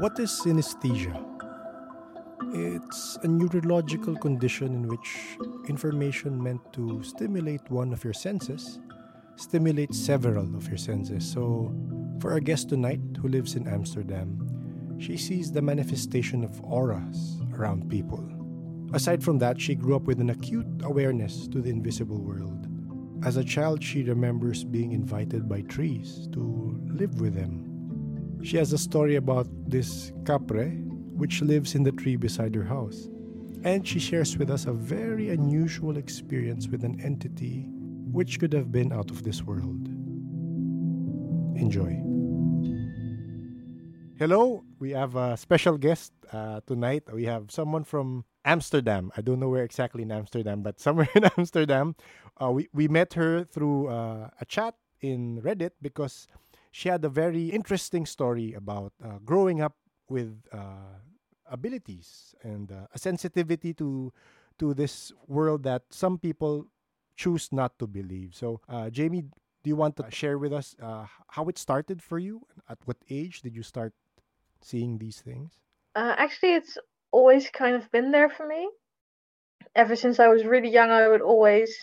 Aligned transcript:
What 0.00 0.18
is 0.18 0.30
synesthesia? 0.30 1.12
It's 2.54 3.18
a 3.22 3.28
neurological 3.28 4.16
condition 4.16 4.68
in 4.72 4.88
which 4.88 5.36
information 5.68 6.42
meant 6.42 6.72
to 6.72 7.02
stimulate 7.02 7.70
one 7.70 7.92
of 7.92 8.02
your 8.02 8.14
senses 8.14 8.80
stimulates 9.36 9.98
several 9.98 10.56
of 10.56 10.66
your 10.68 10.78
senses. 10.78 11.30
So, 11.30 11.70
for 12.18 12.32
our 12.32 12.40
guest 12.40 12.70
tonight 12.70 13.02
who 13.20 13.28
lives 13.28 13.56
in 13.56 13.68
Amsterdam, 13.68 14.96
she 14.98 15.18
sees 15.18 15.52
the 15.52 15.60
manifestation 15.60 16.44
of 16.44 16.58
auras 16.64 17.36
around 17.52 17.90
people. 17.90 18.26
Aside 18.94 19.22
from 19.22 19.38
that, 19.40 19.60
she 19.60 19.74
grew 19.74 19.96
up 19.96 20.04
with 20.04 20.18
an 20.18 20.30
acute 20.30 20.80
awareness 20.82 21.46
to 21.48 21.60
the 21.60 21.68
invisible 21.68 22.22
world. 22.22 22.68
As 23.22 23.36
a 23.36 23.44
child, 23.44 23.84
she 23.84 24.02
remembers 24.02 24.64
being 24.64 24.92
invited 24.92 25.46
by 25.46 25.60
trees 25.60 26.26
to 26.32 26.80
live 26.86 27.20
with 27.20 27.34
them. 27.34 27.69
She 28.42 28.56
has 28.56 28.72
a 28.72 28.78
story 28.78 29.16
about 29.16 29.46
this 29.68 30.12
kapre, 30.24 30.70
which 31.14 31.42
lives 31.42 31.74
in 31.74 31.82
the 31.82 31.92
tree 31.92 32.16
beside 32.16 32.54
her 32.54 32.64
house. 32.64 33.08
And 33.62 33.86
she 33.86 33.98
shares 33.98 34.38
with 34.38 34.50
us 34.50 34.64
a 34.64 34.72
very 34.72 35.28
unusual 35.28 35.98
experience 35.98 36.66
with 36.66 36.82
an 36.82 36.98
entity 37.02 37.66
which 38.10 38.40
could 38.40 38.52
have 38.54 38.72
been 38.72 38.92
out 38.92 39.10
of 39.10 39.22
this 39.22 39.42
world. 39.42 39.88
Enjoy. 41.56 42.00
Hello, 44.18 44.64
we 44.78 44.90
have 44.90 45.16
a 45.16 45.36
special 45.36 45.76
guest 45.76 46.12
uh, 46.32 46.60
tonight. 46.66 47.04
We 47.12 47.24
have 47.24 47.50
someone 47.50 47.84
from 47.84 48.24
Amsterdam. 48.44 49.12
I 49.16 49.20
don't 49.20 49.40
know 49.40 49.50
where 49.50 49.64
exactly 49.64 50.02
in 50.02 50.12
Amsterdam, 50.12 50.62
but 50.62 50.80
somewhere 50.80 51.08
in 51.14 51.24
Amsterdam. 51.36 51.94
Uh, 52.40 52.50
we, 52.50 52.68
we 52.72 52.88
met 52.88 53.14
her 53.14 53.44
through 53.44 53.88
uh, 53.88 54.30
a 54.40 54.44
chat 54.46 54.74
in 55.00 55.40
Reddit 55.42 55.72
because 55.82 56.26
she 56.70 56.88
had 56.88 57.04
a 57.04 57.08
very 57.08 57.48
interesting 57.48 58.06
story 58.06 58.54
about 58.54 58.92
uh, 59.04 59.18
growing 59.24 59.60
up 59.60 59.76
with 60.08 60.42
uh, 60.52 60.98
abilities 61.50 62.34
and 62.42 62.70
uh, 62.72 62.86
a 62.94 62.98
sensitivity 62.98 63.74
to 63.74 64.12
to 64.58 64.74
this 64.74 65.12
world 65.26 65.62
that 65.62 65.82
some 65.90 66.18
people 66.18 66.66
choose 67.16 67.48
not 67.50 67.78
to 67.78 67.86
believe. 67.86 68.34
So, 68.34 68.60
uh, 68.68 68.90
Jamie, 68.90 69.22
do 69.22 69.68
you 69.68 69.76
want 69.76 69.96
to 69.96 70.10
share 70.10 70.38
with 70.38 70.52
us 70.52 70.76
uh, 70.82 71.06
how 71.28 71.48
it 71.48 71.56
started 71.58 72.02
for 72.02 72.18
you? 72.18 72.46
At 72.68 72.78
what 72.84 72.96
age 73.08 73.40
did 73.40 73.56
you 73.56 73.62
start 73.62 73.94
seeing 74.60 74.98
these 74.98 75.20
things? 75.20 75.52
Uh, 75.94 76.14
actually, 76.16 76.54
it's 76.54 76.76
always 77.10 77.48
kind 77.50 77.74
of 77.74 77.90
been 77.90 78.12
there 78.12 78.28
for 78.28 78.46
me. 78.46 78.68
Ever 79.74 79.96
since 79.96 80.20
I 80.20 80.28
was 80.28 80.44
really 80.44 80.70
young, 80.70 80.90
I 80.90 81.08
would 81.08 81.22
always 81.22 81.74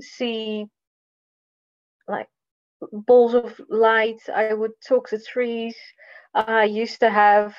see 0.00 0.66
like 2.08 2.28
balls 2.92 3.34
of 3.34 3.60
light. 3.68 4.20
I 4.34 4.46
would 4.46 4.72
talk 4.86 5.02
to 5.02 5.12
trees. 5.14 5.76
I 6.34 6.64
used 6.64 7.00
to 7.00 7.10
have. 7.10 7.54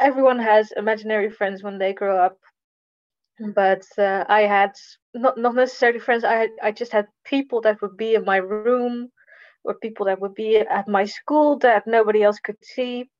Everyone 0.00 0.38
has 0.38 0.72
imaginary 0.76 1.30
friends 1.30 1.62
when 1.62 1.78
they 1.78 1.92
grow 1.92 2.16
up 2.18 2.38
but 3.54 3.84
uh, 3.98 4.24
I 4.28 4.42
had 4.42 4.72
not 5.14 5.36
not 5.38 5.54
necessarily 5.54 5.98
friends. 6.00 6.24
I 6.24 6.48
I 6.62 6.72
just 6.72 6.92
had 6.92 7.06
people 7.24 7.60
that 7.62 7.80
would 7.82 7.96
be 7.96 8.14
in 8.14 8.24
my 8.24 8.36
room, 8.38 9.10
or 9.64 9.64
people 9.66 10.06
that 10.06 10.20
would 10.20 10.34
be 10.34 10.58
at 10.58 10.88
my 10.88 11.04
school 11.04 11.58
that 11.58 11.86
nobody 11.86 12.22
else 12.22 12.38
could 12.40 12.58
see. 12.62 13.10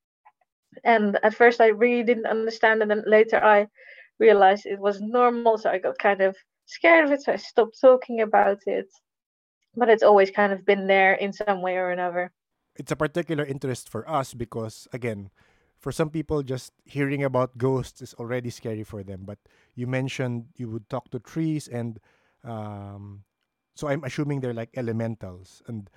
And 0.84 1.18
at 1.22 1.34
first, 1.34 1.60
I 1.60 1.68
really 1.68 2.04
didn't 2.04 2.26
understand, 2.26 2.82
and 2.82 2.90
then 2.90 3.04
later 3.06 3.42
I 3.42 3.68
realized 4.18 4.66
it 4.66 4.80
was 4.80 5.00
normal. 5.00 5.58
So 5.58 5.70
I 5.70 5.78
got 5.78 5.98
kind 5.98 6.20
of 6.22 6.36
scared 6.66 7.04
of 7.06 7.12
it, 7.12 7.22
so 7.22 7.32
I 7.32 7.36
stopped 7.36 7.80
talking 7.80 8.20
about 8.20 8.58
it. 8.66 8.88
But 9.74 9.88
it's 9.88 10.02
always 10.02 10.30
kind 10.30 10.52
of 10.52 10.64
been 10.64 10.86
there 10.86 11.14
in 11.14 11.32
some 11.32 11.62
way 11.62 11.76
or 11.76 11.90
another. 11.90 12.32
It's 12.76 12.92
a 12.92 12.96
particular 12.96 13.44
interest 13.44 13.88
for 13.88 14.08
us 14.08 14.34
because, 14.34 14.88
again, 14.92 15.30
for 15.82 15.90
some 15.90 16.10
people 16.10 16.42
just 16.46 16.72
hearing 16.86 17.24
about 17.24 17.58
ghosts 17.58 18.00
is 18.00 18.14
already 18.14 18.50
scary 18.50 18.84
for 18.84 19.02
them. 19.02 19.26
But 19.26 19.38
you 19.74 19.88
mentioned 19.88 20.54
you 20.56 20.70
would 20.70 20.88
talk 20.88 21.10
to 21.10 21.18
trees 21.18 21.66
and 21.66 21.98
um, 22.44 23.24
so 23.74 23.88
i'm 23.88 24.04
assuming 24.04 24.40
they're 24.40 24.54
like 24.54 24.70
elementals. 24.76 25.60
And 25.66 25.90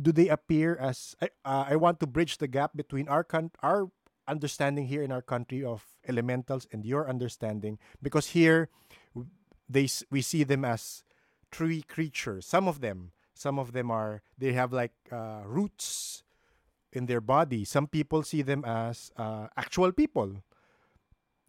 do 0.00 0.10
they 0.10 0.28
appear 0.28 0.76
as 0.76 1.14
i, 1.22 1.30
uh, 1.44 1.70
I 1.70 1.76
want 1.76 2.00
to 2.00 2.06
bridge 2.06 2.38
the 2.38 2.48
gap 2.48 2.74
between 2.74 3.08
our 3.08 3.22
con- 3.22 3.54
our 3.62 3.86
understanding 4.26 4.86
here 4.86 5.02
in 5.02 5.12
our 5.12 5.22
country 5.22 5.62
of 5.64 5.86
elementals 6.08 6.66
and 6.72 6.84
your 6.84 7.08
understanding? 7.08 7.78
Because 8.02 8.34
here 8.34 8.68
they 9.68 9.86
we 10.10 10.20
see 10.20 10.42
them 10.42 10.64
as 10.64 11.04
tree 11.50 11.80
creatures 11.80 12.44
some 12.44 12.68
of 12.68 12.80
them 12.80 13.12
some 13.38 13.58
of 13.58 13.72
them 13.72 13.90
are 13.90 14.22
they 14.36 14.52
have 14.52 14.72
like 14.74 14.92
uh, 15.12 15.42
roots 15.46 16.24
in 16.92 17.06
their 17.06 17.20
body. 17.20 17.64
Some 17.64 17.86
people 17.86 18.22
see 18.22 18.42
them 18.42 18.64
as 18.64 19.12
uh, 19.16 19.48
actual 19.56 19.92
people. 19.92 20.42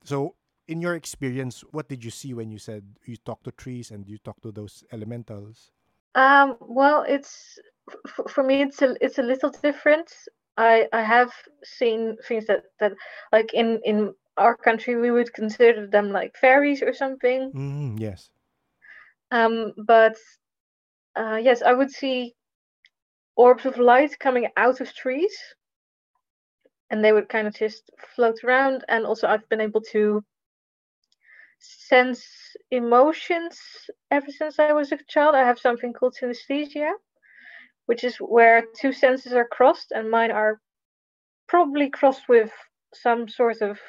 So, 0.03 0.35
in 0.67 0.81
your 0.81 0.95
experience, 0.95 1.61
what 1.71 1.87
did 1.89 2.03
you 2.03 2.11
see 2.11 2.33
when 2.33 2.51
you 2.51 2.59
said 2.59 2.83
you 3.05 3.17
talk 3.17 3.43
to 3.43 3.51
trees 3.51 3.91
and 3.91 4.07
you 4.07 4.17
talk 4.17 4.41
to 4.41 4.51
those 4.51 4.83
elementals? 4.91 5.71
Um, 6.15 6.57
well, 6.59 7.03
it's 7.07 7.59
f- 8.07 8.31
for 8.31 8.43
me. 8.43 8.61
It's 8.63 8.81
a 8.81 8.95
it's 9.01 9.19
a 9.19 9.23
little 9.23 9.51
different. 9.51 10.11
I 10.57 10.87
I 10.93 11.01
have 11.01 11.31
seen 11.63 12.17
things 12.27 12.45
that 12.47 12.65
that 12.79 12.93
like 13.31 13.53
in 13.53 13.79
in 13.85 14.13
our 14.37 14.55
country 14.55 14.95
we 14.95 15.11
would 15.11 15.33
consider 15.33 15.87
them 15.87 16.11
like 16.11 16.35
fairies 16.37 16.81
or 16.81 16.93
something. 16.93 17.53
Mm, 17.53 17.99
yes. 17.99 18.29
Um, 19.31 19.73
but 19.77 20.17
uh, 21.19 21.35
yes, 21.35 21.61
I 21.61 21.73
would 21.73 21.91
see 21.91 22.33
orbs 23.35 23.65
of 23.65 23.77
light 23.77 24.17
coming 24.19 24.47
out 24.57 24.79
of 24.81 24.93
trees 24.93 25.35
and 26.89 27.03
they 27.03 27.11
would 27.11 27.29
kind 27.29 27.47
of 27.47 27.53
just 27.55 27.89
float 28.15 28.37
around. 28.43 28.83
And 28.89 29.05
also 29.05 29.27
i've 29.27 29.47
been 29.49 29.61
able 29.61 29.81
to 29.91 30.23
sense 31.59 32.23
emotions 32.71 33.59
ever 34.11 34.31
since 34.31 34.59
i 34.59 34.71
was 34.71 34.91
a 34.91 34.97
child. 35.07 35.35
I 35.35 35.45
have 35.45 35.59
something 35.59 35.93
called 35.93 36.15
synesthesia 36.15 36.91
which 37.87 38.03
is 38.03 38.17
where 38.17 38.63
two 38.79 38.93
senses 38.93 39.33
are 39.33 39.47
crossed 39.47 39.91
and 39.91 40.09
mine 40.09 40.31
are 40.31 40.61
probably 41.47 41.89
crossed 41.89 42.29
with 42.29 42.51
some 42.93 43.27
sort 43.27 43.61
of 43.61 43.79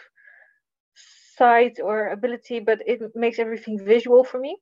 sight 1.37 1.79
or 1.83 2.09
ability 2.09 2.61
but 2.61 2.81
it 2.87 3.01
makes 3.15 3.39
everything 3.39 3.79
visual 3.85 4.25
for 4.25 4.41
me 4.41 4.57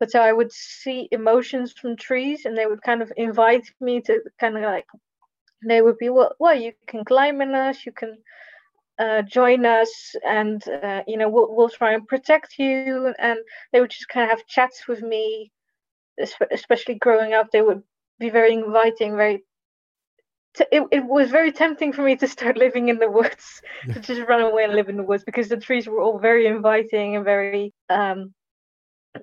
but 0.00 0.10
so 0.10 0.20
I 0.20 0.32
would 0.32 0.50
see 0.50 1.08
emotions 1.12 1.72
from 1.72 1.96
trees 1.96 2.46
and 2.46 2.56
they 2.56 2.66
would 2.66 2.82
kind 2.82 3.02
of 3.02 3.12
invite 3.16 3.70
me 3.80 4.00
to 4.02 4.20
kind 4.40 4.56
of 4.56 4.62
like 4.64 4.86
they 5.66 5.82
would 5.82 5.98
be 5.98 6.08
well, 6.08 6.34
well 6.40 6.54
you 6.54 6.72
can 6.86 7.04
climb 7.04 7.40
in 7.42 7.54
us 7.54 7.84
you 7.84 7.92
can 7.92 8.16
uh, 8.98 9.22
join 9.22 9.64
us 9.66 10.14
and 10.26 10.66
uh, 10.68 11.02
you 11.06 11.16
know 11.16 11.28
we'll, 11.28 11.54
we'll 11.54 11.70
try 11.70 11.94
and 11.94 12.06
protect 12.06 12.58
you. 12.58 13.14
And 13.18 13.38
they 13.72 13.80
would 13.80 13.90
just 13.90 14.08
kind 14.08 14.24
of 14.24 14.36
have 14.36 14.46
chats 14.46 14.88
with 14.88 15.02
me 15.02 15.52
especially 16.52 16.94
growing 16.96 17.32
up 17.32 17.50
they 17.50 17.62
would 17.62 17.82
be 18.18 18.28
very 18.28 18.52
inviting 18.52 19.16
very 19.16 19.42
t- 20.54 20.66
it, 20.70 20.82
it 20.90 21.04
was 21.04 21.30
very 21.30 21.52
tempting 21.52 21.92
for 21.92 22.02
me 22.02 22.16
to 22.16 22.28
start 22.28 22.56
living 22.66 22.88
in 22.88 22.98
the 22.98 23.10
woods 23.10 23.62
to 23.92 24.00
just 24.00 24.22
run 24.28 24.42
away 24.42 24.64
and 24.64 24.74
live 24.74 24.88
in 24.88 24.96
the 24.96 25.02
woods 25.02 25.24
because 25.24 25.48
the 25.48 25.56
trees 25.56 25.86
were 25.86 26.00
all 26.00 26.18
very 26.18 26.46
inviting 26.46 27.16
and 27.16 27.24
very 27.24 27.72
um, 27.88 28.34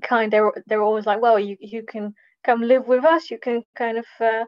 kind 0.01 0.31
they 0.31 0.41
were 0.41 0.63
they 0.67 0.75
were 0.75 0.83
always 0.83 1.05
like 1.05 1.21
well 1.21 1.39
you 1.39 1.57
you 1.59 1.83
can 1.83 2.13
come 2.43 2.61
live 2.61 2.87
with 2.87 3.03
us 3.05 3.31
you 3.31 3.39
can 3.39 3.63
kind 3.75 3.97
of 3.97 4.05
uh, 4.19 4.45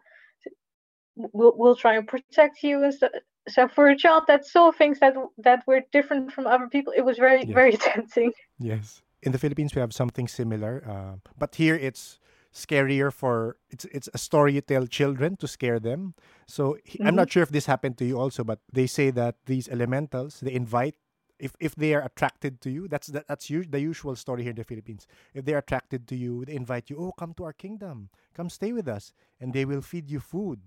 we'll, 1.16 1.53
we'll 1.55 1.75
try 1.75 1.95
and 1.95 2.07
protect 2.07 2.63
you 2.63 2.83
and 2.83 2.94
so, 2.94 3.09
so 3.47 3.67
for 3.67 3.89
a 3.89 3.97
child 3.97 4.23
that 4.27 4.45
saw 4.45 4.72
things 4.72 5.00
that 5.00 5.13
that 5.38 5.63
were 5.67 5.81
different 5.91 6.31
from 6.31 6.45
other 6.47 6.67
people 6.67 6.94
it 6.95 7.01
was 7.01 7.17
very 7.17 7.44
yes. 7.44 7.53
very 7.53 7.77
tempting 7.91 8.31
yes 8.59 9.01
in 9.23 9.31
the 9.31 9.38
philippines 9.38 9.75
we 9.75 9.81
have 9.81 9.94
something 9.94 10.27
similar 10.27 10.83
uh, 10.88 11.16
but 11.38 11.56
here 11.56 11.75
it's 11.75 12.19
scarier 12.53 13.13
for 13.13 13.57
it's 13.69 13.85
it's 13.85 14.09
a 14.13 14.17
story 14.17 14.53
you 14.53 14.61
tell 14.61 14.88
children 14.88 15.38
to 15.38 15.47
scare 15.47 15.79
them 15.79 16.16
so 16.47 16.63
mm-hmm. 16.73 17.06
i'm 17.06 17.16
not 17.16 17.31
sure 17.31 17.44
if 17.44 17.50
this 17.50 17.68
happened 17.68 17.97
to 17.97 18.06
you 18.06 18.19
also 18.19 18.44
but 18.44 18.59
they 18.74 18.88
say 18.88 19.12
that 19.12 19.35
these 19.45 19.69
elementals 19.69 20.39
they 20.42 20.51
invite 20.51 20.95
if 21.39 21.53
if 21.59 21.75
they 21.75 21.94
are 21.94 22.01
attracted 22.01 22.62
to 22.62 22.69
you 22.69 22.88
that's 22.88 23.07
that, 23.07 23.27
that's 23.27 23.47
the 23.47 23.80
usual 23.80 24.15
story 24.15 24.44
here 24.44 24.51
in 24.51 24.56
the 24.56 24.63
philippines. 24.63 25.07
If 25.33 25.45
they're 25.45 25.57
attracted 25.57 26.07
to 26.09 26.15
you 26.15 26.45
they 26.45 26.56
invite 26.56 26.89
you 26.89 26.97
oh 26.97 27.12
come 27.12 27.33
to 27.36 27.44
our 27.45 27.53
kingdom. 27.53 28.09
Come 28.33 28.50
stay 28.50 28.71
with 28.71 28.88
us. 28.88 29.13
And 29.39 29.53
they 29.53 29.65
will 29.65 29.81
feed 29.81 30.09
you 30.09 30.19
food. 30.19 30.59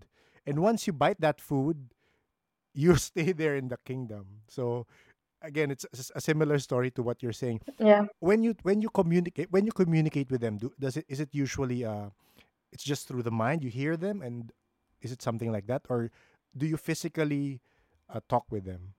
And 0.46 0.60
once 0.60 0.86
you 0.86 0.92
bite 0.92 1.20
that 1.20 1.40
food 1.40 1.94
you 2.74 2.96
stay 2.96 3.32
there 3.32 3.56
in 3.56 3.68
the 3.68 3.76
kingdom. 3.84 4.24
So 4.48 4.86
again 5.42 5.70
it's 5.70 5.86
a 6.14 6.20
similar 6.20 6.58
story 6.58 6.90
to 6.92 7.02
what 7.02 7.22
you're 7.22 7.32
saying. 7.32 7.60
Yeah. 7.78 8.06
When 8.20 8.42
you 8.42 8.54
when 8.62 8.80
you 8.80 8.88
communicate 8.88 9.50
when 9.50 9.66
you 9.66 9.72
communicate 9.72 10.30
with 10.30 10.40
them 10.40 10.58
do, 10.58 10.72
does 10.80 10.96
it 10.96 11.04
is 11.08 11.20
it 11.20 11.28
usually 11.32 11.84
uh 11.84 12.08
it's 12.72 12.84
just 12.84 13.06
through 13.06 13.22
the 13.22 13.30
mind 13.30 13.62
you 13.62 13.70
hear 13.70 13.96
them 13.96 14.22
and 14.22 14.52
is 15.02 15.12
it 15.12 15.20
something 15.20 15.52
like 15.52 15.66
that? 15.66 15.82
Or 15.88 16.10
do 16.56 16.66
you 16.66 16.76
physically 16.76 17.60
uh, 18.08 18.20
talk 18.28 18.46
with 18.50 18.64
them? 18.64 18.94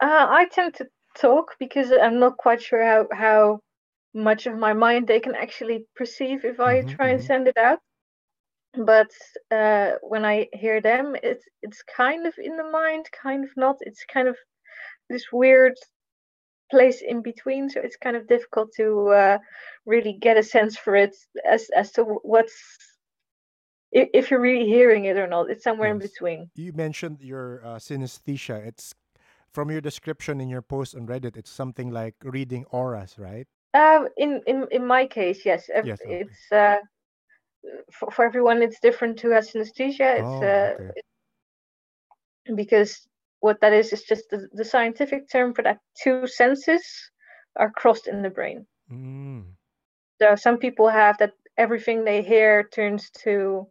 Uh, 0.00 0.26
I 0.28 0.46
tend 0.50 0.74
to 0.74 0.88
talk 1.14 1.56
because 1.58 1.90
I'm 1.92 2.18
not 2.18 2.36
quite 2.36 2.62
sure 2.62 2.84
how 2.84 3.06
how 3.12 3.60
much 4.14 4.46
of 4.46 4.56
my 4.56 4.72
mind 4.72 5.06
they 5.06 5.20
can 5.20 5.34
actually 5.34 5.86
perceive 5.96 6.44
if 6.44 6.60
I 6.60 6.80
mm-hmm, 6.80 6.94
try 6.94 7.08
and 7.08 7.18
mm-hmm. 7.18 7.26
send 7.26 7.48
it 7.48 7.56
out. 7.56 7.80
but 8.86 9.10
uh, 9.50 9.92
when 10.02 10.24
I 10.24 10.48
hear 10.52 10.80
them, 10.80 11.16
it's 11.22 11.44
it's 11.62 11.82
kind 11.96 12.26
of 12.26 12.34
in 12.38 12.56
the 12.56 12.70
mind, 12.70 13.06
kind 13.22 13.44
of 13.44 13.50
not. 13.56 13.76
It's 13.80 14.04
kind 14.12 14.28
of 14.28 14.36
this 15.10 15.26
weird 15.32 15.74
place 16.70 17.02
in 17.02 17.22
between, 17.22 17.70
so 17.70 17.80
it's 17.80 17.96
kind 17.96 18.16
of 18.16 18.26
difficult 18.26 18.70
to 18.76 19.08
uh, 19.08 19.38
really 19.86 20.14
get 20.20 20.36
a 20.36 20.42
sense 20.42 20.76
for 20.76 20.96
it 20.96 21.14
as 21.48 21.68
as 21.76 21.92
to 21.92 22.02
what's 22.22 22.56
if, 23.92 24.08
if 24.12 24.30
you're 24.30 24.40
really 24.40 24.66
hearing 24.66 25.04
it 25.04 25.16
or 25.16 25.26
not. 25.26 25.50
It's 25.50 25.64
somewhere 25.64 25.90
in 25.90 25.98
between. 25.98 26.50
You 26.54 26.72
mentioned 26.72 27.20
your 27.20 27.62
uh, 27.64 27.76
synesthesia. 27.76 28.66
It's 28.66 28.94
from 29.54 29.70
your 29.70 29.80
description 29.80 30.40
in 30.40 30.48
your 30.50 30.62
post 30.62 30.94
on 30.96 31.06
Reddit. 31.06 31.36
It's 31.36 31.50
something 31.50 31.90
like 31.90 32.14
reading 32.24 32.66
auras, 32.70 33.18
right? 33.18 33.46
Uh, 33.74 34.04
in 34.16 34.42
in 34.46 34.66
in 34.70 34.86
my 34.86 35.06
case, 35.06 35.46
yes, 35.46 35.70
Yes. 35.82 36.00
Okay. 36.04 36.22
it's 36.22 36.52
uh, 36.52 36.78
for, 37.92 38.10
for 38.10 38.24
everyone 38.24 38.62
it's 38.62 38.80
different 38.80 39.20
who 39.20 39.30
has 39.30 39.50
synesthesia. 39.50 40.18
It's 40.20 40.42
Oh, 40.42 40.42
uh, 40.42 40.74
okay. 40.74 41.00
because 42.54 43.06
what 43.40 43.60
that 43.60 43.72
is 43.72 43.92
is 43.92 44.02
just 44.04 44.30
the, 44.30 44.48
the 44.52 44.64
scientific 44.64 45.28
term 45.30 45.54
for 45.54 45.62
that 45.62 45.78
two 46.02 46.26
senses 46.26 46.82
are 47.56 47.70
crossed 47.70 48.08
in 48.08 48.22
the 48.22 48.30
brain. 48.30 48.66
Mm. 48.90 49.44
So 50.20 50.34
some 50.36 50.58
people 50.58 50.88
have 50.88 51.18
that 51.18 51.32
everything 51.56 52.04
they 52.04 52.22
hear 52.22 52.68
turns 52.72 53.10
to 53.24 53.66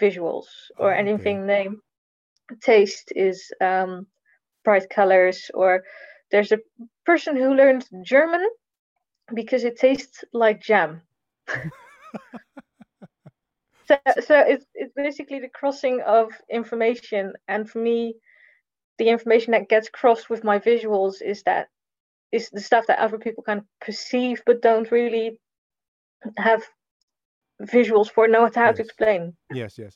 visuals, 0.00 0.46
or 0.78 0.92
Oh, 0.92 0.94
okay. 0.94 1.00
anything 1.00 1.46
they 1.46 1.68
taste 2.62 3.12
is 3.16 3.52
um, 3.60 4.06
bright 4.68 4.90
colors. 4.90 5.50
Or 5.54 5.70
there's 6.30 6.52
a 6.52 6.60
person 7.06 7.34
who 7.36 7.54
learned 7.54 7.86
German 8.04 8.46
because 9.34 9.64
it 9.64 9.78
tastes 9.78 10.24
like 10.32 10.60
jam. 10.60 11.00
So, 13.88 13.96
so 14.28 14.34
it's 14.52 14.66
it's 14.74 14.92
basically 14.94 15.40
the 15.40 15.48
crossing 15.60 16.02
of 16.02 16.26
information, 16.50 17.32
and 17.52 17.62
for 17.70 17.78
me, 17.78 18.16
the 18.98 19.08
information 19.08 19.52
that 19.52 19.70
gets 19.70 19.88
crossed 19.88 20.28
with 20.28 20.44
my 20.44 20.58
visuals 20.58 21.22
is 21.22 21.42
that 21.44 21.68
is 22.30 22.50
the 22.50 22.60
stuff 22.60 22.84
that 22.88 22.98
other 22.98 23.18
people 23.18 23.42
can 23.42 23.62
perceive 23.80 24.42
but 24.44 24.60
don't 24.60 24.92
really 24.92 25.38
have 26.36 26.62
visuals 27.62 28.10
for 28.10 28.28
know 28.28 28.50
how 28.54 28.72
to 28.72 28.82
explain. 28.82 29.32
Yes, 29.54 29.78
yes. 29.78 29.94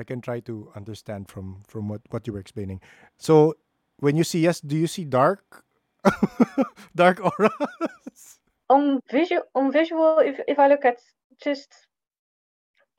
I 0.00 0.02
can 0.02 0.20
try 0.20 0.40
to 0.40 0.54
understand 0.74 1.28
from 1.28 1.62
from 1.68 1.88
what 1.88 2.00
what 2.10 2.26
you 2.26 2.32
were 2.32 2.40
explaining. 2.40 2.80
So 3.18 3.54
when 4.02 4.16
you 4.16 4.24
see 4.24 4.48
us, 4.48 4.60
do 4.60 4.76
you 4.76 4.86
see 4.86 5.04
dark, 5.04 5.64
dark 6.96 7.20
auras? 7.24 8.40
On 8.68 9.00
visual, 9.10 9.44
on 9.54 9.70
visual, 9.70 10.18
if 10.18 10.40
if 10.48 10.58
I 10.58 10.66
look 10.68 10.84
at 10.84 10.98
just 11.44 11.72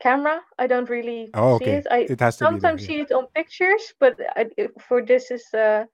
camera, 0.00 0.40
I 0.58 0.66
don't 0.66 0.88
really 0.88 1.30
Oh, 1.34 1.54
see 1.58 1.64
okay. 1.64 1.76
it. 1.78 1.86
I 1.90 1.98
It 2.08 2.20
has 2.20 2.36
to 2.38 2.46
there. 2.46 2.48
sometimes 2.48 2.82
Yeah. 2.82 2.86
see 2.86 3.00
it 3.00 3.12
on 3.12 3.26
pictures, 3.34 3.94
but 4.00 4.18
I, 4.36 4.46
for 4.88 5.02
this 5.04 5.30
is 5.30 5.44
uh, 5.54 5.84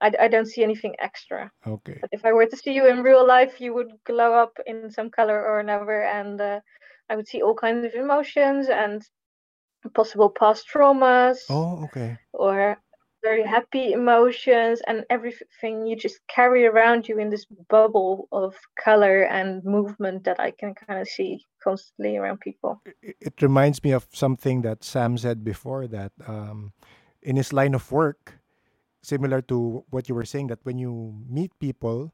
I 0.00 0.12
I 0.20 0.28
don't 0.28 0.46
see 0.46 0.62
anything 0.62 0.94
extra. 1.00 1.50
Okay. 1.66 1.98
But 2.00 2.10
if 2.12 2.24
I 2.24 2.32
were 2.32 2.46
to 2.46 2.56
see 2.56 2.72
you 2.74 2.86
in 2.86 3.02
real 3.02 3.26
life, 3.26 3.60
you 3.60 3.74
would 3.74 3.92
glow 4.04 4.34
up 4.34 4.58
in 4.66 4.90
some 4.90 5.10
color 5.10 5.38
or 5.48 5.60
another, 5.60 6.02
and 6.02 6.40
uh, 6.40 6.60
I 7.10 7.16
would 7.16 7.28
see 7.28 7.42
all 7.42 7.54
kinds 7.54 7.84
of 7.86 7.94
emotions 7.94 8.68
and 8.68 9.02
possible 9.94 10.30
past 10.30 10.66
traumas 10.72 11.38
Oh, 11.50 11.84
okay. 11.84 12.18
or 12.32 12.78
very 13.22 13.44
happy 13.44 13.92
emotions 13.92 14.82
and 14.86 15.04
everything 15.10 15.86
you 15.86 15.96
just 15.96 16.20
carry 16.28 16.66
around 16.66 17.08
you 17.08 17.18
in 17.18 17.30
this 17.30 17.46
bubble 17.68 18.28
of 18.32 18.54
color 18.82 19.22
and 19.22 19.64
movement 19.64 20.24
that 20.24 20.40
I 20.40 20.50
can 20.50 20.74
kind 20.74 21.00
of 21.00 21.08
see 21.08 21.44
constantly 21.62 22.16
around 22.16 22.40
people. 22.40 22.82
It, 22.84 23.16
it 23.20 23.42
reminds 23.42 23.82
me 23.84 23.92
of 23.92 24.06
something 24.12 24.62
that 24.62 24.84
Sam 24.84 25.16
said 25.18 25.44
before 25.44 25.86
that 25.88 26.12
um, 26.26 26.72
in 27.22 27.36
his 27.36 27.52
line 27.52 27.74
of 27.74 27.90
work, 27.92 28.40
similar 29.02 29.42
to 29.42 29.84
what 29.90 30.08
you 30.08 30.14
were 30.14 30.24
saying, 30.24 30.48
that 30.48 30.64
when 30.64 30.78
you 30.78 31.14
meet 31.28 31.58
people, 31.58 32.12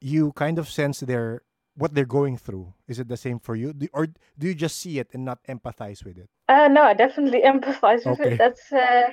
you 0.00 0.32
kind 0.32 0.58
of 0.58 0.68
sense 0.68 1.00
their 1.00 1.42
what 1.74 1.94
they're 1.94 2.04
going 2.04 2.36
through. 2.36 2.74
Is 2.88 2.98
it 2.98 3.08
the 3.08 3.16
same 3.16 3.38
for 3.38 3.56
you, 3.56 3.72
do, 3.72 3.88
or 3.94 4.06
do 4.06 4.46
you 4.46 4.54
just 4.54 4.78
see 4.78 4.98
it 4.98 5.08
and 5.12 5.24
not 5.24 5.38
empathize 5.48 6.04
with 6.04 6.18
it? 6.18 6.28
Uh, 6.48 6.68
no, 6.68 6.82
I 6.82 6.94
definitely 6.94 7.42
empathize 7.46 8.06
with 8.06 8.20
Okay. 8.20 8.30
it. 8.32 8.38
That's 8.38 8.72
uh, 8.72 9.10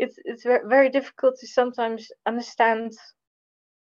it's 0.00 0.18
it's 0.24 0.44
ve- 0.44 0.66
very 0.76 0.90
difficult 0.90 1.36
to 1.40 1.46
sometimes 1.48 2.10
understand. 2.26 2.92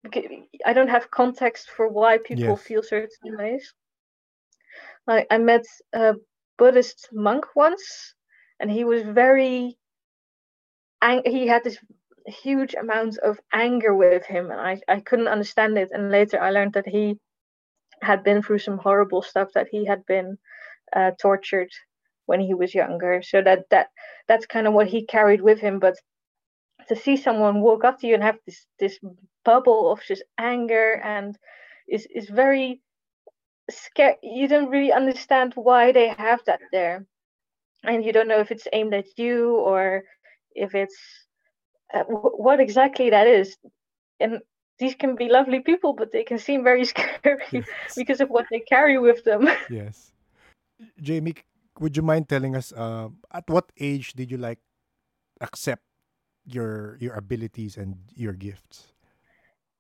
because 0.02 0.24
I 0.66 0.72
don't 0.74 0.88
have 0.96 1.10
context 1.10 1.70
for 1.70 1.88
why 1.88 2.18
people 2.18 2.56
Yes. 2.56 2.66
feel 2.66 2.82
certain 2.82 3.36
ways. 3.38 3.74
Like 5.06 5.26
I 5.30 5.38
met 5.38 5.64
a 5.92 6.16
Buddhist 6.58 7.08
monk 7.12 7.44
once, 7.56 8.14
and 8.60 8.70
he 8.70 8.84
was 8.84 9.02
very 9.02 9.78
ang- 11.02 11.22
he 11.26 11.46
had 11.46 11.64
this 11.64 11.78
huge 12.26 12.74
amount 12.74 13.18
of 13.18 13.40
anger 13.52 13.94
with 13.94 14.18
him 14.18 14.42
and 14.42 14.52
I, 14.52 14.72
I 14.80 14.92
couldn't 14.92 15.20
understand 15.20 15.70
it 15.72 15.82
and 15.84 16.02
later 16.02 16.32
i 16.32 16.44
learned 16.50 16.72
that 16.72 16.86
he 16.86 17.18
had 18.02 18.22
been 18.22 18.42
through 18.42 18.58
some 18.58 18.78
horrible 18.78 19.22
stuff 19.22 19.48
that 19.54 19.68
he 19.70 19.86
had 19.86 20.04
been 20.06 20.38
uh, 20.94 21.12
tortured 21.20 21.70
when 22.28 22.40
he 22.40 22.54
was 22.54 22.74
younger 22.74 23.22
so 23.22 23.42
that 23.42 23.70
that 23.70 23.88
that's 24.28 24.46
kind 24.46 24.68
of 24.68 24.74
what 24.74 24.88
he 24.88 25.04
carried 25.06 25.42
with 25.42 25.60
him 25.60 25.80
but 25.80 25.96
to 26.88 26.96
see 26.96 27.16
someone 27.16 27.60
walk 27.62 27.84
up 27.84 27.98
to 28.00 28.06
you 28.08 28.14
and 28.14 28.24
have 28.24 28.38
this 28.46 28.66
this 28.80 28.98
bubble 29.44 29.92
of 29.92 30.02
just 30.02 30.24
anger 30.38 31.00
and 31.04 31.38
is 31.88 32.06
is 32.14 32.28
very 32.30 32.82
scary 33.70 34.16
you 34.22 34.48
don't 34.48 34.70
really 34.70 34.92
understand 34.92 35.52
why 35.56 35.92
they 35.92 36.08
have 36.08 36.40
that 36.46 36.60
there 36.72 37.04
and 37.84 38.04
you 38.04 38.12
don't 38.12 38.28
know 38.28 38.40
if 38.40 38.50
it's 38.50 38.68
aimed 38.72 38.94
at 38.94 39.06
you 39.18 39.56
or 39.56 40.02
if 40.54 40.74
it's 40.74 40.98
uh, 41.94 42.04
w- 42.04 42.36
what 42.36 42.60
exactly 42.60 43.10
that 43.10 43.26
is 43.26 43.56
and 44.20 44.40
these 44.78 44.94
can 44.94 45.14
be 45.16 45.28
lovely 45.28 45.60
people 45.60 45.94
but 45.94 46.12
they 46.12 46.24
can 46.24 46.38
seem 46.38 46.64
very 46.64 46.84
scary 46.92 47.64
Yes. 47.68 47.68
because 47.96 48.20
of 48.20 48.28
what 48.30 48.46
they 48.50 48.60
carry 48.60 48.98
with 48.98 49.24
them 49.24 49.48
Yes. 49.68 50.12
Jamie, 51.00 51.34
would 51.80 51.96
you 51.96 52.02
mind 52.02 52.28
telling 52.28 52.56
us 52.56 52.72
uh, 52.72 53.08
at 53.32 53.48
what 53.48 53.72
age 53.78 54.12
did 54.14 54.30
you 54.30 54.38
like 54.38 54.60
accept 55.40 55.82
your 56.46 56.96
your 57.00 57.14
abilities 57.14 57.76
and 57.76 57.96
your 58.14 58.32
gifts? 58.32 58.92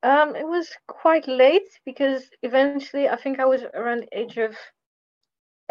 um 0.02 0.36
it 0.36 0.46
was 0.46 0.68
quite 0.86 1.26
late 1.28 1.68
because 1.84 2.30
eventually 2.42 3.00
i 3.00 3.08
think 3.08 3.32
i 3.32 3.36
was 3.36 3.54
around 3.64 3.94
the 3.94 4.08
age 4.12 4.30
of 4.30 4.48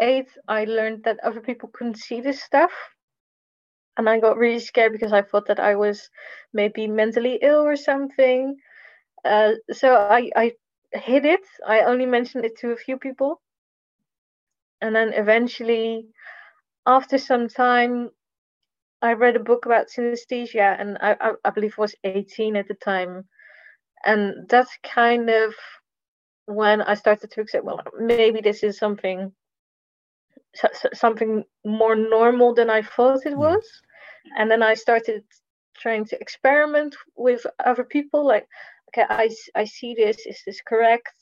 eight 0.00 0.28
i 0.48 0.64
learned 0.64 1.02
that 1.04 1.18
other 1.22 1.40
people 1.40 1.68
couldn't 1.72 1.98
see 1.98 2.20
this 2.20 2.42
stuff. 2.42 2.72
And 3.96 4.08
i 4.08 4.18
got 4.20 4.36
really 4.38 4.60
scared 4.60 4.92
because 4.92 5.12
i 5.12 5.22
thought 5.22 5.46
that 5.46 5.60
i 5.60 5.74
was 5.74 6.10
maybe 6.52 6.86
mentally 6.86 7.38
ill 7.42 7.60
or 7.60 7.76
something. 7.76 8.56
Uh, 9.24 9.52
so 9.72 9.94
i 9.96 10.30
i 10.36 10.52
hid 10.92 11.24
it. 11.24 11.44
I 11.66 11.80
only 11.80 12.06
mentioned 12.06 12.44
it 12.44 12.56
to 12.58 12.72
a 12.72 12.76
few 12.76 12.98
people 12.98 13.40
and 14.80 14.94
then 14.94 15.12
eventually 15.14 16.06
after 16.86 17.18
some 17.18 17.48
time 17.48 18.10
i 19.02 19.12
read 19.12 19.36
a 19.36 19.40
book 19.50 19.66
about 19.66 19.88
synesthesia 19.88 20.76
and 20.80 20.98
i 21.00 21.16
i, 21.20 21.32
I 21.44 21.50
believe 21.50 21.74
I 21.78 21.82
was 21.82 21.96
18 22.04 22.56
at 22.56 22.68
the 22.68 22.74
time. 22.74 23.24
And 24.06 24.48
that's 24.48 24.76
kind 24.82 25.28
of 25.30 25.54
when 26.46 26.82
i 26.82 26.94
started 26.94 27.30
to 27.32 27.40
accept 27.40 27.64
well 27.64 27.80
maybe 27.98 28.34
this 28.34 28.62
is 28.62 28.78
something 28.78 29.32
so- 30.54 30.72
so- 30.72 30.90
something 30.94 31.44
more 31.64 31.94
normal 31.96 32.54
than 32.54 32.70
i 32.70 32.82
thought 32.82 33.26
it 33.26 33.36
was. 33.36 33.64
And 34.38 34.50
then 34.50 34.62
i 34.62 34.74
started 34.74 35.24
trying 35.78 36.04
to 36.06 36.20
experiment 36.20 36.96
with 37.16 37.46
other 37.64 37.84
people 37.84 38.26
like 38.26 38.46
okay 38.88 39.06
I, 39.08 39.30
I 39.54 39.64
see 39.64 39.94
this 39.94 40.26
is 40.26 40.42
this 40.46 40.60
correct? 40.62 41.14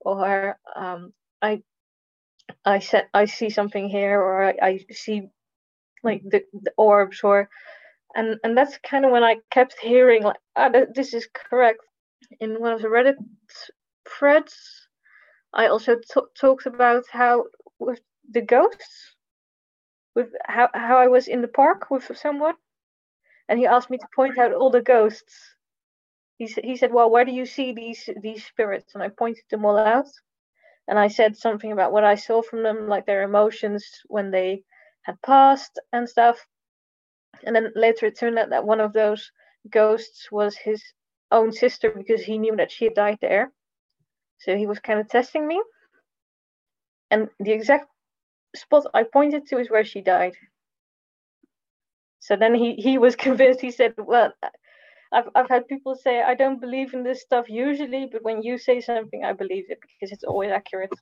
Or 0.00 0.56
um, 0.76 1.12
i 1.42 1.62
i 2.64 2.78
said 2.78 3.06
i 3.14 3.24
see 3.24 3.50
something 3.50 3.88
here 3.88 4.20
or 4.20 4.44
i, 4.44 4.54
I 4.62 4.78
see 4.90 5.22
like 6.04 6.22
the, 6.24 6.42
the 6.62 6.72
orbs 6.76 7.20
or 7.24 7.48
and 8.16 8.36
and 8.44 8.56
that's 8.56 8.78
kind 8.78 9.04
of 9.04 9.10
when 9.12 9.24
i 9.24 9.36
kept 9.50 9.76
hearing 9.80 10.22
like 10.22 10.38
ah 10.56 10.68
th- 10.68 10.88
this 10.94 11.14
is 11.14 11.28
correct. 11.34 11.80
In 12.40 12.60
one 12.60 12.72
of 12.72 12.82
the 12.82 12.88
reddit 12.88 13.16
threads 14.18 14.54
i 15.54 15.66
also 15.68 15.96
talked 16.40 16.66
about 16.66 17.04
how 17.10 17.44
with 17.78 18.00
the 18.30 18.42
ghosts 18.42 19.16
with 20.14 20.28
how, 20.46 20.68
how 20.74 20.98
i 20.98 21.08
was 21.08 21.28
in 21.28 21.42
the 21.42 21.48
park 21.48 21.90
with 21.90 22.10
someone 22.16 22.54
and 23.48 23.58
he 23.58 23.66
asked 23.66 23.90
me 23.90 23.98
to 23.98 24.08
point 24.16 24.38
out 24.38 24.52
all 24.54 24.70
the 24.70 24.82
ghosts. 24.82 25.34
He, 26.38 26.46
sa- 26.48 26.62
he 26.64 26.76
said 26.76 26.92
well 26.92 27.10
where 27.10 27.24
do 27.24 27.32
you 27.32 27.46
see 27.46 27.72
these 27.72 28.08
these 28.22 28.44
spirits? 28.46 28.94
And 28.94 29.02
i 29.02 29.08
pointed 29.08 29.44
them 29.50 29.64
all 29.66 29.78
out 29.78 30.06
and 30.88 30.98
i 30.98 31.08
said 31.08 31.36
something 31.36 31.72
about 31.72 31.92
what 31.92 32.04
i 32.04 32.14
saw 32.14 32.42
from 32.42 32.62
them 32.62 32.88
like 32.88 33.06
their 33.06 33.22
emotions 33.22 33.84
when 34.06 34.30
they 34.30 34.62
had 35.02 35.20
passed 35.22 35.78
and 35.92 36.08
stuff 36.08 36.46
and 37.44 37.54
then 37.56 37.70
later 37.74 38.06
it 38.06 38.18
turned 38.18 38.38
out 38.38 38.50
that 38.50 38.64
one 38.66 38.80
of 38.80 38.92
those 38.92 39.30
ghosts 39.70 40.30
was 40.30 40.56
his 40.56 40.82
own 41.30 41.52
sister 41.52 41.90
because 41.90 42.22
he 42.22 42.38
knew 42.38 42.56
that 42.56 42.70
she 42.70 42.84
had 42.86 42.94
died 42.94 43.18
there 43.20 43.52
so 44.38 44.56
he 44.56 44.66
was 44.66 44.78
kind 44.80 45.00
of 45.00 45.08
testing 45.08 45.46
me 45.46 45.60
and 47.10 47.28
the 47.40 47.52
exact 47.52 47.86
spot 48.56 48.86
I 48.94 49.04
pointed 49.04 49.46
to 49.48 49.58
is 49.58 49.70
where 49.70 49.84
she 49.84 50.00
died. 50.00 50.34
So 52.20 52.36
then 52.36 52.54
he 52.54 52.74
he 52.76 52.98
was 52.98 53.16
convinced. 53.26 53.60
He 53.60 53.70
said, 53.70 53.94
"Well, 53.98 54.32
I've 55.12 55.28
I've 55.34 55.48
had 55.48 55.68
people 55.68 55.94
say 55.94 56.22
I 56.22 56.34
don't 56.34 56.60
believe 56.60 56.94
in 56.94 57.02
this 57.02 57.20
stuff 57.20 57.48
usually, 57.48 58.08
but 58.10 58.22
when 58.22 58.42
you 58.42 58.58
say 58.58 58.80
something, 58.80 59.24
I 59.24 59.32
believe 59.32 59.66
it 59.68 59.78
because 59.80 60.12
it's 60.12 60.24
always 60.24 60.50
accurate." 60.50 60.92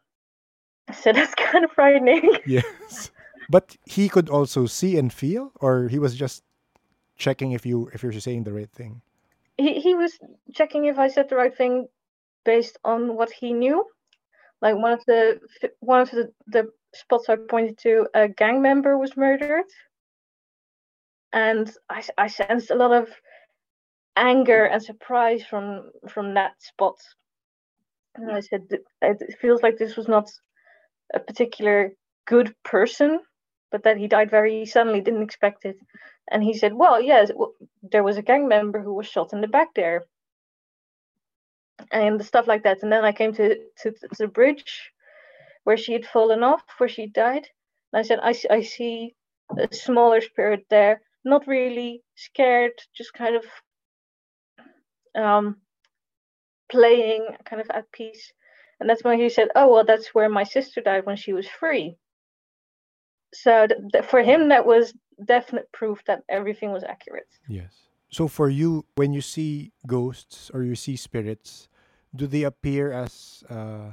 So 1.02 1.12
that's 1.16 1.34
kind 1.34 1.64
of 1.64 1.70
frightening. 1.72 2.36
Yes. 2.46 3.10
But 3.48 3.76
he 3.84 4.08
could 4.08 4.30
also 4.30 4.66
see 4.66 4.96
and 4.96 5.12
feel, 5.12 5.52
or 5.60 5.88
he 5.88 5.98
was 5.98 6.14
just 6.14 6.44
checking 7.16 7.52
if 7.52 7.66
you 7.66 7.90
if 7.92 8.02
you're 8.02 8.12
saying 8.12 8.44
the 8.44 8.52
right 8.52 8.70
thing. 8.70 9.02
He 9.58 9.80
he 9.80 9.94
was 9.94 10.18
checking 10.54 10.84
if 10.86 10.98
I 10.98 11.08
said 11.08 11.28
the 11.28 11.36
right 11.36 11.56
thing 11.56 11.88
based 12.44 12.78
on 12.84 13.16
what 13.16 13.30
he 13.30 13.52
knew. 13.52 13.84
Like 14.62 14.76
one 14.76 14.92
of 14.92 15.04
the 15.06 15.40
one 15.80 16.00
of 16.00 16.10
the, 16.10 16.32
the 16.46 16.70
spots 16.94 17.28
I 17.28 17.36
pointed 17.36 17.78
to, 17.78 18.06
a 18.14 18.28
gang 18.28 18.62
member 18.62 18.98
was 18.98 19.16
murdered, 19.16 19.64
and 21.32 21.72
I 21.88 22.04
I 22.18 22.26
sensed 22.28 22.70
a 22.70 22.74
lot 22.74 22.92
of 22.92 23.08
anger 24.16 24.68
mm. 24.68 24.74
and 24.74 24.82
surprise 24.82 25.42
from 25.44 25.90
from 26.08 26.34
that 26.34 26.60
spot. 26.62 26.96
And 28.16 28.30
I 28.30 28.40
said 28.40 28.66
it 29.02 29.38
feels 29.40 29.62
like 29.62 29.78
this 29.78 29.96
was 29.96 30.08
not 30.08 30.30
a 31.14 31.20
particular 31.20 31.92
good 32.26 32.54
person, 32.64 33.20
but 33.70 33.84
that 33.84 33.96
he 33.96 34.08
died 34.08 34.30
very 34.30 34.66
suddenly, 34.66 35.00
didn't 35.00 35.22
expect 35.22 35.64
it. 35.64 35.76
And 36.30 36.42
he 36.42 36.54
said, 36.54 36.74
Well, 36.74 37.00
yes, 37.00 37.30
well, 37.34 37.54
there 37.82 38.02
was 38.02 38.16
a 38.16 38.22
gang 38.22 38.48
member 38.48 38.80
who 38.82 38.94
was 38.94 39.06
shot 39.06 39.32
in 39.32 39.40
the 39.40 39.48
back 39.48 39.68
there. 39.74 40.04
And 41.92 42.24
stuff 42.24 42.46
like 42.46 42.62
that. 42.64 42.82
And 42.82 42.92
then 42.92 43.04
I 43.04 43.12
came 43.12 43.32
to, 43.34 43.56
to, 43.82 43.90
to 43.90 44.08
the 44.18 44.28
bridge 44.28 44.92
where 45.64 45.78
she 45.78 45.92
had 45.92 46.04
fallen 46.04 46.42
off, 46.42 46.62
where 46.78 46.88
she 46.88 47.06
died. 47.06 47.46
And 47.92 48.00
I 48.00 48.02
said, 48.02 48.20
I, 48.22 48.34
I 48.50 48.62
see 48.62 49.14
a 49.58 49.74
smaller 49.74 50.20
spirit 50.20 50.66
there, 50.68 51.00
not 51.24 51.46
really 51.46 52.02
scared, 52.16 52.72
just 52.94 53.14
kind 53.14 53.34
of 53.34 53.44
um, 55.14 55.56
playing, 56.70 57.26
kind 57.44 57.60
of 57.60 57.70
at 57.70 57.90
peace. 57.92 58.32
And 58.78 58.88
that's 58.88 59.04
when 59.04 59.18
he 59.18 59.28
said, 59.28 59.48
"Oh 59.54 59.68
well, 59.72 59.84
that's 59.84 60.14
where 60.14 60.28
my 60.28 60.44
sister 60.44 60.80
died 60.80 61.04
when 61.04 61.16
she 61.16 61.32
was 61.32 61.46
free." 61.46 61.96
So 63.34 63.66
th- 63.66 63.80
th- 63.92 64.04
for 64.04 64.22
him, 64.22 64.48
that 64.48 64.66
was 64.66 64.94
definite 65.24 65.70
proof 65.72 66.02
that 66.06 66.22
everything 66.28 66.72
was 66.72 66.82
accurate. 66.82 67.28
Yes. 67.48 67.88
So 68.08 68.26
for 68.26 68.48
you, 68.48 68.86
when 68.96 69.12
you 69.12 69.20
see 69.20 69.72
ghosts 69.86 70.50
or 70.52 70.62
you 70.62 70.74
see 70.74 70.96
spirits, 70.96 71.68
do 72.16 72.26
they 72.26 72.42
appear 72.42 72.90
as 72.90 73.44
uh, 73.48 73.92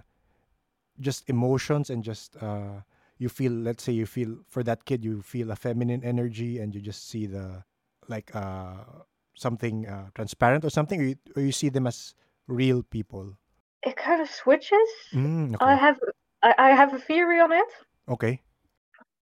just 0.99 1.29
emotions 1.29 1.89
and 1.89 2.03
just 2.03 2.35
uh, 2.41 2.81
you 3.17 3.29
feel? 3.29 3.51
Let's 3.51 3.83
say 3.83 3.91
you 3.91 4.05
feel 4.05 4.37
for 4.47 4.63
that 4.63 4.85
kid, 4.85 5.03
you 5.03 5.21
feel 5.21 5.51
a 5.51 5.55
feminine 5.55 6.03
energy, 6.03 6.59
and 6.59 6.73
you 6.73 6.81
just 6.81 7.09
see 7.09 7.27
the 7.27 7.63
like 8.07 8.33
uh, 8.33 9.03
something 9.37 9.87
uh, 9.87 10.09
transparent 10.15 10.65
or 10.65 10.69
something, 10.69 11.01
or 11.01 11.05
you, 11.05 11.15
or 11.35 11.41
you 11.41 11.51
see 11.51 11.69
them 11.69 11.87
as 11.87 12.15
real 12.47 12.83
people 12.83 13.37
it 13.83 13.95
kind 13.95 14.21
of 14.21 14.29
switches. 14.29 14.89
Mm, 15.13 15.55
I 15.59 15.75
have 15.75 15.97
I, 16.43 16.53
I 16.57 16.69
have 16.71 16.93
a 16.93 16.99
theory 16.99 17.39
on 17.39 17.51
it 17.51 17.67
Okay. 18.09 18.41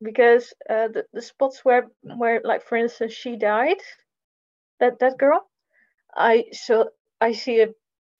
because 0.03 0.53
uh, 0.71 0.89
the 0.89 1.05
the 1.13 1.23
spots 1.23 1.65
where 1.65 1.87
where 2.03 2.41
like 2.45 2.63
for 2.63 2.77
instance 2.77 3.13
she 3.13 3.37
died, 3.37 3.81
that 4.81 4.99
that 5.01 5.19
girl, 5.19 5.41
I 6.17 6.47
so 6.53 6.91
I 7.21 7.33
see 7.33 7.61
a 7.61 7.69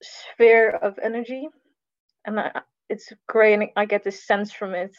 sphere 0.03 0.69
of 0.69 0.99
energy, 1.01 1.47
and 2.25 2.39
I, 2.39 2.61
it's 2.89 3.11
gray, 3.27 3.53
and 3.53 3.69
I 3.75 3.85
get 3.85 4.03
this 4.03 4.25
sense 4.25 4.51
from 4.51 4.75
it. 4.75 4.95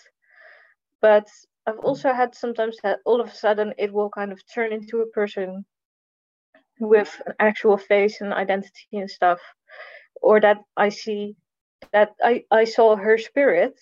But 1.00 1.28
I've 1.66 1.78
also 1.80 2.12
had 2.12 2.34
sometimes 2.34 2.78
that 2.82 3.00
all 3.04 3.20
of 3.20 3.28
a 3.28 3.34
sudden 3.34 3.74
it 3.78 3.92
will 3.92 4.10
kind 4.10 4.32
of 4.32 4.40
turn 4.52 4.72
into 4.72 5.00
a 5.00 5.06
person 5.06 5.64
with 6.78 7.20
an 7.26 7.34
actual 7.38 7.76
face 7.76 8.20
and 8.20 8.32
identity 8.32 8.88
and 8.92 9.10
stuff 9.10 9.40
or 10.22 10.40
that 10.40 10.58
I 10.76 10.88
see 10.88 11.36
that 11.92 12.10
I, 12.22 12.44
I 12.50 12.64
saw 12.64 12.96
her 12.96 13.18
spirit 13.18 13.78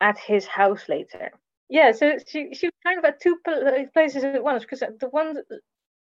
at 0.00 0.18
his 0.18 0.46
house 0.46 0.88
later. 0.88 1.32
Yeah, 1.68 1.92
so 1.92 2.18
she 2.26 2.54
she 2.54 2.66
was 2.66 2.74
kind 2.84 2.98
of 2.98 3.04
at 3.04 3.20
two 3.20 3.38
places 3.92 4.24
at 4.24 4.42
once 4.42 4.62
because 4.62 4.80
the 4.80 5.08
one 5.08 5.36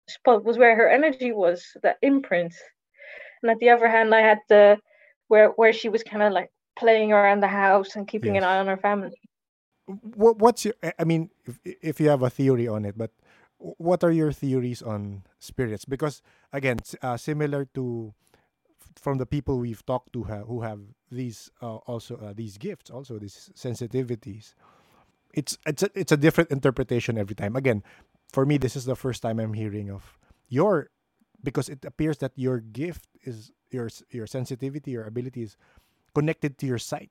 spot 0.08 0.44
was 0.44 0.58
where 0.58 0.74
her 0.74 0.88
energy 0.88 1.32
was, 1.32 1.64
the 1.82 1.96
imprint, 2.02 2.54
and 3.42 3.50
at 3.50 3.58
the 3.58 3.70
other 3.70 3.88
hand, 3.88 4.14
I 4.14 4.20
had 4.20 4.38
the 4.48 4.78
where 5.28 5.48
where 5.50 5.72
she 5.72 5.88
was 5.88 6.02
kind 6.02 6.22
of 6.22 6.32
like 6.32 6.50
playing 6.78 7.12
around 7.12 7.40
the 7.40 7.48
house 7.48 7.96
and 7.96 8.08
keeping 8.08 8.34
Yes. 8.34 8.42
an 8.42 8.48
eye 8.48 8.58
on 8.58 8.66
her 8.68 8.78
family. 8.78 9.10
What, 10.14 10.38
what's 10.38 10.64
your? 10.64 10.74
I 10.98 11.04
mean, 11.04 11.30
if, 11.44 11.58
if 11.82 12.00
you 12.00 12.08
have 12.08 12.22
a 12.22 12.30
theory 12.30 12.68
on 12.68 12.84
it, 12.84 12.96
but 12.96 13.10
what 13.60 14.02
are 14.02 14.10
your 14.10 14.32
theories 14.32 14.82
on 14.82 15.22
spirits? 15.38 15.84
Because 15.84 16.22
again, 16.52 16.78
uh, 17.02 17.16
similar 17.16 17.66
to 17.74 18.14
from 18.96 19.18
the 19.18 19.26
people 19.26 19.58
we've 19.58 19.84
talked 19.86 20.12
to 20.12 20.24
ha- 20.24 20.44
who 20.44 20.62
have 20.62 20.80
these 21.10 21.50
uh, 21.62 21.76
also 21.86 22.16
uh, 22.16 22.32
these 22.34 22.58
gifts, 22.58 22.90
also 22.90 23.18
these 23.18 23.50
sensitivities. 23.54 24.54
It's 25.34 25.58
it's 25.66 25.82
a, 25.82 25.90
it's 25.94 26.12
a 26.12 26.16
different 26.16 26.50
interpretation 26.50 27.18
every 27.18 27.36
time. 27.36 27.54
Again, 27.54 27.82
for 28.32 28.46
me, 28.46 28.56
this 28.58 28.76
is 28.76 28.84
the 28.84 28.96
first 28.96 29.22
time 29.22 29.38
I'm 29.38 29.54
hearing 29.54 29.90
of 29.90 30.18
your 30.48 30.90
because 31.42 31.68
it 31.68 31.84
appears 31.84 32.18
that 32.18 32.32
your 32.36 32.60
gift 32.60 33.06
is 33.22 33.52
your 33.70 33.90
your 34.10 34.26
sensitivity, 34.26 34.92
your 34.92 35.04
ability 35.04 35.42
is 35.42 35.56
connected 36.14 36.58
to 36.58 36.66
your 36.66 36.78
sight. 36.78 37.10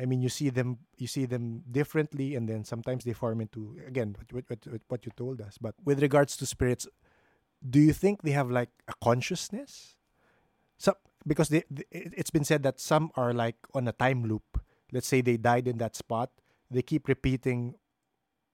I 0.00 0.06
mean, 0.06 0.22
you 0.22 0.28
see 0.30 0.48
them, 0.50 0.78
you 0.96 1.06
see 1.06 1.26
them 1.26 1.62
differently, 1.70 2.34
and 2.34 2.48
then 2.48 2.64
sometimes 2.64 3.04
they 3.04 3.12
form 3.12 3.40
into 3.40 3.76
again 3.86 4.16
what, 4.30 4.32
what, 4.48 4.66
what, 4.66 4.80
what 4.88 5.06
you 5.06 5.12
told 5.16 5.40
us. 5.40 5.58
But 5.58 5.74
with 5.84 6.00
regards 6.02 6.36
to 6.38 6.46
spirits, 6.46 6.88
do 7.68 7.80
you 7.80 7.92
think 7.92 8.22
they 8.22 8.32
have 8.32 8.50
like 8.50 8.70
a 8.88 8.94
consciousness? 9.02 9.96
So 10.78 10.94
because 11.26 11.48
they, 11.50 11.64
they, 11.70 11.84
it- 11.90 12.14
it's 12.16 12.30
been 12.30 12.44
said 12.44 12.62
that 12.64 12.80
some 12.80 13.10
are 13.16 13.32
like 13.32 13.56
on 13.74 13.88
a 13.88 13.92
time 13.92 14.24
loop. 14.24 14.60
Let's 14.92 15.06
say 15.08 15.20
they 15.20 15.36
died 15.36 15.68
in 15.68 15.78
that 15.78 15.96
spot, 15.96 16.30
they 16.70 16.82
keep 16.82 17.08
repeating 17.08 17.74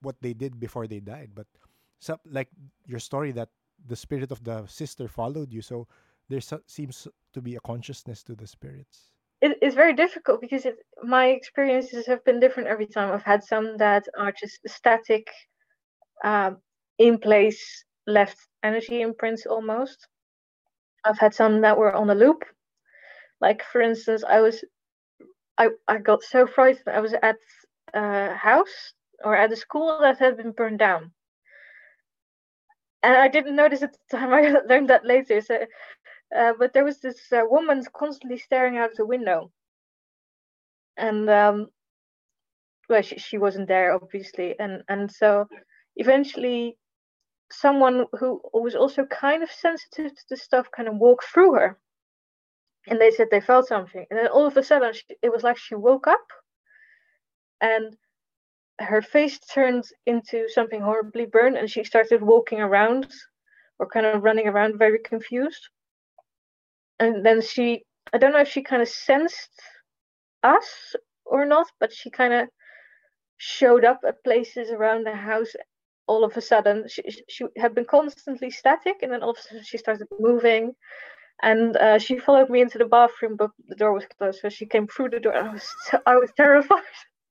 what 0.01 0.15
they 0.21 0.33
did 0.33 0.59
before 0.59 0.87
they 0.87 0.99
died. 0.99 1.31
But 1.35 1.47
some 1.99 2.19
like 2.25 2.49
your 2.87 2.99
story 2.99 3.31
that 3.33 3.49
the 3.85 3.95
spirit 3.95 4.31
of 4.31 4.43
the 4.43 4.65
sister 4.67 5.07
followed 5.07 5.51
you, 5.53 5.61
so 5.61 5.87
there 6.29 6.41
seems 6.67 7.07
to 7.33 7.41
be 7.41 7.55
a 7.55 7.59
consciousness 7.61 8.23
to 8.23 8.35
the 8.35 8.47
spirits. 8.47 9.09
It, 9.41 9.57
it's 9.61 9.75
very 9.75 9.93
difficult 9.93 10.41
because 10.41 10.65
it, 10.65 10.77
my 11.03 11.27
experiences 11.27 12.07
have 12.07 12.23
been 12.25 12.39
different 12.39 12.69
every 12.69 12.87
time. 12.87 13.11
I've 13.13 13.23
had 13.23 13.43
some 13.43 13.77
that 13.77 14.05
are 14.17 14.31
just 14.33 14.59
static, 14.67 15.27
um, 16.23 16.57
in 16.97 17.17
place, 17.19 17.85
left 18.07 18.37
energy 18.63 19.01
imprints 19.01 19.45
almost. 19.45 20.07
I've 21.05 21.19
had 21.19 21.33
some 21.33 21.61
that 21.61 21.77
were 21.77 21.93
on 21.93 22.09
a 22.09 22.15
loop. 22.15 22.43
Like 23.41 23.63
for 23.63 23.81
instance, 23.81 24.23
I 24.23 24.41
was 24.41 24.63
I, 25.57 25.69
I 25.87 25.97
got 25.97 26.23
so 26.23 26.47
frightened. 26.47 26.87
I 26.89 27.01
was 27.01 27.13
at 27.21 27.37
a 27.93 28.33
house 28.35 28.93
or 29.23 29.35
at 29.35 29.51
a 29.51 29.55
school 29.57 29.99
that 30.01 30.19
had 30.19 30.37
been 30.37 30.51
burned 30.51 30.79
down. 30.79 31.11
And 33.03 33.15
I 33.15 33.27
didn't 33.29 33.55
notice 33.55 33.83
at 33.83 33.93
the 33.93 34.17
time. 34.17 34.33
I 34.33 34.59
learned 34.67 34.89
that 34.89 35.05
later. 35.05 35.41
So, 35.41 35.65
uh, 36.35 36.53
but 36.57 36.73
there 36.73 36.85
was 36.85 36.99
this 36.99 37.31
uh, 37.31 37.41
woman 37.49 37.83
constantly 37.93 38.37
staring 38.37 38.77
out 38.77 38.91
of 38.91 38.97
the 38.97 39.05
window. 39.05 39.51
And 40.97 41.29
um, 41.29 41.67
well, 42.89 43.01
she, 43.01 43.17
she 43.17 43.37
wasn't 43.37 43.67
there 43.67 43.93
obviously. 43.93 44.55
And 44.59 44.83
and 44.89 45.11
so 45.11 45.47
eventually, 45.95 46.77
someone 47.51 48.05
who 48.19 48.41
was 48.53 48.75
also 48.75 49.05
kind 49.05 49.43
of 49.43 49.51
sensitive 49.51 50.15
to 50.15 50.23
this 50.29 50.43
stuff 50.43 50.67
kind 50.75 50.87
of 50.87 50.95
walked 50.95 51.25
through 51.25 51.53
her 51.53 51.77
and 52.87 52.99
they 52.99 53.11
said 53.11 53.27
they 53.31 53.41
felt 53.41 53.67
something 53.67 54.05
and 54.09 54.19
then 54.19 54.27
all 54.27 54.45
of 54.45 54.55
a 54.55 54.63
sudden 54.63 54.93
she, 54.93 55.03
it 55.21 55.31
was 55.31 55.43
like 55.43 55.57
she 55.57 55.75
woke 55.75 56.07
up 56.07 56.27
and 57.61 57.95
her 58.79 59.01
face 59.01 59.39
turned 59.39 59.83
into 60.05 60.47
something 60.47 60.81
horribly 60.81 61.25
burned 61.25 61.57
and 61.57 61.69
she 61.69 61.83
started 61.83 62.21
walking 62.21 62.61
around 62.61 63.07
or 63.79 63.87
kind 63.87 64.05
of 64.05 64.23
running 64.23 64.47
around 64.47 64.77
very 64.77 64.99
confused 64.99 65.69
and 66.99 67.25
then 67.25 67.41
she 67.41 67.83
i 68.13 68.17
don't 68.17 68.33
know 68.33 68.41
if 68.41 68.49
she 68.49 68.61
kind 68.61 68.81
of 68.81 68.89
sensed 68.89 69.49
us 70.43 70.95
or 71.25 71.45
not 71.45 71.67
but 71.79 71.93
she 71.93 72.09
kind 72.09 72.33
of 72.33 72.47
showed 73.37 73.85
up 73.85 73.99
at 74.07 74.23
places 74.23 74.69
around 74.69 75.05
the 75.05 75.15
house 75.15 75.53
all 76.09 76.23
of 76.23 76.35
a 76.35 76.41
sudden. 76.41 76.85
She, 76.89 77.03
she 77.29 77.45
had 77.57 77.75
been 77.75 77.85
constantly 77.85 78.49
static 78.49 78.95
and 79.01 79.11
then 79.11 79.21
all 79.21 79.29
of 79.29 79.37
a 79.37 79.41
sudden 79.41 79.63
she 79.63 79.77
started 79.77 80.07
moving. 80.19 80.73
And 81.41 81.77
uh, 81.77 81.99
she 81.99 82.19
followed 82.19 82.49
me 82.49 82.61
into 82.61 82.77
the 82.77 82.85
bathroom 82.85 83.37
but 83.37 83.51
the 83.69 83.75
door 83.75 83.93
was 83.93 84.05
closed 84.17 84.39
so 84.41 84.49
she 84.49 84.65
came 84.65 84.87
through 84.87 85.11
the 85.11 85.21
door. 85.21 85.35
I 85.35 85.53
was 85.53 85.65
i 86.05 86.15
was 86.15 86.31
terrified. 86.35 86.83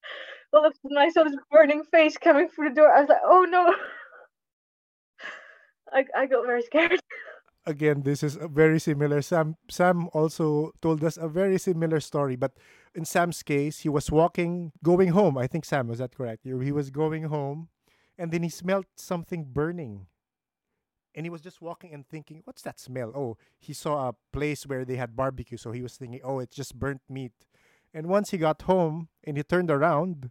All 0.55 0.65
of 0.65 0.73
a 0.73 0.77
sudden 0.81 0.97
i 0.97 1.11
saw 1.11 1.25
this 1.25 1.37
burning 1.51 1.83
face 1.93 2.17
coming 2.17 2.49
through 2.49 2.71
the 2.71 2.77
door. 2.77 2.91
I 2.91 3.01
was 3.01 3.09
like 3.11 3.25
oh 3.25 3.47
no. 3.51 3.75
I, 5.93 6.05
I 6.17 6.27
got 6.27 6.47
very 6.47 6.63
scared 6.63 7.01
again, 7.69 8.03
this 8.03 8.23
is 8.23 8.37
a 8.37 8.49
very 8.49 8.81
similar. 8.81 9.23
Sam 9.23 9.57
Sam 9.69 10.09
also 10.13 10.73
told 10.81 11.05
us 11.05 11.17
a 11.17 11.29
very 11.29 11.59
similar 11.59 12.01
story, 12.01 12.35
but 12.35 12.53
in 12.95 13.05
Sam's 13.05 13.43
case, 13.43 13.81
he 13.81 13.89
was 13.89 14.11
walking, 14.11 14.73
going 14.83 15.11
home. 15.11 15.37
I 15.39 15.47
think 15.47 15.65
Sam 15.65 15.87
was 15.89 15.99
that 15.99 16.17
correct? 16.17 16.45
He 16.45 16.51
he 16.65 16.73
was 16.73 16.91
going 16.91 17.25
home, 17.25 17.69
and 18.17 18.33
then 18.33 18.43
he 18.43 18.49
smelled 18.49 18.87
something 18.97 19.45
burning. 19.53 20.07
And 21.15 21.27
he 21.27 21.31
was 21.31 21.43
just 21.43 21.61
walking 21.61 21.93
and 21.93 22.07
thinking, 22.07 22.43
"What's 22.45 22.63
that 22.63 22.81
smell?" 22.81 23.13
Oh, 23.15 23.37
he 23.59 23.73
saw 23.73 24.09
a 24.09 24.17
place 24.33 24.67
where 24.67 24.85
they 24.85 24.97
had 24.97 25.17
barbecue, 25.17 25.59
so 25.59 25.73
he 25.73 25.83
was 25.83 25.97
thinking, 25.97 26.21
"Oh, 26.25 26.39
it's 26.39 26.57
just 26.57 26.79
burnt 26.79 27.03
meat." 27.09 27.33
And 27.93 28.07
once 28.07 28.31
he 28.31 28.39
got 28.39 28.63
home 28.63 29.09
and 29.25 29.37
he 29.37 29.43
turned 29.43 29.71
around, 29.71 30.31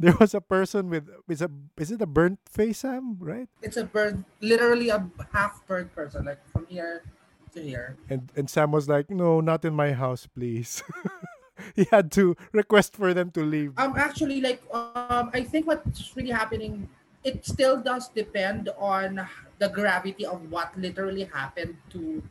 there 0.00 0.16
was 0.16 0.32
a 0.32 0.40
person 0.40 0.88
with 0.88 1.04
is 1.28 1.44
a 1.44 1.52
is 1.76 1.92
it 1.92 2.00
a 2.00 2.08
burnt 2.08 2.40
face, 2.48 2.80
Sam? 2.80 3.20
Right? 3.20 3.48
It's 3.60 3.76
a 3.76 3.84
burnt, 3.84 4.24
literally 4.40 4.88
a 4.88 5.04
half 5.30 5.60
burnt 5.68 5.92
person, 5.94 6.24
like 6.24 6.40
from 6.48 6.64
here 6.72 7.04
to 7.52 7.60
here. 7.60 8.00
And 8.08 8.32
and 8.34 8.48
Sam 8.48 8.72
was 8.72 8.88
like, 8.88 9.12
"No, 9.12 9.44
not 9.44 9.62
in 9.68 9.76
my 9.76 9.92
house, 9.92 10.24
please." 10.24 10.82
he 11.76 11.84
had 11.92 12.10
to 12.16 12.32
request 12.52 12.96
for 12.96 13.12
them 13.12 13.30
to 13.36 13.44
leave. 13.44 13.76
Um, 13.76 13.92
actually, 13.96 14.40
like, 14.40 14.64
um, 14.72 15.28
I 15.36 15.44
think 15.44 15.68
what's 15.68 16.16
really 16.16 16.32
happening, 16.32 16.88
it 17.22 17.44
still 17.44 17.76
does 17.76 18.08
depend 18.08 18.72
on 18.80 19.20
the 19.60 19.68
gravity 19.68 20.24
of 20.24 20.40
what 20.50 20.72
literally 20.80 21.28
happened 21.28 21.76
to 21.92 22.22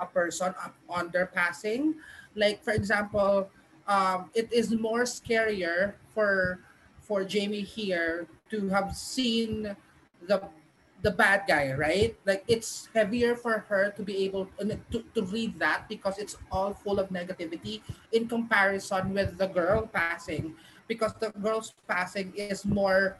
a 0.00 0.06
person 0.06 0.54
on 0.88 1.10
their 1.12 1.26
passing. 1.26 2.00
Like, 2.34 2.64
for 2.64 2.72
example, 2.72 3.50
um, 3.86 4.30
it 4.32 4.48
is 4.50 4.72
more 4.72 5.04
scarier 5.04 5.92
for 6.14 6.60
for 7.08 7.24
Jamie 7.24 7.64
here 7.64 8.28
to 8.52 8.68
have 8.68 8.94
seen 8.94 9.74
the 10.28 10.44
the 11.00 11.10
bad 11.10 11.46
guy, 11.46 11.72
right? 11.72 12.18
Like 12.26 12.44
it's 12.48 12.88
heavier 12.92 13.36
for 13.36 13.64
her 13.70 13.94
to 13.96 14.02
be 14.02 14.24
able 14.26 14.50
to, 14.58 15.04
to 15.14 15.22
read 15.30 15.58
that 15.58 15.88
because 15.88 16.18
it's 16.18 16.36
all 16.50 16.74
full 16.74 16.98
of 16.98 17.08
negativity 17.10 17.80
in 18.12 18.28
comparison 18.28 19.14
with 19.14 19.38
the 19.38 19.46
girl 19.46 19.86
passing. 19.86 20.54
Because 20.88 21.14
the 21.20 21.30
girl's 21.38 21.72
passing 21.86 22.34
is 22.34 22.64
more 22.64 23.16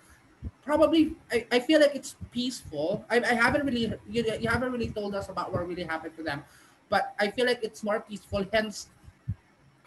probably 0.62 1.14
I, 1.30 1.46
I 1.52 1.58
feel 1.60 1.80
like 1.80 1.94
it's 1.94 2.16
peaceful. 2.30 3.04
I, 3.08 3.22
I 3.22 3.34
haven't 3.34 3.64
really 3.64 3.94
you, 4.10 4.26
you 4.40 4.48
haven't 4.48 4.72
really 4.72 4.90
told 4.90 5.14
us 5.14 5.28
about 5.28 5.52
what 5.52 5.66
really 5.66 5.84
happened 5.84 6.16
to 6.16 6.22
them. 6.22 6.44
But 6.88 7.14
i 7.20 7.30
feel 7.30 7.46
like 7.46 7.60
it's 7.62 7.84
more 7.84 8.00
peaceful 8.00 8.44
hence 8.52 8.88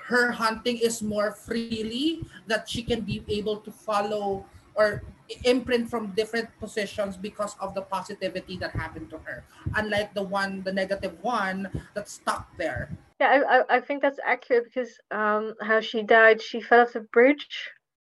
her 0.06 0.32
hunting 0.32 0.78
is 0.78 1.02
more 1.02 1.32
freely 1.32 2.24
that 2.48 2.68
she 2.70 2.84
can 2.84 3.02
be 3.02 3.24
able 3.28 3.58
to 3.58 3.72
follow 3.72 4.46
or 4.76 5.04
imprint 5.44 5.90
from 5.90 6.12
different 6.12 6.50
positions 6.60 7.16
because 7.18 7.56
of 7.60 7.74
the 7.74 7.82
positivity 7.82 8.58
that 8.58 8.72
happened 8.72 9.10
to 9.10 9.18
her. 9.20 9.44
Unlike 9.76 10.14
the 10.14 10.24
one 10.24 10.64
the 10.64 10.72
negative 10.72 11.16
one 11.22 11.70
that's 11.94 12.14
stuck 12.14 12.46
there. 12.58 12.90
Yeah 13.20 13.64
i, 13.70 13.78
I 13.78 13.80
think 13.80 14.02
that's 14.02 14.20
accurate 14.26 14.66
because 14.66 14.98
um, 15.12 15.54
how 15.62 15.80
she 15.80 16.04
died 16.04 16.42
she 16.42 16.60
fell 16.60 16.82
off 16.82 16.94
the 16.94 17.02
bridge 17.14 17.48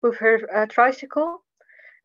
with 0.01 0.17
her 0.17 0.39
uh, 0.53 0.65
tricycle 0.67 1.43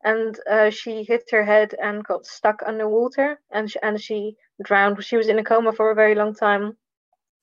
and 0.03 0.39
uh, 0.49 0.69
she 0.69 1.03
hit 1.03 1.23
her 1.31 1.43
head 1.43 1.75
and 1.81 2.03
got 2.05 2.25
stuck 2.25 2.61
underwater 2.65 3.39
and 3.51 3.69
she, 3.69 3.79
and 3.83 4.01
she 4.01 4.35
drowned. 4.63 5.03
She 5.03 5.17
was 5.17 5.27
in 5.27 5.39
a 5.39 5.43
coma 5.43 5.73
for 5.73 5.91
a 5.91 5.95
very 5.95 6.15
long 6.15 6.33
time 6.33 6.77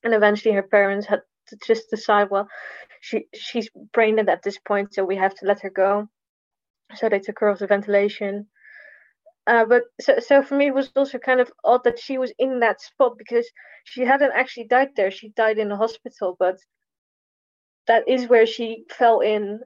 and 0.02 0.14
eventually 0.14 0.54
her 0.54 0.62
parents 0.62 1.06
had 1.06 1.20
to 1.48 1.56
just 1.66 1.90
decide 1.90 2.28
well 2.30 2.48
she 3.00 3.26
she's 3.34 3.68
brain 3.92 4.16
dead 4.16 4.28
at 4.28 4.42
this 4.42 4.58
point 4.58 4.92
so 4.94 5.04
we 5.04 5.16
have 5.16 5.34
to 5.34 5.46
let 5.46 5.60
her 5.60 5.70
go 5.70 6.08
so 6.94 7.08
they 7.08 7.18
took 7.18 7.38
her 7.40 7.50
off 7.50 7.58
the 7.58 7.66
ventilation. 7.66 8.46
Uh, 9.46 9.64
but 9.64 9.84
so, 10.00 10.18
so 10.18 10.42
for 10.42 10.56
me, 10.56 10.66
it 10.68 10.74
was 10.74 10.90
also 10.96 11.18
kind 11.18 11.40
of 11.40 11.52
odd 11.64 11.84
that 11.84 11.98
she 11.98 12.18
was 12.18 12.32
in 12.38 12.60
that 12.60 12.80
spot 12.80 13.16
because 13.16 13.46
she 13.84 14.02
hadn't 14.02 14.32
actually 14.32 14.64
died 14.64 14.90
there. 14.96 15.10
She 15.10 15.28
died 15.30 15.58
in 15.58 15.68
the 15.68 15.76
hospital, 15.76 16.36
but 16.38 16.58
that 17.86 18.08
is 18.08 18.28
where 18.28 18.46
she 18.46 18.84
fell 18.90 19.20
in 19.20 19.60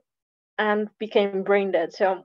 and 0.59 0.89
became 0.99 1.43
brain 1.43 1.73
dead. 1.73 1.95
So 1.95 2.25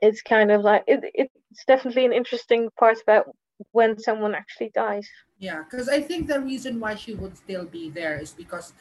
it's 0.00 0.22
kind 0.22 0.50
of 0.50 0.62
like 0.62 0.82
it, 0.88 1.04
it's 1.14 1.64
definitely 1.66 2.04
an 2.04 2.12
interesting 2.12 2.68
part 2.76 2.98
about 3.02 3.26
when 3.72 3.98
someone 3.98 4.34
actually 4.34 4.70
dies. 4.74 5.08
Yeah, 5.38 5.62
because 5.62 5.88
I 5.88 6.00
think 6.00 6.28
the 6.28 6.40
reason 6.40 6.78
why 6.78 6.94
she 6.94 7.14
would 7.14 7.36
still 7.36 7.64
be 7.64 7.90
there 7.90 8.18
is 8.18 8.32
because 8.32 8.74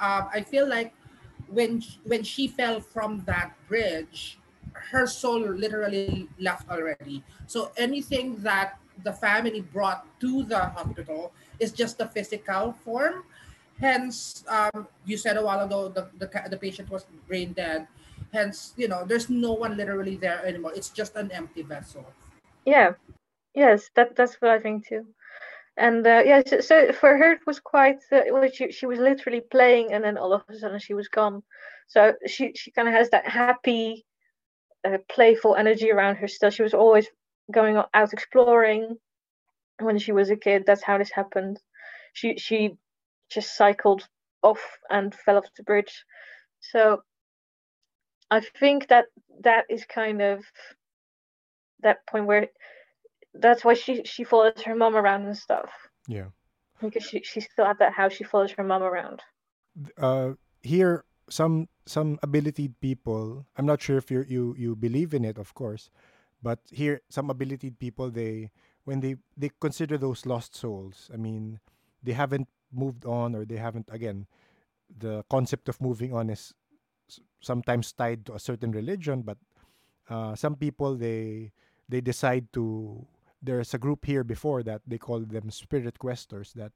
um, 0.00 0.28
I 0.32 0.40
feel 0.42 0.68
like 0.68 0.92
when 1.48 1.82
when 2.04 2.22
she 2.22 2.48
fell 2.48 2.80
from 2.80 3.22
that 3.26 3.52
bridge, 3.68 4.38
her 4.72 5.06
soul 5.06 5.40
literally 5.40 6.28
left 6.38 6.68
already. 6.68 7.24
So 7.46 7.72
anything 7.76 8.36
that 8.42 8.78
the 9.04 9.12
family 9.12 9.60
brought 9.60 10.04
to 10.20 10.42
the 10.44 10.58
hospital 10.58 11.32
is 11.58 11.72
just 11.72 11.98
the 11.98 12.06
physical 12.08 12.72
form. 12.84 13.24
Hence, 13.80 14.44
um, 14.48 14.86
you 15.04 15.16
said 15.16 15.36
a 15.36 15.42
while 15.44 15.64
ago 15.64 15.88
the, 15.88 16.08
the, 16.18 16.28
the 16.50 16.56
patient 16.56 16.90
was 16.90 17.04
brain 17.26 17.52
dead. 17.52 17.88
Hence, 18.32 18.72
you 18.76 18.88
know, 18.88 19.04
there's 19.04 19.28
no 19.28 19.52
one 19.52 19.76
literally 19.76 20.16
there 20.16 20.44
anymore. 20.44 20.72
It's 20.74 20.88
just 20.88 21.16
an 21.16 21.30
empty 21.32 21.62
vessel. 21.62 22.06
Yeah, 22.64 22.92
yes, 23.54 23.90
that 23.96 24.16
that's 24.16 24.36
what 24.40 24.50
I 24.52 24.60
think 24.60 24.86
too. 24.88 25.06
And 25.76 26.06
uh, 26.06 26.22
yeah, 26.24 26.42
so, 26.46 26.60
so, 26.60 26.92
for 26.92 27.16
her 27.16 27.32
it 27.32 27.40
was 27.46 27.60
quite. 27.60 27.98
Uh, 28.12 28.22
well, 28.30 28.48
she 28.52 28.72
she 28.72 28.86
was 28.86 28.98
literally 28.98 29.40
playing, 29.40 29.92
and 29.92 30.04
then 30.04 30.18
all 30.18 30.32
of 30.32 30.42
a 30.50 30.58
sudden 30.58 30.78
she 30.78 30.94
was 30.94 31.08
gone. 31.08 31.42
So 31.88 32.14
she 32.26 32.52
she 32.54 32.70
kind 32.72 32.88
of 32.88 32.94
has 32.94 33.10
that 33.10 33.26
happy 33.26 34.04
a 34.84 34.98
playful 35.10 35.56
energy 35.56 35.90
around 35.90 36.16
her 36.16 36.28
still. 36.28 36.50
She 36.50 36.62
was 36.62 36.74
always 36.74 37.08
going 37.52 37.76
out 37.94 38.12
exploring 38.12 38.96
when 39.80 39.98
she 39.98 40.12
was 40.12 40.30
a 40.30 40.36
kid. 40.36 40.64
That's 40.66 40.82
how 40.82 40.98
this 40.98 41.10
happened. 41.10 41.60
She 42.12 42.38
she 42.38 42.76
just 43.30 43.56
cycled 43.56 44.08
off 44.42 44.62
and 44.90 45.14
fell 45.14 45.38
off 45.38 45.46
the 45.56 45.62
bridge. 45.62 46.04
So 46.60 47.02
I 48.30 48.40
think 48.40 48.88
that 48.88 49.06
that 49.42 49.66
is 49.70 49.84
kind 49.84 50.20
of 50.22 50.44
that 51.82 52.06
point 52.06 52.26
where 52.26 52.48
that's 53.34 53.64
why 53.64 53.74
she 53.74 54.02
she 54.04 54.24
follows 54.24 54.60
her 54.64 54.74
mom 54.74 54.96
around 54.96 55.26
and 55.26 55.36
stuff. 55.36 55.70
Yeah. 56.08 56.26
Because 56.80 57.04
she 57.04 57.22
she's 57.22 57.46
still 57.50 57.64
at 57.64 57.78
that 57.78 57.92
house. 57.92 58.12
She 58.12 58.24
follows 58.24 58.52
her 58.52 58.64
mom 58.64 58.82
around. 58.82 59.22
Uh, 59.96 60.32
here 60.62 61.04
some 61.28 61.68
some 61.86 62.18
abilitied 62.18 62.74
people 62.80 63.46
i'm 63.56 63.66
not 63.66 63.80
sure 63.80 63.96
if 63.96 64.10
you 64.10 64.24
you 64.28 64.54
you 64.58 64.76
believe 64.76 65.14
in 65.14 65.24
it 65.24 65.38
of 65.38 65.54
course 65.54 65.88
but 66.42 66.58
here 66.70 67.00
some 67.08 67.28
abilitied 67.28 67.78
people 67.78 68.10
they 68.10 68.50
when 68.84 69.00
they 69.00 69.16
they 69.36 69.50
consider 69.60 69.96
those 69.96 70.26
lost 70.26 70.54
souls 70.54 71.10
i 71.14 71.16
mean 71.16 71.58
they 72.02 72.12
haven't 72.12 72.48
moved 72.72 73.04
on 73.06 73.34
or 73.34 73.44
they 73.44 73.56
haven't 73.56 73.88
again 73.90 74.26
the 74.98 75.24
concept 75.30 75.68
of 75.68 75.80
moving 75.80 76.12
on 76.12 76.28
is 76.28 76.52
sometimes 77.40 77.92
tied 77.92 78.26
to 78.26 78.34
a 78.34 78.38
certain 78.38 78.70
religion 78.72 79.22
but 79.22 79.38
uh, 80.10 80.34
some 80.34 80.56
people 80.56 80.96
they 80.96 81.52
they 81.88 82.00
decide 82.00 82.46
to 82.52 83.06
there's 83.42 83.74
a 83.74 83.78
group 83.78 84.04
here 84.04 84.24
before 84.24 84.62
that 84.62 84.80
they 84.86 84.98
call 84.98 85.20
them 85.20 85.50
spirit 85.50 85.98
questers 85.98 86.52
that 86.54 86.72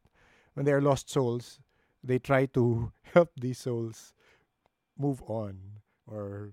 when 0.55 0.66
they 0.66 0.72
are 0.72 0.83
lost 0.83 1.09
souls 1.09 1.61
they 2.02 2.18
try 2.18 2.46
to 2.46 2.92
help 3.14 3.31
these 3.37 3.59
souls 3.59 4.14
move 4.98 5.22
on 5.26 5.59
or 6.07 6.52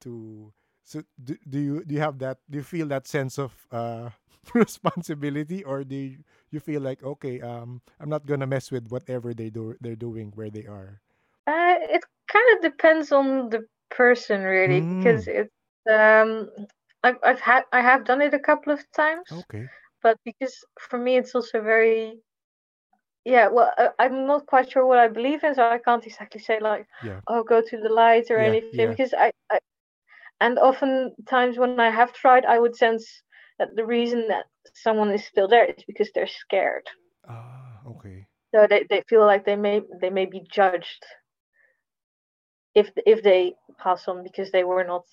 to 0.00 0.52
so 0.84 1.02
do, 1.22 1.36
do 1.48 1.58
you 1.58 1.84
do 1.84 1.94
you 1.94 2.00
have 2.00 2.18
that 2.18 2.38
do 2.48 2.58
you 2.58 2.64
feel 2.64 2.86
that 2.86 3.06
sense 3.06 3.38
of 3.38 3.52
uh 3.72 4.10
responsibility 4.54 5.62
or 5.64 5.84
do 5.84 5.96
you, 5.96 6.18
you 6.50 6.60
feel 6.60 6.80
like 6.80 7.02
okay 7.02 7.40
um 7.40 7.80
i'm 8.00 8.08
not 8.08 8.26
gonna 8.26 8.46
mess 8.46 8.70
with 8.70 8.88
whatever 8.88 9.34
they 9.34 9.50
do 9.50 9.74
they're 9.80 9.96
doing 9.96 10.32
where 10.34 10.50
they 10.50 10.64
are 10.66 11.00
uh 11.46 11.76
it 11.78 12.02
kind 12.28 12.48
of 12.56 12.62
depends 12.62 13.12
on 13.12 13.50
the 13.50 13.66
person 13.90 14.42
really 14.42 14.80
mm. 14.80 14.98
because 14.98 15.28
it's 15.28 15.52
um 15.90 16.48
I've, 17.02 17.16
I've 17.24 17.40
had 17.40 17.64
i 17.72 17.80
have 17.80 18.04
done 18.04 18.22
it 18.22 18.34
a 18.34 18.38
couple 18.38 18.72
of 18.72 18.80
times 18.92 19.26
okay 19.32 19.66
but 20.02 20.18
because 20.24 20.56
for 20.78 20.98
me 20.98 21.16
it's 21.16 21.34
also 21.34 21.62
very 21.62 22.14
yeah 23.24 23.48
well 23.48 23.72
uh, 23.78 23.88
i'm 23.98 24.26
not 24.26 24.46
quite 24.46 24.70
sure 24.70 24.86
what 24.86 24.98
i 24.98 25.08
believe 25.08 25.44
in 25.44 25.54
so 25.54 25.62
i 25.62 25.78
can't 25.78 26.06
exactly 26.06 26.40
say 26.40 26.58
like 26.60 26.86
yeah. 27.04 27.20
oh 27.28 27.42
go 27.42 27.60
to 27.60 27.76
the 27.78 27.88
light 27.88 28.30
or 28.30 28.38
yeah, 28.38 28.48
anything 28.48 28.80
yeah. 28.80 28.86
because 28.86 29.14
I, 29.14 29.32
I 29.50 29.58
and 30.40 30.58
often 30.58 31.14
times 31.28 31.58
when 31.58 31.78
i 31.80 31.90
have 31.90 32.12
tried 32.12 32.44
i 32.44 32.58
would 32.58 32.76
sense 32.76 33.22
that 33.58 33.76
the 33.76 33.84
reason 33.84 34.26
that 34.28 34.46
someone 34.74 35.10
is 35.10 35.24
still 35.24 35.48
there 35.48 35.66
is 35.66 35.84
because 35.86 36.10
they're 36.14 36.26
scared 36.26 36.86
ah 37.28 37.80
okay 37.86 38.26
so 38.54 38.66
they, 38.68 38.84
they 38.90 39.02
feel 39.08 39.24
like 39.26 39.44
they 39.44 39.56
may 39.56 39.82
they 40.00 40.10
may 40.10 40.26
be 40.26 40.42
judged 40.50 41.04
if 42.74 42.90
if 43.06 43.22
they 43.22 43.54
pass 43.78 44.08
on 44.08 44.22
because 44.22 44.50
they 44.50 44.64
were 44.64 44.84
not 44.84 45.04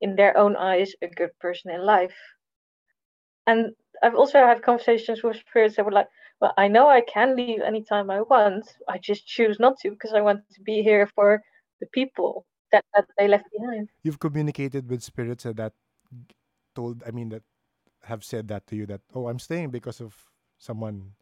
in 0.00 0.16
their 0.16 0.36
own 0.36 0.56
eyes 0.56 0.92
a 1.02 1.08
good 1.08 1.30
person 1.40 1.70
in 1.70 1.80
life 1.84 2.14
and 3.46 3.74
i've 4.02 4.14
also 4.14 4.38
had 4.38 4.62
conversations 4.62 5.22
with 5.22 5.36
spirits 5.36 5.76
that 5.76 5.84
were 5.84 5.92
like 5.92 6.08
well, 6.40 6.52
I 6.56 6.68
know 6.68 6.88
I 6.88 7.00
can 7.00 7.36
leave 7.36 7.60
anytime 7.60 8.10
I 8.10 8.20
want. 8.20 8.68
I 8.88 8.98
just 8.98 9.26
choose 9.26 9.58
not 9.58 9.78
to 9.80 9.90
because 9.90 10.12
I 10.12 10.20
want 10.20 10.40
to 10.52 10.60
be 10.60 10.82
here 10.82 11.06
for 11.06 11.40
the 11.80 11.86
people 11.92 12.44
that, 12.72 12.84
that 12.94 13.06
they 13.16 13.28
left 13.28 13.46
behind. 13.50 13.88
You've 14.02 14.18
communicated 14.18 14.88
with 14.88 15.02
spirits 15.02 15.44
that 15.44 15.72
told, 16.74 17.02
I 17.06 17.10
mean, 17.10 17.30
that 17.30 17.42
have 18.04 18.22
said 18.22 18.48
that 18.48 18.66
to 18.68 18.76
you 18.76 18.86
that, 18.86 19.00
oh, 19.14 19.28
I'm 19.28 19.38
staying 19.38 19.70
because 19.70 20.00
of 20.00 20.14
someone, 20.58 21.12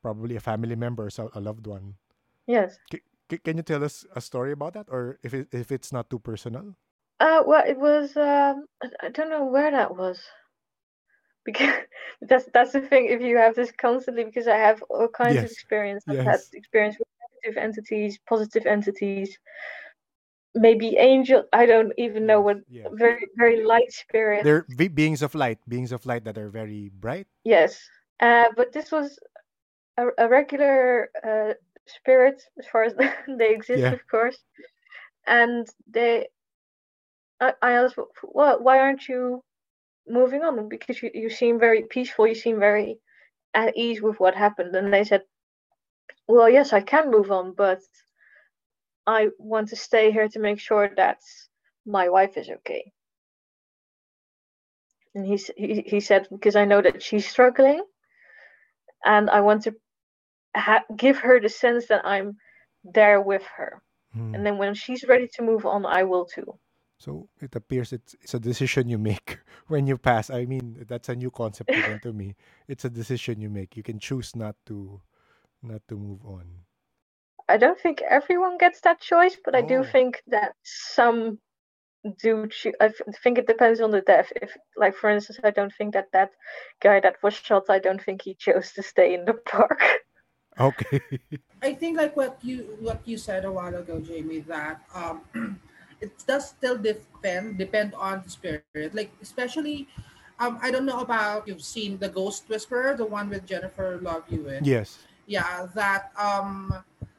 probably 0.00 0.36
a 0.36 0.40
family 0.40 0.76
member 0.76 1.08
or 1.18 1.30
a 1.34 1.40
loved 1.40 1.66
one. 1.66 1.94
Yes. 2.46 2.78
C- 2.90 3.38
can 3.38 3.56
you 3.56 3.62
tell 3.62 3.84
us 3.84 4.06
a 4.14 4.20
story 4.20 4.52
about 4.52 4.74
that, 4.74 4.86
or 4.88 5.18
if 5.22 5.34
it, 5.34 5.48
if 5.52 5.72
it's 5.72 5.92
not 5.92 6.08
too 6.08 6.20
personal? 6.20 6.76
Uh, 7.18 7.42
well, 7.46 7.64
it 7.66 7.78
was. 7.78 8.16
Um, 8.16 8.66
I, 9.02 9.08
don't 9.08 9.30
know 9.30 9.46
where 9.46 9.70
that 9.70 9.96
was. 9.96 10.20
Because 11.46 11.74
that's 12.22 12.46
that's 12.52 12.72
the 12.72 12.80
thing. 12.80 13.06
If 13.06 13.20
you 13.20 13.36
have 13.36 13.54
this 13.54 13.70
constantly, 13.70 14.24
because 14.24 14.48
I 14.48 14.56
have 14.56 14.82
all 14.90 15.06
kinds 15.06 15.36
of 15.36 15.44
experience. 15.44 16.02
I've 16.08 16.18
had 16.18 16.40
experience 16.52 16.96
with 16.98 17.06
negative 17.22 17.62
entities, 17.62 18.18
positive 18.28 18.66
entities, 18.66 19.38
maybe 20.56 20.96
angel. 20.96 21.44
I 21.52 21.66
don't 21.66 21.92
even 21.98 22.26
know 22.26 22.40
what. 22.40 22.56
Very 22.94 23.28
very 23.36 23.64
light 23.64 23.92
spirit. 23.92 24.42
They're 24.42 24.66
beings 24.88 25.22
of 25.22 25.36
light, 25.36 25.60
beings 25.68 25.92
of 25.92 26.04
light 26.04 26.24
that 26.24 26.36
are 26.36 26.50
very 26.50 26.90
bright. 26.98 27.28
Yes. 27.44 27.78
Uh, 28.18 28.46
but 28.56 28.72
this 28.72 28.90
was 28.90 29.16
a, 29.96 30.08
a 30.18 30.28
regular 30.28 31.10
uh, 31.22 31.54
spirit, 31.86 32.42
as 32.58 32.66
far 32.66 32.84
as 32.84 32.94
they 33.38 33.54
exist, 33.54 33.80
Yeah. 33.80 33.92
of 33.92 34.06
course. 34.08 34.38
And 35.26 35.66
they, 35.86 36.28
I, 37.40 37.52
I 37.62 37.72
asked, 37.72 37.98
well, 38.22 38.62
why 38.62 38.78
aren't 38.78 39.08
you 39.08 39.42
moving 40.08 40.42
on? 40.42 40.68
Because 40.68 41.02
you, 41.02 41.10
you 41.14 41.30
seem 41.30 41.58
very 41.58 41.82
peaceful, 41.82 42.26
you 42.26 42.34
seem 42.34 42.58
very 42.58 42.98
at 43.54 43.76
ease 43.76 44.02
with 44.02 44.18
what 44.20 44.34
happened. 44.34 44.74
And 44.74 44.92
they 44.92 45.04
said, 45.04 45.22
well, 46.28 46.48
yes, 46.48 46.72
I 46.72 46.80
can 46.80 47.10
move 47.10 47.30
on, 47.30 47.54
but 47.54 47.80
I 49.06 49.28
want 49.38 49.68
to 49.68 49.76
stay 49.76 50.10
here 50.10 50.28
to 50.28 50.38
make 50.38 50.58
sure 50.60 50.90
that 50.96 51.18
my 51.86 52.08
wife 52.08 52.36
is 52.36 52.48
okay. 52.48 52.92
And 55.14 55.24
he, 55.24 55.40
he, 55.56 55.84
he 55.86 56.00
said, 56.00 56.28
because 56.30 56.56
I 56.56 56.64
know 56.64 56.82
that 56.82 57.02
she's 57.02 57.26
struggling 57.26 57.82
and 59.04 59.30
I 59.30 59.40
want 59.40 59.62
to 59.62 59.74
ha- 60.54 60.84
give 60.94 61.18
her 61.18 61.40
the 61.40 61.48
sense 61.48 61.86
that 61.86 62.04
I'm 62.04 62.36
there 62.84 63.20
with 63.20 63.42
her. 63.56 63.82
Hmm. 64.12 64.34
And 64.34 64.44
then 64.44 64.58
when 64.58 64.74
she's 64.74 65.04
ready 65.04 65.28
to 65.34 65.42
move 65.42 65.64
on, 65.64 65.86
I 65.86 66.02
will 66.02 66.26
too. 66.26 66.58
So 66.98 67.28
it 67.40 67.54
appears 67.56 67.92
it's, 67.92 68.14
it's 68.22 68.34
a 68.34 68.40
decision 68.40 68.88
you 68.88 68.98
make 68.98 69.38
when 69.68 69.86
you 69.86 69.98
pass. 69.98 70.30
I 70.30 70.44
mean, 70.46 70.84
that's 70.88 71.08
a 71.08 71.16
new 71.16 71.30
concept 71.30 71.76
again 71.76 72.00
to 72.00 72.12
me. 72.12 72.36
It's 72.68 72.84
a 72.84 72.90
decision 72.90 73.40
you 73.40 73.50
make. 73.50 73.76
You 73.76 73.82
can 73.82 73.98
choose 73.98 74.34
not 74.36 74.56
to 74.66 75.00
not 75.62 75.82
to 75.88 75.96
move 75.96 76.24
on. 76.24 76.64
I 77.48 77.56
don't 77.58 77.78
think 77.78 78.02
everyone 78.02 78.58
gets 78.58 78.80
that 78.82 79.00
choice, 79.00 79.36
but 79.44 79.54
I 79.54 79.62
do 79.62 79.82
Oh. 79.82 79.84
think 79.84 80.22
that 80.28 80.54
some 80.64 81.38
do. 82.18 82.46
Cho- 82.48 82.72
I 82.80 82.86
f- 82.86 83.00
think 83.22 83.38
it 83.38 83.46
depends 83.46 83.80
on 83.80 83.90
the 83.90 84.00
death. 84.02 84.32
If, 84.36 84.56
like, 84.76 84.94
for 84.96 85.10
instance, 85.10 85.40
I 85.44 85.50
don't 85.50 85.72
think 85.74 85.94
that 85.94 86.10
that 86.12 86.32
guy 86.80 87.00
that 87.00 87.22
was 87.22 87.34
shot, 87.34 87.64
I 87.70 87.78
don't 87.78 88.02
think 88.02 88.22
he 88.22 88.34
chose 88.34 88.72
to 88.72 88.82
stay 88.82 89.14
in 89.14 89.24
the 89.24 89.34
park. 89.52 89.80
Okay. 90.58 91.00
I 91.62 91.74
think 91.74 91.96
like 91.98 92.16
what 92.16 92.38
you 92.42 92.76
what 92.80 93.00
you 93.06 93.16
said 93.18 93.44
a 93.44 93.50
while 93.52 93.74
ago, 93.74 94.00
Jamie, 94.00 94.40
that 94.40 94.80
um, 94.94 95.20
it 96.00 96.12
does 96.26 96.50
still 96.50 96.76
depend 96.76 97.58
depend 97.58 97.94
on 97.94 98.22
the 98.24 98.30
spirit. 98.30 98.94
Like 98.94 99.12
especially, 99.22 99.88
um, 100.38 100.58
I 100.62 100.70
don't 100.70 100.86
know 100.86 101.00
about 101.00 101.48
you've 101.48 101.64
seen 101.64 101.98
the 101.98 102.08
Ghost 102.08 102.48
Whisperer, 102.48 102.96
the 102.96 103.06
one 103.06 103.28
with 103.30 103.46
Jennifer 103.46 103.98
Love 104.02 104.24
Hewitt. 104.28 104.64
yes. 104.66 104.98
yeah 105.26 105.66
that 105.74 106.14
um 106.14 106.70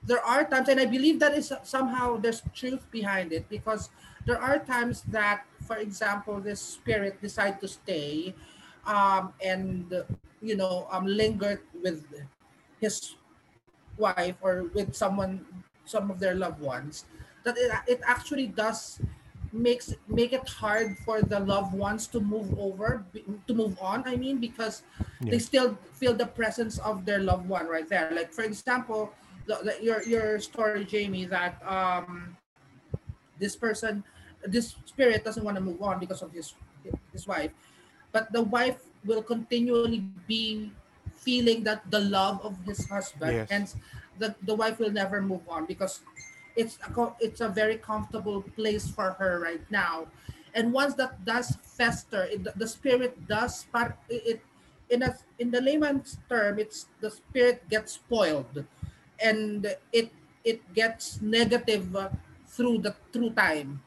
there 0.07 0.23
are 0.23 0.47
times 0.47 0.71
and 0.71 0.79
i 0.79 0.87
believe 0.87 1.19
that 1.19 1.35
is 1.35 1.51
somehow 1.67 2.15
there's 2.15 2.39
truth 2.55 2.87
behind 2.87 3.35
it 3.35 3.43
because 3.51 3.91
there 4.23 4.39
are 4.39 4.63
times 4.63 5.03
that 5.11 5.43
for 5.67 5.75
example 5.75 6.39
this 6.39 6.63
spirit 6.63 7.19
decide 7.19 7.59
to 7.59 7.67
stay 7.67 8.31
um 8.87 9.35
and 9.43 9.91
you 10.39 10.55
know 10.55 10.87
um 10.87 11.03
lingered 11.03 11.59
with 11.83 12.07
his 12.79 13.19
wife 13.99 14.39
or 14.39 14.71
with 14.71 14.95
someone 14.95 15.43
some 15.83 16.07
of 16.07 16.19
their 16.23 16.35
loved 16.35 16.63
ones 16.63 17.03
that 17.47 17.57
it, 17.57 17.71
it 17.87 18.01
actually 18.05 18.47
does 18.51 18.99
makes 19.53 19.95
make 20.11 20.33
it 20.35 20.47
hard 20.59 20.97
for 21.07 21.23
the 21.23 21.39
loved 21.39 21.73
ones 21.73 22.07
to 22.11 22.19
move 22.19 22.51
over 22.59 23.05
to 23.47 23.53
move 23.55 23.79
on 23.81 24.03
i 24.05 24.15
mean 24.15 24.37
because 24.37 24.83
they 25.31 25.39
still 25.39 25.77
feel 25.93 26.13
the 26.13 26.27
presence 26.27 26.77
of 26.79 27.05
their 27.05 27.19
loved 27.19 27.49
one 27.49 27.67
right 27.67 27.89
there. 27.89 28.11
Like 28.13 28.33
for 28.33 28.43
example, 28.43 29.11
the, 29.47 29.59
the, 29.63 29.73
your 29.83 30.03
your 30.03 30.39
story, 30.39 30.85
Jamie, 30.85 31.25
that 31.27 31.59
um, 31.67 32.35
this 33.39 33.55
person, 33.55 34.03
this 34.45 34.75
spirit 34.85 35.23
doesn't 35.23 35.43
want 35.43 35.57
to 35.57 35.63
move 35.63 35.81
on 35.81 35.99
because 35.99 36.21
of 36.21 36.31
his 36.31 36.53
his 37.11 37.27
wife, 37.27 37.51
but 38.11 38.31
the 38.31 38.43
wife 38.43 38.79
will 39.05 39.21
continually 39.23 39.99
be 40.27 40.71
feeling 41.15 41.63
that 41.63 41.83
the 41.91 41.99
love 41.99 42.39
of 42.43 42.55
his 42.65 42.87
husband, 42.87 43.43
Yes. 43.43 43.49
hence 43.49 43.75
the 44.19 44.35
the 44.43 44.55
wife 44.55 44.79
will 44.79 44.91
never 44.91 45.21
move 45.21 45.43
on 45.49 45.65
because 45.65 46.01
it's 46.57 46.77
a 46.81 47.13
it's 47.21 47.39
a 47.39 47.47
very 47.47 47.77
comfortable 47.77 48.41
place 48.57 48.89
for 48.89 49.13
her 49.21 49.39
right 49.39 49.63
now. 49.69 50.07
And 50.57 50.73
once 50.73 50.95
that 50.95 51.23
does 51.23 51.55
fester 51.61 52.25
it, 52.25 52.41
the 52.57 52.67
spirit 52.67 53.13
does 53.29 53.63
part 53.71 53.95
it 54.09 54.41
in 54.89 55.03
a 55.03 55.15
in 55.37 55.51
the 55.51 55.61
layman's 55.61 56.17
term 56.27 56.57
it's 56.57 56.87
the 56.99 57.11
spirit 57.11 57.61
gets 57.69 57.93
spoiled 58.01 58.65
and 59.21 59.69
it 59.93 60.09
it 60.43 60.59
gets 60.73 61.21
negative 61.21 61.95
uh, 61.95 62.09
through 62.49 62.79
the 62.79 62.95
through 63.13 63.31
time. 63.37 63.79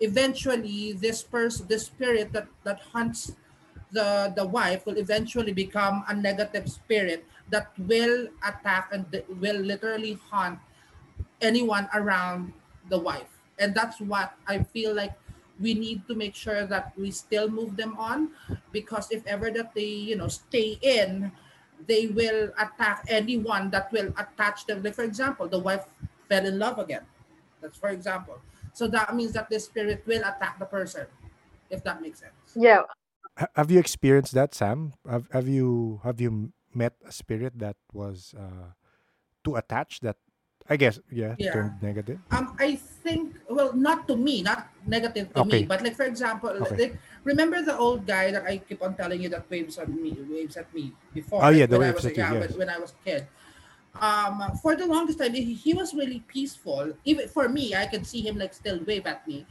Eventually 0.00 0.96
this 0.96 1.22
person 1.22 1.68
the 1.68 1.78
spirit 1.78 2.32
that 2.32 2.48
that 2.64 2.80
hunts 2.80 3.36
the 3.92 4.32
the 4.34 4.46
wife 4.46 4.86
will 4.86 4.96
eventually 4.96 5.52
become 5.52 6.04
a 6.08 6.14
negative 6.16 6.72
spirit 6.72 7.28
that 7.52 7.68
will 7.76 8.32
attack 8.40 8.88
and 8.92 9.04
will 9.38 9.60
literally 9.60 10.16
hunt 10.32 10.58
anyone 11.40 11.88
around 11.94 12.52
the 12.88 12.98
wife. 12.98 13.30
And 13.58 13.74
that's 13.74 14.00
what 14.00 14.34
i 14.48 14.58
feel 14.62 14.94
like 14.94 15.14
we 15.60 15.74
need 15.74 16.02
to 16.08 16.14
make 16.14 16.34
sure 16.34 16.66
that 16.66 16.90
we 16.98 17.10
still 17.12 17.48
move 17.48 17.76
them 17.76 17.96
on 17.96 18.34
because 18.72 19.06
if 19.12 19.24
ever 19.26 19.50
that 19.52 19.72
they 19.74 19.86
you 20.10 20.16
know 20.16 20.26
stay 20.26 20.76
in 20.82 21.30
they 21.86 22.06
will 22.08 22.50
attack 22.58 23.04
anyone 23.08 23.70
that 23.70 23.92
will 23.92 24.10
attach 24.18 24.66
them. 24.66 24.82
Like 24.82 24.94
for 24.94 25.04
example 25.04 25.46
the 25.48 25.58
wife 25.58 25.86
fell 26.28 26.44
in 26.46 26.58
love 26.58 26.78
again. 26.78 27.06
That's 27.60 27.78
for 27.78 27.90
example. 27.90 28.40
So 28.72 28.88
that 28.88 29.14
means 29.14 29.32
that 29.32 29.48
the 29.50 29.60
spirit 29.60 30.02
will 30.06 30.22
attack 30.22 30.58
the 30.58 30.66
person 30.66 31.06
if 31.70 31.84
that 31.84 32.02
makes 32.02 32.20
sense. 32.20 32.58
Yeah, 32.58 32.82
Have 33.56 33.70
you 33.70 33.78
experienced 33.80 34.34
that, 34.34 34.54
Sam? 34.54 34.94
Have 35.08 35.26
Have 35.32 35.48
you 35.48 36.00
Have 36.04 36.20
you 36.20 36.52
met 36.74 36.94
a 37.04 37.10
spirit 37.10 37.58
that 37.58 37.76
was 37.92 38.34
uh, 38.38 38.74
too 39.44 39.56
attached? 39.56 40.02
That 40.02 40.18
I 40.68 40.76
guess, 40.76 40.98
yeah, 41.10 41.36
Yeah. 41.38 41.52
turned 41.52 41.82
negative. 41.82 42.18
Um, 42.30 42.56
I 42.58 42.76
think 43.04 43.36
well, 43.50 43.72
not 43.76 44.08
to 44.08 44.16
me, 44.16 44.40
not 44.40 44.68
negative 44.86 45.28
to 45.34 45.40
Okay. 45.44 45.60
me, 45.60 45.64
but 45.68 45.82
like 45.84 45.94
for 45.94 46.04
example, 46.08 46.48
Okay. 46.50 46.88
like 46.88 46.96
remember 47.22 47.60
the 47.60 47.76
old 47.76 48.06
guy 48.06 48.30
that 48.32 48.44
I 48.48 48.58
keep 48.58 48.80
on 48.80 48.96
telling 48.96 49.20
you 49.20 49.28
that 49.28 49.44
waves 49.50 49.76
at 49.76 49.88
me, 49.92 50.16
waves 50.24 50.56
at 50.56 50.72
me 50.72 50.92
before. 51.12 51.44
Oh, 51.44 51.48
like, 51.52 51.58
yeah, 51.60 51.66
the 51.66 51.76
when 51.78 51.84
I 51.88 51.92
waves 51.92 51.96
was 52.00 52.06
at 52.06 52.12
a- 52.12 52.16
you, 52.16 52.22
yeah, 52.24 52.32
yes. 52.32 52.50
when, 52.50 52.58
when 52.64 52.70
I 52.70 52.78
was 52.78 52.92
a 52.96 53.00
kid. 53.04 53.26
Um, 54.00 54.42
for 54.60 54.74
the 54.74 54.86
longest 54.86 55.20
time, 55.20 55.34
he, 55.34 55.54
he 55.54 55.72
was 55.72 55.94
really 55.94 56.20
peaceful. 56.26 56.96
Even 57.04 57.28
for 57.28 57.48
me, 57.48 57.76
I 57.76 57.86
could 57.86 58.06
see 58.06 58.22
him 58.26 58.38
like 58.38 58.52
still 58.52 58.80
wave 58.82 59.06
at 59.06 59.22
me, 59.28 59.46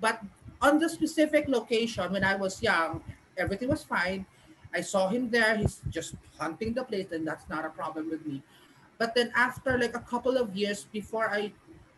but 0.00 0.20
on 0.60 0.78
the 0.78 0.88
specific 0.88 1.48
location 1.48 2.12
when 2.12 2.22
I 2.22 2.36
was 2.36 2.62
young, 2.62 3.02
everything 3.36 3.68
was 3.68 3.82
fine. 3.82 4.24
I 4.72 4.82
saw 4.82 5.08
him 5.08 5.30
there. 5.30 5.56
He's 5.56 5.80
just 5.90 6.14
hunting 6.38 6.74
the 6.74 6.84
place, 6.84 7.10
and 7.10 7.26
that's 7.26 7.48
not 7.48 7.64
a 7.64 7.70
problem 7.70 8.08
with 8.10 8.24
me. 8.24 8.42
But 9.02 9.18
then 9.18 9.34
after 9.34 9.74
like 9.82 9.98
a 9.98 10.04
couple 10.06 10.38
of 10.38 10.54
years 10.54 10.86
before 10.86 11.26
I 11.26 11.50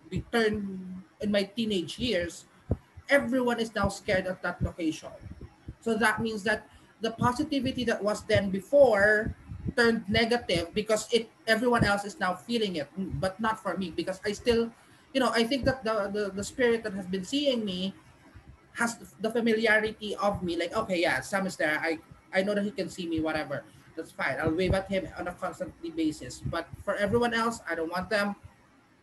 returned 0.08 1.04
in 1.20 1.28
my 1.28 1.44
teenage 1.44 2.00
years, 2.00 2.48
everyone 3.12 3.60
is 3.60 3.76
now 3.76 3.92
scared 3.92 4.24
at 4.24 4.40
that 4.40 4.64
location. 4.64 5.12
So 5.84 6.00
that 6.00 6.24
means 6.24 6.48
that 6.48 6.64
the 7.04 7.12
positivity 7.12 7.84
that 7.92 8.00
was 8.00 8.24
then 8.24 8.48
before 8.48 9.36
turned 9.76 10.08
negative 10.08 10.72
because 10.72 11.04
it 11.12 11.28
everyone 11.44 11.84
else 11.84 12.08
is 12.08 12.16
now 12.16 12.32
feeling 12.32 12.80
it, 12.80 12.88
mm, 12.96 13.12
but 13.20 13.36
not 13.36 13.60
for 13.60 13.76
me 13.76 13.92
because 13.92 14.16
I 14.24 14.32
still, 14.32 14.72
you 15.12 15.20
know, 15.20 15.28
I 15.28 15.44
think 15.44 15.68
that 15.68 15.84
the 15.84 16.08
the, 16.08 16.32
the 16.32 16.44
spirit 16.44 16.88
that 16.88 16.96
has 16.96 17.04
been 17.04 17.28
seeing 17.28 17.68
me 17.68 17.92
has 18.80 18.96
the 19.20 19.28
familiarity 19.28 20.16
of 20.16 20.42
me. 20.42 20.56
Like, 20.56 20.72
okay, 20.72 21.04
yeah, 21.04 21.20
Sam 21.20 21.44
is 21.44 21.60
there. 21.60 21.76
I 21.84 22.00
I 22.32 22.40
know 22.40 22.56
that 22.56 22.64
he 22.64 22.72
can 22.72 22.88
see 22.88 23.04
me. 23.04 23.20
Whatever, 23.20 23.60
that's 23.96 24.12
fine. 24.12 24.36
I'll 24.40 24.54
wave 24.54 24.74
at 24.74 24.88
him 24.88 25.08
on 25.18 25.28
a 25.28 25.32
constantly 25.32 25.90
basis. 25.90 26.40
But 26.44 26.68
for 26.84 26.94
everyone 26.96 27.34
else, 27.34 27.60
I 27.68 27.74
don't 27.74 27.90
want 27.90 28.10
them. 28.10 28.36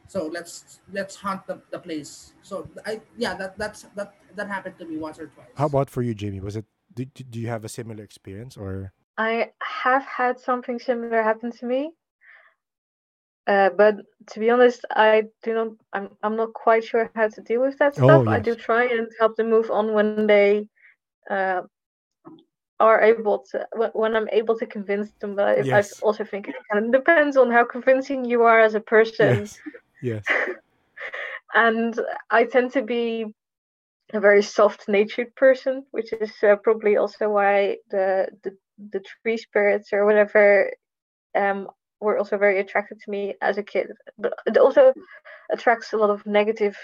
So 0.08 0.28
let's 0.28 0.80
let's 0.92 1.16
hunt 1.16 1.48
the, 1.48 1.62
the 1.72 1.80
place. 1.80 2.34
So 2.42 2.68
I 2.86 3.02
yeah 3.18 3.34
that 3.36 3.58
that's 3.58 3.84
that 3.96 4.14
that 4.36 4.48
happened 4.48 4.78
to 4.80 4.86
me 4.86 4.98
once 4.98 5.20
or 5.20 5.28
twice. 5.28 5.48
How 5.56 5.68
about 5.68 5.90
for 5.90 6.02
you, 6.02 6.14
Jamie? 6.14 6.40
Was 6.42 6.56
it? 6.56 6.66
Do, 6.94 7.06
do 7.06 7.24
do 7.24 7.40
you 7.40 7.48
have 7.48 7.64
a 7.66 7.70
similar 7.70 8.04
experience 8.04 8.58
or? 8.58 8.92
I 9.18 9.52
have 9.62 10.04
had 10.06 10.40
something 10.40 10.80
similar 10.80 11.22
happen 11.24 11.52
to 11.52 11.66
me. 11.66 11.92
Uh, 13.48 13.70
but 13.70 13.96
to 14.32 14.40
be 14.40 14.50
honest, 14.50 14.86
I 14.92 15.24
do 15.44 15.54
not. 15.54 15.68
I'm. 15.94 16.10
I'm 16.24 16.36
not 16.36 16.54
quite 16.54 16.84
sure 16.84 17.10
how 17.16 17.28
to 17.30 17.42
deal 17.42 17.62
with 17.62 17.78
that 17.80 17.94
Oh, 17.98 18.24
stuff. 18.24 18.28
I 18.28 18.40
do 18.40 18.56
try 18.56 18.86
and 18.86 19.08
help 19.20 19.36
them 19.36 19.50
move 19.50 19.72
on 19.72 19.94
when 19.94 20.28
they 20.28 20.68
uh, 21.30 21.62
are 22.82 23.02
able 23.02 23.46
to. 23.52 23.66
When, 23.94 24.16
I'm 24.16 24.30
able 24.32 24.58
to 24.58 24.66
convince 24.66 25.12
them. 25.20 25.36
But 25.36 25.48
I, 25.48 25.62
Yes. 25.62 25.94
I 26.02 26.06
also 26.06 26.24
think 26.24 26.48
it 26.48 26.56
kind 26.72 26.86
of 26.86 26.92
depends 26.92 27.38
on 27.38 27.52
how 27.52 27.64
convincing 27.66 28.26
you 28.26 28.44
are 28.44 28.60
as 28.60 28.76
a 28.76 28.80
person. 28.80 29.40
Yes. 29.40 29.60
Yes. 30.02 30.26
and 31.54 32.00
I 32.30 32.46
tend 32.46 32.72
to 32.74 32.82
be 32.82 33.26
a 34.14 34.20
very 34.20 34.42
soft-natured 34.42 35.36
person, 35.36 35.86
which 35.92 36.12
is 36.14 36.32
uh, 36.44 36.56
probably 36.58 36.98
also 36.98 37.30
why 37.30 37.78
the, 37.90 38.28
the 38.44 38.52
the 38.94 39.00
tree 39.00 39.38
spirits 39.38 39.94
or 39.94 40.06
whatever 40.06 40.72
um, 41.36 41.68
were 42.00 42.18
also 42.18 42.38
very 42.38 42.60
attracted 42.60 43.00
to 43.00 43.12
me 43.12 43.36
as 43.42 43.58
a 43.58 43.64
kid. 43.64 43.88
But 44.18 44.34
it 44.46 44.58
also 44.58 44.94
attracts 45.52 45.94
a 45.94 45.98
lot 45.98 46.10
of 46.10 46.26
negative 46.26 46.76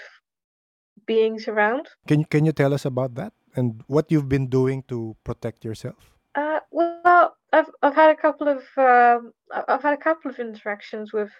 beings 1.06 1.48
around. 1.48 1.88
Can 2.06 2.20
you 2.20 2.26
can 2.26 2.44
you 2.44 2.52
tell 2.52 2.72
us 2.72 2.84
about 2.84 3.14
that 3.14 3.32
and 3.58 3.82
what 3.88 4.10
you've 4.12 4.28
been 4.28 4.48
doing 4.48 4.84
to 4.88 5.16
protect 5.24 5.64
yourself? 5.64 6.14
Uh, 6.34 6.60
well, 6.70 7.36
I've 7.52 7.70
I've 7.82 7.94
had 7.94 8.10
a 8.10 8.20
couple 8.24 8.48
of 8.48 8.62
um, 8.76 9.32
I've 9.68 9.82
had 9.82 9.94
a 9.94 10.04
couple 10.08 10.30
of 10.30 10.38
interactions 10.38 11.12
with 11.12 11.32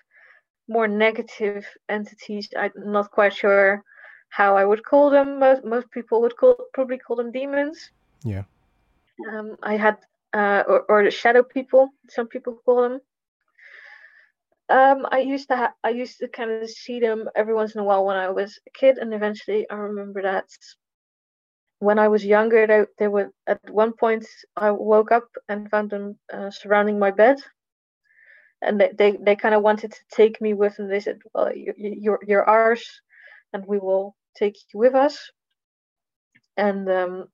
more 0.69 0.89
negative 0.89 1.65
entities. 1.89 2.49
I'm 2.59 2.73
not 2.77 3.11
quite 3.11 3.35
sure 3.35 3.83
how 4.31 4.57
I 4.57 4.65
would 4.65 4.85
call 4.85 5.11
them. 5.11 5.39
Most 5.39 5.65
most 5.65 5.91
people 5.91 6.21
would 6.23 6.37
call 6.37 6.57
probably 6.75 6.99
call 6.99 7.17
them 7.17 7.33
demons. 7.33 7.91
Yeah. 8.25 8.45
Um, 9.31 9.57
I 9.63 9.77
had 9.77 9.97
uh, 10.35 10.65
or 10.67 10.81
or 10.89 11.05
the 11.05 11.11
shadow 11.11 11.43
people. 11.43 11.91
Some 12.09 12.27
people 12.27 12.61
call 12.65 12.83
them. 12.83 13.01
Um, 14.71 15.07
I 15.11 15.21
used 15.21 15.49
to 15.49 15.57
ha- 15.57 15.79
I 15.85 15.91
used 15.91 16.19
to 16.19 16.29
kind 16.29 16.51
of 16.51 16.69
see 16.69 17.01
them 17.01 17.29
every 17.35 17.55
once 17.55 17.75
in 17.75 17.81
a 17.81 17.85
while 17.85 18.05
when 18.05 18.17
I 18.17 18.29
was 18.31 18.59
a 18.67 18.71
kid, 18.79 18.99
and 18.99 19.15
eventually 19.15 19.71
I 19.71 19.75
remember 19.77 20.21
that 20.23 20.49
when 21.81 21.99
I 21.99 22.09
was 22.09 22.25
younger, 22.25 22.67
they, 22.67 22.85
they 22.99 23.09
were 23.09 23.31
at 23.47 23.61
one 23.71 23.93
point 23.93 24.27
I 24.57 24.71
woke 24.73 25.13
up 25.13 25.29
and 25.49 25.71
found 25.71 25.91
them 25.91 26.19
uh, 26.33 26.51
surrounding 26.51 26.99
my 26.99 27.11
bed, 27.11 27.39
and 28.63 28.81
they, 28.81 28.93
they, 28.97 29.17
they 29.21 29.37
kind 29.37 29.55
of 29.55 29.63
wanted 29.63 29.93
to 29.93 30.01
take 30.13 30.41
me 30.41 30.55
with 30.55 30.77
them. 30.77 30.89
They 30.89 31.01
said, 31.01 31.19
"Well, 31.35 31.55
you, 31.57 31.75
you're 31.77 32.21
you're 32.27 32.45
ours, 32.49 32.85
and 33.53 33.65
we 33.67 33.79
will 33.79 34.17
take 34.37 34.57
you 34.73 34.81
with 34.81 34.95
us." 34.95 35.31
And 36.57 36.89
um, 36.91 37.29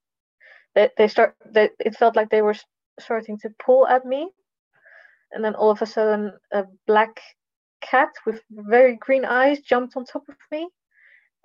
they 0.74 0.90
they 0.98 1.09
start. 1.09 1.37
They, 1.52 1.70
it 1.80 1.96
felt 1.96 2.16
like 2.16 2.30
they 2.30 2.42
were 2.42 2.57
starting 3.00 3.38
to 3.40 3.50
pull 3.64 3.87
at 3.88 4.04
me, 4.04 4.30
and 5.33 5.44
then 5.44 5.54
all 5.54 5.70
of 5.70 5.83
a 5.83 5.87
sudden, 5.87 6.33
a 6.52 6.64
black 6.87 7.20
cat 7.83 8.11
with 8.26 8.42
very 8.50 8.96
green 8.96 9.24
eyes 9.24 9.61
jumped 9.61 9.96
on 9.96 10.04
top 10.04 10.24
of 10.28 10.37
me, 10.50 10.68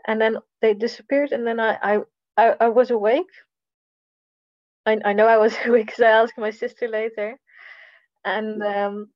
and 0.08 0.22
then 0.22 0.38
they 0.62 0.74
disappeared. 0.74 1.32
And 1.32 1.48
then 1.48 1.60
I 1.60 1.78
I, 1.82 2.00
I, 2.40 2.66
I 2.66 2.68
was 2.70 2.92
awake. 2.92 3.32
I, 4.86 4.98
I 5.06 5.14
know 5.14 5.28
I 5.28 5.38
was 5.38 5.54
awake 5.66 5.88
because 5.88 6.02
I 6.02 6.10
asked 6.10 6.38
my 6.38 6.52
sister 6.52 6.88
later, 6.88 7.38
and 8.26 8.64
um, 8.64 9.10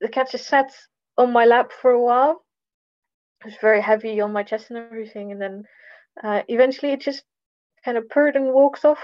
the 0.00 0.08
cat 0.08 0.30
just 0.30 0.46
sat 0.46 0.70
on 1.16 1.32
my 1.32 1.44
lap 1.44 1.72
for 1.80 1.92
a 1.92 2.02
while. 2.02 2.44
It 3.40 3.46
was 3.46 3.56
very 3.60 3.80
heavy 3.80 4.20
on 4.20 4.32
my 4.32 4.42
chest 4.42 4.70
and 4.70 4.78
everything, 4.78 5.32
and 5.32 5.40
then 5.40 5.64
uh, 6.22 6.42
eventually 6.48 6.92
it 6.92 7.00
just 7.00 7.24
kind 7.84 7.96
of 7.96 8.08
purred 8.08 8.36
and 8.36 8.52
walked 8.52 8.84
off 8.84 9.02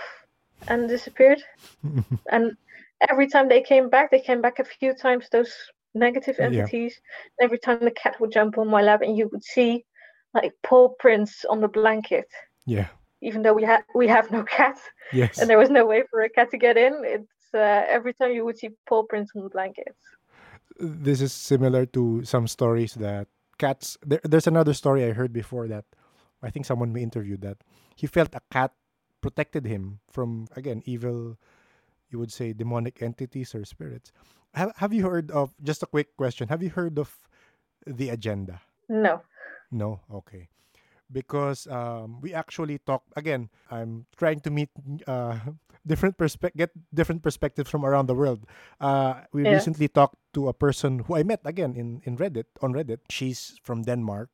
and 0.68 0.88
disappeared. 0.88 1.42
and 2.30 2.52
every 3.08 3.28
time 3.28 3.48
they 3.48 3.62
came 3.62 3.88
back, 3.88 4.10
they 4.10 4.20
came 4.20 4.42
back 4.42 4.58
a 4.58 4.64
few 4.64 4.94
times. 4.94 5.28
Those 5.32 5.52
negative 5.94 6.36
Yeah. 6.38 6.46
entities. 6.46 7.00
Every 7.40 7.58
time 7.58 7.80
the 7.80 7.90
cat 7.92 8.20
would 8.20 8.32
jump 8.32 8.58
on 8.58 8.68
my 8.68 8.82
lap, 8.82 9.00
and 9.02 9.16
you 9.16 9.28
would 9.32 9.44
see 9.44 9.84
like 10.34 10.52
paw 10.62 10.88
prints 10.98 11.46
on 11.46 11.60
the 11.60 11.68
blanket. 11.68 12.26
Yeah. 12.66 12.88
Even 13.28 13.40
though 13.42 13.56
we 13.60 13.64
had 13.72 13.82
we 14.02 14.06
have 14.16 14.26
no 14.30 14.42
cat, 14.58 14.78
Yes. 15.12 15.38
and 15.38 15.46
there 15.50 15.58
was 15.58 15.70
no 15.70 15.84
way 15.92 16.00
for 16.10 16.18
a 16.22 16.30
cat 16.36 16.48
to 16.54 16.58
get 16.66 16.76
in, 16.86 16.94
it's 17.16 17.46
uh, 17.54 17.82
every 17.96 18.12
time 18.14 18.30
you 18.36 18.44
would 18.46 18.58
see 18.58 18.70
paw 18.88 19.02
prints 19.10 19.30
on 19.36 19.42
the 19.46 19.50
blankets. 19.56 20.02
this 21.08 21.20
is 21.26 21.32
similar 21.32 21.86
to 21.96 22.02
some 22.24 22.46
stories 22.46 22.92
that 23.00 23.26
cats 23.58 23.96
there, 24.04 24.20
there's 24.30 24.46
another 24.46 24.74
story 24.76 25.00
i 25.08 25.12
heard 25.16 25.32
before 25.32 25.64
that 25.74 25.86
i 26.44 26.50
think 26.52 26.66
someone 26.68 26.92
we 26.92 27.00
interviewed 27.00 27.40
that 27.40 27.56
he 27.96 28.04
felt 28.06 28.34
a 28.36 28.42
cat 28.52 28.72
protected 29.24 29.64
him 29.64 30.00
from 30.12 30.44
again 30.60 30.82
evil 30.84 31.38
you 32.12 32.18
would 32.20 32.28
say 32.38 32.52
demonic 32.52 33.00
entities 33.00 33.54
or 33.56 33.64
spirits 33.64 34.12
have, 34.52 34.70
have 34.76 34.92
you 34.92 35.08
heard 35.08 35.30
of 35.32 35.56
just 35.64 35.80
a 35.82 35.88
quick 35.88 36.12
question 36.20 36.52
have 36.52 36.60
you 36.62 36.68
heard 36.68 36.98
of 37.00 37.08
the 37.88 38.12
agenda 38.12 38.60
No. 38.92 39.22
no 39.72 40.00
okay 40.12 40.52
because 41.12 41.66
um, 41.68 42.20
we 42.20 42.34
actually 42.34 42.78
talked 42.78 43.12
again 43.16 43.48
i'm 43.70 44.06
trying 44.16 44.40
to 44.40 44.50
meet 44.50 44.70
uh, 45.06 45.38
different 45.86 46.16
perspective 46.18 46.56
get 46.58 46.70
different 46.94 47.22
perspectives 47.22 47.70
from 47.70 47.84
around 47.86 48.06
the 48.06 48.14
world. 48.14 48.44
Uh, 48.80 49.22
we 49.32 49.44
Yeah. 49.44 49.50
recently 49.54 49.86
talked 49.88 50.18
to 50.34 50.48
a 50.48 50.54
person 50.54 51.00
who 51.06 51.14
i 51.14 51.22
met 51.22 51.40
again 51.44 51.74
in, 51.76 52.02
in 52.04 52.16
reddit 52.18 52.46
on 52.60 52.72
reddit. 52.74 52.98
She's 53.08 53.58
from 53.62 53.82
denmark. 53.82 54.30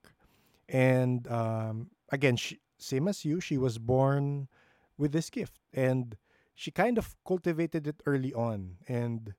And 0.68 1.28
um, 1.28 1.90
again 2.10 2.36
she, 2.36 2.60
same 2.78 3.08
as 3.08 3.24
you 3.24 3.40
she 3.40 3.58
was 3.58 3.78
born 3.78 4.48
with 4.96 5.12
this 5.12 5.28
gift. 5.30 5.60
And 5.74 6.16
she 6.54 6.70
kind 6.70 6.96
of 6.98 7.16
cultivated 7.26 7.86
it 7.86 8.02
early 8.06 8.32
on. 8.32 8.76
And 8.88 9.34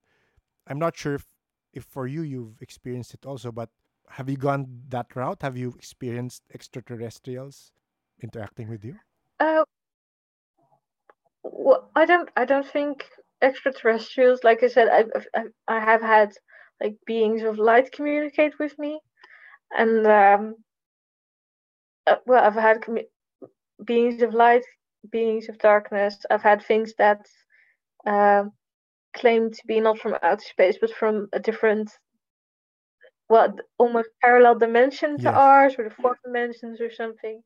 i'm 0.68 0.80
not 0.80 0.96
sure 0.96 1.16
if, 1.16 1.26
if 1.74 1.84
for 1.84 2.08
you 2.08 2.22
you've 2.22 2.62
experienced 2.62 3.14
it 3.14 3.26
also 3.26 3.52
but 3.52 3.70
have 4.10 4.30
you 4.30 4.38
gone 4.38 4.82
that 4.90 5.16
route? 5.16 5.42
Have 5.42 5.58
you 5.58 5.74
experienced 5.78 6.44
extraterrestrials 6.54 7.72
interacting 8.22 8.70
with 8.70 8.86
you? 8.86 8.96
Uh, 9.40 9.64
well, 11.44 11.90
I 11.96 12.06
don't. 12.06 12.30
I 12.36 12.46
don't 12.46 12.68
think 12.68 13.06
extraterrestrials. 13.42 14.44
Like 14.44 14.64
I 14.64 14.68
said, 14.68 14.88
I 14.90 15.06
I, 15.68 15.80
have 15.80 16.02
had 16.02 16.34
like 16.82 16.96
beings 17.06 17.44
of 17.44 17.58
light 17.58 17.92
communicate 17.92 18.58
with 18.60 18.78
me, 18.80 19.00
and 19.78 20.06
um, 20.08 20.56
uh, 22.08 22.16
well, 22.26 22.44
I've 22.44 22.54
had 22.54 22.86
beings 23.86 24.22
of 24.22 24.34
light, 24.34 24.64
beings 25.12 25.50
of 25.50 25.58
darkness. 25.58 26.18
I've 26.30 26.44
had 26.44 26.64
things 26.64 26.94
that 26.98 27.26
um 28.06 28.52
claim 29.14 29.52
to 29.52 29.62
be 29.68 29.80
not 29.80 30.00
from 30.00 30.16
outer 30.22 30.44
space, 30.44 30.78
but 30.80 30.92
from 30.92 31.30
a 31.34 31.40
different, 31.40 31.92
d- 33.42 33.54
almost 33.72 34.00
parallel 34.16 34.48
dimensions 34.50 35.16
to 35.16 35.22
Yes. 35.22 35.34
ours, 35.34 35.76
or 35.78 35.84
the 35.84 35.96
fourth 35.96 36.18
dimensions, 36.24 36.80
or 36.82 36.92
something. 36.92 37.42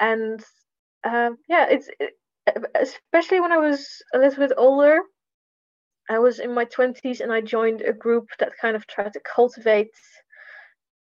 And 0.00 0.40
um, 1.04 1.38
yeah, 1.48 1.66
it's 1.70 1.88
it, 2.00 2.12
especially 2.74 3.40
when 3.40 3.52
I 3.52 3.58
was 3.58 4.02
a 4.14 4.18
little 4.18 4.46
bit 4.46 4.56
older. 4.56 4.98
I 6.10 6.18
was 6.18 6.38
in 6.40 6.52
my 6.54 6.64
twenties, 6.64 7.20
and 7.20 7.32
I 7.32 7.40
joined 7.40 7.80
a 7.82 7.92
group 7.92 8.28
that 8.38 8.56
kind 8.60 8.76
of 8.76 8.86
tried 8.86 9.12
to 9.12 9.20
cultivate 9.20 9.90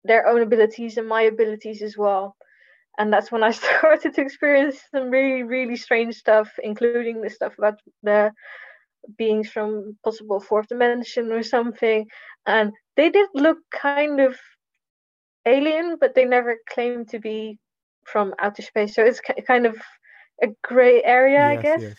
their 0.04 0.28
own 0.28 0.42
abilities 0.42 0.98
and 0.98 1.08
my 1.08 1.22
abilities 1.24 1.82
as 1.82 1.98
well. 1.98 2.36
And 2.98 3.12
that's 3.14 3.32
when 3.32 3.44
I 3.44 3.52
started 3.52 4.14
to 4.16 4.22
experience 4.22 4.82
some 4.94 5.10
really, 5.10 5.44
really 5.44 5.76
strange 5.76 6.16
stuff, 6.16 6.50
including 6.64 7.14
the 7.14 7.22
stuff 7.22 7.48
about 7.50 7.70
the 7.96 8.24
beings 9.18 9.50
from 9.50 9.98
possible 10.04 10.40
fourth 10.40 10.68
dimension 10.68 11.32
or 11.32 11.44
something. 11.44 12.08
And 12.46 12.72
they 12.96 13.10
did 13.10 13.30
look 13.34 13.58
kind 13.72 14.20
of 14.20 14.38
alien, 15.46 15.98
but 16.00 16.16
they 16.16 16.26
never 16.26 16.58
claimed 16.70 17.10
to 17.10 17.20
be 17.20 17.60
from 18.06 18.34
outer 18.40 18.62
space. 18.62 18.96
So 18.96 19.04
it's 19.04 19.22
kind 19.48 19.66
of 19.66 19.78
a 20.42 20.48
gray 20.64 21.04
area, 21.04 21.44
I 21.46 21.56
guess. 21.58 21.82
yes. 21.82 21.96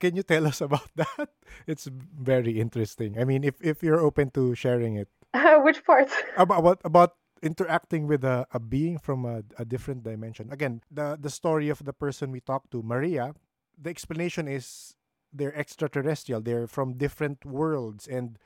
Can 0.00 0.16
you 0.16 0.22
tell 0.22 0.46
us 0.46 0.60
about 0.60 0.88
that? 0.96 1.30
It's 1.66 1.86
very 1.86 2.60
interesting. 2.60 3.18
I 3.18 3.24
mean, 3.24 3.44
if, 3.44 3.54
if 3.62 3.82
you're 3.82 4.00
open 4.00 4.30
to 4.30 4.54
sharing 4.54 4.96
it 4.96 5.08
Which 5.64 5.84
part? 5.84 6.10
about 6.36 6.58
about, 6.58 6.80
about 6.84 7.12
interacting 7.42 8.06
with 8.06 8.24
a, 8.24 8.46
a 8.52 8.60
being 8.60 8.98
from 8.98 9.24
a, 9.24 9.42
a 9.58 9.64
different 9.64 10.04
dimension. 10.04 10.52
Again, 10.52 10.82
the 10.90 11.16
the 11.20 11.30
story 11.30 11.68
of 11.68 11.84
the 11.84 11.92
person 11.92 12.30
we 12.30 12.40
talked 12.40 12.70
to, 12.72 12.82
Maria, 12.82 13.34
the 13.80 13.90
explanation 13.90 14.46
is 14.46 14.94
they're 15.32 15.56
extraterrestrial. 15.56 16.40
They're 16.40 16.66
from 16.66 16.94
different 16.94 17.44
worlds, 17.44 18.06
and 18.06 18.38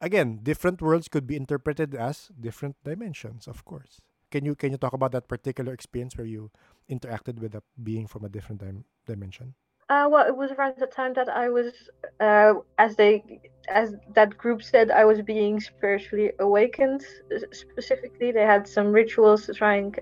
again, 0.00 0.40
different 0.42 0.82
worlds 0.82 1.08
could 1.08 1.26
be 1.26 1.36
interpreted 1.36 1.94
as 1.94 2.30
different 2.38 2.76
dimensions. 2.84 3.48
Of 3.48 3.64
course. 3.64 4.00
Can 4.30 4.44
you 4.44 4.54
can 4.54 4.72
you 4.72 4.78
talk 4.78 4.92
about 4.92 5.12
that 5.12 5.28
particular 5.28 5.72
experience 5.72 6.16
where 6.16 6.26
you 6.26 6.50
interacted 6.90 7.38
with 7.38 7.54
a 7.54 7.62
being 7.82 8.06
from 8.06 8.24
a 8.24 8.28
different 8.28 8.60
dim- 8.60 8.84
dimension? 9.06 9.54
Uh, 9.90 10.08
well, 10.10 10.26
it 10.26 10.36
was 10.36 10.50
around 10.52 10.74
the 10.78 10.86
time 10.86 11.12
that 11.12 11.28
I 11.28 11.50
was, 11.50 11.72
uh, 12.18 12.54
as 12.78 12.96
they, 12.96 13.40
as 13.68 13.94
that 14.14 14.36
group 14.36 14.62
said, 14.62 14.90
I 14.90 15.04
was 15.04 15.20
being 15.20 15.60
spiritually 15.60 16.32
awakened. 16.40 17.04
Specifically, 17.52 18.32
they 18.32 18.42
had 18.42 18.66
some 18.66 18.92
rituals 18.92 19.44
to 19.46 19.52
try 19.52 19.74
and 19.76 19.98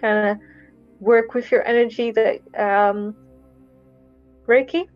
kind 0.00 0.30
of 0.30 0.38
work 1.00 1.34
with 1.34 1.52
your 1.52 1.62
energy, 1.66 2.10
that 2.12 2.40
um, 2.58 3.14
Reiki, 4.46 4.88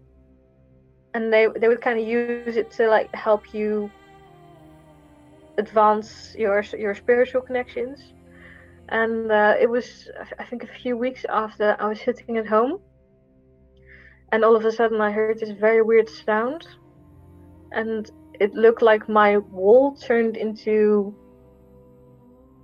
and 1.15 1.33
they 1.33 1.47
they 1.59 1.69
would 1.69 1.81
kind 1.81 1.99
of 2.01 2.07
use 2.07 2.57
it 2.57 2.71
to 2.73 2.89
like 2.89 3.13
help 3.15 3.53
you 3.55 3.91
advance 5.59 6.35
your 6.39 6.63
your 6.79 6.95
spiritual 6.95 7.43
connections. 7.43 8.15
And 8.89 9.31
uh, 9.33 9.55
it 9.59 9.71
was, 9.71 10.11
I 10.39 10.45
think, 10.45 10.65
a 10.65 10.67
few 10.67 10.97
weeks 10.99 11.25
after 11.29 11.77
I 11.81 11.89
was 11.89 12.01
sitting 12.01 12.37
at 12.37 12.47
home 12.47 12.81
and 14.33 14.45
all 14.45 14.57
of 14.57 14.65
a 14.65 14.73
sudden 14.73 15.01
I 15.01 15.11
heard 15.13 15.39
this 15.39 15.51
very 15.51 15.83
weird 15.83 16.09
sound, 16.09 16.67
and 17.71 18.11
it 18.41 18.55
looked 18.55 18.83
like 18.83 19.09
my 19.09 19.37
wall 19.37 19.95
turned 19.95 20.37
into 20.37 21.15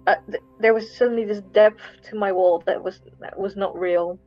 uh, 0.07 0.17
th- 0.31 0.43
there 0.59 0.73
was 0.73 0.91
suddenly 0.97 1.27
this 1.27 1.43
depth 1.53 1.83
to 2.05 2.17
my 2.17 2.33
wall 2.33 2.63
that 2.67 2.83
was 2.83 3.01
that 3.21 3.39
was 3.39 3.55
not 3.55 3.79
real, 3.79 4.19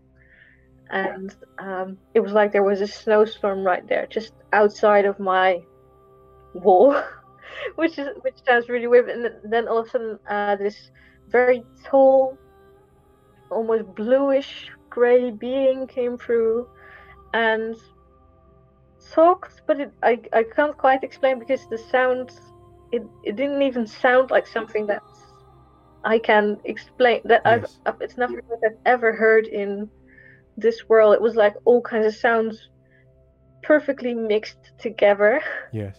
and 0.92 1.36
um, 1.60 1.98
it 2.16 2.22
was 2.22 2.34
like 2.34 2.54
there 2.54 2.64
was 2.64 2.82
a 2.82 2.88
snowstorm 2.88 3.64
right 3.66 3.88
there, 3.90 4.08
just 4.12 4.34
outside 4.54 5.06
of 5.06 5.20
my 5.20 5.60
wall, 6.54 6.96
which 7.76 7.98
is 8.00 8.10
which 8.22 8.38
sounds 8.48 8.70
really 8.70 8.88
weird. 8.88 9.10
And 9.10 9.30
then 9.52 9.68
all 9.68 9.80
of 9.80 9.88
a 9.88 9.90
sudden, 9.90 10.20
uh, 10.30 10.56
this 10.58 10.92
very 11.30 11.64
tall, 11.86 12.38
almost 13.52 13.94
bluish 13.96 14.70
gray 14.90 15.32
being 15.32 15.88
came 15.88 16.18
through, 16.18 16.68
and 17.34 17.76
talked, 19.14 19.62
but 19.68 19.80
it, 19.80 19.92
I 20.04 20.22
I 20.34 20.44
can't 20.56 20.78
quite 20.78 21.04
explain 21.04 21.40
because 21.40 21.68
the 21.68 21.78
sound 21.78 22.32
it, 22.92 23.04
it 23.24 23.36
didn't 23.36 23.62
even 23.64 23.88
sound 23.88 24.32
like 24.32 24.48
something 24.48 24.88
that 24.88 25.04
I 26.04 26.20
can 26.20 26.60
explain 26.66 27.22
that 27.26 27.42
Yes. 27.46 27.80
I've 27.86 27.96
it's 28.02 28.18
nothing 28.18 28.42
that 28.50 28.60
I've 28.66 28.80
ever 28.86 29.14
heard 29.14 29.48
in 29.48 29.90
this 30.58 30.88
world. 30.90 31.14
It 31.14 31.22
was 31.22 31.36
like 31.36 31.56
all 31.66 31.82
kinds 31.82 32.06
of 32.06 32.16
sounds 32.16 32.70
perfectly 33.64 34.14
mixed 34.14 34.72
together, 34.80 35.42
Yes. 35.72 35.98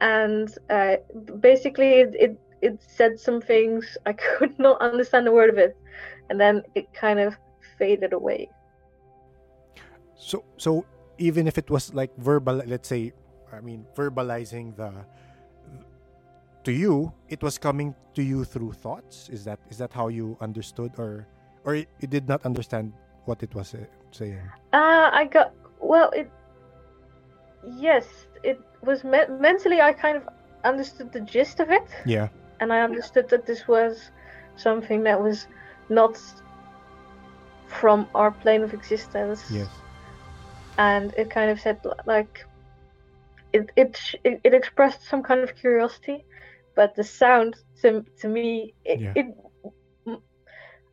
and 0.00 0.52
uh, 0.70 0.96
basically 1.40 1.94
it, 2.04 2.14
it 2.14 2.38
it 2.62 2.82
said 2.82 3.18
some 3.18 3.40
things 3.40 3.96
I 4.06 4.12
could 4.38 4.58
not 4.58 4.80
understand 4.80 5.26
a 5.28 5.32
word 5.32 5.50
of 5.50 5.58
it, 5.58 5.76
and 6.30 6.40
then 6.40 6.62
it 6.74 6.92
kind 6.94 7.18
of 7.20 7.34
faded 7.78 8.12
away. 8.12 8.48
So 10.16 10.44
so 10.56 10.84
even 11.18 11.46
if 11.46 11.58
it 11.58 11.70
was 11.70 11.94
like 11.94 12.14
verbal, 12.18 12.62
let's 12.66 12.88
say, 12.88 13.12
I 13.52 13.60
mean, 13.60 13.86
verbalizing 13.94 14.76
the 14.76 14.92
to 16.64 16.72
you, 16.72 17.12
it 17.28 17.42
was 17.42 17.58
coming 17.58 17.94
to 18.14 18.22
you 18.22 18.44
through 18.44 18.72
thoughts. 18.72 19.28
Is 19.30 19.44
that 19.44 19.60
is 19.70 19.78
that 19.78 19.92
how 19.92 20.08
you 20.08 20.36
understood, 20.40 20.92
or 20.98 21.26
or 21.66 21.74
you 21.74 21.86
you 22.00 22.08
did 22.08 22.26
not 22.28 22.40
understand 22.46 22.92
what 23.26 23.42
it 23.42 23.54
was 23.54 23.74
uh, 23.74 23.78
saying? 24.12 24.40
Uh, 24.72 25.10
I 25.12 25.24
got 25.26 25.52
well. 25.80 26.10
It 26.10 26.30
yes, 27.76 28.06
it 28.42 28.60
was 28.82 29.04
me- 29.04 29.28
mentally. 29.40 29.80
I 29.80 29.92
kind 29.92 30.16
of 30.16 30.28
understood 30.64 31.12
the 31.12 31.20
gist 31.20 31.60
of 31.60 31.70
it, 31.70 31.88
Yeah. 32.06 32.28
and 32.60 32.72
I 32.72 32.80
understood 32.82 33.28
that 33.30 33.46
this 33.46 33.68
was 33.68 34.10
something 34.56 35.02
that 35.04 35.20
was 35.22 35.46
not 35.88 36.18
from 37.66 38.06
our 38.14 38.30
plane 38.30 38.62
of 38.62 38.72
existence. 38.74 39.44
Yes. 39.50 39.68
and 40.78 41.14
it 41.16 41.30
kind 41.30 41.50
of 41.50 41.58
said 41.58 41.78
like 42.06 42.44
it 43.52 43.70
it 43.76 43.98
it, 44.24 44.40
it 44.44 44.52
expressed 44.54 45.02
some 45.08 45.22
kind 45.22 45.40
of 45.40 45.50
curiosity, 45.56 46.24
but 46.74 46.94
the 46.94 47.04
sound 47.04 47.56
to 47.82 48.04
to 48.20 48.28
me 48.28 48.74
it, 48.84 49.00
Yeah. 49.00 49.12
it 49.16 49.26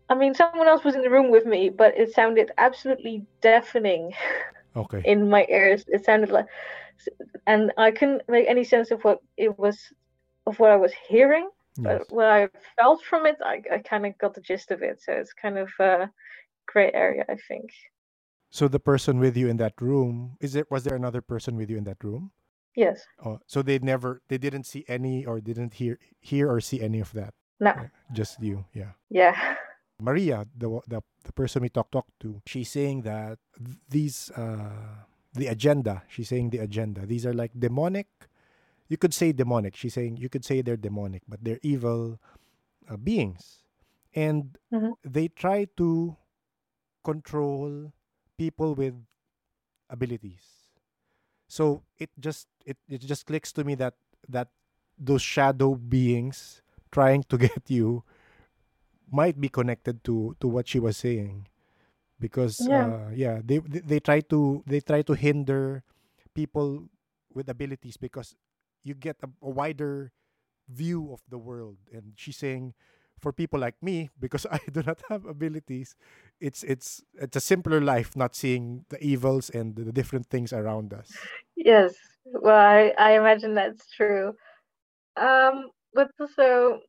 I 0.09 0.15
mean, 0.15 0.33
someone 0.33 0.67
else 0.67 0.83
was 0.83 0.95
in 0.95 1.01
the 1.01 1.09
room 1.09 1.31
with 1.31 1.45
me, 1.45 1.69
but 1.69 1.97
it 1.97 2.13
sounded 2.13 2.51
absolutely 2.57 3.25
deafening 3.41 4.11
Okay. 4.75 5.01
in 5.05 5.29
my 5.29 5.45
ears. 5.49 5.85
It 5.87 6.03
sounded 6.05 6.29
like, 6.29 6.45
and 7.47 7.71
I 7.77 7.91
couldn't 7.91 8.23
make 8.27 8.47
any 8.47 8.63
sense 8.63 8.91
of 8.91 9.03
what 9.03 9.19
it 9.37 9.57
was, 9.57 9.79
of 10.45 10.59
what 10.59 10.71
I 10.71 10.75
was 10.75 10.91
hearing. 11.07 11.49
Yes. 11.77 12.03
But 12.07 12.15
what 12.15 12.27
I 12.27 12.49
felt 12.77 13.03
from 13.03 13.25
it, 13.25 13.37
I, 13.43 13.61
I 13.71 13.77
kind 13.79 14.05
of 14.05 14.17
got 14.17 14.35
the 14.35 14.41
gist 14.41 14.71
of 14.71 14.83
it. 14.83 15.01
So 15.01 15.13
it's 15.13 15.33
kind 15.33 15.57
of 15.57 15.69
a 15.79 16.09
gray 16.67 16.91
area, 16.93 17.25
I 17.27 17.35
think. 17.47 17.71
So 18.51 18.67
the 18.67 18.79
person 18.79 19.19
with 19.19 19.35
you 19.35 19.47
in 19.47 19.57
that 19.57 19.73
room 19.81 20.37
is 20.39 20.55
it? 20.55 20.69
Was 20.69 20.83
there 20.83 20.95
another 20.95 21.21
person 21.21 21.55
with 21.55 21.71
you 21.71 21.77
in 21.77 21.85
that 21.85 22.03
room? 22.03 22.31
Yes. 22.75 23.03
Oh, 23.25 23.39
so 23.47 23.61
they 23.61 23.79
never, 23.79 24.21
they 24.27 24.37
didn't 24.37 24.65
see 24.65 24.85
any, 24.87 25.25
or 25.25 25.41
didn't 25.41 25.73
hear, 25.73 25.97
hear 26.19 26.51
or 26.51 26.61
see 26.61 26.81
any 26.81 26.99
of 26.99 27.11
that. 27.13 27.33
No. 27.59 27.73
Just 28.11 28.41
you. 28.41 28.65
Yeah. 28.73 28.91
Yeah. 29.09 29.52
Maria, 30.03 30.45
the 30.57 30.67
the 30.87 31.01
the 31.23 31.31
person 31.33 31.63
we 31.63 31.69
talk 31.71 31.89
talk 31.91 32.07
to, 32.19 32.43
she's 32.45 32.69
saying 32.69 33.03
that 33.07 33.39
these 33.89 34.31
uh 34.35 35.07
the 35.33 35.47
agenda. 35.47 36.03
She's 36.11 36.27
saying 36.29 36.51
the 36.51 36.59
agenda. 36.59 37.05
These 37.07 37.25
are 37.25 37.33
like 37.33 37.51
demonic. 37.57 38.07
You 38.89 38.97
could 38.97 39.13
say 39.15 39.31
demonic. 39.31 39.75
She's 39.75 39.95
saying 39.95 40.17
you 40.17 40.29
could 40.29 40.45
say 40.45 40.61
they're 40.61 40.77
demonic, 40.77 41.23
but 41.27 41.41
they're 41.43 41.63
evil 41.63 42.19
uh, 42.89 42.97
beings, 42.97 43.63
and 44.13 44.59
Mhm. 44.73 44.95
they 45.03 45.29
try 45.29 45.65
to 45.79 46.17
control 47.03 47.93
people 48.37 48.75
with 48.75 48.95
abilities. 49.89 50.69
So 51.47 51.83
it 51.97 52.09
just 52.19 52.47
it, 52.65 52.77
it 52.89 53.01
just 53.01 53.25
clicks 53.27 53.53
to 53.53 53.63
me 53.63 53.75
that 53.75 53.95
that 54.29 54.49
those 54.97 55.21
shadow 55.21 55.75
beings 55.75 56.61
trying 56.91 57.23
to 57.29 57.37
get 57.47 57.69
you 57.69 58.03
might 59.13 59.39
be 59.41 59.49
connected 59.49 60.03
to 60.05 60.35
to 60.41 60.47
what 60.49 60.67
she 60.67 60.79
was 60.79 60.97
saying 60.97 61.47
because 62.19 62.69
Yeah. 62.69 62.69
uh, 62.69 63.09
yeah 63.13 63.41
they, 63.43 63.59
they 63.59 63.79
they 63.81 63.99
try 63.99 64.21
to 64.21 64.63
they 64.67 64.79
try 64.81 65.01
to 65.01 65.13
hinder 65.13 65.83
people 66.35 66.89
with 67.33 67.49
abilities 67.49 67.97
because 67.97 68.35
you 68.83 68.93
get 68.95 69.17
a, 69.23 69.29
a 69.41 69.49
wider 69.49 70.11
view 70.69 71.11
of 71.13 71.21
the 71.29 71.37
world 71.37 71.77
and 71.93 72.13
she's 72.15 72.37
saying 72.37 72.73
for 73.19 73.33
people 73.33 73.59
like 73.59 73.75
me 73.81 74.09
because 74.19 74.45
I 74.51 74.59
do 74.71 74.83
not 74.85 75.01
have 75.09 75.25
abilities 75.25 75.95
it's 76.39 76.63
it's 76.63 77.03
it's 77.15 77.37
a 77.37 77.41
simpler 77.41 77.81
life 77.81 78.15
not 78.15 78.35
seeing 78.35 78.85
the 78.89 79.01
evils 79.03 79.49
and 79.49 79.75
the 79.75 79.91
different 79.93 80.27
things 80.27 80.53
around 80.53 80.93
us 80.93 81.27
Yes. 81.55 81.95
Well, 82.25 82.55
I, 82.55 82.93
I 82.97 83.13
imagine 83.17 83.55
that's 83.55 83.87
true. 83.91 84.33
Um, 85.17 85.69
but 85.93 86.11
also, 86.19 86.81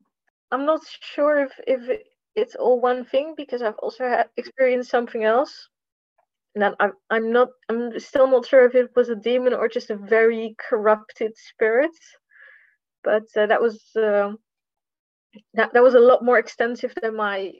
I'm 0.53 0.67
not 0.67 0.81
sure 1.01 1.41
if, 1.45 1.53
if 1.67 2.01
it's 2.37 2.55
all 2.57 2.81
one 2.81 3.05
thing 3.05 3.35
because 3.37 3.63
I've 3.63 3.79
also 3.79 4.09
had 4.09 4.29
experienced 4.37 4.91
something 4.91 5.25
else. 5.25 5.69
And 6.55 6.65
I'm, 6.79 6.93
I'm 7.11 7.33
not, 7.33 7.49
I'm 7.69 7.99
still 7.99 8.29
not 8.29 8.47
sure 8.47 8.65
if 8.67 8.75
it 8.75 8.91
was 8.95 9.09
a 9.09 9.17
demon 9.17 9.55
or 9.55 9.69
just 9.69 9.91
a 9.91 9.97
very 9.97 10.55
corrupted 10.59 11.37
spirit. 11.37 11.91
But 13.03 13.25
uh, 13.37 13.47
that 13.47 13.61
was, 13.61 13.83
uh, 13.97 14.33
that, 15.55 15.73
that 15.73 15.83
was 15.83 15.95
a 15.95 16.01
lot 16.01 16.25
more 16.25 16.39
extensive 16.39 16.95
than 17.03 17.17
my 17.17 17.53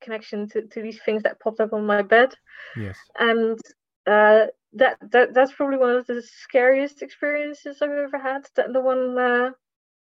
connection 0.00 0.48
to, 0.50 0.62
to 0.62 0.82
these 0.82 1.00
things 1.04 1.22
that 1.24 1.40
popped 1.40 1.60
up 1.60 1.72
on 1.72 1.86
my 1.86 2.02
bed 2.02 2.32
yes 2.76 2.98
and 3.18 3.58
uh, 4.06 4.46
that 4.74 4.98
that 5.10 5.34
that's 5.34 5.52
probably 5.52 5.78
one 5.78 5.96
of 5.96 6.06
the 6.06 6.22
scariest 6.22 7.02
experiences 7.02 7.82
I've 7.82 7.90
ever 7.90 8.18
had. 8.18 8.46
That 8.56 8.72
the 8.72 8.80
one 8.80 9.18
uh, 9.18 9.50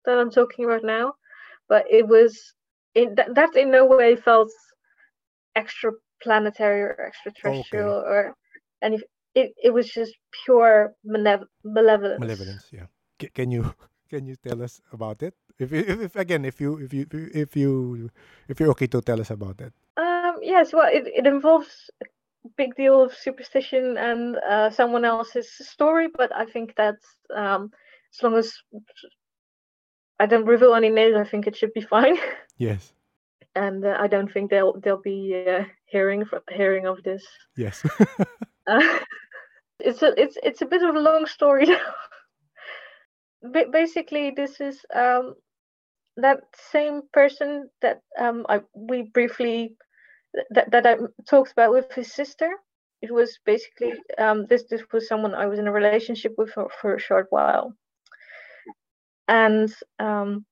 that 0.04 0.18
I'm 0.18 0.30
talking 0.30 0.64
about 0.64 0.84
now, 0.84 1.14
but 1.68 1.86
it 1.90 2.06
was 2.06 2.54
in 2.94 3.14
that, 3.16 3.34
that 3.34 3.56
in 3.56 3.70
no 3.70 3.86
way 3.86 4.16
felt 4.16 4.50
extraplanetary 5.56 6.82
or 6.82 7.06
extraterrestrial 7.06 7.90
or 7.92 8.34
any. 8.82 8.98
It, 9.34 9.52
it 9.62 9.70
was 9.70 9.88
just 9.90 10.14
pure 10.44 10.94
malev- 11.06 11.46
malevolence. 11.64 12.20
malevolence 12.20 12.68
yeah 12.72 12.86
C- 13.20 13.30
can 13.34 13.50
you 13.50 13.64
can 14.10 14.26
you 14.26 14.36
tell 14.36 14.62
us 14.62 14.80
about 14.92 15.22
it 15.22 15.34
if, 15.58 15.72
if, 15.72 16.00
if 16.08 16.16
again 16.16 16.44
if 16.44 16.60
you 16.60 16.78
if 16.78 16.92
you 16.94 17.06
if 17.34 17.56
you 17.56 18.10
if 18.48 18.60
you're 18.60 18.70
okay 18.70 18.86
to 18.88 19.00
tell 19.00 19.20
us 19.20 19.30
about 19.30 19.60
it 19.60 19.72
Um, 19.96 20.38
yes, 20.42 20.72
well, 20.72 20.88
it, 20.92 21.06
it 21.06 21.26
involves 21.26 21.90
a 22.02 22.06
big 22.56 22.74
deal 22.76 23.02
of 23.02 23.14
superstition 23.14 23.96
and 23.98 24.36
uh, 24.36 24.70
someone 24.70 25.04
else's 25.04 25.50
story, 25.52 26.08
but 26.08 26.34
I 26.34 26.44
think 26.46 26.74
that's 26.76 27.06
um, 27.34 27.70
as 28.14 28.22
long 28.22 28.36
as 28.36 28.54
I 30.18 30.26
don't 30.26 30.44
reveal 30.46 30.74
any 30.74 30.90
names, 30.90 31.16
I 31.16 31.24
think 31.24 31.46
it 31.46 31.56
should 31.56 31.72
be 31.72 31.80
fine. 31.80 32.16
yes 32.58 32.92
and 33.54 33.84
uh, 33.84 33.96
I 33.98 34.06
don't 34.06 34.32
think 34.32 34.50
they'll 34.50 34.78
they'll 34.80 35.00
be 35.00 35.44
uh, 35.48 35.64
hearing 35.86 36.24
fr- 36.24 36.36
hearing 36.50 36.86
of 36.86 37.02
this. 37.02 37.24
yes 37.56 37.82
Uh, 38.66 38.98
it's 39.78 40.02
a 40.02 40.18
it's 40.18 40.38
it's 40.42 40.62
a 40.62 40.66
bit 40.66 40.82
of 40.82 40.94
a 40.94 40.98
long 40.98 41.26
story. 41.26 41.66
Basically, 43.72 44.32
this 44.34 44.58
is 44.58 44.80
um, 44.94 45.34
that 46.16 46.38
same 46.72 47.02
person 47.12 47.68
that 47.82 48.00
um, 48.18 48.46
I 48.48 48.62
we 48.74 49.02
briefly 49.02 49.76
that 50.50 50.70
that 50.70 50.86
I 50.86 50.96
talked 51.28 51.52
about 51.52 51.72
with 51.72 51.92
his 51.92 52.14
sister. 52.14 52.48
It 53.02 53.12
was 53.12 53.38
basically 53.44 53.92
um, 54.16 54.46
this 54.46 54.64
this 54.70 54.80
was 54.94 55.08
someone 55.08 55.34
I 55.34 55.44
was 55.44 55.58
in 55.58 55.68
a 55.68 55.72
relationship 55.72 56.32
with 56.38 56.52
for, 56.52 56.70
for 56.80 56.94
a 56.94 57.00
short 57.00 57.26
while, 57.28 57.74
and 59.28 59.70
um, 59.98 60.46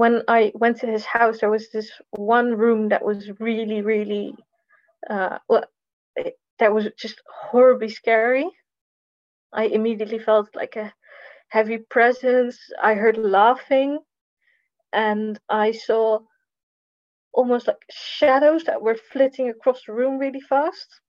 when 0.00 0.22
I 0.28 0.52
went 0.62 0.78
to 0.80 0.86
his 0.88 1.06
house, 1.06 1.40
there 1.40 1.50
was 1.50 1.70
this 1.72 1.90
one 2.12 2.56
room 2.56 2.88
that 2.90 3.04
was 3.04 3.30
really 3.40 3.82
really 3.82 4.34
uh, 5.10 5.38
well 5.48 5.64
it, 6.16 6.34
that 6.60 6.72
was 6.74 6.88
just 6.98 7.22
horribly 7.50 7.88
scary. 7.88 8.48
I 9.52 9.64
immediately 9.66 10.18
felt 10.18 10.54
like 10.54 10.76
a 10.76 10.94
heavy 11.48 11.78
presence. 11.78 12.58
I 12.82 12.94
heard 12.94 13.18
laughing, 13.18 13.92
and 14.86 15.38
I 15.48 15.72
saw 15.72 16.20
almost 17.32 17.66
like 17.66 17.84
shadows 17.90 18.64
that 18.64 18.82
were 18.82 18.96
flitting 18.96 19.48
across 19.48 19.84
the 19.84 19.92
room 19.92 20.18
really 20.18 20.40
fast. 20.40 21.00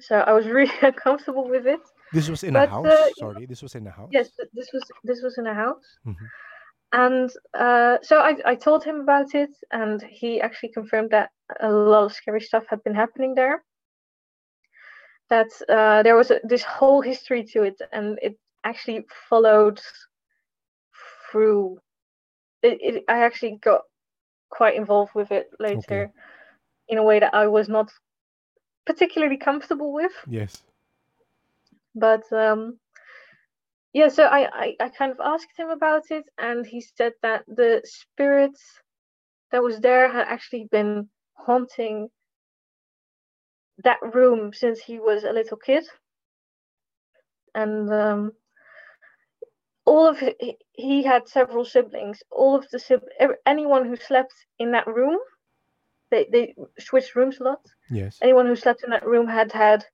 So 0.00 0.16
I 0.16 0.32
was 0.32 0.46
really 0.58 0.72
uncomfortable 0.82 1.48
with 1.48 1.66
it. 1.66 1.80
this 2.12 2.28
was 2.28 2.42
in 2.44 2.56
But, 2.56 2.62
a 2.62 2.62
house 2.62 2.94
uh, 2.94 3.08
sorry 3.10 3.46
this 3.46 3.62
was 3.62 3.74
in 3.74 3.86
a 3.86 3.90
house 3.90 4.10
Yes, 4.10 4.30
this 4.52 4.70
was 4.72 4.90
this 5.04 5.22
was 5.22 5.38
in 5.38 5.46
a 5.46 5.54
house, 5.54 5.98
Mhm. 6.06 6.30
And 6.92 7.30
uh, 7.58 7.98
so 8.02 8.18
I, 8.18 8.36
I 8.44 8.54
told 8.54 8.84
him 8.84 9.00
about 9.00 9.34
it, 9.34 9.50
and 9.72 10.02
he 10.02 10.40
actually 10.40 10.70
confirmed 10.72 11.10
that 11.10 11.30
a 11.60 11.70
lot 11.70 12.04
of 12.04 12.12
scary 12.12 12.40
stuff 12.40 12.64
had 12.68 12.82
been 12.84 12.94
happening 12.94 13.34
there. 13.34 13.64
That 15.30 15.48
uh, 15.68 16.02
there 16.02 16.16
was 16.16 16.30
a, 16.30 16.40
this 16.44 16.62
whole 16.62 17.00
history 17.00 17.44
to 17.52 17.62
it, 17.62 17.80
and 17.92 18.18
it 18.22 18.38
actually 18.64 19.06
followed 19.28 19.80
through. 21.30 21.78
It, 22.62 22.78
it 22.80 23.04
I 23.08 23.20
actually 23.24 23.58
got 23.62 23.82
quite 24.50 24.76
involved 24.76 25.14
with 25.14 25.30
it 25.32 25.48
later, 25.58 26.10
Okay. 26.10 26.12
in 26.88 26.98
a 26.98 27.02
way 27.04 27.20
that 27.20 27.34
I 27.34 27.46
was 27.46 27.68
not 27.68 27.90
particularly 28.86 29.36
comfortable 29.38 29.92
with. 29.92 30.12
Yes. 30.26 30.62
but 31.94 32.30
um 32.32 32.78
yeah 33.94 34.08
so 34.08 34.24
I, 34.24 34.48
I 34.52 34.76
i 34.80 34.88
kind 34.90 35.12
of 35.12 35.20
asked 35.24 35.58
him 35.58 35.70
about 35.70 36.10
it 36.10 36.24
and 36.38 36.66
he 36.66 36.80
said 36.82 37.12
that 37.22 37.44
the 37.48 37.82
spirit 37.84 38.52
that 39.52 39.62
was 39.62 39.80
there 39.80 40.12
had 40.12 40.26
actually 40.28 40.68
been 40.72 41.08
haunting 41.34 42.08
that 43.84 43.98
room 44.14 44.52
since 44.54 44.80
he 44.80 45.00
was 45.00 45.24
a 45.24 45.32
little 45.32 45.56
kid. 45.56 45.84
And 47.54 47.92
um 47.92 48.32
all 49.86 50.06
of 50.08 50.22
he 50.72 51.02
had 51.04 51.28
several 51.28 51.64
siblings. 51.64 52.22
All 52.30 52.56
of 52.56 52.68
the 52.70 52.78
sib- 52.78 53.08
anyone 53.46 53.86
who 53.86 53.96
slept 53.96 54.34
in 54.58 54.72
that 54.72 54.86
room 54.86 55.18
they 56.10 56.28
they 56.32 56.54
switched 56.78 57.16
rooms 57.16 57.38
a 57.40 57.44
lot. 57.44 57.60
Yes. 57.90 58.18
anyone 58.22 58.46
who 58.46 58.56
slept 58.56 58.84
in 58.84 58.90
that 58.90 59.06
room 59.06 59.28
had 59.28 59.52
had 59.52 59.84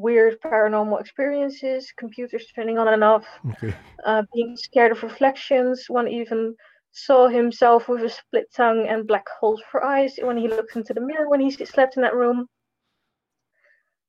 weird 0.00 0.40
paranormal 0.42 1.00
experiences, 1.00 1.92
computers 1.98 2.46
turning 2.54 2.78
on 2.78 2.88
and 2.88 3.04
off, 3.04 3.26
Okay. 3.46 3.74
uh, 4.06 4.22
being 4.34 4.56
scared 4.56 4.92
of 4.92 5.02
reflections. 5.02 5.86
One 5.88 6.08
even 6.08 6.54
saw 6.92 7.28
himself 7.28 7.88
with 7.88 8.02
a 8.02 8.08
split 8.10 8.46
tongue 8.54 8.86
and 8.88 9.06
black 9.06 9.26
holes 9.40 9.62
for 9.70 9.84
eyes 9.84 10.18
when 10.22 10.38
he 10.38 10.48
looked 10.48 10.76
into 10.76 10.94
the 10.94 11.00
mirror 11.00 11.28
when 11.28 11.40
he 11.40 11.50
slept 11.50 11.96
in 11.96 12.02
that 12.02 12.14
room. 12.14 12.46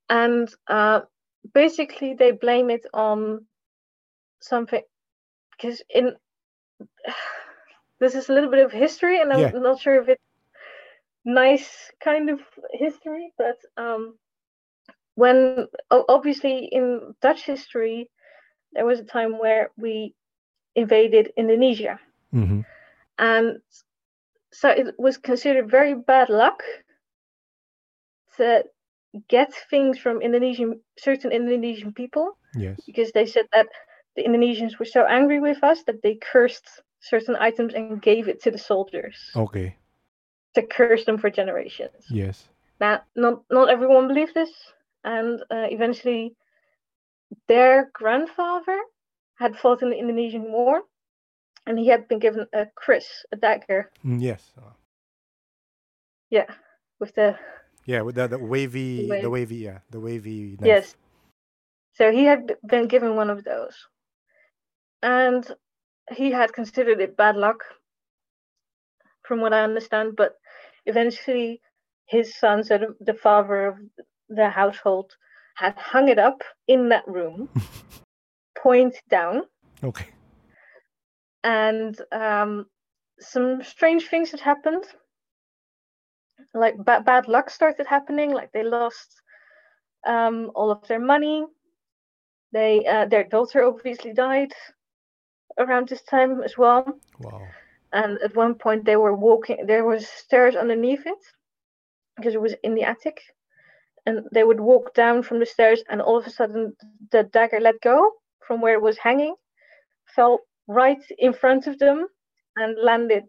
And 0.10 0.54
uh, 0.68 1.02
basically, 1.54 2.14
they 2.14 2.32
blame 2.32 2.70
it 2.70 2.86
on 2.94 3.46
something 4.42 4.84
because 5.52 5.82
in 5.90 6.16
this 8.00 8.16
is 8.16 8.30
a 8.30 8.34
little 8.34 8.50
bit 8.50 8.66
of 8.66 8.72
history, 8.72 9.22
and 9.22 9.32
I'm 9.32 9.42
Yeah. 9.42 9.52
not 9.62 9.80
sure 9.80 10.02
if 10.02 10.10
it's 10.10 10.24
nice 11.26 11.92
kind 12.04 12.30
of 12.30 12.40
history, 12.74 13.34
but 13.38 13.58
um, 13.78 14.18
when 15.16 15.68
obviously 15.92 16.66
in 16.72 17.14
Dutch 17.22 17.44
history, 17.46 18.10
there 18.74 18.86
was 18.86 19.00
a 19.00 19.04
time 19.04 19.38
where 19.40 19.72
we 19.78 20.14
invaded 20.76 21.32
Indonesia, 21.38 22.00
Mm-hmm. 22.34 22.62
and 23.20 23.58
so 24.52 24.70
it 24.70 24.96
was 24.98 25.18
considered 25.18 25.70
very 25.70 25.94
bad 25.96 26.30
luck 26.30 26.64
to 28.38 28.64
get 29.28 29.54
things 29.70 29.98
from 29.98 30.22
Indonesian 30.22 30.80
certain 30.98 31.32
Indonesian 31.32 31.94
people 31.94 32.38
Yes. 32.56 32.80
because 32.86 33.12
they 33.12 33.26
said 33.26 33.46
that 33.54 33.68
the 34.16 34.24
Indonesians 34.24 34.78
were 34.80 34.86
so 34.86 35.06
angry 35.06 35.40
with 35.40 35.64
us 35.64 35.84
that 35.84 36.02
they 36.02 36.16
cursed 36.16 36.68
certain 37.02 37.36
items 37.40 37.74
and 37.74 38.02
gave 38.02 38.28
it 38.28 38.42
to 38.44 38.52
the 38.52 38.58
soldiers 38.58 39.18
Okay. 39.36 39.76
to 40.56 40.62
curse 40.66 41.06
them 41.06 41.18
for 41.18 41.30
generations. 41.30 42.06
Yes. 42.10 42.50
Now, 42.80 43.02
not 43.16 43.44
not 43.50 43.70
everyone 43.70 44.08
believed 44.08 44.34
this, 44.34 44.52
and 45.04 45.42
uh, 45.52 45.68
eventually, 45.70 46.36
their 47.48 47.90
grandfather 47.94 48.80
had 49.36 49.58
fought 49.58 49.82
in 49.82 49.90
the 49.90 49.98
Indonesian 49.98 50.52
War, 50.52 50.82
and 51.66 51.78
he 51.80 51.88
had 51.88 52.08
been 52.08 52.20
given 52.20 52.46
a 52.54 52.68
kris, 52.76 53.26
a 53.32 53.38
dagger. 53.38 53.92
Mm, 54.06 54.22
yes. 54.22 54.54
Yeah, 56.30 56.46
with 57.00 57.14
the 57.16 57.38
yeah. 57.86 58.02
With 58.02 58.16
the, 58.16 58.28
the 58.28 58.38
wavy, 58.38 59.08
the 59.10 59.30
wavy, 59.30 59.56
yeah, 59.58 59.80
the 59.90 60.00
wavy. 60.00 60.58
Knife. 60.60 60.68
yes. 60.68 60.96
So 61.94 62.12
he 62.12 62.24
had 62.26 62.56
been 62.68 62.88
given 62.88 63.16
one 63.16 63.30
of 63.30 63.44
those, 63.44 63.76
and 65.04 65.46
he 66.14 66.32
had 66.32 66.54
considered 66.54 67.02
it 67.02 67.18
bad 67.18 67.36
luck, 67.36 67.64
from 69.24 69.42
what 69.42 69.54
I 69.54 69.64
understand. 69.64 70.16
But 70.16 70.36
eventually, 70.86 71.62
his 72.06 72.36
son, 72.36 72.64
so 72.64 72.78
the, 72.78 72.96
the 73.00 73.14
father 73.14 73.68
of 73.68 73.78
the 74.36 74.50
household, 74.50 75.12
had 75.56 75.78
hung 75.78 76.10
it 76.10 76.20
up 76.20 76.44
in 76.68 76.90
that 76.90 77.08
room, 77.08 77.50
point 78.58 78.96
down, 79.10 79.44
Okay. 79.84 80.08
and 81.44 82.00
um, 82.12 82.66
some 83.20 83.64
strange 83.64 84.08
things 84.08 84.32
had 84.32 84.40
happened. 84.42 84.86
Like 86.54 86.78
ba- 86.78 87.04
bad 87.06 87.28
luck 87.28 87.50
started 87.50 87.88
happening. 87.88 88.32
Like 88.34 88.52
they 88.54 88.64
lost 88.64 89.22
um, 90.08 90.52
all 90.56 90.72
of 90.72 90.88
their 90.88 91.00
money. 91.00 91.46
They 92.54 92.86
uh, 92.86 93.06
their 93.06 93.24
daughter 93.26 93.64
obviously 93.66 94.14
died 94.14 94.54
around 95.60 95.90
this 95.90 96.04
time 96.04 96.42
as 96.44 96.58
well. 96.58 97.00
Wow. 97.20 97.48
And 97.94 98.20
at 98.24 98.36
one 98.36 98.56
point 98.56 98.86
they 98.86 98.98
were 98.98 99.16
walking. 99.16 99.66
There 99.68 99.86
was 99.86 100.08
stairs 100.08 100.56
underneath 100.56 101.06
it 101.06 101.20
because 102.18 102.36
it 102.36 102.42
was 102.42 102.56
in 102.64 102.76
the 102.76 102.84
attic, 102.84 103.22
and 104.06 104.26
they 104.32 104.44
would 104.44 104.60
walk 104.60 104.94
down 104.94 105.24
from 105.24 105.40
the 105.40 105.46
stairs, 105.46 105.84
and 105.90 106.02
all 106.02 106.18
of 106.18 106.26
a 106.26 106.30
sudden 106.30 106.76
the 107.12 107.24
dagger 107.24 107.60
let 107.60 107.80
go 107.82 108.12
from 108.40 108.62
where 108.62 108.74
it 108.74 108.82
was 108.82 108.98
hanging, 108.98 109.36
fell 110.16 110.40
right 110.68 111.04
in 111.18 111.34
front 111.34 111.68
of 111.68 111.80
them, 111.80 112.08
and 112.56 112.78
landed 112.82 113.24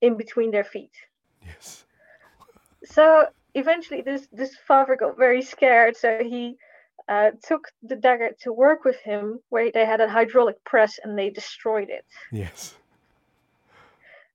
in 0.00 0.16
between 0.16 0.50
their 0.50 0.64
feet. 0.64 0.92
Yes. 1.44 1.84
So 2.84 3.26
eventually, 3.54 4.02
this 4.02 4.28
this 4.32 4.56
father 4.68 4.96
got 4.96 5.16
very 5.16 5.42
scared. 5.42 5.96
So 5.96 6.18
he 6.22 6.56
uh, 7.08 7.30
took 7.42 7.68
the 7.82 7.96
dagger 7.96 8.30
to 8.42 8.52
work 8.52 8.84
with 8.84 8.96
him, 9.00 9.40
where 9.48 9.70
they 9.70 9.86
had 9.86 10.00
a 10.00 10.08
hydraulic 10.08 10.62
press, 10.64 10.98
and 11.02 11.18
they 11.18 11.30
destroyed 11.30 11.88
it. 11.88 12.04
Yes. 12.32 12.74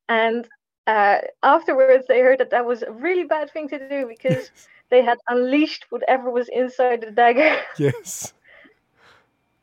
And 0.10 0.48
uh, 0.88 1.20
afterwards, 1.44 2.06
they 2.08 2.22
heard 2.22 2.40
that 2.40 2.50
that 2.50 2.66
was 2.66 2.82
a 2.82 2.92
really 2.92 3.24
bad 3.24 3.52
thing 3.52 3.70
to 3.70 3.90
do 3.90 4.08
because 4.08 4.52
they 4.92 5.02
had 5.04 5.18
unleashed 5.30 5.88
whatever 5.90 6.30
was 6.30 6.50
inside 6.50 7.02
the 7.02 7.12
dagger. 7.12 7.58
Yes. 7.80 8.34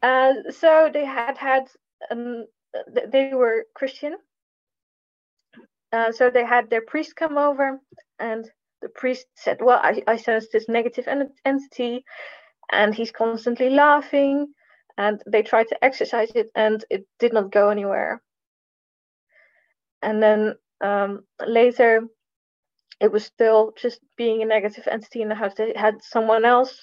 And 0.02 0.54
so 0.54 0.90
they 0.92 1.04
had 1.04 1.36
had, 1.38 1.68
um, 2.10 2.46
they 3.08 3.32
were 3.34 3.66
Christian. 3.74 4.16
Uh, 5.92 6.12
so 6.12 6.30
they 6.30 6.44
had 6.44 6.70
their 6.70 6.82
priest 6.82 7.16
come 7.16 7.38
over, 7.38 7.80
and 8.18 8.50
the 8.82 8.88
priest 8.90 9.26
said, 9.36 9.58
Well, 9.60 9.80
I, 9.82 10.02
I 10.06 10.16
sense 10.16 10.48
this 10.52 10.68
negative 10.68 11.08
en- 11.08 11.32
entity, 11.44 12.04
and 12.70 12.94
he's 12.94 13.10
constantly 13.10 13.70
laughing. 13.70 14.48
And 14.98 15.22
they 15.26 15.42
tried 15.42 15.68
to 15.68 15.84
exorcise 15.84 16.30
it, 16.34 16.50
and 16.54 16.84
it 16.90 17.06
did 17.18 17.32
not 17.32 17.52
go 17.52 17.70
anywhere. 17.70 18.22
And 20.02 20.22
then 20.22 20.56
um, 20.80 21.24
later, 21.46 22.02
it 23.00 23.12
was 23.12 23.24
still 23.24 23.72
just 23.76 24.00
being 24.16 24.42
a 24.42 24.46
negative 24.46 24.86
entity 24.88 25.22
in 25.22 25.28
the 25.28 25.34
house. 25.34 25.54
They 25.54 25.72
had 25.76 26.02
someone 26.02 26.44
else 26.44 26.80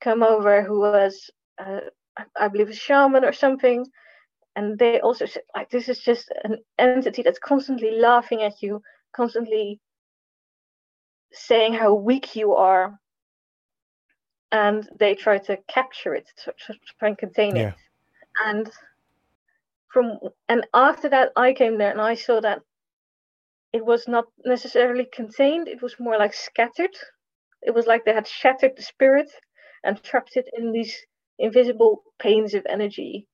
come 0.00 0.22
over 0.22 0.62
who 0.62 0.80
was, 0.80 1.30
uh, 1.58 1.80
I- 2.36 2.48
believe, 2.48 2.70
a 2.70 2.74
shaman 2.74 3.24
or 3.24 3.32
something. 3.32 3.86
And 4.56 4.78
they 4.78 5.00
also 5.00 5.26
said, 5.26 5.42
like, 5.54 5.70
this 5.70 5.88
is 5.88 6.00
just 6.00 6.30
an 6.44 6.58
entity 6.78 7.14
that's 7.22 7.38
constantly 7.38 7.90
laughing 7.92 8.42
at 8.42 8.62
you, 8.62 8.82
constantly 9.12 9.80
saying 11.32 11.74
how 11.74 11.94
weak 11.94 12.34
you 12.36 12.54
are. 12.54 12.98
And 14.52 14.88
they 14.98 15.14
try 15.14 15.38
to 15.38 15.58
capture 15.68 16.14
it, 16.14 16.28
to, 16.44 16.52
to 16.66 16.74
try 16.98 17.08
and 17.08 17.18
contain 17.18 17.56
Yeah. 17.56 17.72
it. 17.72 17.74
And 18.44 18.70
from 19.92 20.18
and 20.48 20.66
after 20.74 21.08
that, 21.10 21.32
I 21.36 21.52
came 21.52 21.78
there 21.78 21.90
and 21.90 22.00
I 22.00 22.14
saw 22.14 22.40
that 22.40 22.60
it 23.72 23.84
was 23.84 24.08
not 24.08 24.26
necessarily 24.44 25.06
contained; 25.06 25.68
it 25.68 25.82
was 25.82 25.98
more 26.00 26.18
like 26.18 26.34
scattered. 26.34 26.94
It 27.62 27.74
was 27.74 27.86
like 27.86 28.04
they 28.04 28.14
had 28.14 28.26
shattered 28.26 28.76
the 28.76 28.82
spirit 28.82 29.30
and 29.84 30.02
trapped 30.02 30.36
it 30.36 30.48
in 30.56 30.72
these 30.72 30.96
invisible 31.38 32.02
panes 32.18 32.54
of 32.54 32.66
energy, 32.68 33.28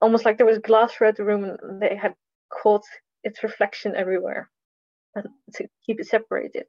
almost 0.00 0.24
like 0.24 0.36
there 0.36 0.46
was 0.46 0.58
glass 0.58 0.92
throughout 0.92 1.16
the 1.16 1.24
room 1.24 1.44
and 1.44 1.80
they 1.82 1.96
had 1.96 2.14
caught 2.50 2.84
its 3.24 3.42
reflection 3.42 3.94
everywhere 3.96 4.50
and 5.14 5.26
to 5.54 5.66
keep 5.84 6.00
it 6.00 6.06
separated. 6.06 6.66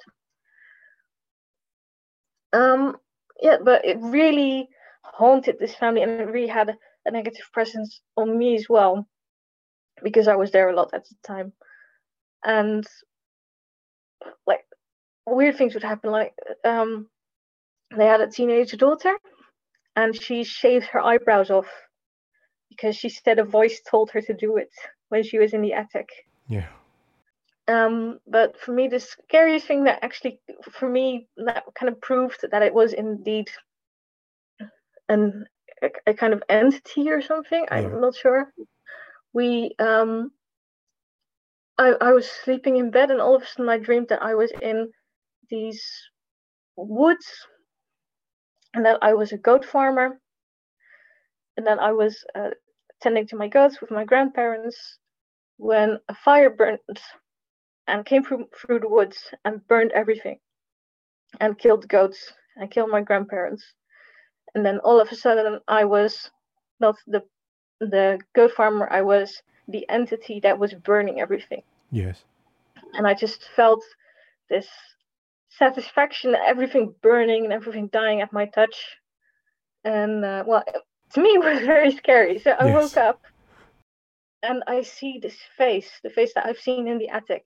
Um, 2.53 2.97
yeah, 3.41 3.57
but 3.63 3.85
it 3.85 3.97
really 3.99 4.69
haunted 5.03 5.57
this 5.59 5.75
family 5.75 6.01
and 6.01 6.11
it 6.11 6.25
really 6.29 6.47
had 6.47 6.69
a, 6.69 6.75
a 7.05 7.11
negative 7.11 7.45
presence 7.53 8.01
on 8.15 8.37
me 8.37 8.55
as 8.55 8.67
well 8.69 9.07
because 10.03 10.27
I 10.27 10.35
was 10.35 10.51
there 10.51 10.69
a 10.69 10.75
lot 10.75 10.93
at 10.93 11.05
the 11.05 11.15
time. 11.25 11.53
And 12.43 12.85
like 14.45 14.65
weird 15.25 15.57
things 15.57 15.73
would 15.73 15.83
happen 15.83 16.09
like 16.11 16.33
um 16.63 17.07
they 17.95 18.05
had 18.05 18.21
a 18.21 18.27
teenage 18.27 18.71
daughter 18.77 19.13
and 19.95 20.15
she 20.15 20.43
shaved 20.43 20.85
her 20.85 21.01
eyebrows 21.01 21.49
off 21.49 21.67
because 22.69 22.95
she 22.95 23.09
said 23.09 23.39
a 23.39 23.43
voice 23.43 23.81
told 23.89 24.11
her 24.11 24.21
to 24.21 24.33
do 24.33 24.57
it 24.57 24.71
when 25.09 25.23
she 25.23 25.39
was 25.39 25.53
in 25.53 25.61
the 25.61 25.73
attic. 25.73 26.09
Yeah. 26.47 26.67
Um, 27.67 28.19
but 28.27 28.59
for 28.59 28.71
me, 28.71 28.87
the 28.87 28.99
scariest 28.99 29.65
thing 29.67 29.83
that 29.85 29.99
actually, 30.03 30.39
for 30.71 30.87
me, 30.87 31.27
that 31.37 31.63
kind 31.75 31.91
of 31.91 31.99
proved 31.99 32.45
that 32.51 32.61
it 32.61 32.73
was 32.73 32.93
indeed 32.93 33.49
an 35.09 35.45
a, 35.81 35.89
a 36.07 36.13
kind 36.13 36.33
of 36.33 36.43
entity 36.49 37.09
or 37.09 37.21
something. 37.21 37.65
Yeah. 37.69 37.77
I'm 37.77 38.01
not 38.01 38.15
sure. 38.15 38.53
We 39.33 39.75
um, 39.79 40.31
I 41.77 41.95
I 42.01 42.13
was 42.13 42.29
sleeping 42.29 42.77
in 42.77 42.91
bed, 42.91 43.11
and 43.11 43.21
all 43.21 43.35
of 43.35 43.43
a 43.43 43.45
sudden 43.47 43.69
I 43.69 43.77
dreamed 43.79 44.09
that 44.09 44.23
I 44.23 44.35
was 44.35 44.53
in 44.61 44.91
these 45.49 45.83
woods, 46.77 47.27
and 48.73 48.85
that 48.85 48.99
I 49.01 49.13
was 49.13 49.31
a 49.33 49.37
goat 49.37 49.65
farmer, 49.65 50.19
and 51.57 51.67
that 51.67 51.79
I 51.79 51.91
was 51.93 52.23
uh, 52.35 52.51
tending 53.01 53.27
to 53.27 53.35
my 53.37 53.47
goats 53.47 53.81
with 53.81 53.91
my 53.91 54.05
grandparents 54.05 54.99
when 55.57 55.99
a 56.09 56.15
fire 56.15 56.49
burned 56.49 56.79
and 57.87 58.05
came 58.05 58.23
through 58.23 58.47
through 58.57 58.79
the 58.79 58.89
woods 58.89 59.33
and 59.45 59.65
burned 59.67 59.91
everything 59.93 60.39
and 61.39 61.57
killed 61.59 61.87
goats 61.89 62.33
and 62.57 62.71
killed 62.71 62.89
my 62.91 63.01
grandparents. 63.01 63.63
And 64.55 64.65
then 64.65 64.79
all 64.79 64.99
of 65.01 65.11
a 65.11 65.15
sudden 65.15 65.59
i 65.67 65.85
was 65.85 66.31
not 66.79 66.95
the 67.07 67.23
the 67.79 68.19
goat 68.35 68.51
farmer 68.51 68.87
i 68.91 69.01
was 69.01 69.41
the 69.67 69.87
entity 69.89 70.39
that 70.41 70.57
was 70.57 70.73
burning 70.73 71.19
everything 71.19 71.61
Yes. 71.91 72.23
and 72.93 73.07
i 73.07 73.13
just 73.13 73.43
felt 73.55 73.83
this 74.49 74.67
satisfaction 75.49 76.35
everything 76.35 76.93
burning 77.01 77.43
and 77.43 77.53
everything 77.53 77.87
dying 77.87 78.21
at 78.21 78.31
my 78.33 78.45
touch 78.45 78.75
and 79.83 80.23
uh, 80.25 80.43
well 80.47 80.63
to 81.13 81.21
me 81.21 81.29
it 81.35 81.43
was 81.43 81.59
very 81.65 81.91
scary 81.91 82.39
so 82.39 82.51
i 82.51 82.65
Yes. 82.65 82.73
woke 82.75 82.97
up 82.97 83.21
and 84.43 84.63
i 84.67 84.81
see 84.81 85.19
this 85.21 85.37
face 85.57 85.89
the 86.03 86.09
face 86.09 86.33
that 86.33 86.45
i've 86.45 86.59
seen 86.59 86.87
in 86.87 86.97
the 86.97 87.09
attic 87.09 87.43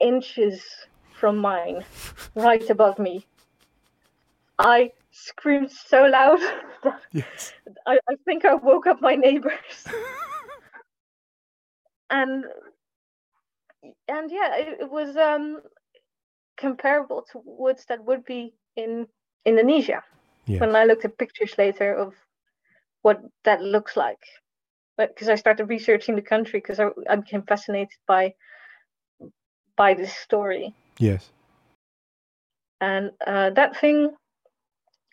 inches 0.00 0.62
from 1.18 1.38
mine 1.38 1.84
right 2.34 2.68
above 2.70 2.98
me 2.98 3.24
i 4.58 4.90
screamed 5.10 5.70
so 5.70 6.04
loud 6.04 6.38
that 6.82 7.00
Yes. 7.12 7.52
I, 7.86 7.98
I 8.08 8.14
think 8.24 8.44
I 8.44 8.54
woke 8.54 8.86
up 8.86 9.00
my 9.02 9.14
neighbors. 9.14 9.84
and 12.10 12.44
and 14.08 14.30
yeah, 14.30 14.56
it, 14.56 14.80
it 14.82 14.90
was 14.90 15.16
um 15.16 15.60
comparable 16.56 17.24
to 17.32 17.40
woods 17.44 17.84
that 17.88 18.04
would 18.04 18.24
be 18.24 18.54
in 18.76 19.06
Indonesia. 19.44 20.02
Yes. 20.46 20.60
When 20.60 20.74
I 20.76 20.84
looked 20.84 21.04
at 21.04 21.18
pictures 21.18 21.54
later 21.58 21.94
of 21.94 22.14
what 23.02 23.20
that 23.44 23.60
looks 23.62 23.96
like. 23.96 24.20
But 24.96 25.14
because 25.14 25.28
I 25.28 25.36
started 25.36 25.66
researching 25.66 26.16
the 26.16 26.22
country 26.22 26.60
because 26.60 26.80
I, 26.80 26.88
I 27.08 27.16
became 27.16 27.42
fascinated 27.42 27.98
by 28.06 28.34
by 29.76 29.94
this 29.94 30.14
story. 30.14 30.74
Yes. 30.98 31.30
And 32.80 33.10
uh, 33.26 33.50
that 33.50 33.76
thing 33.76 34.10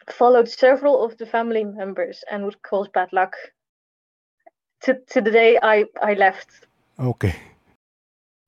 followed 0.10 0.50
several 0.50 1.04
of 1.04 1.18
the 1.18 1.26
family 1.26 1.64
members 1.64 2.24
and 2.30 2.46
would 2.46 2.62
cause 2.62 2.88
bad 2.94 3.12
luck. 3.14 3.36
To, 4.84 5.00
to 5.12 5.22
the 5.22 5.32
day 5.32 5.60
I, 5.62 5.86
I 6.02 6.14
left. 6.14 6.68
Okay. 7.00 7.36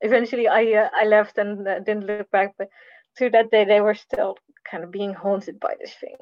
Eventually, 0.01 0.47
I 0.47 0.73
uh, 0.73 0.89
I 0.93 1.05
left 1.05 1.37
and 1.37 1.67
uh, 1.67 1.79
didn't 1.79 2.05
look 2.05 2.29
back. 2.31 2.53
But 2.57 2.69
to 3.17 3.29
that 3.31 3.51
day, 3.51 3.65
they 3.65 3.81
were 3.81 3.95
still 3.95 4.37
kind 4.69 4.83
of 4.83 4.91
being 4.91 5.13
haunted 5.13 5.59
by 5.59 5.75
this 5.79 5.93
thing. 5.99 6.15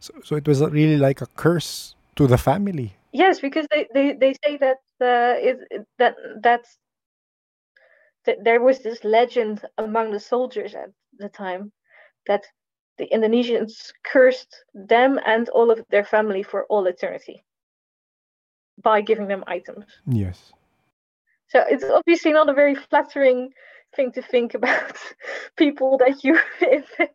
So, 0.00 0.14
so 0.24 0.36
it 0.36 0.46
was 0.46 0.60
really 0.60 0.96
like 0.96 1.20
a 1.20 1.26
curse 1.26 1.96
to 2.16 2.26
the 2.26 2.38
family. 2.38 2.94
Yes, 3.12 3.40
because 3.40 3.66
they, 3.70 3.88
they, 3.94 4.12
they 4.12 4.34
say 4.44 4.58
that 4.58 4.78
uh, 5.00 5.34
it- 5.40 5.86
that 5.98 6.14
that's 6.42 6.78
that 8.26 8.44
there 8.44 8.60
was 8.60 8.78
this 8.80 9.02
legend 9.04 9.64
among 9.78 10.12
the 10.12 10.20
soldiers 10.20 10.74
at 10.74 10.90
the 11.18 11.28
time 11.28 11.72
that 12.26 12.44
the 12.98 13.06
Indonesians 13.12 13.92
cursed 14.04 14.64
them 14.74 15.18
and 15.24 15.48
all 15.48 15.70
of 15.70 15.82
their 15.90 16.04
family 16.04 16.42
for 16.42 16.64
all 16.66 16.86
eternity 16.86 17.44
by 18.82 19.00
giving 19.00 19.28
them 19.28 19.44
items. 19.46 19.86
Yes. 20.06 20.52
So 21.48 21.64
it's 21.68 21.84
obviously 21.84 22.32
not 22.32 22.48
a 22.48 22.54
very 22.54 22.74
flattering 22.74 23.50
thing 23.96 24.12
to 24.12 24.22
think 24.22 24.54
about 24.54 24.96
people 25.56 25.98
that 25.98 26.24
you. 26.24 26.38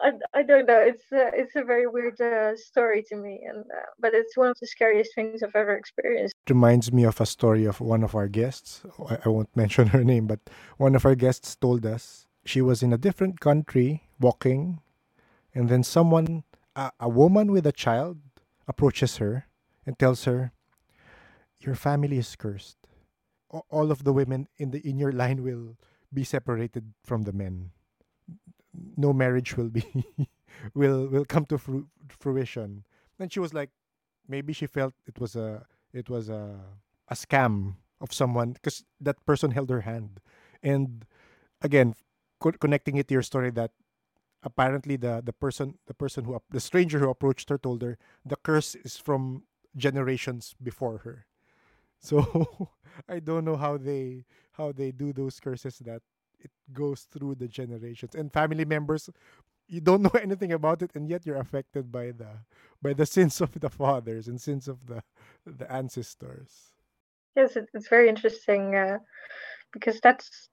I, 0.00 0.12
I 0.34 0.42
don't 0.42 0.66
know. 0.66 0.78
It's 0.78 1.04
uh, 1.12 1.30
it's 1.34 1.56
a 1.56 1.64
very 1.64 1.86
weird 1.86 2.20
uh, 2.20 2.56
story 2.56 3.02
to 3.08 3.16
me, 3.16 3.40
and 3.48 3.60
uh, 3.60 3.86
but 3.98 4.14
it's 4.14 4.36
one 4.36 4.48
of 4.48 4.58
the 4.60 4.66
scariest 4.66 5.14
things 5.14 5.42
I've 5.42 5.56
ever 5.56 5.74
experienced. 5.76 6.34
reminds 6.48 6.92
me 6.92 7.04
of 7.04 7.20
a 7.20 7.26
story 7.26 7.64
of 7.64 7.80
one 7.80 8.04
of 8.04 8.14
our 8.14 8.28
guests. 8.28 8.82
I, 9.10 9.18
I 9.24 9.28
won't 9.28 9.54
mention 9.56 9.88
her 9.88 10.04
name, 10.04 10.26
but 10.26 10.40
one 10.76 10.94
of 10.94 11.04
our 11.06 11.14
guests 11.14 11.56
told 11.56 11.84
us 11.86 12.26
she 12.44 12.60
was 12.60 12.82
in 12.82 12.92
a 12.92 12.98
different 12.98 13.40
country 13.40 14.04
walking, 14.20 14.80
and 15.54 15.68
then 15.68 15.82
someone, 15.82 16.44
a, 16.76 16.92
a 17.00 17.08
woman 17.08 17.50
with 17.52 17.66
a 17.66 17.72
child, 17.72 18.18
approaches 18.68 19.16
her 19.16 19.46
and 19.86 19.98
tells 19.98 20.24
her, 20.24 20.52
"Your 21.60 21.74
family 21.74 22.18
is 22.18 22.36
cursed. 22.36 22.76
All 23.50 23.90
of 23.90 24.04
the 24.04 24.12
women 24.12 24.48
in 24.58 24.70
the 24.72 24.80
in 24.86 24.98
your 24.98 25.12
line 25.12 25.42
will 25.42 25.76
be 26.12 26.24
separated 26.24 26.92
from 27.04 27.22
the 27.22 27.32
men. 27.32 27.70
No 28.96 29.12
marriage 29.12 29.56
will 29.56 29.70
be 29.70 29.84
will 30.74 31.08
will 31.08 31.24
come 31.24 31.46
to 31.46 31.58
fru- 31.58 31.88
fruition." 32.08 32.84
And 33.18 33.32
she 33.32 33.40
was 33.40 33.54
like, 33.54 33.70
maybe 34.28 34.52
she 34.52 34.66
felt 34.66 34.94
it 35.06 35.18
was 35.18 35.36
a 35.36 35.66
it 35.92 36.10
was 36.10 36.28
a 36.28 36.60
a 37.08 37.14
scam 37.16 37.76
of 38.00 38.12
someone 38.12 38.52
because 38.52 38.84
that 39.00 39.24
person 39.26 39.52
held 39.52 39.70
her 39.70 39.82
hand 39.82 40.20
and 40.62 41.06
again 41.62 41.94
co- 42.40 42.52
connecting 42.52 42.96
it 42.96 43.08
to 43.08 43.14
your 43.14 43.22
story 43.22 43.50
that 43.50 43.72
apparently 44.44 44.96
the 44.96 45.22
the 45.24 45.32
person 45.32 45.78
the 45.86 45.94
person 45.94 46.24
who 46.26 46.38
the 46.50 46.60
stranger 46.60 47.00
who 47.00 47.10
approached 47.10 47.50
her 47.50 47.58
told 47.58 47.82
her 47.82 47.98
the 48.26 48.36
curse 48.36 48.76
is 48.76 48.98
from 48.98 49.44
generations 49.76 50.56
before 50.62 50.98
her 51.06 51.27
so 52.00 52.70
i 53.08 53.18
don't 53.18 53.44
know 53.44 53.56
how 53.56 53.76
they 53.76 54.24
how 54.52 54.72
they 54.72 54.90
do 54.90 55.12
those 55.12 55.40
curses 55.40 55.78
that 55.78 56.02
it 56.40 56.50
goes 56.72 57.02
through 57.02 57.34
the 57.34 57.48
generations. 57.48 58.14
And 58.14 58.32
family 58.32 58.64
members 58.64 59.10
you 59.66 59.80
don't 59.80 60.02
know 60.06 60.18
anything 60.20 60.52
about 60.52 60.82
it 60.82 60.90
and 60.94 61.08
yet 61.08 61.26
you're 61.26 61.36
affected 61.40 61.90
by 61.92 62.12
the 62.12 62.30
by 62.82 62.92
the 62.92 63.06
sins 63.16 63.40
of 63.40 63.58
the 63.58 63.70
fathers 63.70 64.28
and 64.28 64.40
sins 64.40 64.68
of 64.68 64.86
the 64.86 65.02
the 65.46 65.70
ancestors. 65.70 66.72
Yes, 67.36 67.56
it's 67.56 67.88
very 67.88 68.08
interesting 68.08 68.74
uh, 68.74 68.98
because 69.72 70.00
that's 70.00 70.48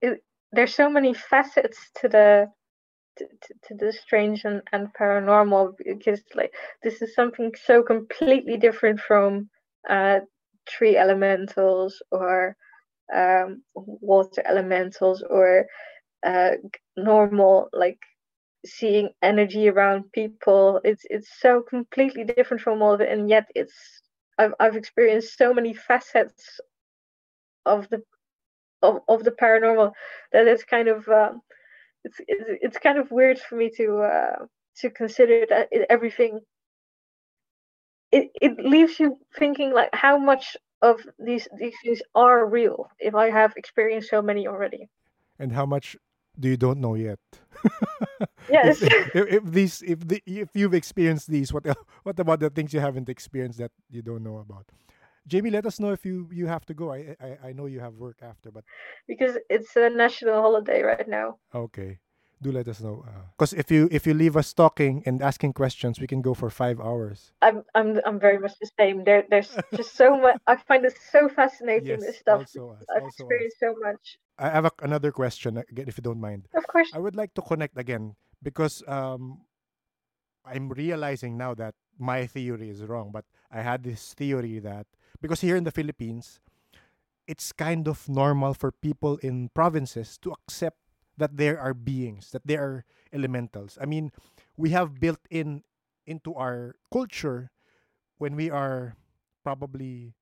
it, 0.00 0.22
there's 0.52 0.74
so 0.74 0.88
many 0.88 1.12
facets 1.14 1.78
to 1.96 2.08
the 2.08 2.50
to, 3.16 3.26
to, 3.64 3.74
the 3.74 3.92
strange 3.92 4.44
and, 4.44 4.62
and 4.72 4.88
paranormal 4.94 5.74
because 5.84 6.22
like 6.34 6.54
this 6.82 7.02
is 7.02 7.14
something 7.14 7.52
so 7.64 7.82
completely 7.82 8.56
different 8.56 9.00
from 9.00 9.50
uh, 9.88 10.20
tree 10.66 10.96
elementals 10.96 12.02
or 12.10 12.56
um, 13.14 13.62
water 13.74 14.42
elementals 14.46 15.22
or 15.28 15.66
uh, 16.26 16.52
normal 16.96 17.68
like 17.72 17.98
seeing 18.64 19.08
energy 19.22 19.68
around 19.68 20.04
people 20.12 20.80
it's 20.84 21.04
it's 21.08 21.30
so 21.40 21.62
completely 21.62 22.24
different 22.24 22.60
from 22.60 22.82
all 22.82 22.92
of 22.92 23.00
it 23.00 23.10
and 23.10 23.28
yet 23.28 23.46
it's 23.54 24.02
I've 24.38 24.54
I've 24.60 24.76
experienced 24.76 25.36
so 25.36 25.54
many 25.54 25.72
facets 25.72 26.60
of 27.66 27.88
the 27.88 28.02
of, 28.82 29.00
of 29.08 29.24
the 29.24 29.30
paranormal 29.30 29.92
that 30.32 30.46
it's 30.46 30.64
kind 30.64 30.88
of 30.88 31.08
um, 31.08 31.42
it's, 32.04 32.20
it's 32.26 32.44
it's 32.62 32.78
kind 32.78 32.98
of 32.98 33.10
weird 33.10 33.38
for 33.38 33.56
me 33.56 33.70
to 33.76 33.98
uh, 33.98 34.46
to 34.78 34.90
consider 34.90 35.46
that 35.48 35.68
everything. 35.90 36.40
It 38.12 38.30
it 38.40 38.58
leaves 38.58 38.98
you 39.00 39.18
thinking 39.38 39.72
like 39.72 39.90
how 39.94 40.16
much 40.18 40.56
of 40.82 41.00
these 41.18 41.48
these 41.58 41.74
things 41.82 42.02
are 42.14 42.46
real 42.46 42.88
if 42.98 43.14
I 43.14 43.30
have 43.30 43.52
experienced 43.56 44.10
so 44.10 44.22
many 44.22 44.46
already. 44.48 44.88
and 45.38 45.52
how 45.52 45.66
much 45.66 45.96
do 46.38 46.48
you 46.48 46.56
don't 46.56 46.80
know 46.80 46.94
yet 46.94 47.18
Yes. 48.48 48.82
if, 48.82 48.92
if, 49.14 49.26
if 49.28 49.44
these 49.44 49.82
if 49.82 50.06
the 50.06 50.22
if 50.26 50.50
you've 50.54 50.74
experienced 50.74 51.28
these 51.28 51.52
what 51.52 51.64
what 52.02 52.18
about 52.18 52.40
the 52.40 52.50
things 52.50 52.72
you 52.72 52.80
haven't 52.80 53.08
experienced 53.08 53.58
that 53.58 53.72
you 53.90 54.02
don't 54.02 54.22
know 54.22 54.38
about 54.38 54.66
jamie 55.26 55.50
let 55.50 55.66
us 55.66 55.78
know 55.80 55.92
if 55.92 56.04
you 56.04 56.28
you 56.32 56.46
have 56.46 56.64
to 56.66 56.74
go 56.74 56.92
i 56.92 57.14
i, 57.20 57.48
I 57.48 57.52
know 57.52 57.66
you 57.66 57.80
have 57.80 57.94
work 57.94 58.18
after 58.22 58.50
but 58.50 58.64
because 59.06 59.38
it's 59.48 59.76
a 59.76 59.90
national 59.90 60.40
holiday 60.40 60.82
right 60.82 61.08
now. 61.08 61.38
okay 61.54 61.98
do 62.42 62.50
let 62.52 62.66
us 62.68 62.80
know 62.80 63.04
because 63.36 63.52
if 63.52 63.70
you 63.70 63.88
if 63.90 64.06
you 64.06 64.14
leave 64.14 64.36
us 64.36 64.52
talking 64.52 65.02
and 65.06 65.22
asking 65.22 65.52
questions 65.52 66.00
we 66.00 66.06
can 66.06 66.22
go 66.22 66.32
for 66.34 66.48
five 66.50 66.80
hours 66.80 67.32
I'm 67.42 67.64
I'm 67.74 68.00
I'm 68.06 68.18
very 68.18 68.38
much 68.38 68.54
the 68.60 68.70
same. 68.78 69.04
There 69.04 69.24
there's 69.28 69.52
just 69.76 69.94
so 69.94 70.16
much. 70.16 70.36
I 70.46 70.56
find 70.56 70.84
it 70.84 70.96
so 71.12 71.28
fascinating. 71.28 71.86
yes 71.86 72.00
this 72.00 72.18
stuff. 72.18 72.40
also 72.40 72.70
us 72.70 72.84
I've 72.94 73.02
also 73.02 73.06
us. 73.06 73.30
experienced 73.30 73.60
so 73.60 73.74
much. 73.80 74.18
i 74.38 74.48
have 74.48 74.64
a, 74.64 74.72
another 74.80 75.12
question 75.12 75.58
again 75.58 75.86
if 75.88 75.98
you 75.98 76.02
don't 76.02 76.20
mind 76.20 76.48
Of 76.56 76.66
course. 76.66 76.90
I 76.94 76.98
would 76.98 77.16
like 77.16 77.34
to 77.34 77.42
connect 77.42 77.76
again 77.76 78.16
because 78.42 78.82
um, 78.88 79.44
I'm 80.44 80.68
realizing 80.70 81.36
now 81.36 81.54
that 81.54 81.74
my 81.98 82.26
theory 82.26 82.70
is 82.70 82.82
wrong. 82.82 83.10
But 83.12 83.24
I 83.50 83.60
had 83.62 83.84
this 83.84 84.14
theory 84.14 84.58
that 84.60 84.86
because 85.20 85.40
here 85.40 85.56
in 85.56 85.64
the 85.64 85.70
Philippines, 85.70 86.40
it's 87.26 87.52
kind 87.52 87.86
of 87.86 88.08
normal 88.08 88.54
for 88.54 88.72
people 88.72 89.18
in 89.18 89.50
provinces 89.54 90.18
to 90.22 90.32
accept 90.32 90.78
that 91.16 91.36
there 91.36 91.58
are 91.60 91.74
beings, 91.74 92.30
that 92.32 92.46
there 92.46 92.62
are 92.62 92.84
elementals. 93.12 93.78
I 93.80 93.86
mean, 93.86 94.12
we 94.56 94.70
have 94.70 95.00
built 95.00 95.20
in 95.30 95.64
into 96.06 96.34
our 96.34 96.76
culture 96.92 97.50
when 98.18 98.36
we 98.36 98.50
are 98.50 98.96
probably 99.44 100.14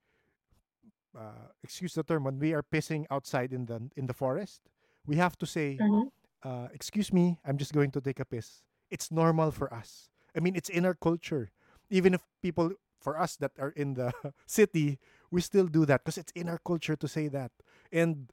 uh, 1.17 1.51
excuse 1.63 1.95
the 1.95 2.03
term 2.03 2.25
when 2.25 2.39
we 2.39 2.53
are 2.53 2.63
pissing 2.63 3.07
outside 3.11 3.53
in 3.53 3.67
the 3.67 3.81
in 3.97 4.07
the 4.07 4.15
forest 4.15 4.63
we 5.07 5.17
have 5.17 5.37
to 5.39 5.47
say 5.47 5.83
Mhm. 5.83 6.09
uh, 6.45 6.69
excuse 6.73 7.13
me 7.13 7.39
i'm 7.45 7.57
just 7.59 7.73
going 7.73 7.91
to 7.91 8.01
take 8.01 8.21
a 8.21 8.25
piss 8.25 8.63
it's 8.91 9.11
normal 9.11 9.51
for 9.51 9.73
us 9.73 10.11
i 10.37 10.41
mean 10.41 10.55
it's 10.57 10.69
in 10.71 10.85
our 10.85 10.95
culture 10.95 11.51
even 11.91 12.15
if 12.15 12.23
people 12.43 12.73
for 13.01 13.19
us 13.19 13.37
that 13.37 13.53
are 13.59 13.71
in 13.77 13.95
the 13.95 14.13
city 14.47 14.99
we 15.31 15.41
still 15.41 15.67
do 15.67 15.85
that 15.87 16.03
because 16.05 16.19
it's 16.19 16.33
in 16.35 16.49
our 16.49 16.61
culture 16.65 16.97
to 16.97 17.09
say 17.09 17.29
that 17.29 17.53
and 17.93 18.31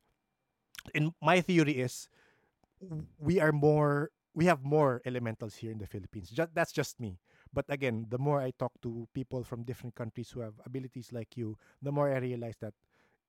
in 0.93 1.13
my 1.21 1.41
theory 1.41 1.73
is 1.79 2.09
we 3.19 3.39
are 3.39 3.51
more 3.51 4.11
we 4.35 4.45
have 4.45 4.63
more 4.63 5.01
elementals 5.05 5.55
here 5.55 5.71
in 5.71 5.77
the 5.79 5.87
philippines. 5.87 6.29
Just, 6.29 6.53
that's 6.53 6.71
just 6.71 6.99
me. 6.99 7.19
But 7.53 7.65
again 7.69 8.07
the 8.09 8.17
more 8.19 8.41
i 8.41 8.51
talk 8.51 8.73
to 8.83 9.07
people 9.13 9.43
from 9.43 9.63
different 9.63 9.95
countries 9.95 10.29
who 10.31 10.41
have 10.41 10.53
abilities 10.65 11.11
like 11.13 11.37
you 11.37 11.57
the 11.81 11.91
more 11.91 12.11
i 12.11 12.17
realize 12.19 12.55
that 12.59 12.73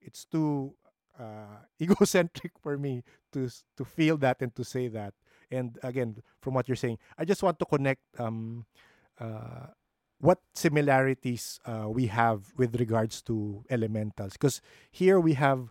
it's 0.00 0.24
too 0.24 0.74
uh, 1.18 1.62
egocentric 1.80 2.52
for 2.60 2.76
me 2.78 3.02
to 3.32 3.48
to 3.76 3.84
feel 3.84 4.16
that 4.18 4.42
and 4.42 4.54
to 4.56 4.64
say 4.64 4.88
that. 4.88 5.14
And 5.50 5.78
again 5.82 6.22
from 6.42 6.54
what 6.54 6.66
you're 6.68 6.76
saying 6.80 6.98
i 7.18 7.24
just 7.24 7.42
want 7.42 7.58
to 7.60 7.66
connect 7.66 8.02
um 8.18 8.66
uh 9.20 9.70
what 10.18 10.40
similarities 10.54 11.60
uh, 11.66 11.86
we 11.88 12.06
have 12.06 12.52
with 12.56 12.74
regards 12.80 13.20
to 13.22 13.62
elementals. 13.68 14.32
Because 14.32 14.62
here 14.90 15.20
we 15.20 15.34
have 15.34 15.70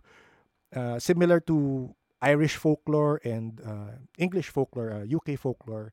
uh, 0.74 0.98
similar 0.98 1.40
to 1.40 1.94
Irish 2.22 2.56
folklore 2.56 3.20
and 3.24 3.60
uh, 3.64 3.98
English 4.18 4.48
folklore, 4.48 4.92
uh, 4.92 5.04
UK 5.04 5.38
folklore, 5.38 5.92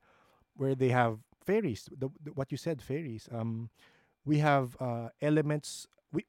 where 0.55 0.75
they 0.75 0.89
have 0.89 1.19
fairies. 1.43 1.89
The, 1.91 2.09
the, 2.23 2.31
what 2.31 2.51
you 2.51 2.57
said, 2.57 2.81
fairies. 2.81 3.27
Um, 3.31 3.69
we 4.25 4.39
have 4.39 4.77
uh, 4.79 5.09
elements. 5.21 5.87
We 6.11 6.25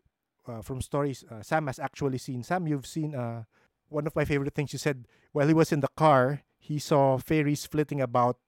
uh, 0.48 0.62
from 0.62 0.80
stories. 0.82 1.24
Uh, 1.30 1.42
Sam 1.42 1.66
has 1.68 1.78
actually 1.78 2.18
seen. 2.18 2.42
Sam, 2.42 2.66
you've 2.66 2.86
seen. 2.86 3.14
Uh, 3.14 3.44
one 3.88 4.06
of 4.06 4.16
my 4.16 4.24
favorite 4.24 4.54
things 4.54 4.72
you 4.72 4.78
said 4.78 5.06
while 5.32 5.46
he 5.46 5.54
was 5.54 5.70
in 5.70 5.78
the 5.78 5.92
car, 5.94 6.42
he 6.58 6.80
saw 6.80 7.18
fairies 7.18 7.64
flitting 7.66 8.00
about, 8.00 8.38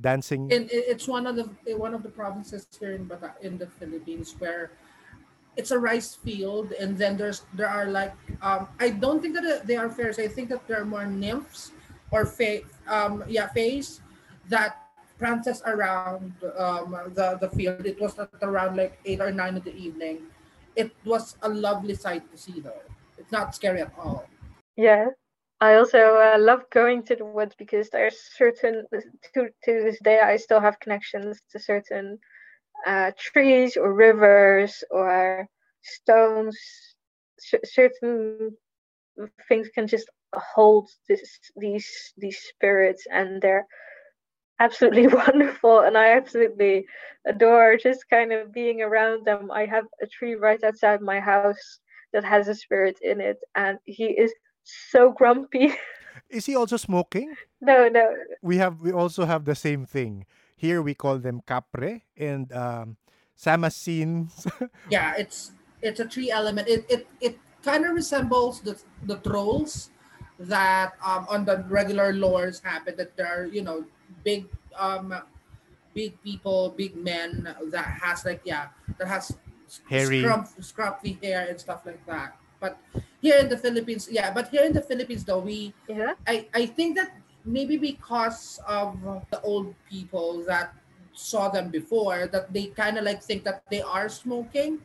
dancing. 0.00 0.50
And 0.52 0.70
it's 0.70 1.08
one 1.08 1.26
of 1.26 1.34
the 1.34 1.74
one 1.76 1.92
of 1.92 2.04
the 2.04 2.08
provinces 2.08 2.66
here 2.78 2.92
in 2.92 3.04
Bata- 3.04 3.34
in 3.42 3.58
the 3.58 3.66
Philippines 3.66 4.34
where 4.38 4.70
it's 5.58 5.72
a 5.72 5.78
rice 5.78 6.14
field, 6.14 6.70
and 6.78 6.96
then 6.96 7.18
there's 7.18 7.42
there 7.52 7.68
are 7.68 7.90
like 7.90 8.14
um, 8.40 8.68
I 8.78 8.90
don't 8.90 9.20
think 9.20 9.34
that 9.34 9.66
they 9.66 9.76
are 9.76 9.90
fairies. 9.90 10.18
I 10.18 10.28
think 10.28 10.48
that 10.54 10.66
there 10.70 10.80
are 10.80 10.86
more 10.86 11.04
nymphs 11.04 11.72
or 12.14 12.24
fa- 12.24 12.62
um, 12.86 13.24
yeah 13.26 13.48
fays 13.50 14.00
that 14.48 14.86
prances 15.18 15.60
around 15.66 16.32
um, 16.56 16.96
the 17.18 17.36
the 17.42 17.50
field. 17.50 17.84
It 17.84 18.00
was 18.00 18.16
at 18.18 18.30
around 18.40 18.78
like 18.78 19.02
eight 19.04 19.20
or 19.20 19.34
nine 19.34 19.58
in 19.58 19.62
the 19.66 19.74
evening. 19.74 20.30
It 20.76 20.94
was 21.04 21.36
a 21.42 21.48
lovely 21.50 21.98
sight 21.98 22.30
to 22.30 22.38
see, 22.38 22.60
though. 22.60 22.86
It's 23.18 23.32
not 23.32 23.52
scary 23.52 23.82
at 23.82 23.92
all. 23.98 24.30
Yeah. 24.76 25.10
I 25.60 25.74
also 25.74 25.98
uh, 26.22 26.38
love 26.38 26.70
going 26.70 27.02
to 27.10 27.16
the 27.16 27.24
woods 27.24 27.56
because 27.58 27.90
there's 27.90 28.14
certain 28.38 28.86
to 29.34 29.50
to 29.64 29.72
this 29.82 29.98
day 29.98 30.20
I 30.20 30.36
still 30.36 30.60
have 30.60 30.78
connections 30.78 31.42
to 31.50 31.58
certain 31.58 32.20
uh, 32.86 33.12
trees 33.18 33.76
or 33.76 33.92
rivers 33.92 34.84
or 34.90 35.48
stones. 35.82 36.56
Certain 37.64 38.56
things 39.48 39.68
can 39.74 39.86
just 39.86 40.08
hold 40.34 40.88
this 41.08 41.22
these 41.56 42.12
these 42.16 42.38
spirits 42.38 43.06
and 43.10 43.40
they're 43.40 43.66
absolutely 44.60 45.06
wonderful 45.22 45.80
and 45.80 45.96
I 45.96 46.16
absolutely 46.16 46.86
adore 47.26 47.76
just 47.76 48.08
kind 48.10 48.32
of 48.32 48.52
being 48.52 48.82
around 48.82 49.26
them. 49.26 49.50
I 49.50 49.66
have 49.66 49.84
a 50.02 50.06
tree 50.06 50.34
right 50.34 50.62
outside 50.62 51.00
my 51.00 51.20
house 51.20 51.80
that 52.12 52.24
has 52.24 52.48
a 52.48 52.54
spirit 52.54 52.98
in 53.02 53.20
it 53.20 53.38
and 53.54 53.78
he 53.84 54.06
is 54.06 54.32
so 54.64 55.12
grumpy. 55.12 55.74
Is 56.30 56.46
he 56.46 56.56
also 56.56 56.76
smoking? 56.76 57.34
no, 57.60 57.88
no. 57.88 58.14
we 58.42 58.58
have 58.58 58.80
we 58.80 58.92
also 58.92 59.24
have 59.24 59.44
the 59.44 59.54
same 59.54 59.86
thing 59.86 60.26
here 60.58 60.82
we 60.82 60.92
call 60.92 61.22
them 61.22 61.40
kapre 61.46 62.02
and 62.18 62.50
um 62.52 62.98
sam 63.38 63.62
has 63.62 63.78
seen 63.78 64.26
yeah 64.90 65.14
it's 65.14 65.54
it's 65.80 66.02
a 66.02 66.04
tree 66.04 66.30
element 66.30 66.66
it 66.66 66.82
it, 66.90 67.06
it 67.22 67.38
kind 67.62 67.86
of 67.86 67.94
resembles 67.94 68.60
the 68.66 68.74
the 69.06 69.16
trolls 69.22 69.90
that 70.38 70.98
um 70.98 71.26
on 71.30 71.46
the 71.46 71.62
regular 71.70 72.12
lores 72.12 72.62
happen 72.62 72.94
that 72.98 73.14
there 73.16 73.30
are 73.30 73.46
you 73.46 73.62
know 73.62 73.86
big 74.26 74.46
um 74.74 75.14
big 75.94 76.14
people 76.22 76.74
big 76.76 76.94
men 76.98 77.46
that 77.70 77.86
has 77.86 78.26
like 78.26 78.42
yeah 78.44 78.68
that 78.98 79.06
has 79.06 79.34
Hairy. 79.88 80.22
scrump, 80.22 80.48
scruffy 80.58 81.22
hair 81.22 81.46
and 81.50 81.58
stuff 81.60 81.84
like 81.84 82.00
that 82.06 82.34
but 82.58 82.78
here 83.20 83.38
in 83.38 83.48
the 83.48 83.58
philippines 83.58 84.08
yeah 84.10 84.32
but 84.32 84.48
here 84.48 84.62
in 84.64 84.72
the 84.72 84.82
philippines 84.82 85.24
though 85.24 85.38
we 85.38 85.74
Yeah. 85.86 86.14
I, 86.26 86.46
I 86.54 86.66
think 86.66 86.96
that 86.96 87.12
maybe 87.48 87.76
because 87.76 88.60
of 88.68 89.00
the 89.32 89.40
old 89.40 89.74
people 89.88 90.44
that 90.44 90.76
saw 91.14 91.48
them 91.48 91.70
before 91.70 92.28
that 92.28 92.52
they 92.52 92.66
kind 92.76 92.96
of 92.96 93.04
like 93.04 93.22
think 93.22 93.42
that 93.42 93.64
they 93.70 93.82
are 93.82 94.08
smoking. 94.08 94.78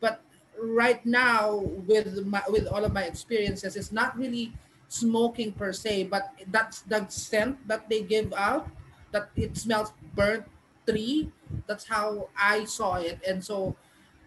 But 0.00 0.20
right 0.60 1.04
now 1.04 1.64
with 1.88 2.24
my 2.26 2.42
with 2.48 2.68
all 2.68 2.84
of 2.84 2.92
my 2.92 3.04
experiences 3.04 3.74
it's 3.74 3.90
not 3.90 4.16
really 4.16 4.52
smoking 4.86 5.50
per 5.50 5.72
se 5.72 6.04
but 6.04 6.30
that's 6.52 6.86
the 6.86 7.02
scent 7.08 7.58
that 7.66 7.90
they 7.90 8.02
give 8.02 8.32
out 8.34 8.68
that 9.10 9.30
it 9.34 9.56
smells 9.56 9.92
burnt 10.14 10.44
tree. 10.86 11.32
That's 11.66 11.88
how 11.88 12.28
i 12.38 12.64
saw 12.64 13.00
it. 13.02 13.18
And 13.26 13.42
so 13.42 13.74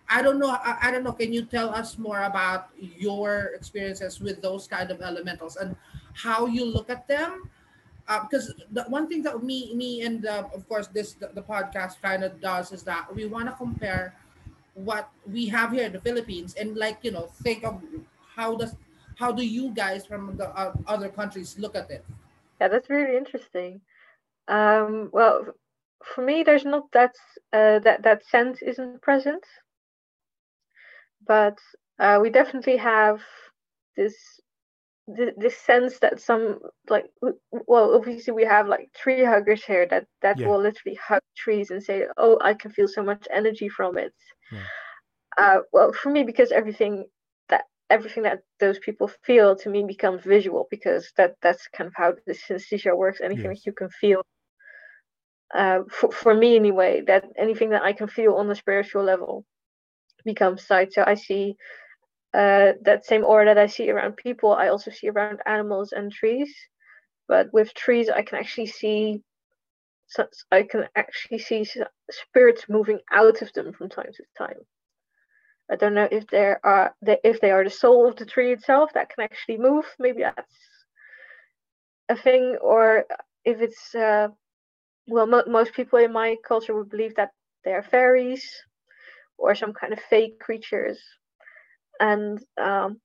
i 0.09 0.21
don't 0.21 0.39
know 0.39 0.51
i, 0.51 0.87
I 0.87 0.91
don't 0.91 1.03
know 1.03 1.11
can 1.11 1.31
you 1.31 1.43
tell 1.43 1.69
us 1.69 1.97
more 1.97 2.23
about 2.23 2.71
your 2.79 3.51
experiences 3.55 4.19
with 4.19 4.41
those 4.41 4.67
kind 4.67 4.89
of 4.91 5.01
elementals 5.01 5.55
and 5.55 5.75
how 6.13 6.47
you 6.47 6.63
look 6.63 6.89
at 6.89 7.07
them 7.07 7.51
because 8.07 8.53
the 8.71 8.83
one 8.83 9.07
thing 9.07 9.21
that 9.23 9.43
me 9.43 9.73
me 9.75 10.01
and 10.01 10.25
uh, 10.25 10.43
of 10.53 10.67
course 10.67 10.87
this 10.87 11.13
the, 11.13 11.27
the 11.33 11.41
podcast 11.41 12.01
kind 12.01 12.23
of 12.23 12.39
does 12.41 12.71
is 12.71 12.83
that 12.83 13.13
we 13.13 13.25
want 13.25 13.47
to 13.47 13.53
compare 13.55 14.15
what 14.73 15.09
we 15.25 15.47
have 15.47 15.71
here 15.71 15.85
in 15.85 15.91
the 15.91 16.01
Philippines 16.01 16.55
and 16.59 16.77
like 16.77 16.97
you 17.01 17.11
know 17.11 17.27
think 17.43 17.63
of 17.63 17.81
how 18.35 18.55
does 18.55 18.75
how 19.17 19.31
do 19.31 19.43
you 19.45 19.71
guys 19.73 20.05
from 20.05 20.35
the 20.37 20.49
uh, 20.49 20.73
other 20.87 21.09
countries 21.09 21.57
look 21.59 21.75
at 21.75 21.89
it 21.89 22.03
Yeah, 22.59 22.67
that's 22.69 22.89
really 22.89 23.17
interesting. 23.17 23.81
Um, 24.47 25.09
well, 25.13 25.45
for 26.03 26.21
me, 26.23 26.43
there's 26.43 26.65
not 26.65 26.91
that 26.93 27.15
uh, 27.53 27.79
that 27.79 28.03
that 28.03 28.25
sense 28.25 28.61
isn't 28.61 29.01
present, 29.01 29.43
but 31.25 31.57
uh, 31.99 32.19
we 32.21 32.29
definitely 32.29 32.77
have 32.77 33.21
this 33.95 34.39
th- 35.15 35.33
this 35.37 35.57
sense 35.57 35.99
that 35.99 36.19
some 36.19 36.59
like 36.89 37.05
well, 37.51 37.95
obviously 37.95 38.33
we 38.33 38.43
have 38.45 38.67
like 38.67 38.91
tree 38.95 39.23
huggers 39.23 39.63
here 39.65 39.85
that 39.87 40.05
that 40.21 40.35
Yeah. 40.35 40.45
will 40.45 40.59
literally 40.59 40.95
hug 40.95 41.21
trees 41.35 41.71
and 41.71 41.83
say, 41.83 42.05
"Oh, 42.17 42.37
I 42.41 42.53
can 42.53 42.71
feel 42.71 42.87
so 42.87 43.03
much 43.03 43.27
energy 43.31 43.69
from 43.69 43.97
it." 43.97 44.13
Yeah. 44.51 44.67
Uh, 45.37 45.59
well, 45.71 45.91
for 45.93 46.09
me, 46.09 46.23
because 46.23 46.51
everything 46.51 47.05
that 47.49 47.65
everything 47.89 48.23
that 48.23 48.41
those 48.59 48.79
people 48.79 49.07
feel 49.23 49.55
to 49.55 49.69
me 49.69 49.83
becomes 49.83 50.23
visual 50.23 50.67
because 50.69 51.11
that 51.17 51.35
that's 51.41 51.67
kind 51.69 51.87
of 51.87 51.93
how 51.95 52.13
the 52.25 52.33
synesthesia 52.33 52.95
works. 52.95 53.21
Anything 53.21 53.49
Yes. 53.49 53.51
that 53.51 53.65
you 53.65 53.73
can 53.73 53.89
feel, 53.89 54.23
uh, 55.53 55.79
for, 55.89 56.11
for 56.11 56.33
me 56.33 56.55
anyway, 56.55 57.01
that 57.07 57.25
anything 57.37 57.69
that 57.71 57.83
I 57.83 57.93
can 57.93 58.07
feel 58.07 58.35
on 58.35 58.47
the 58.47 58.55
spiritual 58.55 59.03
level 59.03 59.45
becomes 60.25 60.65
sight. 60.65 60.93
So 60.93 61.03
I 61.05 61.15
see 61.15 61.55
uh, 62.33 62.73
that 62.83 63.05
same 63.05 63.23
aura 63.25 63.45
that 63.45 63.57
I 63.57 63.67
see 63.67 63.89
around 63.89 64.17
people, 64.17 64.53
I 64.53 64.69
also 64.69 64.91
see 64.91 65.09
around 65.09 65.35
animals 65.45 65.85
and 65.87 66.05
trees. 66.11 66.53
But 67.21 67.47
with 67.53 67.73
trees, 67.73 68.09
I 68.09 68.21
can 68.23 68.37
actually 68.37 68.67
see. 68.67 69.21
I 70.51 70.63
can 70.63 70.87
actually 70.95 71.39
see 71.39 71.65
spirits 72.11 72.65
moving 72.69 72.99
out 73.11 73.41
of 73.41 73.51
them 73.53 73.73
from 73.73 73.89
time 73.89 74.11
to 74.13 74.23
time. 74.37 74.59
I 75.71 75.75
don't 75.75 75.93
know 75.93 76.07
if 76.11 76.27
there 76.27 76.59
are 76.63 76.95
if 77.01 77.39
they 77.41 77.51
are 77.51 77.63
the 77.63 77.69
soul 77.69 78.07
of 78.07 78.15
the 78.17 78.25
tree 78.25 78.53
itself 78.53 78.93
that 78.93 79.09
can 79.09 79.23
actually 79.23 79.57
move. 79.57 79.85
Maybe 79.99 80.23
that's 80.23 80.53
a 82.09 82.15
thing, 82.15 82.57
or 82.61 83.05
if 83.45 83.61
it's 83.61 83.95
uh, 83.95 84.29
well, 85.07 85.27
mo- 85.27 85.43
most 85.47 85.73
people 85.73 85.99
in 85.99 86.11
my 86.13 86.35
culture 86.47 86.75
would 86.75 86.89
believe 86.89 87.15
that 87.15 87.31
they 87.63 87.73
are 87.73 87.83
fairies 87.83 88.45
or 89.37 89.55
some 89.55 89.73
kind 89.73 89.93
of 89.93 89.99
fake 90.09 90.39
creatures, 90.39 90.99
and 91.99 92.39
um, 92.61 92.99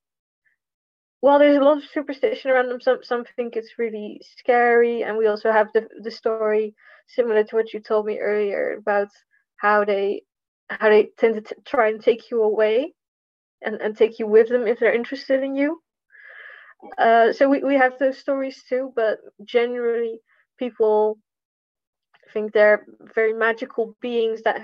well, 1.22 1.38
there's 1.38 1.57
a 1.57 1.61
lot 1.61 1.78
of 1.78 1.84
superstition 1.84 2.51
around 2.51 2.68
them. 2.68 2.80
Some 2.80 2.99
some 3.03 3.24
think 3.36 3.57
it's 3.57 3.78
really 3.78 4.20
scary, 4.38 5.03
and 5.03 5.16
we 5.16 5.26
also 5.26 5.51
have 5.53 5.72
the 5.72 5.88
the 6.03 6.11
story 6.11 6.74
similar 7.09 7.45
to 7.45 7.57
what 7.57 7.72
you 7.72 7.80
told 7.80 8.07
me 8.07 8.18
earlier 8.18 8.76
about 8.78 9.09
how 9.57 9.84
they 9.84 10.22
how 10.68 10.88
they 10.88 11.11
tend 11.18 11.34
to 11.34 11.40
t- 11.43 11.62
try 11.64 11.88
and 11.88 12.01
take 12.03 12.30
you 12.30 12.43
away 12.43 12.95
and, 13.62 13.80
and 13.80 13.97
take 13.97 14.18
you 14.18 14.26
with 14.26 14.49
them 14.49 14.66
if 14.66 14.78
they're 14.78 14.95
interested 14.95 15.43
in 15.43 15.55
you. 15.57 15.82
Uh, 16.99 17.32
so 17.32 17.49
we, 17.49 17.62
we 17.62 17.74
have 17.76 17.99
those 17.99 18.18
stories 18.18 18.62
too, 18.68 18.93
but 18.97 19.18
generally 19.45 20.20
people 20.59 21.18
think 22.32 22.53
they're 22.53 22.86
very 23.14 23.32
magical 23.32 23.97
beings 24.01 24.43
that 24.43 24.61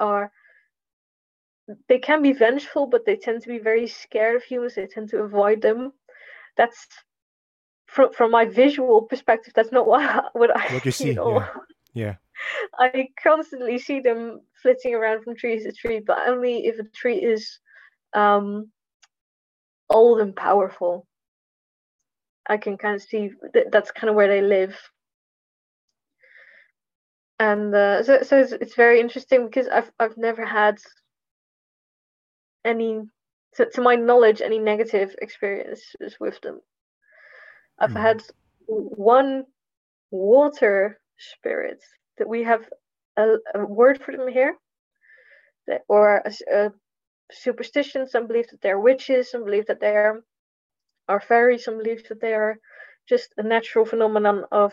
are 0.00 0.30
they 1.88 1.98
can 1.98 2.22
be 2.22 2.32
vengeful, 2.32 2.86
but 2.86 3.04
they 3.04 3.16
tend 3.16 3.42
to 3.42 3.48
be 3.48 3.58
very 3.58 3.86
scared 3.86 4.36
of 4.36 4.42
humans. 4.42 4.74
They 4.74 4.86
tend 4.86 5.10
to 5.10 5.18
avoid 5.18 5.62
them. 5.62 5.92
That's 6.56 6.86
from 7.86 8.12
from 8.12 8.30
my 8.30 8.44
visual 8.44 9.02
perspective. 9.02 9.52
That's 9.54 9.72
not 9.72 9.86
what 9.92 10.30
what 10.34 10.56
I 10.56 10.72
What 10.72 10.84
you 10.84 10.92
see, 10.92 11.14
know. 11.14 11.40
yeah. 11.40 11.48
Yeah. 11.94 12.14
I 12.78 13.08
constantly 13.22 13.78
see 13.78 14.00
them 14.00 14.40
flitting 14.62 14.94
around 14.94 15.24
from 15.24 15.36
tree 15.36 15.62
to 15.62 15.72
tree, 15.72 16.00
but 16.06 16.28
only 16.28 16.66
if 16.66 16.78
a 16.78 16.84
tree 16.84 17.18
is 17.18 17.58
um, 18.14 18.70
old 19.90 20.20
and 20.20 20.34
powerful. 20.34 21.06
I 22.48 22.56
can 22.56 22.78
kind 22.78 22.94
of 22.94 23.02
see 23.02 23.30
that 23.52 23.70
that's 23.70 23.90
kind 23.90 24.08
of 24.08 24.16
where 24.16 24.28
they 24.28 24.40
live. 24.40 24.74
And 27.40 27.74
uh, 27.74 28.02
so, 28.02 28.22
so 28.22 28.38
it's, 28.38 28.52
it's 28.52 28.74
very 28.74 29.00
interesting 29.00 29.46
because 29.46 29.68
I've 29.68 29.90
I've 30.00 30.16
never 30.16 30.44
had 30.44 30.78
any, 32.68 33.00
to, 33.54 33.66
to 33.74 33.80
my 33.80 33.96
knowledge, 33.96 34.40
any 34.42 34.58
negative 34.58 35.14
experiences 35.26 36.16
with 36.20 36.40
them. 36.42 36.60
I've 37.80 37.94
Mm. 37.94 38.02
had 38.08 38.22
one 38.66 39.44
water 40.10 41.00
spirit 41.18 41.80
that 42.18 42.28
we 42.28 42.44
have 42.44 42.62
a, 43.16 43.36
a 43.54 43.64
word 43.64 44.02
for 44.02 44.16
them 44.16 44.28
here, 44.28 44.54
that, 45.66 45.82
or 45.88 46.22
a, 46.24 46.32
a 46.58 46.72
superstition. 47.32 48.06
Some 48.06 48.26
believe 48.26 48.48
that 48.50 48.60
they're 48.60 48.80
witches. 48.80 49.30
Some 49.30 49.44
believe 49.44 49.66
that 49.66 49.80
they 49.80 49.96
are, 49.96 50.16
are 51.08 51.20
fairies. 51.20 51.64
Some 51.64 51.78
believe 51.78 52.02
that 52.08 52.20
they 52.20 52.34
are 52.34 52.58
just 53.08 53.28
a 53.38 53.42
natural 53.42 53.84
phenomenon 53.84 54.44
of 54.52 54.72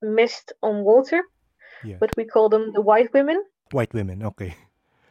mist 0.00 0.52
on 0.62 0.84
water. 0.84 1.22
Yeah. 1.84 1.96
But 2.00 2.16
we 2.16 2.24
call 2.24 2.48
them 2.48 2.72
the 2.72 2.82
white 2.82 3.12
women. 3.14 3.42
White 3.72 3.94
women. 3.94 4.22
Okay. 4.22 4.54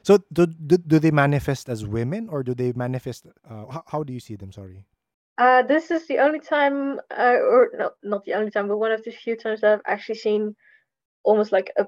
So 0.04 0.20
do, 0.34 0.48
do 0.48 0.78
do 0.78 1.00
they 1.00 1.12
manifest 1.12 1.70
as 1.70 1.86
women 1.86 2.30
or 2.30 2.44
do 2.44 2.56
they 2.56 2.74
manifest? 2.74 3.28
Uh, 3.48 3.66
how, 3.68 3.84
how 3.88 4.04
do 4.04 4.14
you 4.14 4.20
see 4.20 4.36
them? 4.36 4.52
Sorry. 4.52 4.86
Uh, 5.38 5.64
this 5.64 5.92
is 5.92 6.08
the 6.08 6.20
only 6.20 6.40
time, 6.40 7.00
uh, 7.18 7.38
or 7.42 7.70
no, 7.74 7.92
not 8.04 8.24
the 8.26 8.34
only 8.34 8.52
time, 8.52 8.68
but 8.68 8.78
one 8.78 8.92
of 8.92 9.04
the 9.04 9.12
few 9.12 9.36
times 9.36 9.62
that 9.62 9.74
I've 9.74 9.86
actually 9.86 10.16
seen 10.16 10.56
almost 11.24 11.52
like 11.52 11.72
a 11.78 11.86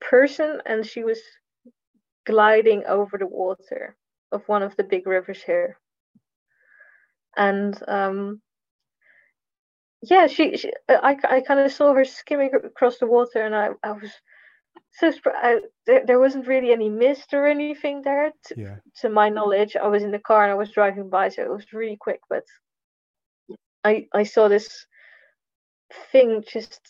person, 0.00 0.60
and 0.66 0.84
she 0.84 1.04
was 1.04 1.20
gliding 2.26 2.84
over 2.86 3.16
the 3.18 3.26
water 3.26 3.96
of 4.32 4.46
one 4.48 4.62
of 4.62 4.76
the 4.76 4.84
big 4.84 5.06
rivers 5.06 5.42
here. 5.42 5.78
And 7.36 7.80
um, 7.88 8.42
yeah, 10.02 10.26
she, 10.26 10.56
she 10.56 10.72
I, 10.88 11.16
I 11.28 11.40
kind 11.40 11.60
of 11.60 11.72
saw 11.72 11.94
her 11.94 12.04
skimming 12.04 12.50
across 12.54 12.98
the 12.98 13.06
water, 13.06 13.40
and 13.42 13.54
I, 13.54 13.70
I 13.82 13.92
was 13.92 14.10
so. 14.92 15.12
There, 15.86 16.06
there 16.06 16.20
wasn't 16.20 16.46
really 16.46 16.72
any 16.72 16.88
mist 16.88 17.34
or 17.34 17.46
anything 17.46 18.02
there, 18.02 18.32
to, 18.46 18.54
Yeah. 18.56 18.76
to 19.00 19.08
my 19.08 19.28
knowledge. 19.28 19.76
I 19.76 19.88
was 19.88 20.02
in 20.02 20.12
the 20.12 20.18
car 20.18 20.44
and 20.44 20.52
I 20.52 20.56
was 20.56 20.70
driving 20.70 21.08
by, 21.10 21.28
so 21.30 21.42
it 21.42 21.50
was 21.50 21.72
really 21.72 21.96
quick. 21.96 22.20
But 22.28 22.44
I 23.84 24.06
I 24.12 24.24
saw 24.24 24.48
this 24.48 24.86
thing 26.12 26.44
just 26.52 26.80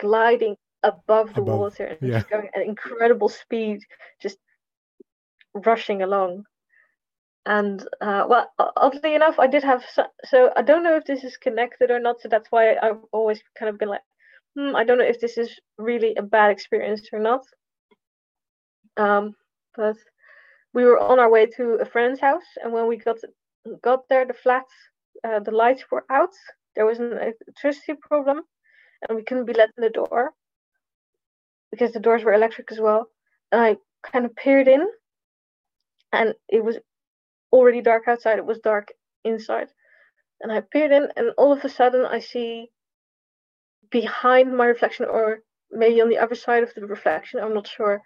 gliding 0.00 0.56
above 0.82 1.34
the 1.34 1.42
Above, 1.42 1.58
water 1.58 1.84
and 1.86 1.98
yeah. 2.00 2.18
just 2.18 2.30
going 2.30 2.48
at 2.54 2.62
incredible 2.62 3.28
speed, 3.28 3.80
just 4.20 4.38
rushing 5.54 6.02
along. 6.02 6.44
And 7.46 7.82
uh, 8.00 8.26
well, 8.28 8.52
oddly 8.76 9.14
enough, 9.14 9.38
I 9.38 9.46
did 9.46 9.64
have 9.64 9.84
so, 9.92 10.04
so 10.24 10.52
I 10.56 10.62
don't 10.62 10.82
know 10.82 10.96
if 10.96 11.04
this 11.04 11.24
is 11.24 11.36
connected 11.36 11.90
or 11.90 12.00
not. 12.00 12.20
So 12.20 12.28
that's 12.28 12.50
why 12.50 12.76
I've 12.76 13.02
always 13.12 13.42
kind 13.58 13.70
of 13.70 13.78
been 13.78 13.88
like, 13.88 14.02
hmm, 14.58 14.74
I 14.74 14.84
don't 14.84 14.98
know 14.98 15.04
if 15.04 15.20
this 15.20 15.38
is 15.38 15.60
really 15.78 16.14
a 16.16 16.22
bad 16.22 16.50
experience 16.50 17.08
or 17.12 17.20
not. 17.20 17.44
Um, 18.96 19.34
but 19.76 19.96
we 20.74 20.84
were 20.84 20.98
on 20.98 21.20
our 21.20 21.30
way 21.30 21.46
to 21.46 21.74
a 21.74 21.84
friend's 21.84 22.20
house, 22.20 22.48
and 22.62 22.72
when 22.72 22.88
we 22.88 22.96
got 22.96 23.18
got 23.82 24.08
there, 24.08 24.26
the 24.26 24.34
flats, 24.34 24.72
uh, 25.22 25.38
the 25.40 25.52
lights 25.52 25.84
were 25.90 26.04
out. 26.10 26.34
There 26.74 26.86
was 26.86 26.98
an 26.98 27.12
electricity 27.12 27.94
problem, 28.00 28.42
and 29.08 29.16
we 29.16 29.22
couldn't 29.22 29.44
be 29.46 29.52
let 29.52 29.70
in 29.76 29.82
the 29.84 29.90
door 29.90 30.32
because 31.70 31.92
the 31.92 32.00
doors 32.00 32.24
were 32.24 32.32
electric 32.32 32.72
as 32.72 32.80
well. 32.80 33.06
And 33.52 33.60
I 33.60 33.76
kind 34.10 34.24
of 34.24 34.34
peered 34.34 34.66
in, 34.66 34.84
and 36.12 36.34
it 36.48 36.64
was 36.64 36.78
already 37.52 37.80
dark 37.80 38.08
outside. 38.08 38.38
It 38.38 38.46
was 38.46 38.58
dark 38.58 38.88
inside, 39.24 39.68
and 40.40 40.50
I 40.50 40.62
peered 40.62 40.90
in, 40.90 41.08
and 41.16 41.30
all 41.38 41.52
of 41.52 41.64
a 41.64 41.68
sudden 41.68 42.04
I 42.04 42.18
see 42.18 42.70
behind 43.90 44.56
my 44.56 44.66
reflection, 44.66 45.06
or 45.06 45.40
maybe 45.70 46.00
on 46.00 46.08
the 46.10 46.18
other 46.18 46.34
side 46.34 46.62
of 46.62 46.74
the 46.74 46.86
reflection, 46.86 47.40
I'm 47.40 47.54
not 47.54 47.66
sure. 47.68 48.02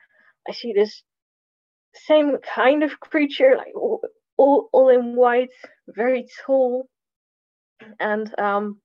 I 0.49 0.53
see 0.53 0.73
this 0.73 1.03
same 1.95 2.39
kind 2.39 2.83
of 2.83 3.01
creature, 3.01 3.55
like 3.57 3.75
all, 3.77 4.03
all, 4.37 4.69
all 4.73 4.89
in 4.89 5.17
white, 5.17 5.51
very 5.89 6.27
tall, 6.45 6.89
and 8.01 8.39
um, 8.39 8.81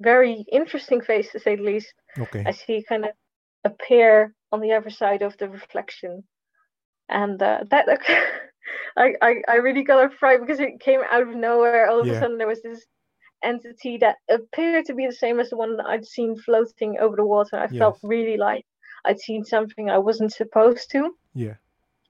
very 0.00 0.44
interesting 0.52 1.00
face 1.00 1.32
to 1.32 1.40
say 1.40 1.56
the 1.56 1.62
least. 1.62 1.92
Okay. 2.18 2.44
I 2.46 2.52
see 2.52 2.84
kind 2.88 3.04
of 3.04 3.12
appear 3.64 4.34
on 4.52 4.60
the 4.60 4.72
other 4.72 4.90
side 4.90 5.22
of 5.22 5.36
the 5.38 5.48
reflection, 5.48 6.24
and 7.08 7.42
uh, 7.42 7.64
that 7.70 7.88
I, 8.96 9.14
I 9.22 9.42
I 9.48 9.54
really 9.56 9.84
got 9.84 10.12
a 10.12 10.16
fright 10.16 10.40
because 10.40 10.60
it 10.60 10.80
came 10.80 11.00
out 11.10 11.22
of 11.22 11.28
nowhere. 11.34 11.88
All 11.88 12.00
of 12.00 12.06
Yeah. 12.06 12.12
a 12.12 12.14
sudden, 12.14 12.38
there 12.38 12.48
was 12.48 12.62
this 12.62 12.84
entity 13.44 13.98
that 13.98 14.16
appeared 14.30 14.86
to 14.86 14.94
be 14.94 15.06
the 15.06 15.12
same 15.12 15.40
as 15.40 15.50
the 15.50 15.56
one 15.56 15.76
that 15.76 15.86
I'd 15.86 16.06
seen 16.06 16.36
floating 16.36 16.98
over 17.00 17.16
the 17.16 17.24
water. 17.26 17.58
I 17.58 17.68
felt 17.68 17.98
really 18.02 18.36
like 18.36 18.64
I'd 19.04 19.20
seen 19.20 19.44
something 19.44 19.90
I 19.90 19.98
wasn't 19.98 20.32
supposed 20.32 20.90
to. 20.92 21.10
Yeah. 21.34 21.54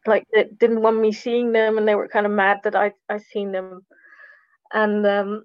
Like 0.07 0.24
they 0.32 0.45
didn't 0.59 0.82
want 0.82 1.01
me 1.01 1.12
seeing 1.12 1.53
them, 1.53 1.78
and 1.78 1.89
they 1.89 1.95
were 1.95 2.09
kind 2.09 2.26
of 2.26 2.32
mad 2.32 2.61
that 2.64 2.76
I 2.76 2.93
I 3.09 3.18
seen 3.18 3.53
them, 3.53 3.87
and 4.72 5.07
um, 5.07 5.45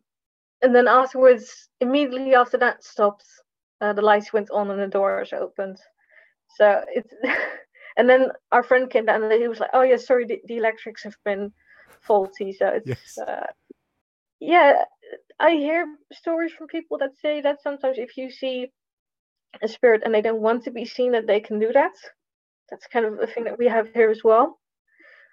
and 0.61 0.75
then 0.75 0.87
afterwards, 0.87 1.69
immediately 1.79 2.35
after 2.35 2.57
that 2.57 2.83
stopped, 2.83 3.25
uh, 3.81 3.93
the 3.93 4.01
lights 4.01 4.33
went 4.33 4.49
on 4.51 4.69
and 4.71 4.81
the 4.81 4.87
doors 4.87 5.33
opened. 5.33 5.77
So 6.57 6.83
it's 6.89 7.13
and 7.97 8.09
then 8.09 8.27
our 8.51 8.63
friend 8.63 8.89
came 8.89 9.05
down 9.05 9.23
and 9.23 9.31
he 9.33 9.47
was 9.47 9.59
like, 9.59 9.71
"Oh 9.73 9.81
yeah, 9.81 9.97
sorry, 9.97 10.25
the, 10.25 10.41
the 10.45 10.57
electrics 10.57 11.03
have 11.03 11.17
been 11.23 11.53
faulty." 12.01 12.51
So 12.53 12.67
it's 12.67 12.87
Yes. 12.87 13.17
uh, 13.17 13.47
yeah, 14.39 14.83
I 15.39 15.51
hear 15.51 15.85
stories 16.11 16.51
from 16.51 16.67
people 16.67 16.97
that 16.99 17.17
say 17.21 17.41
that 17.41 17.61
sometimes 17.61 17.97
if 17.97 18.17
you 18.17 18.29
see 18.29 18.71
a 19.61 19.67
spirit 19.67 20.01
and 20.05 20.13
they 20.13 20.21
don't 20.21 20.41
want 20.41 20.63
to 20.63 20.71
be 20.71 20.85
seen, 20.85 21.13
that 21.13 21.27
they 21.27 21.39
can 21.39 21.59
do 21.59 21.71
that. 21.73 21.93
That's 22.69 22.87
kind 22.87 23.05
of 23.05 23.19
a 23.19 23.27
thing 23.27 23.45
that 23.45 23.57
we 23.57 23.67
have 23.67 23.87
here 23.93 24.09
as 24.09 24.21
well. 24.23 24.59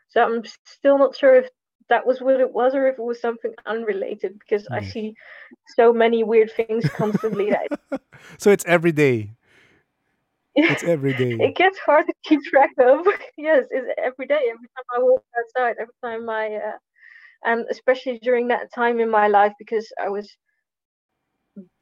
So 0.09 0.23
I'm 0.23 0.43
still 0.65 0.99
not 0.99 1.17
sure 1.17 1.37
if 1.37 1.49
that 1.89 2.07
was 2.07 2.21
what 2.21 2.41
it 2.41 2.53
was 2.53 2.75
or 2.75 2.89
if 2.89 2.99
it 2.99 3.03
was 3.03 3.21
something 3.21 3.53
unrelated 3.67 4.39
because 4.39 4.67
I 4.73 4.83
see 4.83 5.15
so 5.77 5.93
many 5.93 6.25
weird 6.25 6.51
things 6.53 6.89
constantly 6.97 7.51
that 7.51 8.01
so 8.39 8.51
it's 8.51 8.65
every 8.67 8.93
day. 8.93 9.31
It's 10.57 10.83
every 10.85 11.13
day. 11.15 11.37
it 11.41 11.57
gets 11.57 11.79
hard 11.79 12.07
to 12.07 12.15
keep 12.25 12.43
track 12.45 12.71
of. 12.81 13.07
yes, 13.37 13.67
it's 13.71 13.89
every 13.99 14.27
day, 14.27 14.51
every 14.51 14.69
time 14.75 14.85
I 14.95 14.99
walk 15.01 15.25
outside, 15.39 15.77
every 15.81 15.95
time 16.03 16.29
I, 16.29 16.57
uh, 16.57 16.79
and 17.47 17.65
especially 17.71 18.19
during 18.19 18.49
that 18.49 18.73
time 18.75 19.01
in 19.01 19.09
my 19.09 19.29
life 19.29 19.53
because 19.59 19.91
I 20.03 20.09
was 20.11 20.29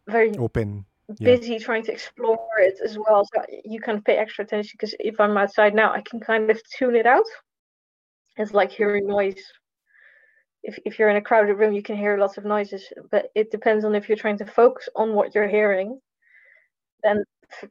very 0.07 0.37
Open. 0.39 0.85
Yeah. 1.19 1.37
busy 1.37 1.59
trying 1.59 1.83
to 1.85 1.93
explore 1.93 2.49
it 2.59 2.79
as 2.85 2.97
well. 2.97 3.27
So 3.35 3.43
you 3.65 3.81
can 3.81 4.03
pay 4.03 4.17
extra 4.17 4.45
attention 4.45 4.73
because 4.75 4.95
if 5.01 5.21
I'm 5.21 5.37
outside 5.37 5.75
now, 5.75 5.93
I 5.93 6.03
can 6.03 6.21
kind 6.21 6.51
of 6.51 6.61
tune 6.79 6.97
it 6.97 7.07
out. 7.07 7.27
It's 8.37 8.53
like 8.53 8.71
hearing 8.71 9.07
noise. 9.07 9.43
If, 10.63 10.79
if 10.87 10.99
you're 10.99 11.11
in 11.11 11.17
a 11.17 11.23
crowded 11.23 11.55
room, 11.55 11.75
you 11.75 11.83
can 11.83 11.97
hear 11.97 12.17
lots 12.17 12.39
of 12.39 12.45
noises, 12.45 12.91
but 13.11 13.27
it 13.35 13.51
depends 13.51 13.85
on 13.85 13.95
if 13.95 14.09
you're 14.09 14.17
trying 14.17 14.39
to 14.39 14.47
focus 14.47 14.89
on 14.97 15.13
what 15.13 15.35
you're 15.35 15.49
hearing. 15.49 16.01
Then 17.03 17.25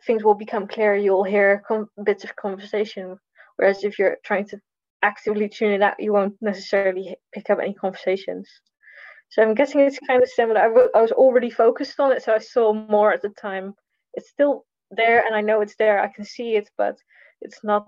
things 0.05 0.23
will 0.23 0.35
become 0.35 0.67
clear. 0.67 0.95
You'll 0.95 1.23
hear 1.23 1.63
com- 1.67 1.89
bits 2.03 2.23
of 2.23 2.35
conversation. 2.35 3.17
Whereas 3.55 3.83
if 3.83 3.97
you're 3.97 4.17
trying 4.23 4.45
to 4.49 4.59
actively 5.03 5.49
tune 5.49 5.73
it 5.73 5.81
out, 5.81 5.99
you 5.99 6.13
won't 6.13 6.35
necessarily 6.41 7.15
pick 7.33 7.49
up 7.49 7.59
any 7.61 7.73
conversations. 7.73 8.49
So 9.29 9.41
I'm 9.41 9.53
guessing 9.53 9.81
it's 9.81 9.99
kind 10.07 10.21
of 10.21 10.29
similar. 10.29 10.61
I 10.61 10.67
was 11.01 11.11
already 11.11 11.49
focused 11.49 11.99
on 11.99 12.11
it, 12.11 12.23
so 12.23 12.33
I 12.33 12.39
saw 12.39 12.73
more 12.73 13.11
at 13.11 13.21
the 13.21 13.29
time. 13.29 13.73
It's 14.13 14.29
still 14.29 14.65
there, 14.91 15.25
and 15.25 15.35
I 15.35 15.41
know 15.41 15.61
it's 15.61 15.75
there. 15.77 15.99
I 15.99 16.07
can 16.07 16.23
see 16.23 16.55
it, 16.55 16.69
but 16.77 16.97
it's 17.41 17.63
not 17.63 17.87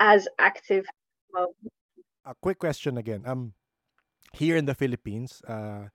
as 0.00 0.28
active. 0.38 0.84
Well, 1.32 1.54
a 2.24 2.34
quick 2.34 2.58
question 2.58 2.98
again. 2.98 3.22
Um, 3.24 3.54
here 4.32 4.56
in 4.56 4.66
the 4.66 4.74
Philippines, 4.74 5.42
uh, 5.46 5.88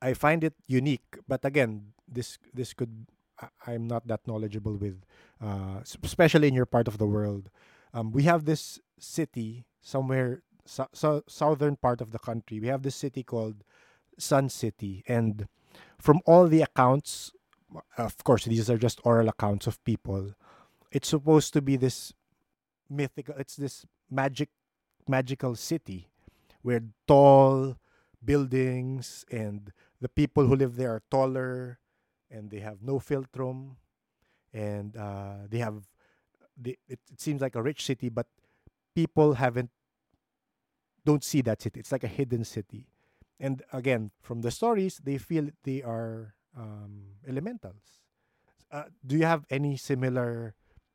I 0.00 0.14
find 0.14 0.44
it 0.44 0.54
unique. 0.66 1.18
But 1.26 1.44
again, 1.44 1.92
this 2.06 2.38
this 2.54 2.72
could 2.72 3.06
I- 3.42 3.74
I'm 3.74 3.90
not 3.90 4.06
that 4.06 4.26
knowledgeable 4.26 4.76
with, 4.78 5.02
uh, 5.42 5.82
especially 5.82 6.46
in 6.46 6.54
your 6.54 6.66
part 6.66 6.86
of 6.86 6.98
the 6.98 7.06
world. 7.06 7.50
Um, 7.92 8.10
we 8.10 8.24
have 8.24 8.44
this 8.44 8.80
city 8.98 9.66
somewhere 9.80 10.42
so, 10.64 10.88
so 10.92 11.22
southern 11.26 11.76
part 11.76 12.00
of 12.00 12.12
the 12.12 12.18
country. 12.18 12.60
We 12.60 12.68
have 12.68 12.82
this 12.82 12.96
city 12.96 13.22
called 13.22 13.64
Sun 14.18 14.50
City, 14.50 15.04
and 15.08 15.48
from 15.98 16.20
all 16.26 16.46
the 16.46 16.62
accounts, 16.62 17.32
of 17.98 18.16
course, 18.24 18.44
these 18.44 18.70
are 18.70 18.78
just 18.78 19.00
oral 19.04 19.28
accounts 19.28 19.66
of 19.66 19.82
people. 19.84 20.34
It's 20.90 21.08
supposed 21.08 21.52
to 21.54 21.62
be 21.62 21.76
this 21.76 22.12
mythical. 22.88 23.34
It's 23.38 23.56
this 23.56 23.86
magic, 24.10 24.50
magical 25.08 25.56
city 25.56 26.08
where 26.62 26.82
tall 27.08 27.76
buildings 28.24 29.24
and 29.30 29.72
the 30.00 30.08
people 30.08 30.46
who 30.46 30.54
live 30.54 30.76
there 30.76 30.90
are 30.90 31.02
taller 31.10 31.78
and 32.30 32.50
they 32.50 32.60
have 32.60 32.82
no 32.82 32.98
philtrum 32.98 33.76
and 34.52 34.96
uh, 34.96 35.46
they 35.48 35.58
have 35.58 35.88
they, 36.62 36.76
it, 36.88 37.00
it 37.10 37.20
seems 37.20 37.40
like 37.40 37.54
a 37.54 37.62
rich 37.62 37.84
city 37.84 38.08
but 38.08 38.26
people 38.94 39.34
haven't 39.34 39.70
don't 41.04 41.24
see 41.24 41.40
that 41.42 41.60
city. 41.60 41.80
It's 41.80 41.90
like 41.90 42.04
a 42.04 42.08
hidden 42.08 42.44
city. 42.44 42.86
And 43.40 43.62
again 43.72 44.10
from 44.20 44.42
the 44.42 44.50
stories 44.50 45.00
they 45.02 45.18
feel 45.18 45.50
they 45.64 45.82
are 45.82 46.34
um, 46.56 47.18
elementals. 47.26 48.00
Uh, 48.70 48.84
do 49.06 49.16
you 49.16 49.24
have 49.24 49.44
any 49.50 49.76
similar 49.76 50.54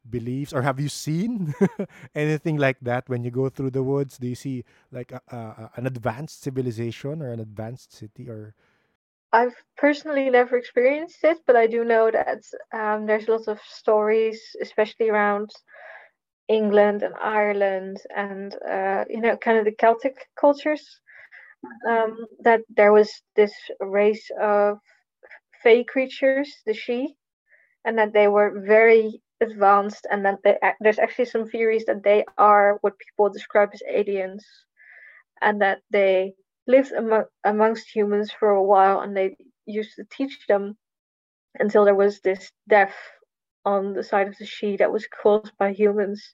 beliefs 0.09 0.53
or 0.53 0.61
have 0.61 0.79
you 0.79 0.89
seen 0.89 1.53
anything 2.15 2.57
like 2.57 2.77
that 2.81 3.07
when 3.09 3.23
you 3.23 3.31
go 3.31 3.49
through 3.49 3.71
the 3.71 3.83
woods? 3.83 4.17
Do 4.17 4.27
you 4.27 4.35
see 4.35 4.63
like 4.91 5.11
a, 5.11 5.21
a, 5.29 5.71
an 5.75 5.85
advanced 5.85 6.41
civilization 6.41 7.21
or 7.21 7.31
an 7.31 7.39
advanced 7.39 7.93
city 7.93 8.29
or 8.29 8.55
I've 9.31 9.55
personally 9.77 10.29
never 10.29 10.57
experienced 10.57 11.23
it, 11.23 11.39
but 11.45 11.55
I 11.55 11.67
do 11.67 11.83
know 11.85 12.11
that 12.11 12.43
um, 12.73 13.05
there's 13.05 13.27
lots 13.29 13.47
of 13.47 13.59
stories, 13.61 14.41
especially 14.61 15.09
around 15.09 15.49
England 16.49 17.03
and 17.03 17.15
Ireland 17.15 17.97
and 18.15 18.53
uh, 18.69 19.05
you 19.09 19.21
know 19.21 19.37
kind 19.37 19.57
of 19.57 19.65
the 19.65 19.71
Celtic 19.75 20.15
cultures. 20.39 20.99
Um, 21.89 22.25
that 22.41 22.61
there 22.69 22.93
was 22.93 23.11
this 23.35 23.53
race 23.79 24.29
of 24.39 24.79
fey 25.63 25.83
creatures, 25.83 26.49
the 26.65 26.73
Sidhe, 26.73 27.15
and 27.85 27.97
that 27.97 28.13
they 28.13 28.27
were 28.27 28.61
very 28.65 29.21
advanced, 29.41 30.07
and 30.11 30.25
that 30.25 30.39
they, 30.43 30.57
there's 30.81 30.99
actually 30.99 31.25
some 31.25 31.47
theories 31.47 31.85
that 31.85 32.03
they 32.03 32.25
are 32.37 32.77
what 32.81 32.97
people 32.99 33.29
describe 33.29 33.69
as 33.73 33.83
aliens, 33.89 34.45
and 35.41 35.61
that 35.61 35.79
they 35.91 36.33
lived 36.67 36.91
among, 36.91 37.25
amongst 37.43 37.95
humans 37.95 38.31
for 38.31 38.49
a 38.51 38.63
while, 38.63 38.99
and 39.01 39.15
they 39.15 39.35
used 39.65 39.95
to 39.95 40.05
teach 40.11 40.45
them 40.47 40.77
until 41.59 41.85
there 41.85 41.95
was 41.95 42.19
this 42.21 42.51
death 42.69 42.95
on 43.65 43.93
the 43.93 44.03
side 44.03 44.27
of 44.27 44.37
the 44.37 44.45
Sidhe 44.45 44.77
that 44.79 44.91
was 44.91 45.07
caused 45.07 45.51
by 45.57 45.73
humans, 45.73 46.33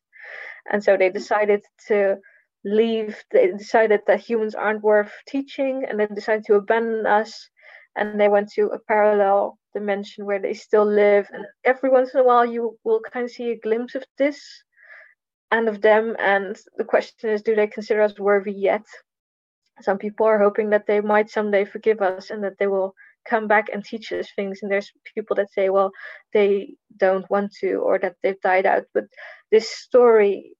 and 0.71 0.83
so 0.83 0.97
they 0.97 1.09
decided 1.09 1.63
to 1.87 2.17
leave. 2.65 3.17
They 3.31 3.51
decided 3.51 4.01
that 4.07 4.19
humans 4.21 4.55
aren't 4.55 4.83
worth 4.83 5.11
teaching, 5.27 5.85
and 5.87 5.99
they 5.99 6.07
decided 6.07 6.45
to 6.45 6.55
abandon 6.55 7.05
us. 7.05 7.49
And 7.95 8.19
they 8.19 8.27
went 8.27 8.51
to 8.53 8.67
a 8.67 8.79
parallel 8.79 9.59
dimension 9.73 10.25
where 10.25 10.39
they 10.39 10.55
still 10.55 10.85
live. 10.85 11.27
And 11.31 11.45
every 11.63 11.91
once 11.91 12.13
in 12.13 12.21
a 12.21 12.23
while, 12.23 12.45
you 12.45 12.77
will 12.83 13.01
kind 13.11 13.25
of 13.25 13.31
see 13.31 13.51
a 13.51 13.59
glimpse 13.59 13.93
of 13.93 14.03
this 14.17 14.41
and 15.51 15.69
of 15.69 15.81
them. 15.81 16.15
And 16.17 16.57
the 16.77 16.85
question 16.85 17.29
is, 17.29 17.43
do 17.43 17.55
they 17.55 17.67
consider 17.67 18.01
us 18.01 18.17
worthy 18.17 18.51
yet? 18.51 18.83
Some 19.81 19.97
people 19.97 20.25
are 20.27 20.39
hoping 20.39 20.69
that 20.71 20.87
they 20.87 21.01
might 21.01 21.29
someday 21.29 21.65
forgive 21.65 22.01
us 22.01 22.29
and 22.29 22.43
that 22.43 22.57
they 22.59 22.67
will 22.67 22.93
come 23.25 23.47
back 23.47 23.69
and 23.73 23.83
teach 23.83 24.11
us 24.13 24.29
things. 24.35 24.59
And 24.61 24.71
there's 24.71 24.91
people 25.15 25.35
that 25.37 25.51
say 25.53 25.69
well 25.69 25.91
they 26.33 26.75
don't 26.97 27.29
want 27.29 27.53
to 27.61 27.75
or 27.75 27.99
that 27.99 28.15
they've 28.23 28.39
died 28.41 28.65
out. 28.65 28.83
But 28.93 29.05
this 29.51 29.69
story 29.69 30.53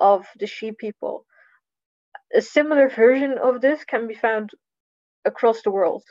of 0.00 0.26
the 0.38 0.46
Sidhe 0.46 0.76
people 0.78 1.24
a 2.34 2.42
similar 2.42 2.88
version 2.88 3.38
of 3.38 3.60
this 3.60 3.84
can 3.84 4.06
be 4.06 4.14
found 4.14 4.50
across 5.24 5.62
the 5.62 5.70
world. 5.70 6.04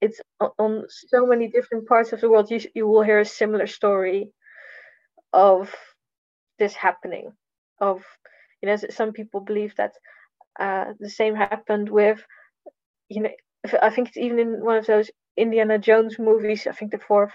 It's 0.00 0.20
on 0.58 0.84
so 0.88 1.26
many 1.26 1.48
different 1.48 1.88
parts 1.88 2.12
of 2.12 2.20
the 2.20 2.30
world 2.30 2.50
you, 2.50 2.60
you 2.74 2.86
will 2.86 3.02
hear 3.02 3.20
a 3.20 3.24
similar 3.24 3.66
story 3.66 4.30
of 5.32 5.74
this 6.58 6.74
happening 6.74 7.32
of 7.80 8.02
you 8.62 8.68
know 8.68 8.76
some 8.76 9.12
people 9.12 9.40
believe 9.40 9.74
that 9.76 9.92
uh, 10.58 10.92
the 10.98 11.10
same 11.10 11.34
happened 11.34 11.88
with, 11.88 12.22
you 13.08 13.22
know, 13.22 13.30
I 13.82 13.90
think 13.90 14.08
it's 14.08 14.16
even 14.16 14.38
in 14.38 14.64
one 14.64 14.76
of 14.76 14.86
those 14.86 15.10
Indiana 15.36 15.78
Jones 15.78 16.18
movies, 16.18 16.66
I 16.66 16.72
think 16.72 16.92
the 16.92 16.98
fourth, 16.98 17.32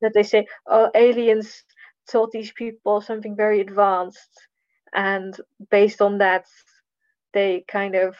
that 0.00 0.12
they 0.14 0.22
say, 0.22 0.46
oh, 0.66 0.90
aliens 0.94 1.64
taught 2.10 2.30
these 2.30 2.52
people 2.52 3.00
something 3.00 3.36
very 3.36 3.60
advanced. 3.60 4.30
And 4.94 5.38
based 5.70 6.00
on 6.00 6.18
that, 6.18 6.46
they 7.32 7.64
kind 7.68 7.94
of, 7.94 8.16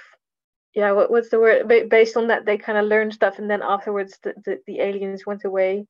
yeah, 0.74 0.92
what, 0.92 1.11
what's 1.11 1.30
the 1.30 1.40
word? 1.40 1.68
Based 1.88 2.16
on 2.16 2.28
that, 2.28 2.44
they 2.44 2.59
kind 2.59 2.78
of 2.78 2.86
learned 2.86 3.14
stuff. 3.14 3.38
And 3.38 3.51
then 3.51 3.62
afterwards, 3.62 4.18
the, 4.22 4.34
the, 4.44 4.59
the 4.66 4.80
aliens 4.80 5.26
went 5.26 5.44
away. 5.44 5.86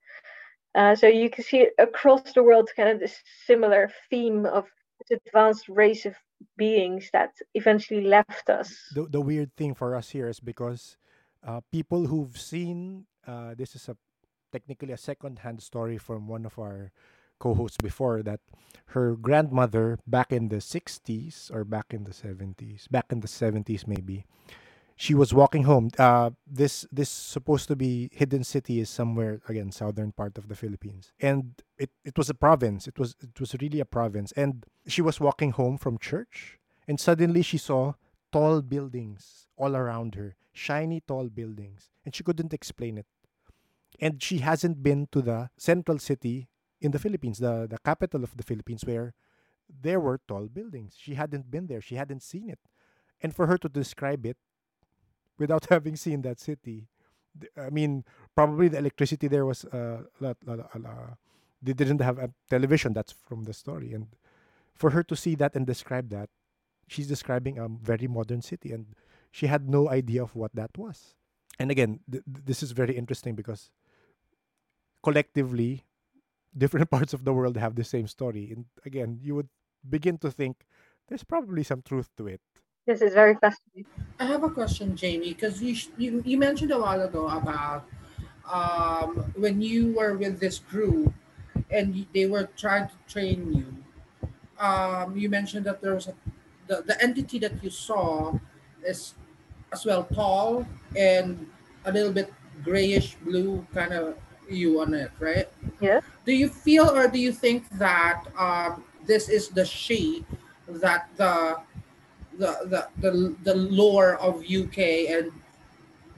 Uh, 0.75 0.95
so 0.95 1.07
you 1.07 1.31
can 1.31 1.45
see 1.45 1.69
across 1.79 2.33
the 2.33 2.43
world 2.43 2.71
kind 2.77 2.89
of 2.89 3.01
this 3.01 3.17
similar 3.47 3.91
theme 4.11 4.47
of 4.47 4.67
advanced 5.11 5.69
race 5.69 6.07
of 6.07 6.15
beings 6.57 7.11
that 7.13 7.35
eventually 7.55 8.03
left 8.03 8.51
us. 8.51 8.75
The, 8.95 9.05
the 9.05 9.21
weird 9.21 9.55
thing 9.57 9.75
for 9.75 9.95
us 9.95 10.11
here 10.11 10.29
is 10.29 10.41
because 10.41 10.97
uh, 11.47 11.61
people 11.71 12.07
who've 12.07 12.37
seen 12.37 13.07
uh, 13.27 13.55
this 13.57 13.75
is 13.75 13.89
a 13.89 13.97
technically 14.53 14.93
a 14.93 14.97
second-hand 14.97 15.63
story 15.63 15.99
from 15.99 16.27
one 16.27 16.47
of 16.47 16.59
our 16.59 16.91
co-hosts 17.39 17.77
before 17.83 18.23
that 18.23 18.41
her 18.97 19.15
grandmother 19.15 19.99
back 20.07 20.33
in 20.33 20.49
the 20.49 20.57
60s 20.57 21.53
or 21.55 21.65
back 21.65 21.87
in 21.91 22.05
the 22.05 22.11
70s 22.11 22.91
back 22.91 23.07
in 23.11 23.21
the 23.21 23.29
70s 23.29 23.87
maybe 23.87 24.25
she 24.99 25.15
was 25.15 25.33
walking 25.33 25.63
home. 25.63 25.91
Uh, 25.97 26.31
this 26.45 26.85
this 26.91 27.09
supposed 27.09 27.69
to 27.69 27.77
be 27.77 28.11
hidden 28.13 28.43
city 28.43 28.81
is 28.81 28.91
somewhere 28.91 29.41
again 29.49 29.71
southern 29.71 30.11
part 30.11 30.37
of 30.37 30.49
the 30.49 30.57
Philippines, 30.57 31.13
and 31.21 31.63
it, 31.79 31.91
it 32.05 32.19
was 32.19 32.29
a 32.29 32.35
province. 32.35 32.89
It 32.89 32.99
was 32.99 33.15
it 33.23 33.39
was 33.39 33.55
really 33.63 33.79
a 33.79 33.85
province, 33.85 34.33
and 34.33 34.67
she 34.89 35.01
was 35.01 35.21
walking 35.21 35.53
home 35.53 35.79
from 35.79 35.99
church, 35.99 36.59
and 36.89 36.99
suddenly 36.99 37.43
she 37.43 37.59
saw 37.59 37.95
tall 38.33 38.61
buildings 38.61 39.47
all 39.57 39.77
around 39.77 40.17
her, 40.17 40.35
shiny 40.53 41.01
tall 41.01 41.29
buildings, 41.29 41.91
and 42.05 42.13
she 42.13 42.25
couldn't 42.25 42.53
explain 42.53 42.99
it. 42.99 43.07
And 44.01 44.21
she 44.21 44.39
hasn't 44.39 44.83
been 44.83 45.07
to 45.13 45.23
the 45.23 45.51
central 45.57 46.01
city 46.01 46.49
in 46.81 46.91
the 46.91 46.99
Philippines, 46.99 47.39
the 47.39 47.69
the 47.71 47.79
capital 47.79 48.25
of 48.25 48.37
the 48.37 48.43
Philippines, 48.43 48.85
where 48.85 49.15
there 49.71 50.01
were 50.01 50.19
tall 50.27 50.49
buildings. 50.49 50.99
She 50.99 51.15
hadn't 51.15 51.53
been 51.53 51.69
there. 51.69 51.81
She 51.81 51.95
hadn't 51.95 52.25
seen 52.25 52.51
it. 52.51 52.59
And 53.23 53.35
for 53.35 53.47
her 53.47 53.59
to 53.59 53.69
describe 53.69 54.27
it, 54.27 54.37
without 55.39 55.67
having 55.71 55.97
seen 55.97 56.23
that 56.23 56.41
city. 56.41 56.89
I 57.57 57.71
mean, 57.71 58.05
probably 58.35 58.69
the 58.69 58.79
electricity 58.79 59.29
there 59.29 59.47
was 59.47 59.65
uh, 59.67 60.03
lot, 60.21 60.37
lot, 60.45 60.71
uh, 60.75 61.15
they 61.63 61.73
didn't 61.73 62.01
have 62.01 62.19
a 62.19 62.31
television. 62.51 62.93
That's 62.93 63.13
from 63.13 63.45
the 63.45 63.53
story, 63.53 63.93
and 63.93 64.09
for 64.75 64.91
her 64.91 65.03
to 65.05 65.17
see 65.17 65.35
that 65.37 65.55
and 65.55 65.67
describe 65.67 66.11
that, 66.11 66.31
she's 66.89 67.07
describing 67.07 67.59
a 67.59 67.69
very 67.69 68.07
modern 68.09 68.43
city, 68.43 68.73
and 68.73 68.87
she 69.31 69.47
had 69.47 69.69
no 69.69 69.89
idea 69.89 70.23
of 70.23 70.35
what 70.35 70.55
that 70.55 70.77
was. 70.77 71.15
And 71.59 71.71
again, 71.71 72.01
th- 72.11 72.25
this 72.27 72.63
is 72.63 72.73
very 72.73 72.97
interesting 72.97 73.35
because 73.35 73.71
collectively, 75.03 75.85
different 76.57 76.91
parts 76.95 77.13
of 77.13 77.25
the 77.25 77.33
world 77.33 77.57
have 77.57 77.75
the 77.77 77.85
same 77.85 78.09
story, 78.09 78.51
and 78.51 78.67
again, 78.85 79.19
you 79.23 79.35
would 79.35 79.49
begin 79.89 80.19
to 80.19 80.31
think 80.31 80.67
there's 81.09 81.25
probably 81.25 81.63
some 81.63 81.83
truth 81.83 82.11
to 82.17 82.27
it. 82.27 82.41
This 82.89 83.03
is 83.03 83.13
very 83.13 83.35
fascinating. 83.35 83.85
I 84.19 84.25
have 84.25 84.45
a 84.45 84.49
question, 84.49 84.97
Jamie, 84.97 85.37
because 85.37 85.61
you, 85.61 85.77
you 85.99 86.23
you 86.25 86.39
mentioned 86.39 86.73
a 86.73 86.81
while 86.81 87.03
ago 87.03 87.29
about 87.29 87.85
um, 88.49 89.29
when 89.37 89.61
you 89.61 89.93
were 89.93 90.17
with 90.17 90.41
this 90.41 90.59
group 90.59 91.13
and 91.69 92.07
they 92.15 92.25
were 92.25 92.49
trying 92.57 92.89
to 92.89 92.97
train 93.05 93.53
you. 93.53 93.69
Um, 94.57 95.13
you 95.15 95.29
mentioned 95.29 95.67
that 95.67 95.83
there 95.83 95.93
was 95.93 96.09
a 96.09 96.15
the, 96.67 96.81
the 96.81 96.97
entity 97.05 97.39
that 97.41 97.63
you 97.63 97.69
saw 97.69 98.33
is 98.81 99.13
as 99.71 99.85
well 99.85 100.05
tall 100.05 100.65
and 100.97 101.45
a 101.85 101.93
little 101.93 102.13
bit 102.13 102.33
grayish 102.65 103.21
blue 103.21 103.67
kind 103.75 103.93
of 103.93 104.17
you 104.49 104.81
on 104.81 104.95
it, 104.95 105.13
right? 105.21 105.53
Yeah. 105.79 106.01
Do 106.25 106.33
you 106.33 106.49
feel 106.49 106.89
or 106.89 107.07
do 107.07 107.21
you 107.21 107.33
think 107.33 107.69
that 107.77 108.25
um, 108.33 108.83
this 109.05 109.29
is 109.29 109.53
the 109.53 109.69
Sidhe 109.69 110.25
that 110.81 111.09
the 111.17 111.61
the, 112.39 112.57
the, 112.67 112.89
the, 112.99 113.37
the 113.43 113.55
lore 113.55 114.17
of 114.17 114.43
UK 114.43 115.11
and 115.11 115.33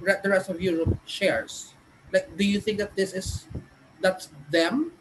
the 0.01 0.29
rest 0.29 0.49
of 0.49 0.61
Europe 0.61 0.99
shares? 1.07 1.75
Like, 2.13 2.37
do 2.37 2.45
you 2.45 2.61
think 2.61 2.79
that 2.79 2.95
this 2.95 3.13
is 3.13 3.47
that's 4.01 4.31
them? 4.51 4.93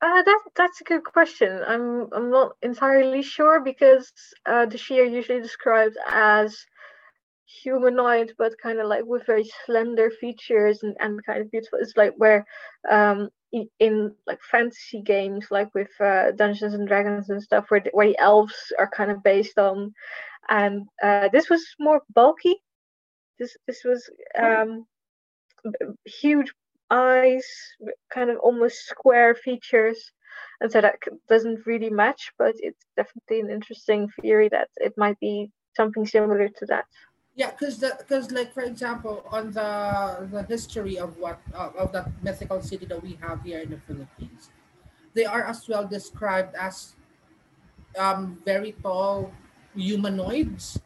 Uh, 0.00 0.22
that 0.22 0.40
that's 0.54 0.80
a 0.80 0.84
good 0.84 1.04
question. 1.04 1.60
I'm 1.66 2.08
I'm 2.12 2.30
not 2.30 2.52
entirely 2.62 3.22
sure 3.22 3.60
because 3.60 4.12
uh, 4.46 4.66
the 4.66 4.78
Sidhe 4.78 5.00
are 5.00 5.04
usually 5.04 5.40
described 5.40 5.96
as 6.08 6.56
humanoid, 7.46 8.32
but 8.38 8.52
kind 8.62 8.78
of 8.78 8.86
like 8.86 9.04
with 9.04 9.26
very 9.26 9.50
slender 9.66 10.10
features 10.10 10.82
and, 10.82 10.96
and 11.00 11.24
kind 11.24 11.42
of 11.42 11.50
beautiful. 11.50 11.80
It's 11.80 11.96
like 11.96 12.14
where 12.16 12.46
um, 12.88 13.28
in 13.52 14.14
like 14.26 14.40
fantasy 14.50 15.02
games, 15.02 15.46
like 15.50 15.74
with 15.74 15.90
uh, 16.00 16.32
Dungeons 16.32 16.74
and 16.74 16.86
Dragons 16.86 17.30
and 17.30 17.42
stuff, 17.42 17.66
where 17.68 17.80
the, 17.80 17.90
where 17.92 18.08
the 18.08 18.18
elves 18.18 18.72
are 18.78 18.90
kind 18.90 19.10
of 19.10 19.22
based 19.22 19.58
on, 19.58 19.92
and 20.48 20.86
uh, 21.02 21.28
this 21.32 21.48
was 21.48 21.64
more 21.78 22.02
bulky. 22.14 22.56
This 23.38 23.56
this 23.66 23.82
was 23.84 24.08
um, 24.38 24.86
huge 26.04 26.52
eyes, 26.90 27.46
kind 28.12 28.30
of 28.30 28.38
almost 28.38 28.86
square 28.86 29.34
features, 29.34 30.12
and 30.60 30.70
so 30.70 30.80
that 30.80 30.96
doesn't 31.28 31.66
really 31.66 31.90
match. 31.90 32.32
But 32.38 32.54
it's 32.58 32.84
definitely 32.96 33.40
an 33.40 33.50
interesting 33.50 34.08
theory 34.20 34.48
that 34.50 34.68
it 34.76 34.94
might 34.96 35.18
be 35.20 35.50
something 35.76 36.06
similar 36.06 36.48
to 36.48 36.66
that. 36.66 36.86
Yeah, 37.38 37.52
because 37.52 37.78
because 37.78 38.32
like 38.32 38.52
for 38.52 38.62
example, 38.66 39.22
on 39.30 39.52
the 39.52 40.26
the 40.30 40.42
history 40.42 40.98
of 40.98 41.16
what 41.18 41.38
uh, 41.54 41.70
of 41.78 41.92
that 41.92 42.10
mythical 42.22 42.60
city 42.62 42.84
that 42.86 43.00
we 43.00 43.14
have 43.22 43.42
here 43.46 43.60
in 43.60 43.70
the 43.70 43.78
Philippines, 43.86 44.50
they 45.14 45.26
are 45.26 45.44
as 45.44 45.68
well 45.68 45.86
described 45.86 46.54
as 46.56 46.94
um, 47.98 48.38
very 48.44 48.72
tall 48.82 49.32
humanoids. 49.74 50.80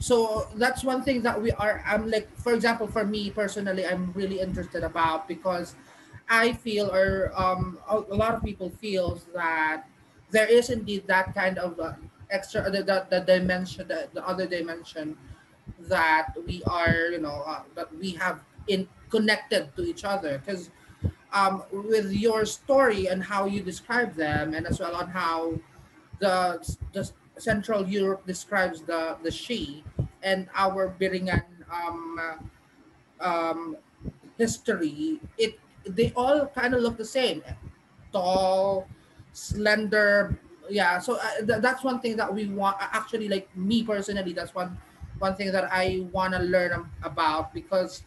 So 0.00 0.48
that's 0.56 0.84
one 0.84 1.02
thing 1.02 1.22
that 1.22 1.40
we 1.40 1.52
are. 1.52 1.82
I'm 1.86 2.10
like, 2.10 2.28
for 2.38 2.54
example, 2.54 2.88
for 2.88 3.04
me 3.04 3.30
personally, 3.30 3.86
I'm 3.86 4.12
really 4.14 4.40
interested 4.40 4.84
about 4.84 5.28
because 5.28 5.76
I 6.28 6.52
feel, 6.54 6.90
or 6.92 7.32
um, 7.36 7.78
a, 7.88 7.98
a 7.98 8.16
lot 8.16 8.34
of 8.34 8.42
people 8.44 8.70
feels 8.70 9.26
that 9.34 9.88
there 10.30 10.46
is 10.48 10.70
indeed 10.70 11.06
that 11.08 11.34
kind 11.34 11.58
of 11.58 11.80
uh, 11.80 11.94
extra 12.30 12.70
the, 12.70 12.82
the, 12.82 13.06
the 13.10 13.20
dimension, 13.20 13.88
the, 13.88 14.08
the 14.14 14.26
other 14.26 14.46
dimension 14.46 15.18
that 15.78 16.34
we 16.46 16.62
are, 16.66 17.08
you 17.10 17.20
know, 17.20 17.42
uh, 17.46 17.62
that 17.74 17.94
we 17.96 18.12
have 18.12 18.40
in 18.68 18.88
connected 19.10 19.74
to 19.76 19.82
each 19.82 20.04
other. 20.04 20.38
Because 20.38 20.70
um, 21.32 21.64
with 21.70 22.12
your 22.12 22.44
story 22.44 23.06
and 23.08 23.22
how 23.22 23.46
you 23.46 23.62
describe 23.62 24.14
them, 24.14 24.54
and 24.54 24.66
as 24.66 24.80
well 24.80 24.94
on 24.94 25.08
how 25.08 25.54
the 26.18 26.58
the 26.92 27.10
Central 27.38 27.88
Europe 27.88 28.26
describes 28.26 28.82
the 28.82 29.16
the 29.22 29.30
Sidhe 29.30 29.82
and 30.22 30.48
our 30.54 30.94
Biringan 31.00 31.44
um, 31.72 32.50
um, 33.20 33.76
history, 34.38 35.20
it 35.38 35.58
they 35.86 36.12
all 36.16 36.46
kind 36.46 36.74
of 36.74 36.82
look 36.82 36.96
the 36.96 37.04
same, 37.04 37.42
tall, 38.12 38.86
slender. 39.32 40.38
Yeah, 40.68 41.00
so 41.00 41.16
uh, 41.16 41.38
th- 41.38 41.62
that's 41.62 41.82
one 41.82 42.00
thing 42.00 42.16
that 42.16 42.32
we 42.32 42.46
want. 42.46 42.76
Actually, 42.80 43.28
like 43.28 43.48
me 43.56 43.82
personally, 43.82 44.32
that's 44.32 44.54
one 44.54 44.78
one 45.20 45.36
thing 45.36 45.52
that 45.52 45.68
I 45.70 46.06
want 46.10 46.32
to 46.34 46.40
learn 46.40 46.88
about 47.04 47.54
because 47.54 48.02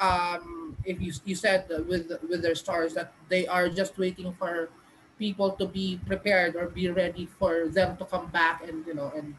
um, 0.00 0.76
if 0.84 1.00
you 1.02 1.12
you 1.24 1.34
said 1.34 1.66
with 1.86 2.10
with 2.28 2.40
their 2.42 2.54
stars 2.54 2.94
that 2.94 3.12
they 3.28 3.46
are 3.46 3.68
just 3.68 3.98
waiting 3.98 4.32
for 4.32 4.70
people 5.18 5.50
to 5.58 5.66
be 5.66 6.00
prepared 6.06 6.56
or 6.56 6.66
be 6.70 6.88
ready 6.90 7.26
for 7.26 7.68
them 7.68 7.96
to 7.98 8.04
come 8.06 8.30
back 8.30 8.66
and 8.66 8.86
you 8.86 8.94
know 8.94 9.12
and 9.14 9.34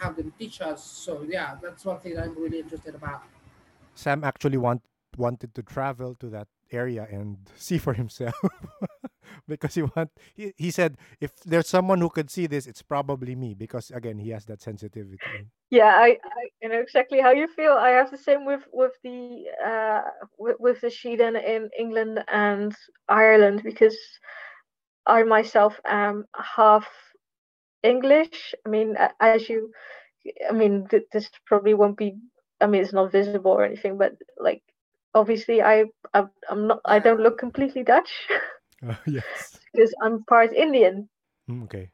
have 0.00 0.16
them 0.16 0.32
teach 0.38 0.60
us. 0.60 0.84
So 0.84 1.24
yeah, 1.28 1.56
that's 1.62 1.84
one 1.84 2.00
thing 2.00 2.14
that 2.14 2.24
I'm 2.24 2.36
really 2.36 2.60
interested 2.60 2.94
about. 2.94 3.22
Sam 3.94 4.24
actually 4.24 4.58
want 4.58 4.82
wanted 5.16 5.54
to 5.54 5.62
travel 5.62 6.14
to 6.16 6.28
that 6.30 6.48
area 6.72 7.06
and 7.10 7.38
see 7.56 7.78
for 7.78 7.94
himself 7.94 8.36
because 9.48 9.74
he 9.74 9.82
want 9.82 10.10
he, 10.34 10.52
he 10.56 10.70
said 10.70 10.96
if 11.20 11.32
there's 11.44 11.68
someone 11.68 12.00
who 12.00 12.10
could 12.10 12.30
see 12.30 12.46
this 12.46 12.66
it's 12.66 12.82
probably 12.82 13.34
me 13.34 13.54
because 13.54 13.90
again 13.90 14.18
he 14.18 14.30
has 14.30 14.44
that 14.46 14.62
sensitivity. 14.62 15.46
Yeah 15.70 15.94
i, 15.96 16.18
I 16.62 16.68
know 16.68 16.80
exactly 16.80 17.20
how 17.20 17.30
you 17.30 17.48
feel. 17.48 17.72
I 17.72 17.90
have 17.90 18.10
the 18.10 18.18
same 18.18 18.44
with 18.44 18.62
with 18.72 18.92
the 19.02 19.44
uh 19.64 20.02
with, 20.38 20.56
with 20.58 20.80
the 20.80 20.88
Sidhe 20.88 21.20
in 21.20 21.70
england 21.78 22.24
and 22.28 22.74
ireland 23.08 23.62
because 23.64 23.96
i 25.06 25.22
myself 25.22 25.80
am 25.86 26.24
half 26.34 26.86
english. 27.82 28.54
I 28.64 28.68
mean 28.68 28.96
as 29.20 29.48
you 29.48 29.72
i 30.48 30.52
mean 30.52 30.88
this 31.12 31.30
probably 31.46 31.74
won't 31.74 31.96
be 31.96 32.16
i 32.60 32.66
mean 32.66 32.82
it's 32.82 32.92
not 32.92 33.12
visible 33.12 33.52
or 33.52 33.64
anything 33.64 33.96
but 33.96 34.16
like 34.38 34.62
obviously 35.16 35.62
I 35.62 35.86
I'm 36.14 36.66
not 36.68 36.80
I 36.84 36.98
don't 36.98 37.20
look 37.20 37.38
completely 37.38 37.82
Dutch. 37.82 38.12
Uh, 38.86 38.94
yes. 39.06 39.58
because 39.72 39.94
I'm 40.02 40.24
part 40.24 40.52
Indian. 40.52 41.08
Mm, 41.50 41.64
okay. 41.64 41.90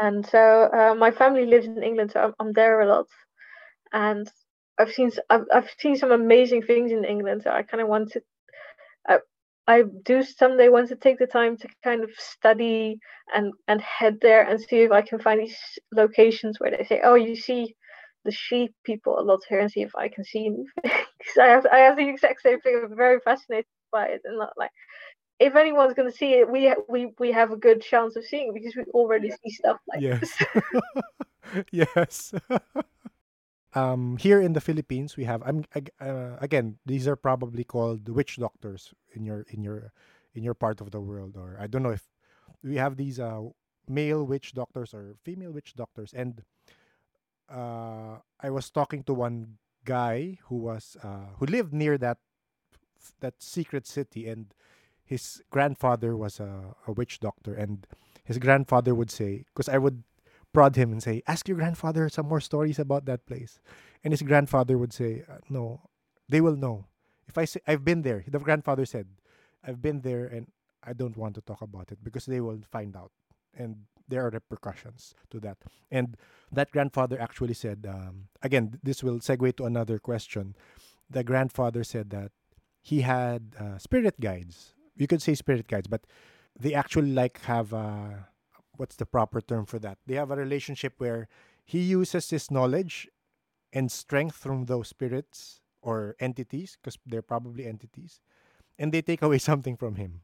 And 0.00 0.26
so 0.26 0.70
uh, 0.72 0.94
my 0.94 1.10
family 1.10 1.46
lives 1.46 1.66
in 1.66 1.82
England, 1.82 2.12
so 2.12 2.20
I'm, 2.20 2.34
I'm 2.40 2.52
there 2.52 2.80
a 2.80 2.86
lot, 2.86 3.06
and 3.92 4.30
I've 4.78 4.92
seen 4.92 5.10
I've, 5.30 5.44
I've 5.52 5.70
seen 5.78 5.96
some 5.96 6.12
amazing 6.12 6.62
things 6.62 6.92
in 6.92 7.04
England. 7.04 7.42
So 7.44 7.50
I 7.50 7.62
kind 7.62 7.80
of 7.82 7.88
want 7.88 8.12
to. 8.12 8.22
I, 9.08 9.18
I 9.66 9.82
do 10.04 10.22
someday 10.22 10.68
want 10.68 10.88
to 10.88 10.96
take 10.96 11.18
the 11.18 11.26
time 11.26 11.56
to 11.58 11.68
kind 11.84 12.02
of 12.02 12.10
study 12.16 12.98
and 13.34 13.52
and 13.68 13.80
head 13.82 14.18
there 14.22 14.42
and 14.48 14.60
see 14.60 14.80
if 14.82 14.92
I 14.92 15.02
can 15.02 15.18
find 15.18 15.40
these 15.40 15.58
locations 15.92 16.58
where 16.58 16.70
they 16.70 16.84
say, 16.84 17.00
oh, 17.04 17.14
you 17.14 17.36
see 17.36 17.74
the 18.24 18.32
Sidhe 18.32 18.72
people 18.84 19.18
a 19.18 19.22
lot 19.22 19.40
here 19.48 19.60
and 19.60 19.70
see 19.70 19.82
if 19.82 19.94
I 19.96 20.08
can 20.08 20.24
see 20.24 20.46
anything. 20.46 20.66
Because 21.18 21.38
I 21.40 21.46
have 21.46 21.66
I 21.66 21.78
have 21.78 21.96
the 21.96 22.08
exact 22.08 22.42
same 22.42 22.60
thing. 22.60 22.80
I'm 22.84 22.96
very 22.96 23.20
fascinated 23.20 23.66
by 23.92 24.06
it, 24.06 24.22
and 24.24 24.38
not 24.38 24.54
like 24.56 24.70
if 25.42 25.56
anyone's 25.56 25.94
going 25.94 26.10
to 26.10 26.16
see 26.16 26.34
it, 26.34 26.50
we 26.50 26.72
we 26.88 27.12
we 27.18 27.32
have 27.32 27.50
a 27.50 27.56
good 27.56 27.82
chance 27.82 28.16
of 28.16 28.24
seeing 28.24 28.48
it 28.48 28.54
because 28.54 28.76
we 28.76 28.84
already 28.94 29.30
see 29.30 29.50
stuff 29.50 29.78
like 29.88 30.00
yes, 30.10 30.42
yes. 31.70 32.34
um, 33.74 34.16
here 34.16 34.40
in 34.40 34.52
the 34.52 34.60
Philippines, 34.60 35.16
we 35.16 35.24
have. 35.24 35.42
I'm 35.44 35.64
uh, 36.00 36.36
again. 36.40 36.78
These 36.86 37.08
are 37.08 37.16
probably 37.16 37.64
called 37.64 38.08
witch 38.08 38.36
doctors 38.38 38.94
in 39.14 39.24
your 39.24 39.44
in 39.50 39.62
your 39.62 39.92
in 40.34 40.42
your 40.44 40.54
part 40.54 40.80
of 40.80 40.90
the 40.90 41.00
world, 41.00 41.36
or 41.36 41.58
I 41.60 41.66
don't 41.66 41.82
know 41.82 41.90
if 41.90 42.06
we 42.62 42.76
have 42.76 42.96
these 42.96 43.18
uh, 43.18 43.42
male 43.88 44.24
witch 44.24 44.54
doctors 44.54 44.94
or 44.94 45.16
female 45.24 45.50
witch 45.50 45.74
doctors, 45.74 46.12
and 46.14 46.42
uh, 47.50 48.18
I 48.40 48.50
was 48.50 48.70
talking 48.70 49.02
to 49.04 49.14
one 49.14 49.58
guy 49.84 50.38
who 50.46 50.56
was 50.56 50.96
uh, 51.02 51.34
who 51.38 51.46
lived 51.46 51.74
near 51.74 51.98
that 51.98 52.18
that 53.20 53.42
secret 53.42 53.86
city, 53.86 54.28
and 54.28 54.54
his 55.12 55.42
grandfather 55.50 56.16
was 56.16 56.40
a, 56.40 56.74
a 56.88 56.92
witch 56.92 57.20
doctor, 57.20 57.52
and 57.52 57.86
his 58.24 58.38
grandfather 58.38 58.94
would 58.94 59.10
say, 59.10 59.44
because 59.52 59.68
I 59.68 59.76
would 59.76 60.04
prod 60.54 60.76
him 60.76 60.90
and 60.92 61.02
say, 61.02 61.22
"Ask 61.28 61.48
your 61.48 61.58
grandfather 61.60 62.08
some 62.08 62.28
more 62.32 62.40
stories 62.40 62.78
about 62.80 63.04
that 63.04 63.26
place," 63.26 63.60
and 64.02 64.12
his 64.12 64.24
grandfather 64.24 64.74
would 64.80 64.94
say, 65.00 65.10
uh, 65.28 65.44
"No, 65.48 65.64
they 66.32 66.40
will 66.40 66.56
know. 66.56 66.76
If 67.28 67.36
I 67.36 67.44
say 67.44 67.60
I've 67.68 67.84
been 67.84 68.02
there," 68.08 68.24
the 68.26 68.40
grandfather 68.40 68.86
said, 68.94 69.06
"I've 69.66 69.82
been 69.84 70.00
there, 70.00 70.24
and 70.24 70.48
I 70.82 70.92
don't 70.96 71.16
want 71.22 71.34
to 71.36 71.42
talk 71.44 71.60
about 71.60 71.92
it 71.92 72.00
because 72.02 72.24
they 72.24 72.40
will 72.40 72.60
find 72.76 72.96
out." 72.96 73.12
And 73.52 73.84
there 74.08 74.24
are 74.24 74.30
repercussions 74.30 75.14
to 75.30 75.40
that. 75.40 75.58
And 75.90 76.16
that 76.50 76.72
grandfather 76.72 77.20
actually 77.20 77.54
said, 77.54 77.86
um, 77.88 78.28
again, 78.42 78.80
this 78.82 79.02
will 79.04 79.20
segue 79.20 79.56
to 79.56 79.64
another 79.64 79.98
question. 79.98 80.56
The 81.08 81.24
grandfather 81.24 81.84
said 81.84 82.10
that 82.10 82.32
he 82.80 83.02
had 83.02 83.54
uh, 83.60 83.78
spirit 83.78 84.18
guides. 84.20 84.74
You 84.96 85.06
could 85.06 85.22
say 85.22 85.34
spirit 85.34 85.68
guides, 85.68 85.86
but 85.88 86.06
they 86.58 86.74
actually 86.74 87.12
like 87.12 87.40
have 87.42 87.72
a, 87.72 88.28
what's 88.76 88.96
the 88.96 89.06
proper 89.06 89.40
term 89.40 89.66
for 89.66 89.78
that? 89.80 89.98
They 90.06 90.14
have 90.14 90.30
a 90.30 90.36
relationship 90.36 90.94
where 90.98 91.28
he 91.64 91.80
uses 91.80 92.30
his 92.30 92.50
knowledge 92.50 93.08
and 93.72 93.90
strength 93.90 94.36
from 94.36 94.66
those 94.66 94.88
spirits 94.88 95.60
or 95.80 96.14
entities, 96.20 96.76
because 96.80 96.98
they're 97.06 97.22
probably 97.22 97.66
entities, 97.66 98.20
and 98.78 98.92
they 98.92 99.02
take 99.02 99.22
away 99.22 99.38
something 99.50 99.76
from 99.76 99.96
him 99.96 100.20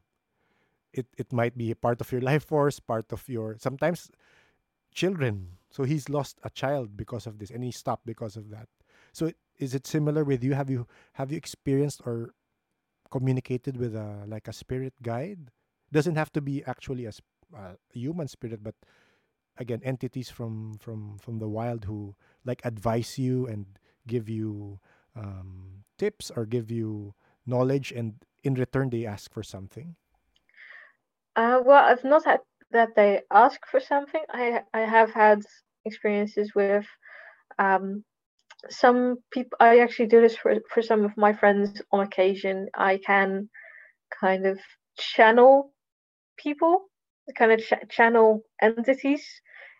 it 0.93 1.07
it 1.17 1.31
might 1.31 1.57
be 1.57 1.71
a 1.71 1.75
part 1.75 2.01
of 2.01 2.11
your 2.11 2.21
life 2.21 2.45
force, 2.45 2.79
part 2.79 3.11
of 3.11 3.27
your 3.29 3.57
sometimes 3.59 4.09
children. 4.93 5.57
So 5.71 5.83
he's 5.83 6.09
lost 6.09 6.39
a 6.43 6.49
child 6.49 6.97
because 6.97 7.27
of 7.27 7.37
this, 7.37 7.51
and 7.51 7.63
he 7.63 7.71
stopped 7.71 8.05
because 8.05 8.35
of 8.35 8.49
that. 8.49 8.67
So 9.13 9.31
is 9.57 9.75
it 9.75 9.85
similar 9.85 10.23
with 10.23 10.43
you? 10.43 10.53
Have 10.53 10.69
you 10.69 10.87
have 11.13 11.31
you 11.31 11.37
experienced 11.37 12.01
or 12.05 12.33
communicated 13.11 13.77
with 13.77 13.95
a 13.95 14.25
like 14.27 14.47
a 14.47 14.53
spirit 14.53 14.93
guide? 15.01 15.51
Doesn't 15.91 16.15
have 16.15 16.31
to 16.33 16.41
be 16.41 16.63
actually 16.65 17.05
a, 17.05 17.13
a 17.55 17.77
human 17.93 18.27
spirit, 18.27 18.63
but 18.63 18.75
again, 19.57 19.81
entities 19.83 20.29
from 20.29 20.77
from 20.79 21.17
from 21.19 21.39
the 21.39 21.49
wild 21.49 21.85
who 21.85 22.15
like 22.45 22.61
advise 22.65 23.17
you 23.19 23.47
and 23.47 23.65
give 24.07 24.29
you 24.29 24.79
um, 25.15 25.83
tips 25.97 26.31
or 26.35 26.45
give 26.45 26.71
you 26.71 27.13
knowledge, 27.45 27.91
and 27.91 28.15
in 28.43 28.55
return 28.55 28.89
they 28.89 29.05
ask 29.05 29.31
for 29.33 29.43
something. 29.43 29.95
Uh, 31.35 31.61
well, 31.63 31.83
I've 31.85 32.03
not 32.03 32.25
had 32.25 32.41
that 32.71 32.95
they 32.95 33.21
ask 33.31 33.59
for 33.67 33.79
something. 33.79 34.23
I 34.29 34.63
I 34.73 34.81
have 34.81 35.11
had 35.11 35.43
experiences 35.85 36.53
with 36.55 36.85
um, 37.57 38.03
some 38.69 39.17
people. 39.31 39.57
I 39.59 39.79
actually 39.79 40.07
do 40.07 40.21
this 40.21 40.35
for 40.37 40.55
for 40.73 40.81
some 40.81 41.03
of 41.05 41.17
my 41.17 41.33
friends 41.33 41.75
on 41.85 41.93
occasion. 41.93 42.57
I 42.67 42.91
can 42.97 43.49
kind 44.19 44.45
of 44.45 44.59
channel 44.97 45.73
people, 46.37 46.89
kind 47.37 47.51
of 47.51 47.59
ch- 47.61 47.89
channel 47.89 48.43
entities. 48.61 49.25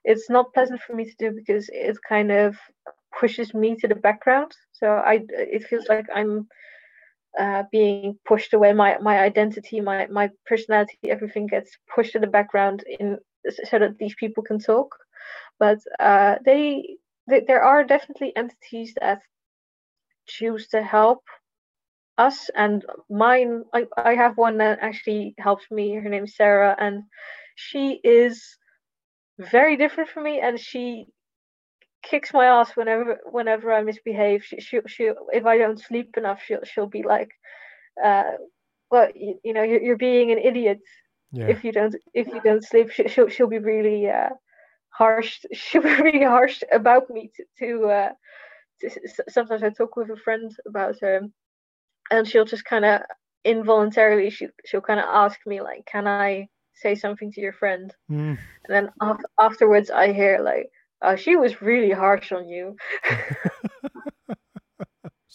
It's 0.04 0.30
not 0.30 0.54
pleasant 0.54 0.82
for 0.82 0.94
me 0.96 1.06
to 1.06 1.16
do 1.20 1.32
because 1.36 1.70
it 1.74 1.98
kind 2.08 2.32
of 2.32 2.56
pushes 3.20 3.54
me 3.54 3.76
to 3.78 3.88
the 3.88 3.96
background. 3.96 4.52
So 4.74 4.88
I 4.88 5.22
it 5.30 5.64
feels 5.66 5.88
like 5.90 6.08
I'm 6.14 6.48
uh, 7.40 7.64
being 7.72 8.18
pushed 8.28 8.54
away. 8.54 8.74
My 8.74 8.98
my 9.02 9.20
identity, 9.20 9.82
my 9.82 10.08
my 10.08 10.30
personality, 10.48 10.98
everything 11.04 11.48
gets 11.48 11.72
pushed 11.94 12.14
to 12.14 12.20
the 12.20 12.28
background 12.28 12.84
in 12.88 13.18
so 13.66 13.80
that 13.80 13.98
these 13.98 14.16
people 14.16 14.44
can 14.44 14.60
talk. 14.60 14.96
But 15.60 15.80
uh, 16.00 16.36
they, 16.46 16.98
they 17.08 17.09
there 17.30 17.64
are 17.64 17.84
definitely 17.84 18.36
entities 18.36 18.94
that 19.00 19.22
choose 20.28 20.68
to 20.70 20.82
help 20.82 21.24
us 22.18 22.50
and 22.56 22.86
mine 23.10 23.64
I, 23.74 23.86
I 23.98 24.08
have 24.10 24.38
one 24.38 24.58
that 24.58 24.74
actually 24.76 25.30
helps 25.34 25.70
me 25.72 25.94
her 25.96 26.10
name's 26.10 26.36
sarah 26.36 26.76
and 26.78 27.04
she 27.56 28.00
is 28.04 28.58
very 29.40 29.76
different 29.78 30.10
from 30.10 30.24
me 30.24 30.40
and 30.42 30.60
she 30.60 31.08
kicks 32.04 32.34
my 32.34 32.46
ass 32.46 32.76
whenever 32.76 33.20
whenever 33.32 33.72
I 33.74 33.82
misbehave. 33.82 34.44
She 34.44 34.60
she 34.60 34.80
she 34.88 35.12
if 35.34 35.46
I 35.46 35.58
don't 35.58 35.80
sleep 35.80 36.16
enough, 36.18 36.42
she'll 36.44 36.64
she'll 36.64 36.88
be 36.88 37.04
like, 37.04 37.30
uh, 38.04 38.34
well, 38.92 39.10
you, 39.16 39.40
you 39.44 39.54
know, 39.54 39.64
you're, 39.64 39.82
you're 39.82 39.98
being 39.98 40.32
an 40.32 40.40
idiot 40.40 40.80
Yeah. 41.32 41.48
if 41.48 41.64
you 41.64 41.72
don't 41.72 41.96
if 42.14 42.34
you 42.34 42.42
don't 42.42 42.64
sleep. 42.64 42.92
She, 42.92 43.08
she'll 43.08 43.30
she'll 43.30 43.48
be 43.48 43.60
really 43.60 44.10
uh, 44.10 44.30
harsh. 45.00 45.40
She'll 45.54 45.82
be 45.82 45.96
really 46.02 46.24
harsh 46.24 46.62
about 46.72 47.10
me 47.10 47.32
to 47.36 47.44
to. 47.60 47.70
Uh, 47.90 48.12
to 48.82 48.90
sometimes 49.28 49.64
I 49.64 49.72
talk 49.72 49.96
with 49.96 50.10
a 50.10 50.16
friend 50.16 50.52
about 50.68 50.96
her, 51.02 51.22
and 52.12 52.28
she'll 52.28 52.46
just 52.46 52.64
kind 52.64 52.86
of 52.86 53.02
involuntarily 53.44 54.30
she 54.30 54.48
she'll 54.66 54.88
kind 54.90 55.00
of 55.00 55.08
ask 55.24 55.40
me 55.46 55.62
like, 55.62 55.86
"Can 55.86 56.08
I 56.08 56.48
say 56.74 56.96
something 56.96 57.32
to 57.34 57.42
your 57.42 57.54
friend?" 57.54 57.94
Mm. 58.10 58.38
And 58.64 58.70
then 58.70 58.90
af- 59.02 59.30
afterwards, 59.40 59.90
I 59.90 60.14
hear 60.14 60.40
like, 60.40 60.70
"Oh, 61.02 61.16
she 61.16 61.36
was 61.36 61.62
really 61.62 61.92
harsh 61.92 62.32
on 62.32 62.48
you." 62.48 62.76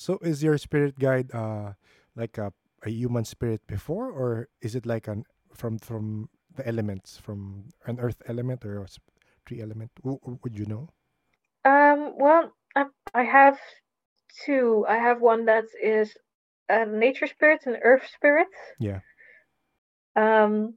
So 0.04 0.18
is 0.20 0.42
your 0.42 0.58
spirit 0.58 0.98
guide 0.98 1.32
uh 1.32 1.72
like 2.14 2.36
a, 2.36 2.52
a 2.84 2.90
human 2.90 3.24
spirit 3.24 3.62
before 3.66 4.10
or 4.10 4.48
is 4.60 4.74
it 4.74 4.84
like 4.84 5.08
an 5.08 5.24
from 5.54 5.78
from 5.78 6.28
the 6.56 6.66
elements 6.68 7.16
from 7.16 7.72
an 7.86 7.96
earth 7.98 8.20
element 8.28 8.66
or 8.66 8.84
tree 9.46 9.62
element? 9.62 9.90
Would 10.02 10.58
you 10.58 10.66
know? 10.66 10.88
Um, 11.64 12.14
well, 12.16 12.52
I, 12.76 12.86
I 13.14 13.22
have 13.22 13.58
two. 14.44 14.84
I 14.88 14.96
have 14.96 15.20
one 15.20 15.46
that 15.46 15.64
is 15.82 16.14
a 16.68 16.86
nature 16.86 17.26
spirit 17.26 17.62
and 17.66 17.78
earth 17.82 18.06
spirit. 18.14 18.48
Yeah. 18.78 19.00
Um, 20.16 20.74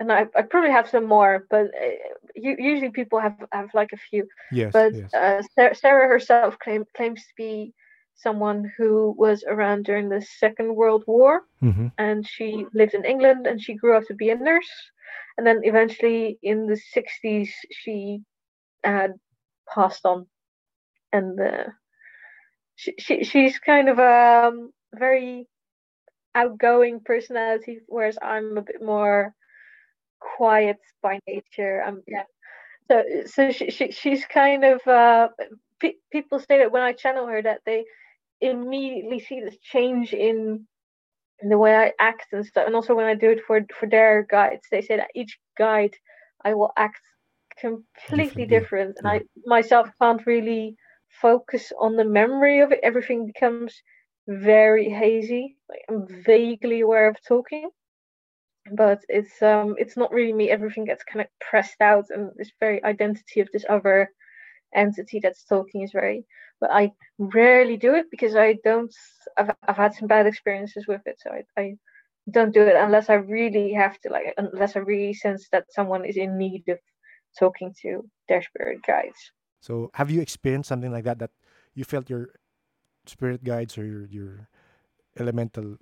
and 0.00 0.12
I, 0.12 0.26
I 0.36 0.42
probably 0.42 0.70
have 0.70 0.88
some 0.88 1.04
more, 1.06 1.46
but 1.50 1.66
uh, 1.66 1.90
usually 2.34 2.90
people 2.90 3.20
have 3.20 3.36
have 3.52 3.70
like 3.74 3.92
a 3.92 3.96
few. 3.96 4.26
Yes. 4.50 4.72
But 4.72 4.94
yes. 4.94 5.14
uh, 5.14 5.42
Sarah, 5.54 5.74
Sarah 5.74 6.08
herself 6.08 6.58
claim, 6.58 6.84
claims 6.96 7.20
to 7.20 7.32
be 7.36 7.72
someone 8.16 8.70
who 8.76 9.14
was 9.16 9.44
around 9.46 9.84
during 9.84 10.08
the 10.08 10.22
Second 10.38 10.74
World 10.74 11.04
War, 11.06 11.42
mm-hmm. 11.62 11.88
and 11.98 12.26
she 12.26 12.66
lived 12.74 12.94
in 12.94 13.04
England 13.04 13.46
and 13.46 13.60
she 13.60 13.74
grew 13.74 13.96
up 13.96 14.04
to 14.06 14.14
be 14.14 14.30
a 14.30 14.36
nurse. 14.36 14.70
And 15.36 15.46
then 15.46 15.60
eventually 15.64 16.38
in 16.42 16.66
the 16.66 16.80
60s, 16.96 17.48
she 17.70 18.20
had 18.82 19.14
passed 19.72 20.04
on. 20.04 20.26
And 21.12 21.40
uh, 21.40 21.64
she, 22.76 22.94
she, 22.98 23.24
she's 23.24 23.58
kind 23.58 23.88
of 23.88 23.98
a 23.98 24.48
um, 24.48 24.72
very 24.94 25.46
outgoing 26.34 27.00
personality, 27.04 27.80
whereas 27.86 28.18
I'm 28.20 28.56
a 28.58 28.62
bit 28.62 28.82
more 28.82 29.34
quiet 30.20 30.78
by 31.02 31.20
nature. 31.26 31.82
Um, 31.82 32.02
yeah. 32.06 32.24
So, 32.90 33.02
so 33.26 33.50
she, 33.52 33.70
she, 33.70 33.92
she's 33.92 34.24
kind 34.26 34.64
of, 34.64 34.86
uh, 34.86 35.28
pe- 35.80 36.00
people 36.12 36.38
say 36.38 36.58
that 36.58 36.72
when 36.72 36.82
I 36.82 36.92
channel 36.92 37.26
her 37.26 37.42
that 37.42 37.60
they 37.64 37.84
immediately 38.40 39.20
see 39.20 39.40
this 39.40 39.56
change 39.58 40.12
in 40.12 40.34
in 40.44 40.66
the 41.42 41.58
way 41.58 41.74
I 41.74 41.92
act 42.00 42.26
and 42.32 42.44
stuff. 42.46 42.66
And 42.66 42.74
also 42.74 42.94
when 42.94 43.06
I 43.06 43.14
do 43.14 43.30
it 43.30 43.40
for 43.46 43.60
for 43.78 43.86
their 43.88 44.24
guides, 44.30 44.66
they 44.70 44.80
say 44.82 44.96
that 44.96 45.10
each 45.14 45.38
guide 45.58 45.94
I 46.44 46.54
will 46.54 46.72
act 46.76 47.00
completely 47.60 48.46
Differently, 48.46 48.46
different, 48.46 48.96
and 48.98 49.06
yeah. 49.06 49.18
I 49.18 49.22
myself 49.46 49.88
can't 50.00 50.24
really 50.26 50.76
focus 51.20 51.72
on 51.80 51.96
the 51.96 52.04
memory 52.04 52.60
of 52.60 52.72
it. 52.72 52.80
Everything 52.82 53.26
becomes 53.26 53.82
very 54.28 54.88
hazy. 54.90 55.56
Like 55.68 55.82
I'm 55.88 56.06
vaguely 56.24 56.80
aware 56.80 57.08
of 57.08 57.16
talking, 57.26 57.70
but 58.72 59.00
it's 59.08 59.42
um 59.42 59.74
it's 59.78 59.96
not 59.96 60.12
really 60.12 60.32
me. 60.32 60.50
Everything 60.50 60.84
gets 60.84 61.04
kind 61.04 61.20
of 61.22 61.28
pressed 61.40 61.80
out, 61.80 62.06
and 62.10 62.30
this 62.36 62.52
very 62.60 62.82
identity 62.84 63.40
of 63.40 63.48
this 63.52 63.64
other 63.68 64.10
entity 64.74 65.20
that's 65.20 65.44
talking 65.44 65.82
is 65.82 65.92
very 65.92 66.24
but 66.60 66.70
i 66.70 66.90
rarely 67.18 67.76
do 67.76 67.94
it 67.94 68.06
because 68.10 68.34
i 68.36 68.56
don't 68.64 68.94
i've, 69.36 69.50
I've 69.66 69.76
had 69.76 69.94
some 69.94 70.08
bad 70.08 70.26
experiences 70.26 70.86
with 70.86 71.02
it 71.06 71.16
so 71.20 71.30
I, 71.30 71.60
I 71.60 71.74
don't 72.30 72.54
do 72.54 72.62
it 72.62 72.76
unless 72.76 73.10
i 73.10 73.14
really 73.14 73.72
have 73.72 74.00
to 74.00 74.10
like 74.10 74.34
unless 74.36 74.76
i 74.76 74.80
really 74.80 75.14
sense 75.14 75.48
that 75.52 75.66
someone 75.70 76.04
is 76.04 76.16
in 76.16 76.38
need 76.38 76.64
of 76.68 76.78
talking 77.38 77.74
to 77.82 78.08
their 78.28 78.42
spirit 78.42 78.82
guides. 78.86 79.32
So 79.60 79.90
have 79.94 80.10
you 80.10 80.20
experienced 80.20 80.68
something 80.68 80.92
like 80.92 81.04
that 81.04 81.18
that 81.18 81.30
you 81.74 81.84
felt 81.84 82.10
your 82.10 82.28
spirit 83.06 83.44
guides 83.44 83.76
or 83.76 83.84
your 83.84 84.06
your 84.06 84.48
elemental 85.18 85.76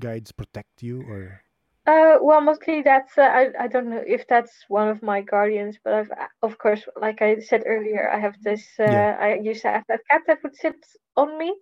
guides 0.00 0.32
protect 0.32 0.82
you 0.82 1.02
or 1.02 1.42
uh 1.86 2.16
well 2.20 2.40
mostly 2.40 2.82
that's 2.82 3.18
uh, 3.18 3.22
I, 3.22 3.50
I 3.64 3.66
don't 3.68 3.88
know 3.90 4.02
if 4.06 4.26
that's 4.28 4.64
one 4.68 4.88
of 4.88 5.02
my 5.02 5.20
guardians 5.22 5.78
but 5.82 5.94
i've 5.94 6.10
of 6.42 6.58
course 6.58 6.86
like 7.00 7.20
i 7.22 7.38
said 7.40 7.62
earlier 7.66 8.10
i 8.10 8.18
have 8.18 8.36
this 8.42 8.78
uh, 8.78 8.84
Yeah. 8.84 9.08
i 9.26 9.34
used 9.42 9.62
to 9.62 9.68
have 9.70 9.84
that 9.88 10.00
cat 10.10 10.22
that 10.26 10.42
would 10.42 10.54
sit 10.56 10.76
on 11.16 11.38
me 11.38 11.54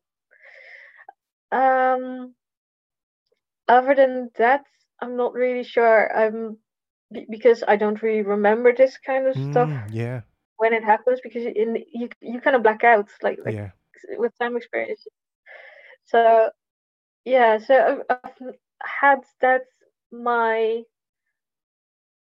um 1.53 2.35
other 3.68 3.95
than 3.95 4.31
that 4.37 4.64
i'm 5.01 5.16
not 5.16 5.33
really 5.35 5.62
sure 5.64 6.14
i'm 6.16 6.59
because 7.31 7.62
i 7.68 7.77
don't 7.77 8.03
really 8.03 8.23
remember 8.23 8.73
this 8.75 8.99
kind 8.99 9.27
of 9.27 9.37
stuff 9.37 9.70
Mm, 9.70 9.93
yeah. 9.93 10.23
when 10.57 10.73
it 10.75 10.85
happens 10.85 11.20
because 11.23 11.45
in 11.47 11.77
you 11.93 12.09
you 12.20 12.41
kind 12.41 12.57
of 12.57 12.62
black 12.62 12.85
out 12.85 13.09
like 13.23 13.39
like 13.45 13.59
Yeah. 13.59 14.16
with 14.18 14.37
time 14.39 14.57
experience 14.57 15.07
so 16.05 16.51
yeah 17.25 17.59
so 17.59 17.75
I've, 18.11 18.16
I've 18.25 18.55
had 18.83 19.18
that 19.41 19.62
my 20.13 20.83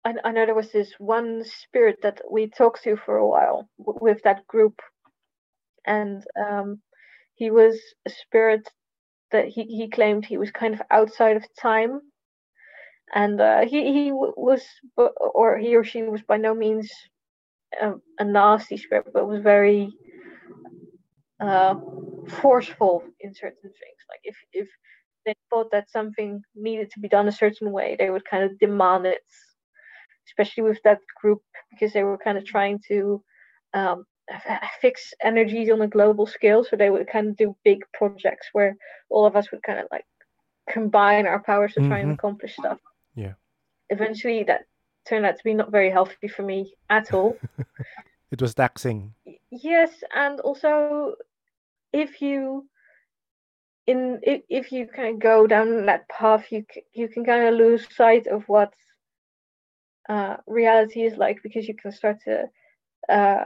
I, 0.06 0.14
I 0.24 0.32
know 0.32 0.46
there 0.46 0.56
was 0.56 0.72
this 0.72 0.94
one 1.00 1.44
spirit 1.46 2.00
that 2.04 2.22
we 2.32 2.48
talked 2.50 2.84
to 2.84 2.98
for 2.98 3.18
a 3.18 3.28
while 3.28 3.70
with 3.78 4.24
that 4.24 4.48
group. 4.48 4.82
And 5.86 6.24
um 6.40 6.82
he 7.36 7.52
was 7.52 7.80
a 8.08 8.12
spirit 8.12 8.70
that 9.32 9.48
he, 9.48 9.64
he 9.66 9.90
claimed 9.90 10.26
he 10.26 10.38
was 10.38 10.52
kind 10.52 10.74
of 10.76 10.82
outside 10.92 11.38
of 11.38 11.46
time. 11.62 12.02
And 13.14 13.42
uh, 13.42 13.62
he 13.66 13.94
he 13.94 14.12
was 14.14 14.64
or 14.98 15.58
he 15.58 15.76
or 15.76 15.84
she 15.84 16.04
was 16.04 16.22
by 16.24 16.38
no 16.38 16.56
means 16.56 16.92
a, 17.82 17.94
a 18.20 18.26
nasty 18.26 18.78
spirit 18.78 19.08
but 19.14 19.28
was 19.28 19.42
very 19.44 19.94
uh, 21.42 21.76
forceful 22.42 23.04
in 23.22 23.34
certain 23.36 23.62
things. 23.64 24.00
Like 24.10 24.22
if 24.24 24.38
if 24.54 24.70
they 25.30 25.36
thought 25.50 25.72
that 25.72 25.90
something 25.98 26.42
needed 26.68 26.90
to 26.92 27.00
be 27.00 27.10
done 27.16 27.28
a 27.28 27.40
certain 27.44 27.72
way 27.72 27.96
they 28.00 28.10
would 28.10 28.26
kind 28.26 28.44
of 28.44 28.60
demand 28.60 29.06
it 29.06 29.22
especially 30.28 30.64
with 30.64 30.80
that 30.84 31.00
group 31.22 31.42
because 31.72 31.94
they 31.94 32.04
were 32.04 32.18
kind 32.18 32.38
of 32.38 32.46
trying 32.46 32.80
to 32.88 33.24
um, 33.74 34.06
f- 34.30 34.72
fix 34.82 35.14
energies 35.24 35.70
on 35.72 35.82
a 35.82 35.88
global 35.88 36.26
scale 36.28 36.64
so 36.64 36.76
they 36.76 36.90
would 36.90 37.08
kind 37.08 37.28
of 37.30 37.38
do 37.38 37.56
big 37.64 37.80
projects 37.94 38.48
where 38.54 38.76
all 39.10 39.26
of 39.26 39.36
us 39.36 39.52
would 39.52 39.64
kind 39.64 39.80
of 39.80 39.88
like 39.92 40.06
combine 40.70 41.26
our 41.28 41.42
powers 41.42 41.74
to 41.74 41.82
try 41.88 42.00
and 42.00 42.12
Mhm. 42.12 42.20
accomplish 42.20 42.54
stuff 42.56 42.80
Yeah. 43.16 43.34
eventually 43.90 44.44
that 44.44 44.62
turned 45.08 45.26
out 45.26 45.38
to 45.38 45.44
be 45.44 45.54
not 45.54 45.72
very 45.72 45.90
healthy 45.90 46.28
for 46.28 46.44
me 46.44 46.74
at 46.90 47.14
all 47.14 47.38
It 48.32 48.42
was 48.42 48.54
taxing. 48.54 49.16
Yes 49.50 50.04
and 50.14 50.40
also 50.42 51.16
if 51.92 52.22
you 52.22 52.69
in 53.90 54.20
if, 54.24 54.42
if 54.50 54.72
you 54.72 54.88
kind 54.96 55.10
of 55.16 55.20
go 55.22 55.48
down 55.48 55.86
that 55.88 56.08
path 56.10 56.46
you 56.52 56.64
you 56.94 57.08
can 57.10 57.26
kind 57.26 57.44
of 57.48 57.56
lose 57.56 57.88
sight 57.96 58.28
of 58.28 58.44
what 58.48 58.74
uh, 60.10 60.38
reality 60.48 61.02
is 61.04 61.18
like 61.18 61.38
because 61.44 61.68
you 61.68 61.76
can 61.76 61.92
start 61.92 62.18
to 62.26 62.46
uh, 63.10 63.44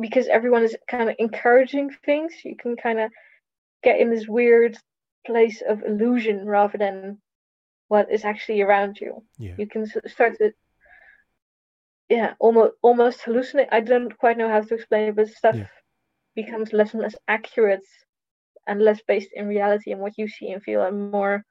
because 0.00 0.28
everyone 0.28 0.62
is 0.64 0.76
kind 0.90 1.08
of 1.08 1.16
encouraging 1.18 1.90
things 2.04 2.32
you 2.44 2.56
can 2.56 2.76
kind 2.76 2.98
of 3.00 3.10
get 3.82 4.00
in 4.00 4.10
this 4.10 4.28
weird 4.28 4.76
place 5.26 5.62
of 5.68 5.82
illusion 5.84 6.46
rather 6.46 6.78
than 6.78 7.12
what 7.88 8.10
is 8.10 8.24
actually 8.24 8.54
around 8.62 8.98
you 9.00 9.22
Yeah. 9.38 9.56
you 9.56 9.66
can 9.66 9.86
start 9.86 10.36
to 10.38 10.52
yeah 12.08 12.34
almost 12.40 12.72
almost 12.82 13.20
hallucinate 13.24 13.68
i 13.72 13.80
don't 13.80 14.16
quite 14.18 14.36
know 14.38 14.48
how 14.48 14.60
to 14.60 14.74
explain 14.74 15.08
it 15.08 15.16
but 15.16 15.28
stuff 15.28 15.56
Yeah. 15.56 15.66
becomes 16.34 16.72
less 16.72 16.92
and 16.94 17.02
less 17.02 17.16
accurate 17.28 17.84
and 18.66 18.82
less 18.82 19.00
based 19.06 19.30
in 19.34 19.46
reality 19.46 19.92
and 19.92 20.00
what 20.00 20.18
you 20.18 20.28
see 20.28 20.50
and 20.50 20.62
feel 20.62 20.82
and 20.82 21.10
more 21.10 21.44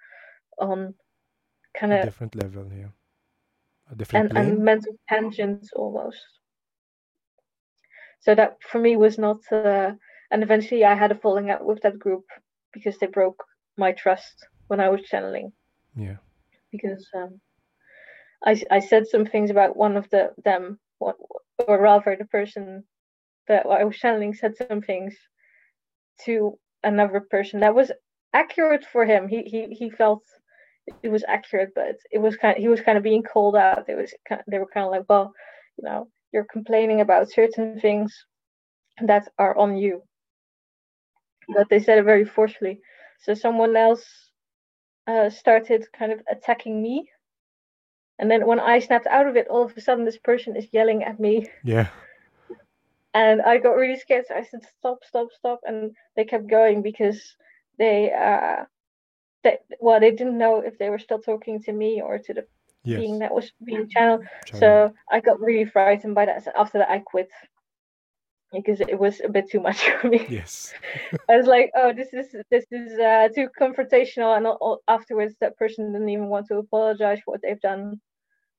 on 0.59 0.93
kind 1.79 1.93
of 1.93 2.03
different 2.05 2.35
level, 2.35 2.65
yeah. 2.77 2.91
A 3.91 3.95
different 3.95 4.31
and, 4.31 4.37
and 4.37 4.63
mental 4.63 4.95
tangents 5.09 5.71
almost 5.75 6.19
so 8.21 8.33
that 8.35 8.57
for 8.61 8.79
me 8.79 8.95
was 8.95 9.17
not 9.17 9.37
uh, 9.51 9.91
and 10.31 10.43
eventually 10.43 10.83
i 10.83 10.95
had 10.95 11.11
a 11.11 11.15
falling 11.15 11.49
out 11.51 11.63
with 11.63 11.79
that 11.81 11.99
group 11.99 12.25
because 12.73 12.97
they 12.99 13.07
broke 13.07 13.43
my 13.77 13.91
trust 13.91 14.47
when 14.67 14.79
I 14.79 14.89
was 14.89 15.01
channeling 15.03 15.51
Yeah. 15.95 16.17
because 16.71 17.07
um, 17.15 17.39
I 18.45 18.61
I 18.71 18.79
said 18.79 19.07
some 19.07 19.25
things 19.25 19.49
about 19.49 19.77
one 19.77 19.97
of 19.97 20.09
the 20.09 20.33
them 20.43 20.79
what 20.99 21.15
or 21.67 21.81
rather 21.81 22.15
the 22.15 22.25
person 22.25 22.83
that 23.47 23.65
I 23.65 23.83
was 23.83 23.97
channeling 23.97 24.33
said 24.33 24.55
some 24.57 24.81
things 24.81 25.15
to 26.25 26.57
another 26.85 27.19
person 27.19 27.59
that 27.59 27.75
was 27.75 27.91
accurate 28.33 28.85
for 28.85 29.05
him. 29.05 29.27
He 29.27 29.41
he 29.43 29.67
he 29.73 29.89
felt 29.89 30.23
it 31.03 31.09
was 31.09 31.25
accurate, 31.27 31.71
but 31.75 31.95
it 32.11 32.19
was 32.19 32.37
kind. 32.37 32.55
Of, 32.55 32.61
he 32.61 32.69
was 32.69 32.81
kind 32.81 32.97
of 32.97 33.03
being 33.03 33.23
called 33.23 33.55
out. 33.55 33.89
It 33.89 33.95
was 33.95 34.13
kind 34.27 34.41
they 34.47 34.59
were 34.59 34.73
kind 34.73 34.85
of 34.85 34.91
like, 34.91 35.05
well, 35.09 35.33
you 35.77 35.83
know, 35.83 36.07
you're 36.31 36.45
complaining 36.51 37.01
about 37.01 37.31
certain 37.31 37.79
things 37.79 38.13
that 39.01 39.27
are 39.37 39.57
on 39.57 39.77
you. 39.77 40.03
But 41.53 41.69
they 41.69 41.79
said 41.79 41.97
it 41.97 42.05
very 42.05 42.25
forcefully. 42.25 42.79
So 43.21 43.33
someone 43.33 43.75
else 43.75 44.05
uh, 45.07 45.29
started 45.29 45.85
kind 45.97 46.11
of 46.11 46.21
attacking 46.31 46.81
me. 46.81 47.09
And 48.17 48.31
then 48.31 48.45
when 48.47 48.59
I 48.59 48.79
snapped 48.79 49.07
out 49.07 49.27
of 49.27 49.35
it, 49.35 49.47
all 49.49 49.65
of 49.65 49.77
a 49.77 49.81
sudden 49.81 50.05
this 50.05 50.17
person 50.17 50.55
is 50.55 50.67
yelling 50.71 51.03
at 51.03 51.19
me 51.19 51.45
Yeah. 51.63 51.89
And 53.15 53.41
I 53.43 53.57
got 53.59 53.77
really 53.77 53.97
scared. 53.97 54.27
So 54.27 54.35
I 54.35 54.43
said, 54.43 54.63
"Stop, 54.79 55.05
stop, 55.05 55.29
stop!" 55.33 55.61
And 55.67 55.95
they 56.17 56.25
kept 56.25 56.47
going 56.49 56.83
because 56.83 57.35
they, 57.79 58.11
uh, 58.13 58.65
they, 59.43 59.59
well, 59.79 59.99
they 59.99 60.11
didn't 60.11 60.37
know 60.37 60.59
if 60.61 60.77
they 60.79 60.89
were 60.89 60.99
still 60.99 61.19
talking 61.21 61.61
to 61.63 61.73
me 61.73 62.01
or 62.01 62.19
to 62.19 62.33
the 62.33 62.47
Yes. 62.83 63.03
being 63.03 63.19
that 63.19 63.33
was 63.33 63.53
being 63.65 63.87
channeled. 63.89 64.23
Channel. 64.45 64.81
So 64.83 64.93
I 65.11 65.21
got 65.21 65.39
really 65.41 65.65
frightened 65.65 66.09
by 66.15 66.25
that. 66.25 66.43
So 66.43 66.45
after 66.49 66.71
that, 66.71 66.83
I 66.83 66.91
quit 66.93 67.23
because 68.53 68.81
it 68.81 68.99
was 68.99 69.21
a 69.21 69.29
bit 69.29 69.49
too 69.49 69.59
much 69.59 69.81
for 70.01 70.07
me. 70.07 70.27
Yes. 70.27 70.75
I 71.29 71.37
was 71.37 71.47
like, 71.47 71.71
"Oh, 71.75 71.93
this 71.93 72.13
is 72.13 72.35
this 72.51 72.65
is 72.71 72.99
uh, 72.99 73.29
too 73.35 73.49
confrontational." 73.59 74.35
And 74.37 74.47
all, 74.47 74.81
afterwards, 74.87 75.35
that 75.41 75.57
person 75.57 75.91
didn't 75.93 76.09
even 76.09 76.29
want 76.29 76.47
to 76.47 76.57
apologize 76.57 77.19
for 77.23 77.33
what 77.33 77.41
they've 77.41 77.61
done 77.61 77.99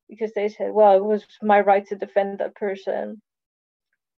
because 0.09 0.33
they 0.35 0.49
said, 0.49 0.73
"Well, 0.73 0.97
it 0.97 1.05
was 1.05 1.27
my 1.43 1.61
right 1.61 1.87
to 1.87 1.97
defend 1.97 2.39
that 2.39 2.55
person." 2.55 3.20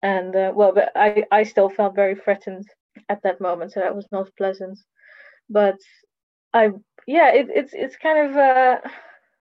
And 0.04 0.36
uh, 0.36 0.52
well 0.56 0.74
but 0.74 0.92
i 0.96 1.18
i 1.32 1.44
still 1.44 1.70
felt 1.70 1.96
very 1.96 2.16
threatened 2.16 2.66
at 3.10 3.22
that 3.24 3.40
moment 3.42 3.72
so 3.72 3.80
that 3.80 3.96
was 3.96 4.08
not 4.12 4.30
pleasant 4.38 4.78
but 5.50 5.78
i 6.54 6.70
yeah 7.08 7.30
it, 7.34 7.48
it's 7.50 7.74
it's 7.74 7.96
kind 7.98 8.30
of 8.30 8.36
uh 8.38 8.78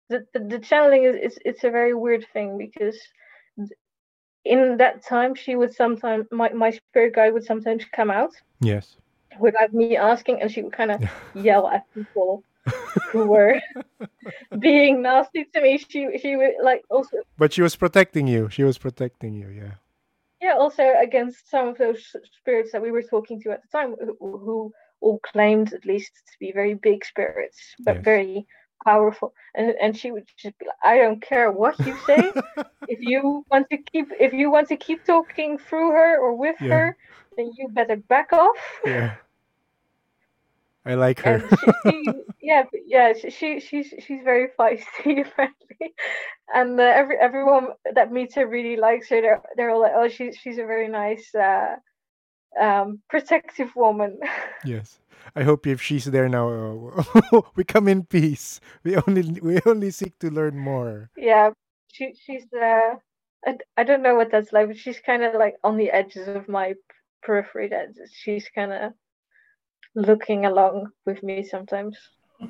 the, 0.10 0.26
the, 0.34 0.40
the 0.40 0.60
channeling 0.60 1.04
is 1.04 1.16
it's, 1.20 1.38
it's 1.46 1.64
a 1.64 1.70
very 1.72 1.94
weird 1.94 2.26
thing 2.34 2.58
because 2.58 2.98
in 4.46 4.78
that 4.78 5.04
time 5.04 5.36
she 5.36 5.56
would 5.56 5.74
sometimes 5.74 6.26
my, 6.32 6.50
my 6.54 6.72
spirit 6.72 7.16
guide 7.16 7.34
would 7.34 7.44
sometimes 7.46 7.86
come 7.96 8.12
out 8.12 8.32
Yes. 8.62 8.98
without 9.40 9.74
me 9.74 9.98
asking 9.98 10.42
and 10.42 10.52
she 10.52 10.62
would 10.62 10.74
kind 10.74 10.92
of 10.92 11.02
yell 11.34 11.68
at 11.68 11.84
people 11.94 12.44
who 13.12 13.26
were 13.28 13.60
being 14.60 15.02
nasty 15.02 15.46
to 15.54 15.62
me 15.62 15.78
she 15.78 16.18
she 16.22 16.36
would 16.36 16.54
like 16.64 16.84
also 16.90 17.18
But 17.38 17.54
she 17.54 17.62
was 17.62 17.76
protecting 17.76 18.28
you. 18.28 18.50
She 18.50 18.64
was 18.64 18.78
protecting 18.78 19.34
you. 19.34 19.50
Yeah. 19.50 19.76
Yeah 20.42 20.56
also 20.58 20.94
against 21.02 21.50
some 21.50 21.68
of 21.70 21.78
those 21.78 22.16
spirits 22.40 22.72
that 22.72 22.82
we 22.82 22.92
were 22.92 23.04
talking 23.04 23.42
to 23.42 23.52
at 23.52 23.62
the 23.62 23.68
time 23.78 23.96
who, 24.00 24.16
who 24.38 24.72
all 25.02 25.20
claimed 25.32 25.74
at 25.74 25.86
least 25.86 26.12
to 26.28 26.34
be 26.40 26.52
very 26.54 26.74
big 26.76 27.04
spirits 27.06 27.76
but 27.86 27.98
Yes. 27.98 28.06
very 28.06 28.46
powerful 28.86 29.34
and 29.56 29.74
and 29.82 29.98
she 29.98 30.12
would 30.12 30.26
just 30.38 30.58
be 30.60 30.66
like 30.66 30.84
i 30.84 30.98
don't 30.98 31.22
care 31.22 31.52
what 31.52 31.76
you 31.86 31.96
say 31.98 32.34
if 32.88 33.00
you 33.02 33.44
want 33.52 33.68
to 33.70 33.78
keep 33.92 34.08
if 34.20 34.34
you 34.34 34.50
want 34.52 34.68
to 34.68 34.78
keep 34.78 35.04
talking 35.06 35.58
through 35.58 35.92
her 35.92 36.18
or 36.20 36.36
with 36.36 36.58
Yeah. 36.60 36.70
her 36.70 36.96
then 37.38 37.52
you 37.58 37.70
better 37.70 37.96
back 37.98 38.32
off 38.34 38.82
yeah. 38.86 39.16
I 40.86 40.96
like 40.96 41.20
her. 41.22 41.44
she, 41.84 42.04
yeah 42.42 42.64
yeah 42.88 43.14
she, 43.14 43.30
she 43.30 43.60
she's 43.60 43.94
she's 44.00 44.22
very 44.24 44.48
feisty 44.58 45.22
apparently 45.26 45.94
and 46.54 46.80
uh, 46.80 46.84
every 46.84 47.18
everyone 47.18 47.68
that 47.94 48.12
meets 48.12 48.36
her 48.36 48.48
really 48.48 48.76
likes 48.78 49.10
her 49.10 49.22
they're, 49.22 49.42
they're 49.56 49.70
all 49.72 49.82
like 49.82 49.92
oh 49.96 50.08
she's 50.08 50.36
she's 50.38 50.58
a 50.58 50.66
very 50.66 50.88
nice 50.88 51.34
uh 51.36 51.76
um 52.60 53.00
protective 53.10 53.70
woman 53.76 54.18
yes. 54.66 55.00
I 55.36 55.44
hope 55.44 55.68
if 55.68 55.82
she's 55.82 56.06
there 56.06 56.30
now, 56.30 56.50
uh, 56.50 57.42
we 57.56 57.64
come 57.64 57.88
in 57.88 58.06
peace. 58.06 58.60
We 58.84 58.96
only 58.96 59.40
we 59.42 59.60
only 59.66 59.92
seek 59.92 60.18
to 60.20 60.32
learn 60.32 60.58
more. 60.58 61.12
yeah 61.18 61.52
she 61.92 62.16
she's 62.16 62.46
uh 62.54 62.96
I, 63.46 63.58
I 63.78 63.84
don't 63.84 64.02
know 64.02 64.16
what 64.16 64.32
that's 64.32 64.52
like 64.54 64.68
but 64.68 64.78
she's 64.78 65.00
kind 65.00 65.24
of 65.24 65.36
like 65.36 65.56
on 65.64 65.78
the 65.78 65.92
edges 65.92 66.28
of 66.28 66.48
my 66.50 66.74
periphery 67.22 67.68
that 67.70 67.90
she's 68.12 68.48
kind 68.56 68.72
of 68.74 68.94
looking 69.96 70.46
along 70.46 70.88
with 71.06 71.22
me 71.24 71.44
sometimes 71.44 71.98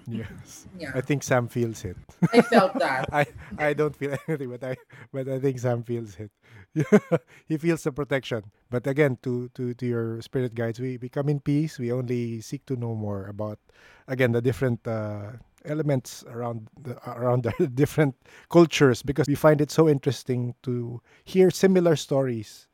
Yes. 0.07 0.68
Yeah, 0.78 0.91
I 0.94 1.02
think 1.02 1.24
Sam 1.24 1.48
feels 1.48 1.84
it. 1.84 1.98
I 2.34 2.41
felt 2.41 2.78
that. 2.78 3.10
I 3.14 3.26
I 3.57 3.74
don't 3.74 3.95
feel 3.95 4.16
anything, 4.28 4.49
but 4.49 4.64
I 4.64 4.78
but 5.11 5.28
I 5.28 5.40
think 5.40 5.60
Sam 5.60 5.84
feels 5.84 6.18
it. 6.20 6.32
he 7.48 7.57
feels 7.57 7.84
the 7.84 7.91
protection. 7.91 8.52
But 8.70 8.86
again, 8.86 9.18
to 9.24 9.49
to 9.56 9.74
to 9.74 9.86
your 9.86 10.22
spirit 10.22 10.53
guides, 10.53 10.80
we 10.80 10.98
we 10.98 11.10
come 11.10 11.30
in 11.30 11.40
peace. 11.40 11.80
We 11.80 11.91
only 11.91 12.41
seek 12.41 12.66
to 12.68 12.76
know 12.76 12.94
more 12.94 13.26
about 13.28 13.60
again 14.07 14.32
the 14.32 14.41
different 14.41 14.86
uh, 14.88 15.41
elements 15.66 16.24
around 16.30 16.70
the 16.82 16.98
around 17.10 17.44
the 17.44 17.68
different 17.68 18.16
cultures 18.49 19.02
because 19.02 19.28
we 19.28 19.36
find 19.36 19.61
it 19.61 19.72
so 19.72 19.90
interesting 19.90 20.53
to 20.64 21.02
hear 21.26 21.49
similar 21.49 21.95
stories 21.95 22.68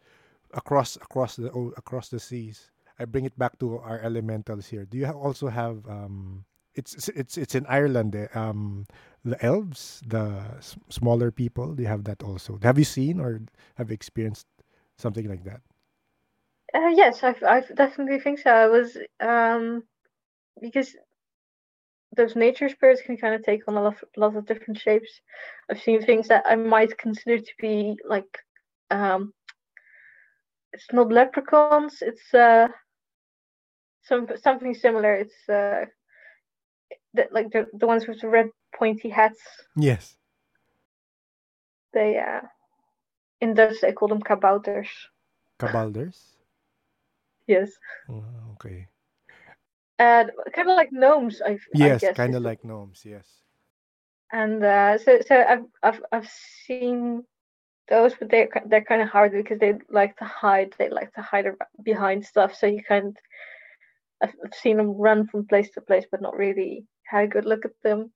across 0.54 0.98
across 0.98 1.36
the 1.36 1.48
across 1.78 2.10
the 2.10 2.20
seas. 2.20 2.72
I 3.00 3.06
bring 3.06 3.26
it 3.26 3.38
back 3.38 3.60
to 3.60 3.78
our 3.80 4.00
elementals 4.00 4.68
here. 4.68 4.86
Do 4.86 4.98
you 4.98 5.08
also 5.08 5.48
have 5.50 5.88
um 5.88 6.46
it's 6.76 7.08
it's 7.10 7.38
it's 7.38 7.56
in 7.56 7.66
Ireland 7.68 8.16
eh, 8.16 8.28
um 8.34 8.86
the 9.24 9.42
elves, 9.44 10.02
the 10.06 10.44
s- 10.58 10.78
smaller 10.90 11.32
people, 11.32 11.74
they 11.76 11.86
have 11.86 12.04
that 12.06 12.24
also. 12.24 12.60
Have 12.64 12.78
you 12.78 12.86
seen 12.86 13.20
or 13.20 13.42
have 13.76 13.92
experienced 13.92 14.48
something 14.98 15.28
like 15.28 15.44
that? 15.46 15.62
Uh, 16.74 16.88
yes, 16.90 17.24
I 17.24 17.36
I 17.48 17.62
definitely 17.62 18.20
think 18.20 18.40
so. 18.40 18.52
I 18.52 18.68
was 18.68 18.98
um 19.20 19.84
because 20.62 20.96
those 22.16 22.36
nature 22.36 22.70
spirits 22.70 23.02
can 23.02 23.18
kind 23.18 23.36
of 23.36 23.44
take 23.44 23.68
on 23.68 23.76
a 23.76 23.82
lot, 23.82 23.96
lot 24.18 24.36
of 24.36 24.46
different 24.46 24.80
shapes. 24.80 25.22
I've 25.70 25.82
seen 25.82 26.02
things 26.02 26.28
that 26.30 26.44
I 26.46 26.56
might 26.56 26.98
consider 26.98 27.40
to 27.40 27.54
be 27.60 27.98
like 28.08 28.40
um 28.92 29.34
it's 30.74 30.92
not 30.94 31.12
leprechauns, 31.12 32.02
it's 32.02 32.34
uh 32.34 32.68
some 34.06 34.28
something 34.42 34.74
similar. 34.74 35.16
It's 35.16 35.50
uh 35.50 35.86
the, 37.14 37.28
like 37.32 37.52
the 37.52 37.68
the 37.74 37.88
ones 37.88 38.08
with 38.08 38.22
the 38.22 38.28
red 38.30 38.50
pointy 38.78 39.10
hats. 39.10 39.40
Yes. 39.76 40.16
They 41.94 42.18
uh 42.20 42.42
in 43.42 43.54
Dutch 43.54 43.82
they 43.82 43.94
call 43.94 44.08
them 44.10 44.22
kabouters. 44.22 44.90
Kabalders? 45.60 46.38
Yes. 47.48 47.72
Oh, 48.10 48.24
okay. 48.54 48.88
And 50.00 50.32
kind 50.54 50.70
of 50.70 50.78
like 50.78 50.92
gnomes, 50.92 51.42
I, 51.42 51.60
Yes, 51.74 52.04
kind 52.12 52.36
of 52.36 52.44
like 52.44 52.66
gnomes, 52.66 53.06
yes. 53.06 53.26
and 54.32 54.64
uh, 54.64 54.98
so 54.98 55.20
so 55.26 55.36
I've 55.48 55.66
I've 55.84 56.02
I've 56.12 56.30
seen 56.30 57.24
those, 57.90 58.14
but 58.16 58.30
they're 58.30 58.50
they're 58.68 58.84
kind 58.84 59.02
of 59.02 59.10
hard 59.10 59.32
because 59.32 59.60
they 59.60 59.74
like 59.90 60.18
to 60.18 60.26
hide. 60.26 60.74
They 60.78 60.90
like 60.90 61.14
to 61.14 61.22
hide 61.22 61.48
behind 61.84 62.26
stuff. 62.26 62.56
So 62.56 62.68
you 62.68 62.84
kind 62.84 63.18
I've, 64.22 64.34
I've 64.44 64.54
seen 64.54 64.78
them 64.78 64.92
run 64.98 65.28
from 65.28 65.48
place 65.48 65.72
to 65.72 65.82
place, 65.82 66.06
but 66.12 66.22
not 66.22 66.36
really 66.38 66.86
had 67.06 67.26
a 67.26 67.28
good 67.28 67.46
look 67.46 67.66
at 67.66 67.72
them. 67.84 68.12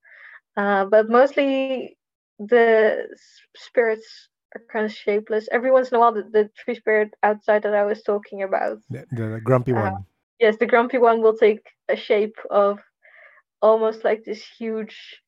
Uh, 0.58 0.86
but 0.86 1.10
mostly 1.10 1.98
the 2.40 3.08
spirits 3.50 4.30
are 4.56 4.62
kind 4.72 4.86
of 4.86 4.92
shapeless. 4.92 5.48
Every 5.52 5.72
once 5.72 5.90
in 5.92 5.98
a 5.98 6.00
while, 6.00 6.14
the, 6.14 6.24
the 6.32 6.50
tree 6.58 6.76
spirit 6.76 7.12
outside 7.24 7.64
that 7.64 7.74
I 7.76 7.84
was 7.86 8.04
talking 8.04 8.44
about, 8.44 8.80
The, 8.90 9.06
the 9.12 9.42
grumpy 9.44 9.74
Uh, 9.76 9.90
one. 9.90 10.06
yes, 10.40 10.58
the 10.58 10.66
grumpy 10.68 10.98
one 10.98 11.22
will 11.22 11.36
take 11.38 11.66
a 11.90 11.96
shape 11.96 12.38
of 12.50 12.80
almost 13.62 14.04
like 14.04 14.24
this 14.24 14.44
huge 14.58 15.22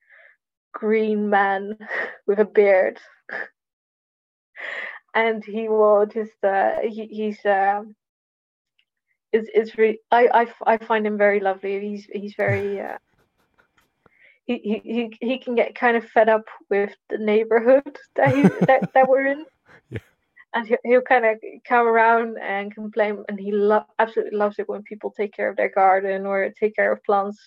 green 0.73 1.29
man 1.29 1.77
with 2.21 2.33
a 2.33 2.39
beard 2.39 2.93
and 5.15 5.43
he 5.45 5.67
will 5.67 6.05
just 6.05 6.43
uh 6.43 6.79
he, 6.81 7.05
he's 7.07 7.45
um 7.45 7.95
it's 9.33 9.49
it's 9.53 9.77
really 9.77 9.99
I, 10.11 10.27
I 10.33 10.73
I 10.73 10.77
find 10.77 11.05
him 11.05 11.17
very 11.17 11.39
lovely. 11.39 11.79
He's 11.79 12.05
he's 12.11 12.35
very 12.35 12.79
uh 12.87 12.97
he, 14.45 14.81
he, 14.83 15.17
he, 15.21 15.37
can 15.37 15.55
get 15.55 15.75
kind 15.75 15.95
of 15.95 16.03
fed 16.09 16.27
up 16.27 16.45
with 16.69 16.93
the 17.09 17.17
neighborhood 17.17 17.97
that 18.15 18.35
he 18.35 18.41
that, 18.65 18.91
that 18.93 19.07
we're 19.07 19.27
in. 19.27 19.45
Yeah. 19.89 19.99
and 20.53 20.67
he'll, 20.67 20.77
he'll 20.85 21.01
kind 21.01 21.25
of 21.25 21.37
come 21.67 21.85
around 21.85 22.37
and 22.41 22.73
complain 22.73 23.23
and 23.27 23.39
he 23.39 23.51
lo- 23.51 23.85
absolutely 23.99 24.37
loves 24.37 24.57
it 24.57 24.69
when 24.69 24.83
people 24.83 25.11
take 25.11 25.33
care 25.33 25.49
of 25.49 25.57
their 25.57 25.69
garden 25.69 26.25
or 26.25 26.49
take 26.57 26.75
care 26.75 26.91
of 26.91 27.03
plants. 27.03 27.39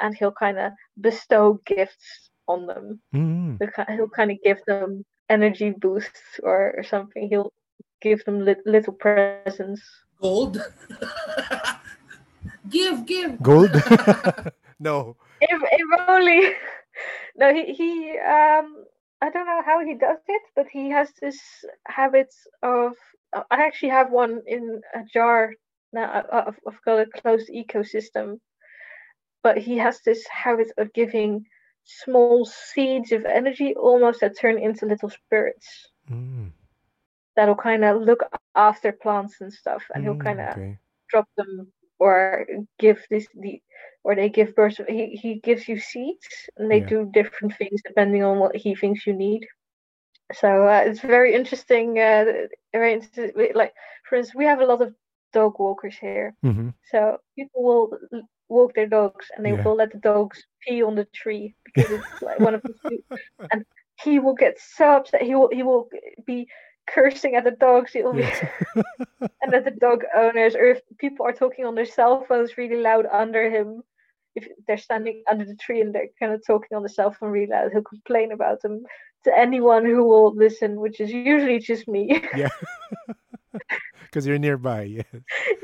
And 0.00 0.16
he'll 0.16 0.32
kind 0.32 0.58
of 0.58 0.72
bestow 1.00 1.60
gifts 1.66 2.30
on 2.46 2.66
them. 2.66 3.00
Mm, 3.14 3.58
he'll, 3.96 4.08
kind 4.08 4.30
of 4.30 4.38
give 4.44 4.58
them 4.66 5.04
energy 5.28 5.70
boosts 5.70 6.40
or, 6.42 6.74
or 6.76 6.84
something. 6.84 7.28
He'll 7.28 7.52
give 8.00 8.24
them 8.24 8.44
lit- 8.44 8.66
little 8.66 8.92
presents 8.92 9.82
Gold. 10.20 10.60
give, 12.68 13.06
give. 13.06 13.42
Gold? 13.42 13.70
no. 14.80 15.16
If 15.40 15.62
if 15.72 16.00
only. 16.08 16.52
no, 17.36 17.54
he 17.54 17.72
he 17.72 18.18
um. 18.18 18.84
I 19.20 19.30
don't 19.30 19.46
know 19.46 19.62
how 19.66 19.84
he 19.84 19.94
does 19.94 20.18
it, 20.28 20.42
but 20.54 20.68
he 20.68 20.90
has 20.90 21.10
this 21.20 21.38
habit 21.86 22.32
of. 22.62 22.92
I 23.34 23.66
actually 23.66 23.90
have 23.90 24.10
one 24.10 24.42
in 24.46 24.80
a 24.94 25.00
jar 25.12 25.52
now. 25.92 26.24
I've, 26.32 26.58
I've 26.66 26.82
got 26.84 27.00
a 27.00 27.06
closed 27.06 27.50
ecosystem, 27.50 28.38
but 29.42 29.58
he 29.58 29.76
has 29.78 30.00
this 30.04 30.24
habit 30.28 30.70
of 30.78 30.92
giving 30.92 31.44
small 31.84 32.46
seeds 32.46 33.12
of 33.12 33.24
energy, 33.24 33.74
almost 33.74 34.20
that 34.20 34.38
turn 34.38 34.58
into 34.58 34.86
little 34.86 35.10
spirits. 35.10 35.88
Mm. 36.10 36.52
That'll 37.38 37.66
kind 37.70 37.86
of 37.86 38.02
look 38.02 38.30
after 38.56 38.92
plants 38.92 39.40
and 39.40 39.52
stuff, 39.52 39.84
and 39.94 40.04
he'll 40.04 40.16
Mm, 40.16 40.28
kind 40.28 40.40
of 40.40 40.56
okay. 40.56 40.80
drop 41.10 41.28
them 41.36 41.72
or 42.00 42.46
give 42.78 42.98
this 43.10 43.28
the 43.34 43.62
or 44.04 44.14
they 44.16 44.28
give 44.30 44.54
birth 44.56 44.80
he, 44.88 45.16
he 45.22 45.40
gives 45.40 45.68
you 45.68 45.78
seeds 45.78 46.28
and 46.58 46.70
they 46.70 46.80
Yeah. 46.80 46.94
do 46.94 47.10
different 47.14 47.54
things 47.56 47.80
depending 47.86 48.22
on 48.24 48.38
what 48.38 48.56
he 48.56 48.74
thinks 48.74 49.06
you 49.06 49.14
need 49.14 49.46
so 50.32 50.68
uh, 50.68 50.82
it's 50.86 51.00
very 51.00 51.34
interesting 51.34 51.98
uh 51.98 52.24
very 52.72 52.94
interesting. 52.94 53.32
like 53.54 53.72
for 54.08 54.16
instance 54.16 54.34
we 54.36 54.44
have 54.44 54.60
a 54.60 54.66
lot 54.66 54.80
of 54.82 54.94
dog 55.32 55.54
walkers 55.58 55.96
here 55.98 56.34
Mhm. 56.42 56.74
so 56.90 57.18
people 57.36 57.62
will 57.64 57.90
walk 58.48 58.74
their 58.74 58.86
dogs 58.88 59.26
and 59.36 59.44
they 59.44 59.52
Yeah. 59.52 59.64
will 59.64 59.76
let 59.76 59.92
the 59.92 59.98
dogs 59.98 60.44
pee 60.62 60.82
on 60.82 60.94
the 60.94 61.06
tree 61.14 61.54
because 61.64 61.90
it's 61.90 62.20
like 62.20 62.40
one 62.40 62.54
of 62.54 62.62
the 62.66 62.74
and 63.52 63.64
he 64.02 64.18
will 64.18 64.34
get 64.34 64.58
so 64.58 64.96
upset 64.96 65.22
he 65.22 65.34
will 65.34 65.50
he 65.52 65.62
will 65.62 65.88
be 66.26 66.46
cursing 66.92 67.34
at 67.34 67.44
the 67.44 67.50
dogs 67.52 67.92
will 67.94 68.12
be 68.12 68.22
and 69.42 69.54
at 69.54 69.64
the 69.64 69.70
dog 69.70 70.04
owners 70.16 70.54
or 70.54 70.64
if 70.66 70.80
people 70.98 71.26
are 71.26 71.32
talking 71.32 71.64
on 71.64 71.74
their 71.74 71.86
cell 71.86 72.24
phones 72.28 72.56
really 72.56 72.80
loud 72.80 73.06
under 73.12 73.50
him 73.50 73.82
if 74.34 74.48
they're 74.66 74.78
standing 74.78 75.22
under 75.30 75.44
the 75.44 75.56
tree 75.56 75.80
and 75.80 75.94
they're 75.94 76.08
kind 76.18 76.32
of 76.32 76.40
talking 76.46 76.76
on 76.76 76.82
the 76.82 76.88
cell 76.88 77.12
phone 77.12 77.30
really 77.30 77.50
loud 77.50 77.72
he'll 77.72 77.82
complain 77.82 78.32
about 78.32 78.60
them 78.62 78.82
to 79.24 79.36
anyone 79.36 79.84
who 79.84 80.04
will 80.04 80.34
listen 80.34 80.80
which 80.80 81.00
is 81.00 81.10
usually 81.10 81.58
just 81.58 81.88
me 81.88 82.22
yeah. 82.36 82.48
Because 84.04 84.26
you're 84.26 84.38
nearby. 84.38 84.82
Yes. 84.84 85.06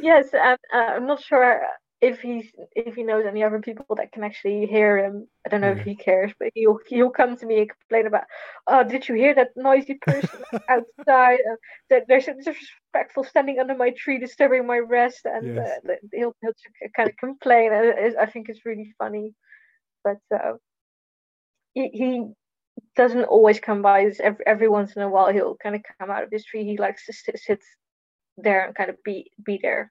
yes 0.00 0.34
uh, 0.34 0.56
i'm 0.72 1.06
not 1.06 1.22
sure 1.22 1.62
if 2.08 2.20
he's 2.20 2.46
if 2.76 2.94
he 2.96 3.02
knows 3.04 3.24
any 3.26 3.42
other 3.44 3.60
people 3.60 3.94
that 3.96 4.12
can 4.12 4.24
actually 4.24 4.66
hear 4.66 4.98
him 4.98 5.26
i 5.46 5.48
don't 5.48 5.60
know 5.62 5.72
Yeah. 5.74 5.78
if 5.78 5.84
he 5.84 5.94
cares 5.96 6.32
but 6.38 6.50
he'll 6.54 6.78
he'll 6.88 7.10
come 7.10 7.36
to 7.36 7.46
me 7.46 7.58
and 7.60 7.70
complain 7.70 8.06
about 8.06 8.24
oh 8.66 8.82
did 8.84 9.08
you 9.08 9.14
hear 9.14 9.34
that 9.34 9.50
noisy 9.56 9.94
person 9.94 10.40
outside 10.70 11.38
uh, 11.50 11.56
that 11.90 12.04
there's 12.08 12.28
a 12.28 12.34
disrespectful 12.34 13.24
standing 13.24 13.58
under 13.60 13.76
my 13.76 13.90
tree 13.90 14.18
disturbing 14.18 14.66
my 14.66 14.78
rest 14.78 15.22
and 15.24 15.56
Yes. 15.56 15.80
uh, 15.88 15.94
he'll, 16.12 16.34
he'll 16.42 16.52
kind 16.96 17.08
of 17.10 17.16
complain 17.16 17.72
and 17.72 18.16
i 18.18 18.26
think 18.26 18.48
it's 18.48 18.66
really 18.66 18.94
funny 18.98 19.34
but 20.04 20.18
uh, 20.34 20.54
he, 21.74 21.88
he 21.92 22.24
doesn't 22.96 23.24
always 23.24 23.60
come 23.60 23.82
by 23.82 24.10
every, 24.20 24.46
every 24.46 24.68
once 24.68 24.96
in 24.96 25.02
a 25.02 25.08
while 25.08 25.32
he'll 25.32 25.56
kind 25.62 25.76
of 25.76 25.82
come 25.98 26.10
out 26.10 26.24
of 26.24 26.30
his 26.30 26.44
tree 26.44 26.64
he 26.64 26.76
likes 26.78 27.06
to 27.06 27.12
sit, 27.12 27.38
sit 27.38 27.60
there 28.36 28.66
and 28.66 28.74
kind 28.74 28.90
of 28.90 28.96
be 29.04 29.30
be 29.44 29.58
there 29.62 29.90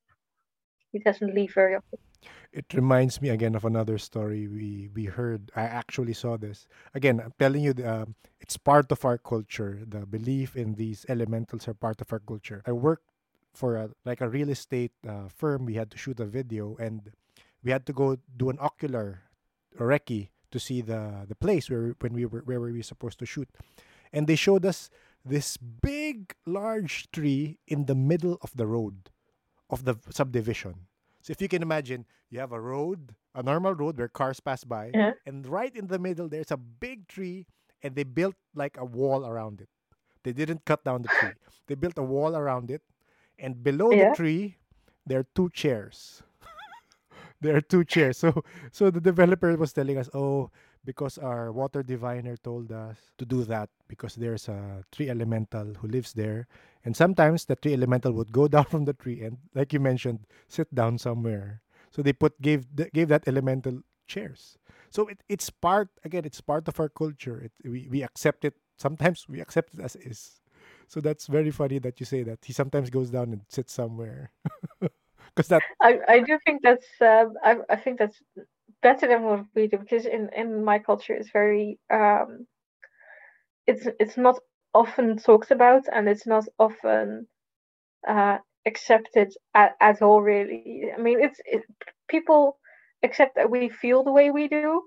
he 0.93 0.99
doesn't 0.99 1.35
leave 1.35 1.53
very 1.53 1.75
often 1.75 1.99
It 2.53 2.73
reminds 2.73 3.21
me 3.21 3.29
again 3.29 3.55
of 3.55 3.65
another 3.65 3.97
story 3.97 4.47
we 4.47 4.89
we 4.93 5.05
heard. 5.05 5.51
I 5.55 5.63
actually 5.63 6.13
saw 6.13 6.37
this. 6.37 6.67
Again, 6.93 7.19
I'm 7.19 7.33
telling 7.39 7.63
you, 7.63 7.73
um, 7.85 8.15
it's 8.39 8.57
part 8.57 8.91
of 8.91 9.03
our 9.05 9.17
culture. 9.17 9.81
The 9.85 10.05
belief 10.05 10.55
in 10.55 10.75
these 10.75 11.05
elementals 11.09 11.67
are 11.67 11.73
part 11.73 12.01
of 12.01 12.13
our 12.13 12.19
culture. 12.19 12.61
I 12.67 12.71
worked 12.73 13.09
for 13.53 13.75
a, 13.77 13.89
like 14.05 14.21
a 14.21 14.29
real 14.29 14.49
estate 14.49 14.93
uh, 15.07 15.29
firm. 15.29 15.65
We 15.65 15.75
had 15.75 15.91
to 15.91 15.97
shoot 15.97 16.19
a 16.19 16.25
video, 16.25 16.77
and 16.79 17.11
we 17.63 17.71
had 17.71 17.85
to 17.87 17.93
go 17.93 18.17
do 18.37 18.49
an 18.49 18.57
ocular 18.61 19.23
recce 19.79 20.29
to 20.51 20.59
see 20.59 20.81
the 20.81 21.25
the 21.27 21.35
place 21.35 21.69
where 21.69 21.95
when 22.01 22.13
we 22.13 22.25
were 22.25 22.41
where 22.45 22.59
were 22.61 22.71
we 22.73 22.83
supposed 22.83 23.19
to 23.19 23.25
shoot, 23.25 23.49
and 24.13 24.27
they 24.27 24.35
showed 24.37 24.65
us 24.65 24.89
this 25.25 25.57
big 25.57 26.35
large 26.45 27.09
tree 27.11 27.59
in 27.67 27.85
the 27.85 27.95
middle 27.95 28.37
of 28.41 28.51
the 28.55 28.67
road 28.67 29.09
of 29.73 29.83
the 29.85 29.95
subdivision. 30.13 30.75
So 31.21 31.31
if 31.31 31.41
you 31.41 31.49
can 31.49 31.61
imagine, 31.63 32.05
you 32.29 32.39
have 32.39 32.51
a 32.53 32.59
road, 32.61 33.15
a 33.33 33.41
normal 33.43 33.73
road 33.73 33.97
where 33.97 34.07
cars 34.07 34.39
pass 34.39 34.63
by, 34.63 34.91
Yeah. 34.93 35.13
and 35.25 35.47
right 35.47 35.73
in 35.75 35.87
the 35.87 35.97
middle 35.99 36.29
there's 36.29 36.51
a 36.51 36.57
big 36.57 37.07
tree, 37.07 37.47
and 37.81 37.95
they 37.95 38.03
built 38.05 38.35
like 38.55 38.77
a 38.77 38.85
wall 38.85 39.25
around 39.25 39.61
it. 39.61 39.69
They 40.23 40.31
didn't 40.33 40.63
cut 40.65 40.83
down 40.85 41.01
the 41.03 41.09
tree. 41.19 41.35
They 41.67 41.75
built 41.75 41.97
a 41.97 42.03
wall 42.03 42.35
around 42.35 42.69
it, 42.71 42.83
and 43.39 43.63
below 43.63 43.91
Yeah. 43.91 44.09
the 44.11 44.15
tree 44.15 44.57
there 45.07 45.19
are 45.19 45.27
two 45.35 45.49
chairs. 45.51 46.23
there 47.41 47.55
are 47.55 47.61
two 47.65 47.83
chairs. 47.83 48.17
So 48.19 48.43
so 48.71 48.91
the 48.91 49.01
developer 49.01 49.55
was 49.57 49.73
telling 49.73 49.97
us, 49.97 50.09
oh, 50.13 50.51
because 50.85 51.17
our 51.17 51.51
water 51.51 51.83
diviner 51.83 52.35
told 52.37 52.71
us 52.71 52.99
to 53.17 53.25
do 53.25 53.43
that 53.47 53.69
because 53.87 54.15
there's 54.15 54.47
a 54.51 54.83
tree 54.91 55.09
elemental 55.09 55.73
who 55.79 55.87
lives 55.87 56.11
there 56.13 56.47
and 56.83 56.95
sometimes 56.95 57.45
the 57.45 57.55
tree 57.55 57.73
elemental 57.73 58.11
would 58.13 58.31
go 58.31 58.47
down 58.53 58.65
from 58.65 58.85
the 58.85 58.93
tree 58.93 59.21
and 59.21 59.37
like 59.53 59.73
you 59.73 59.79
mentioned 59.79 60.25
sit 60.47 60.73
down 60.73 60.97
somewhere. 60.97 61.61
So 61.91 62.01
they 62.01 62.13
put 62.13 62.41
gave 62.41 62.65
gave 62.93 63.07
that 63.09 63.27
elemental 63.27 63.81
chairs. 64.07 64.57
So 64.89 65.07
it, 65.07 65.23
it's 65.29 65.49
part 65.49 65.89
again 66.03 66.25
it's 66.25 66.41
part 66.41 66.67
of 66.67 66.79
our 66.79 66.89
culture. 66.89 67.41
It, 67.41 67.51
we, 67.63 67.87
we 67.89 68.03
accept 68.03 68.45
it. 68.45 68.55
Sometimes 68.77 69.27
we 69.29 69.39
accept 69.41 69.75
it 69.75 69.79
as 69.81 69.95
is. 69.95 70.41
So 70.87 71.01
that's 71.01 71.27
very 71.27 71.51
funny 71.51 71.79
that 71.79 71.99
you 71.99 72.05
say 72.05 72.23
that. 72.23 72.39
He 72.43 72.53
sometimes 72.53 72.89
goes 72.89 73.09
down 73.09 73.31
and 73.31 73.41
sits 73.49 73.73
somewhere. 73.73 74.31
Because 75.35 75.47
that 75.47 75.63
I, 75.81 75.99
I 76.07 76.19
do 76.19 76.37
think 76.45 76.61
that's 76.61 76.85
um, 77.01 77.33
I, 77.43 77.57
I 77.67 77.75
think 77.75 77.97
that's 77.97 78.21
better 78.83 79.07
than 79.07 79.23
what 79.23 79.45
we 79.55 79.67
do 79.67 79.77
because 79.77 80.05
in, 80.05 80.29
in 80.35 80.63
my 80.63 80.77
culture 80.77 81.13
it's 81.13 81.31
very 81.31 81.79
um, 81.91 82.45
it's 83.65 83.87
it's 83.99 84.17
not 84.17 84.39
often 84.73 85.17
talked 85.17 85.51
about 85.51 85.83
and 85.91 86.07
it's 86.09 86.27
not 86.27 86.45
often 86.59 87.27
uh, 88.07 88.37
accepted 88.65 89.33
at, 89.53 89.73
at 89.81 90.01
all 90.01 90.21
really. 90.21 90.91
I 90.95 90.99
mean 91.01 91.19
it's 91.21 91.39
it, 91.45 91.63
people 92.07 92.57
accept 93.03 93.35
that 93.35 93.49
we 93.49 93.69
feel 93.69 94.03
the 94.03 94.11
way 94.11 94.31
we 94.31 94.47
do. 94.47 94.83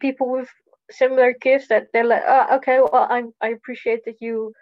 People 0.00 0.30
with 0.30 0.48
similar 0.90 1.34
gifts 1.40 1.68
that 1.68 1.88
they're 1.92 2.06
like 2.06 2.22
oh, 2.26 2.56
okay 2.56 2.80
well 2.80 3.06
I, 3.10 3.24
I 3.40 3.48
appreciate 3.50 4.04
that 4.06 4.16
you 4.20 4.52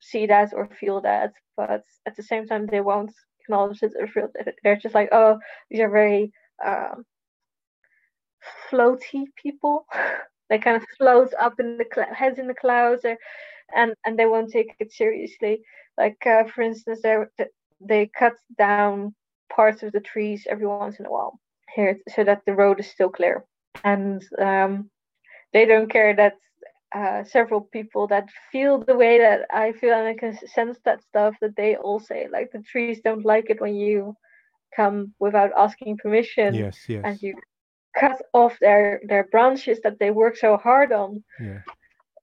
see 0.00 0.26
that 0.26 0.52
or 0.54 0.66
feel 0.80 1.00
that 1.02 1.32
but 1.56 1.82
at 2.06 2.16
the 2.16 2.22
same 2.22 2.46
time 2.46 2.66
they 2.66 2.80
won't 2.80 3.12
acknowledge 3.40 3.82
it 3.82 3.92
or 4.00 4.06
feel 4.06 4.28
they're 4.62 4.76
just 4.76 4.94
like 4.94 5.08
oh 5.12 5.38
these 5.70 5.80
are 5.80 5.90
very 5.90 6.32
um, 6.64 7.04
floaty 8.70 9.24
people. 9.42 9.86
They 10.50 10.58
kind 10.58 10.76
of 10.78 10.84
float 10.96 11.34
up 11.38 11.60
in 11.60 11.76
the 11.76 11.84
cl- 11.94 12.14
heads 12.14 12.38
in 12.38 12.46
the 12.46 12.54
clouds 12.54 13.04
or, 13.04 13.18
and 13.74 13.94
and 14.04 14.18
they 14.18 14.26
won't 14.26 14.50
take 14.52 14.74
it 14.78 14.92
seriously. 14.92 15.60
Like 15.96 16.18
uh, 16.26 16.44
for 16.44 16.62
instance 16.62 17.00
they 17.02 17.16
they 17.80 18.10
cut 18.18 18.34
down 18.56 19.14
parts 19.50 19.82
of 19.82 19.92
the 19.92 20.00
trees 20.00 20.46
every 20.48 20.66
once 20.66 20.98
in 20.98 21.06
a 21.06 21.10
while 21.10 21.38
here 21.74 21.98
so 22.08 22.24
that 22.24 22.42
the 22.46 22.54
road 22.54 22.80
is 22.80 22.90
still 22.90 23.10
clear. 23.10 23.44
And 23.84 24.22
um, 24.38 24.90
they 25.52 25.64
don't 25.64 25.90
care 25.90 26.14
that 26.16 26.34
uh, 26.94 27.24
several 27.24 27.60
people 27.60 28.06
that 28.08 28.28
feel 28.50 28.78
the 28.78 28.96
way 28.96 29.18
that 29.18 29.42
I 29.52 29.72
feel 29.72 29.94
and 29.94 30.08
I 30.08 30.14
can 30.14 30.36
sense 30.48 30.78
that 30.84 31.02
stuff 31.02 31.34
that 31.40 31.56
they 31.56 31.76
all 31.76 32.00
say 32.00 32.28
like 32.32 32.50
the 32.52 32.62
trees 32.62 33.00
don't 33.04 33.24
like 33.24 33.50
it 33.50 33.60
when 33.60 33.74
you 33.74 34.16
come 34.74 35.14
without 35.18 35.50
asking 35.56 35.98
permission. 35.98 36.54
Yes 36.54 36.78
yes. 36.88 37.02
And 37.04 37.22
you 37.22 37.34
cut 37.98 38.20
off 38.32 38.56
their 38.60 39.00
their 39.06 39.24
branches 39.24 39.80
that 39.82 39.98
they 39.98 40.10
work 40.10 40.36
so 40.36 40.56
hard 40.56 40.92
on. 40.92 41.22
Yeah. 41.40 41.60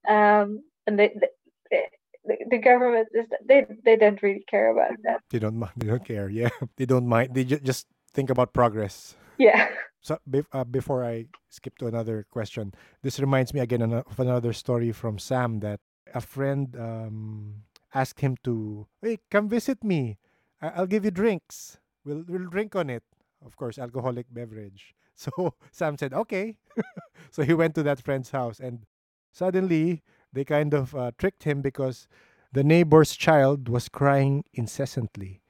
Um 0.07 0.63
and 0.87 0.99
they, 0.99 1.09
they, 1.19 1.27
the, 1.71 2.35
the 2.49 2.57
government 2.57 3.07
is 3.13 3.25
they 3.47 3.65
they 3.83 3.95
don't 3.95 4.21
really 4.21 4.43
care 4.49 4.71
about 4.71 4.97
that 5.03 5.21
they 5.29 5.39
don't 5.39 5.59
they 5.77 5.87
don't 5.87 6.05
care 6.05 6.29
yeah 6.29 6.49
they 6.77 6.85
don't 6.85 7.07
mind 7.07 7.33
they 7.33 7.43
ju- 7.43 7.59
just 7.59 7.87
think 8.13 8.29
about 8.29 8.53
progress 8.53 9.15
yeah 9.37 9.69
so 10.05 10.19
uh, 10.53 10.63
before 10.63 11.03
I 11.03 11.25
skip 11.49 11.79
to 11.79 11.87
another 11.87 12.27
question, 12.29 12.75
this 13.01 13.19
reminds 13.19 13.55
me 13.55 13.59
again 13.59 13.81
of 13.81 14.19
another 14.19 14.53
story 14.53 14.91
from 14.91 15.17
Sam 15.17 15.61
that 15.61 15.79
a 16.13 16.21
friend 16.21 16.75
um, 16.77 17.63
asked 17.91 18.19
him 18.19 18.37
to, 18.43 18.85
"Hey, 19.01 19.17
come 19.31 19.49
visit 19.49 19.83
me. 19.83 20.19
I- 20.61 20.77
I'll 20.77 20.85
give 20.85 21.05
you 21.05 21.09
drinks. 21.11 21.79
We'll 22.05 22.21
we'll 22.29 22.45
drink 22.53 22.75
on 22.75 22.91
it. 22.91 23.01
Of 23.43 23.57
course, 23.57 23.79
alcoholic 23.81 24.29
beverage." 24.29 24.93
So 25.17 25.55
Sam 25.71 25.97
said, 25.97 26.13
"Okay." 26.13 26.57
so 27.33 27.41
he 27.41 27.55
went 27.57 27.73
to 27.73 27.83
that 27.83 27.97
friend's 28.03 28.29
house, 28.29 28.59
and 28.61 28.85
suddenly 29.33 30.03
they 30.35 30.45
kind 30.45 30.73
of 30.73 30.93
uh, 30.93 31.11
tricked 31.17 31.43
him 31.43 31.61
because 31.61 32.07
the 32.51 32.63
neighbor's 32.63 33.15
child 33.15 33.67
was 33.67 33.89
crying 33.89 34.43
incessantly. 34.53 35.41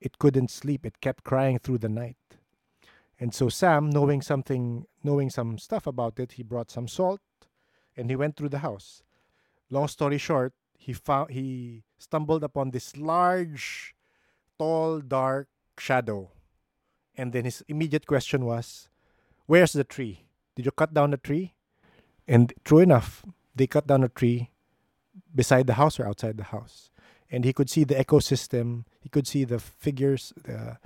It 0.00 0.18
couldn't 0.18 0.50
sleep. 0.50 0.84
It 0.84 1.00
kept 1.00 1.24
crying 1.24 1.58
through 1.58 1.78
the 1.78 1.88
night. 1.88 2.16
And 3.20 3.32
so 3.32 3.48
Sam, 3.48 3.90
knowing 3.90 4.22
something, 4.22 4.86
knowing 5.02 5.30
some 5.30 5.58
stuff 5.58 5.86
about 5.86 6.18
it, 6.18 6.32
he 6.32 6.42
brought 6.42 6.70
some 6.70 6.88
salt 6.88 7.20
and 7.96 8.10
he 8.10 8.16
went 8.16 8.36
through 8.36 8.48
the 8.48 8.58
house. 8.58 9.02
Long 9.70 9.88
story 9.88 10.18
short, 10.18 10.52
he 10.76 10.92
found 10.92 11.30
he 11.30 11.84
stumbled 11.98 12.44
upon 12.44 12.70
this 12.70 12.96
large, 12.96 13.94
tall, 14.58 15.00
dark 15.00 15.48
shadow. 15.78 16.30
And 17.16 17.32
then 17.32 17.44
his 17.44 17.62
immediate 17.68 18.06
question 18.06 18.44
was, 18.44 18.88
Where's 19.46 19.72
the 19.72 19.84
tree? 19.84 20.26
Did 20.56 20.66
you 20.66 20.72
cut 20.72 20.92
down 20.92 21.10
the 21.12 21.16
tree? 21.16 21.54
And 22.26 22.52
true 22.64 22.80
enough, 22.80 23.24
they 23.54 23.66
cut 23.66 23.86
down 23.86 24.02
a 24.02 24.08
tree 24.08 24.50
beside 25.34 25.66
the 25.66 25.74
house 25.74 25.98
or 25.98 26.06
outside 26.06 26.36
the 26.36 26.44
house. 26.44 26.90
And 27.30 27.44
he 27.44 27.52
could 27.52 27.70
see 27.70 27.84
the 27.84 27.94
ecosystem, 27.94 28.84
he 29.00 29.08
could 29.08 29.26
see 29.26 29.44
the 29.44 29.58
figures, 29.58 30.32
the 30.44 30.78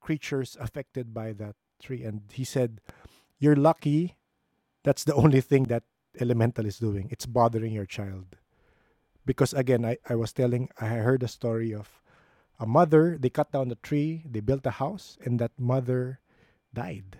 creatures 0.00 0.56
affected 0.60 1.12
by 1.12 1.32
that 1.32 1.56
tree. 1.82 2.04
And 2.04 2.22
he 2.32 2.44
said, 2.44 2.80
You're 3.38 3.56
lucky. 3.56 4.16
That's 4.84 5.04
the 5.04 5.14
only 5.14 5.40
thing 5.40 5.64
that 5.64 5.84
elemental 6.20 6.66
is 6.66 6.78
doing. 6.78 7.08
It's 7.10 7.26
bothering 7.26 7.72
your 7.72 7.86
child. 7.86 8.36
Because 9.26 9.52
again, 9.54 9.84
I, 9.84 9.98
I 10.08 10.14
was 10.14 10.32
telling, 10.32 10.68
I 10.80 10.86
heard 10.86 11.22
a 11.22 11.28
story 11.28 11.74
of 11.74 12.00
a 12.60 12.66
mother, 12.66 13.16
they 13.18 13.30
cut 13.30 13.50
down 13.50 13.68
the 13.68 13.76
tree, 13.76 14.22
they 14.30 14.40
built 14.40 14.66
a 14.66 14.70
house, 14.70 15.16
and 15.24 15.38
that 15.40 15.52
mother 15.58 16.20
died 16.72 17.18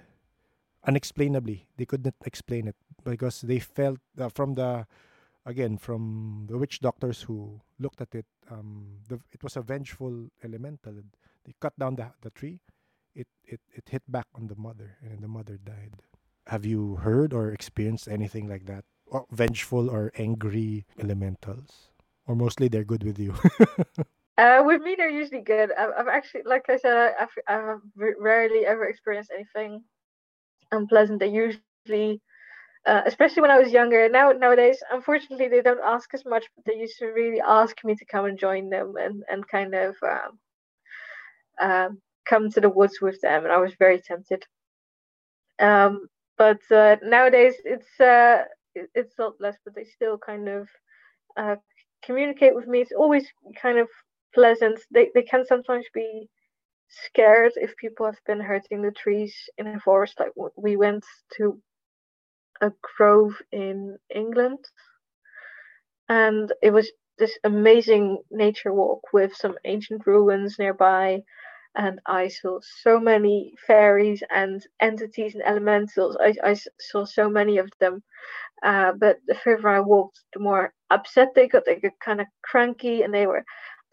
unexplainably. 0.87 1.67
They 1.77 1.87
could 1.87 2.05
not 2.05 2.15
explain 2.25 2.69
it 2.69 2.77
because 3.05 3.41
they 3.43 3.59
felt 3.59 3.99
uh, 4.19 4.29
from 4.29 4.55
the 4.55 4.87
again 5.47 5.77
from 5.77 6.47
the 6.49 6.57
witch 6.59 6.81
doctors 6.81 7.23
who 7.23 7.61
looked 7.79 8.01
at 8.01 8.15
it. 8.15 8.27
Um, 8.51 9.01
the, 9.09 9.21
it 9.33 9.43
was 9.43 9.57
a 9.57 9.63
vengeful 9.63 10.29
elemental. 10.43 10.95
They 11.45 11.55
cut 11.61 11.79
down 11.79 11.97
the, 11.97 12.13
the 12.23 12.31
tree. 12.31 12.61
It, 13.15 13.29
it 13.45 13.61
it 13.73 13.89
hit 13.89 14.03
back 14.09 14.27
on 14.35 14.49
the 14.49 14.57
mother, 14.57 14.97
and 15.03 15.21
the 15.21 15.29
mother 15.29 15.59
died. 15.59 15.95
Have 16.49 16.67
you 16.67 16.97
heard 16.97 17.33
or 17.33 17.51
experienced 17.51 18.09
anything 18.09 18.49
like 18.49 18.67
that? 18.67 18.85
Or 19.07 19.27
vengeful 19.31 19.89
or 19.89 20.11
angry 20.17 20.87
elementals, 20.99 21.93
or 22.27 22.35
mostly 22.35 22.69
they're 22.69 22.85
good 22.85 23.05
with 23.05 23.19
you. 23.19 23.35
Uh, 24.37 24.63
with 24.67 24.83
me, 24.83 24.97
they're 24.97 25.09
usually 25.09 25.43
good. 25.43 25.71
I've, 25.79 25.91
I've 25.97 26.09
actually, 26.09 26.43
like 26.45 26.69
I 26.69 26.77
said, 26.77 27.15
I've, 27.21 27.29
I've 27.47 27.79
rarely 28.19 28.67
ever 28.67 28.85
experienced 28.87 29.31
anything 29.33 29.85
unpleasant. 30.75 31.21
They 31.21 31.29
usually, 31.29 32.21
uh, 32.87 33.03
especially 33.07 33.43
when 33.43 33.51
I 33.53 33.61
was 33.61 33.73
younger. 33.73 34.09
Now 34.09 34.33
nowadays, 34.33 34.83
unfortunately, 34.93 35.49
they 35.49 35.63
don't 35.63 35.81
ask 35.85 36.13
as 36.15 36.25
much, 36.25 36.45
but 36.57 36.65
they 36.67 36.79
used 36.81 36.99
to 37.01 37.07
really 37.07 37.41
ask 37.41 37.77
me 37.85 37.95
to 37.97 38.05
come 38.07 38.27
and 38.27 38.39
join 38.39 38.71
them 38.71 38.95
and 38.99 39.25
and 39.31 39.47
kind 39.49 39.75
of 39.75 39.97
um, 40.03 40.39
um, 41.61 42.01
come 42.27 42.51
to 42.51 42.61
the 42.61 42.71
woods 42.71 43.01
with 43.01 43.21
them, 43.23 43.45
and 43.45 43.53
I 43.53 43.59
was 43.59 43.75
very 43.79 44.01
tempted. 44.01 44.45
Um, 45.61 46.09
but 46.39 46.61
uh, 46.71 46.97
nowadays, 47.03 47.55
it's 47.65 48.01
uh, 48.01 48.45
it's 48.75 49.15
not 49.19 49.41
less, 49.41 49.57
but 49.65 49.75
they 49.75 49.85
still 49.85 50.19
kind 50.19 50.49
of 50.49 50.69
uh, 51.37 51.57
communicate 52.05 52.55
with 52.55 52.67
me. 52.67 52.81
It's 52.81 52.93
always 52.93 53.27
kind 53.61 53.79
of 53.79 53.89
pleasant. 54.35 54.81
They 54.93 55.11
they 55.15 55.23
can 55.23 55.45
sometimes 55.47 55.87
be 55.95 56.29
scared 56.89 57.53
if 57.57 57.77
people 57.77 58.07
have 58.07 58.21
been 58.27 58.41
hurting 58.41 58.83
the 58.83 58.93
trees 58.93 59.35
in 59.59 59.67
a 59.69 59.81
forest. 59.81 60.21
Like 60.21 60.33
we 60.57 60.77
went 60.77 61.05
to 61.39 61.61
a 62.61 62.73
grove 62.97 63.35
in 63.53 63.99
England, 64.15 64.59
and 66.09 66.53
it 66.63 66.71
was 66.73 66.91
this 67.19 67.39
amazing 67.45 68.19
nature 68.31 68.73
walk 68.73 69.03
with 69.13 69.35
some 69.35 69.57
ancient 69.65 70.07
ruins 70.07 70.59
nearby. 70.59 71.21
And 71.77 72.01
I 72.07 72.29
saw 72.29 72.61
so 72.83 73.01
many 73.01 73.55
fairies 73.67 74.23
and 74.31 74.65
entities 74.81 75.35
and 75.35 75.45
elementals. 75.45 76.17
I, 76.21 76.35
I 76.45 76.57
saw 76.81 77.05
so 77.05 77.29
many 77.31 77.59
of 77.59 77.71
them. 77.81 78.03
Uh, 78.65 78.93
but 78.93 79.19
the 79.27 79.35
further 79.35 79.69
I 79.69 79.81
walked, 79.81 80.21
the 80.35 80.41
more 80.41 80.73
upset 80.91 81.31
they 81.35 81.49
got. 81.49 81.65
They 81.67 81.77
got 81.77 81.93
kind 82.05 82.21
of 82.21 82.27
cranky 82.45 83.03
and 83.03 83.15
they 83.15 83.27
were 83.27 83.45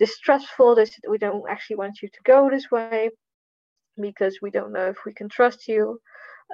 distrustful. 0.01 0.73
They 0.73 0.85
said, 0.85 1.03
we 1.07 1.19
don't 1.19 1.43
actually 1.47 1.75
want 1.77 2.01
you 2.01 2.09
to 2.09 2.19
go 2.25 2.49
this 2.49 2.71
way 2.71 3.11
because 3.99 4.39
we 4.41 4.49
don't 4.49 4.73
know 4.73 4.87
if 4.87 4.97
we 5.05 5.13
can 5.13 5.29
trust 5.29 5.67
you. 5.67 5.99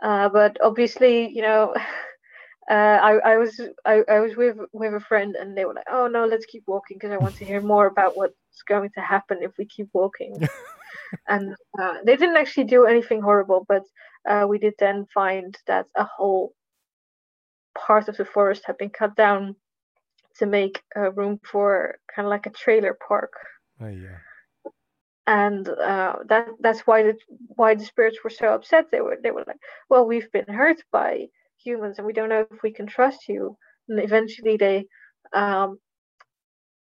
Uh, 0.03 0.27
but 0.29 0.57
obviously, 0.61 1.29
you 1.29 1.41
know, 1.41 1.73
uh, 2.69 2.97
I, 3.09 3.11
I 3.31 3.37
was 3.37 3.53
I, 3.85 4.03
I 4.09 4.19
was 4.19 4.35
with 4.35 4.57
with 4.73 4.93
a 4.93 4.99
friend 4.99 5.35
and 5.39 5.57
they 5.57 5.65
were 5.65 5.73
like, 5.73 5.89
oh 5.89 6.07
no, 6.07 6.25
let's 6.25 6.45
keep 6.45 6.63
walking 6.67 6.97
because 6.97 7.13
I 7.13 7.23
want 7.23 7.37
to 7.37 7.45
hear 7.45 7.61
more 7.61 7.87
about 7.87 8.17
what's 8.17 8.61
going 8.67 8.89
to 8.95 9.01
happen 9.01 9.37
if 9.41 9.53
we 9.57 9.65
keep 9.65 9.87
walking. 9.93 10.33
and 11.29 11.55
uh, 11.81 11.95
they 12.05 12.17
didn't 12.17 12.37
actually 12.37 12.65
do 12.65 12.85
anything 12.85 13.21
horrible, 13.21 13.65
but 13.67 13.83
uh, 14.29 14.45
we 14.47 14.57
did 14.59 14.73
then 14.77 15.05
find 15.13 15.57
that 15.67 15.85
a 15.95 16.03
whole 16.03 16.53
part 17.77 18.09
of 18.09 18.17
the 18.17 18.25
forest 18.25 18.63
had 18.65 18.77
been 18.77 18.89
cut 18.89 19.15
down 19.15 19.55
to 20.39 20.45
make 20.45 20.81
a 20.95 21.11
room 21.11 21.39
for 21.43 21.97
kind 22.13 22.25
of 22.25 22.29
like 22.29 22.45
a 22.45 22.51
trailer 22.51 22.97
park. 23.07 23.33
Oh 23.81 23.87
yeah. 23.87 24.19
And 25.25 25.67
uh, 25.67 26.17
that 26.29 26.47
that's 26.59 26.81
why 26.81 27.03
the 27.03 27.17
why 27.55 27.75
the 27.75 27.83
spirits 27.85 28.19
were 28.23 28.29
so 28.29 28.53
upset. 28.53 28.85
They 28.91 29.01
were 29.01 29.17
they 29.21 29.31
were 29.31 29.43
like, 29.45 29.59
well, 29.89 30.05
we've 30.07 30.31
been 30.31 30.47
hurt 30.47 30.77
by 30.91 31.27
humans, 31.57 31.97
and 31.97 32.07
we 32.07 32.13
don't 32.13 32.29
know 32.29 32.47
if 32.49 32.63
we 32.63 32.71
can 32.71 32.87
trust 32.87 33.27
you. 33.27 33.57
And 33.89 33.99
eventually, 33.99 34.57
they, 34.57 34.85
um, 35.33 35.79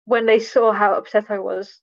when 0.05 0.27
they 0.27 0.39
saw 0.39 0.73
how 0.73 0.95
upset 0.95 1.31
I 1.31 1.39
was, 1.39 1.81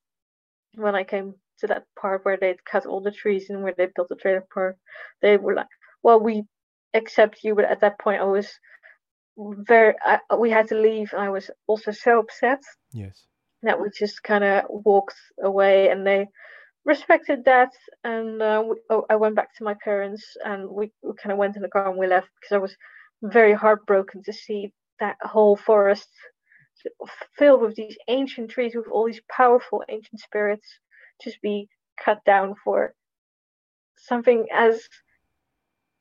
when 0.75 0.95
I 0.95 1.03
came 1.03 1.33
to 1.59 1.67
that 1.67 1.85
part 1.99 2.23
where 2.25 2.37
they'd 2.37 2.63
cut 2.65 2.85
all 2.85 3.01
the 3.01 3.11
trees 3.11 3.49
and 3.49 3.63
where 3.63 3.73
they 3.75 3.87
built 3.95 4.09
the 4.09 4.15
trailer 4.15 4.45
park, 4.53 4.77
they 5.21 5.37
were 5.37 5.55
like, 5.55 5.67
well, 6.03 6.19
we 6.19 6.43
accept 6.93 7.43
you, 7.43 7.55
but 7.55 7.65
at 7.65 7.81
that 7.81 7.99
point, 7.99 8.21
I 8.21 8.25
was 8.25 8.47
very 9.37 9.95
I, 10.03 10.19
we 10.37 10.49
had 10.49 10.67
to 10.69 10.75
leave 10.75 11.11
and 11.13 11.21
i 11.21 11.29
was 11.29 11.49
also 11.67 11.91
so 11.91 12.19
upset 12.19 12.61
yes 12.91 13.25
that 13.63 13.79
we 13.79 13.89
just 13.97 14.21
kind 14.23 14.43
of 14.43 14.65
walked 14.69 15.15
away 15.41 15.89
and 15.89 16.05
they 16.05 16.27
respected 16.85 17.45
that 17.45 17.71
and 18.03 18.41
uh, 18.41 18.63
we, 18.67 18.75
oh, 18.89 19.05
i 19.09 19.15
went 19.15 19.35
back 19.35 19.55
to 19.55 19.63
my 19.63 19.75
parents 19.83 20.23
and 20.43 20.69
we, 20.69 20.91
we 21.01 21.13
kind 21.21 21.31
of 21.31 21.37
went 21.37 21.55
in 21.55 21.61
the 21.61 21.69
car 21.69 21.89
and 21.89 21.97
we 21.97 22.07
left 22.07 22.27
because 22.39 22.55
i 22.55 22.59
was 22.59 22.75
very 23.23 23.53
heartbroken 23.53 24.21
to 24.23 24.33
see 24.33 24.71
that 24.99 25.15
whole 25.21 25.55
forest 25.55 26.09
filled 27.37 27.61
with 27.61 27.75
these 27.75 27.97
ancient 28.07 28.49
trees 28.49 28.75
with 28.75 28.87
all 28.91 29.05
these 29.05 29.21
powerful 29.31 29.83
ancient 29.89 30.19
spirits 30.19 30.67
just 31.23 31.41
be 31.41 31.67
cut 32.03 32.19
down 32.25 32.53
for 32.63 32.93
something 33.97 34.45
as 34.53 34.81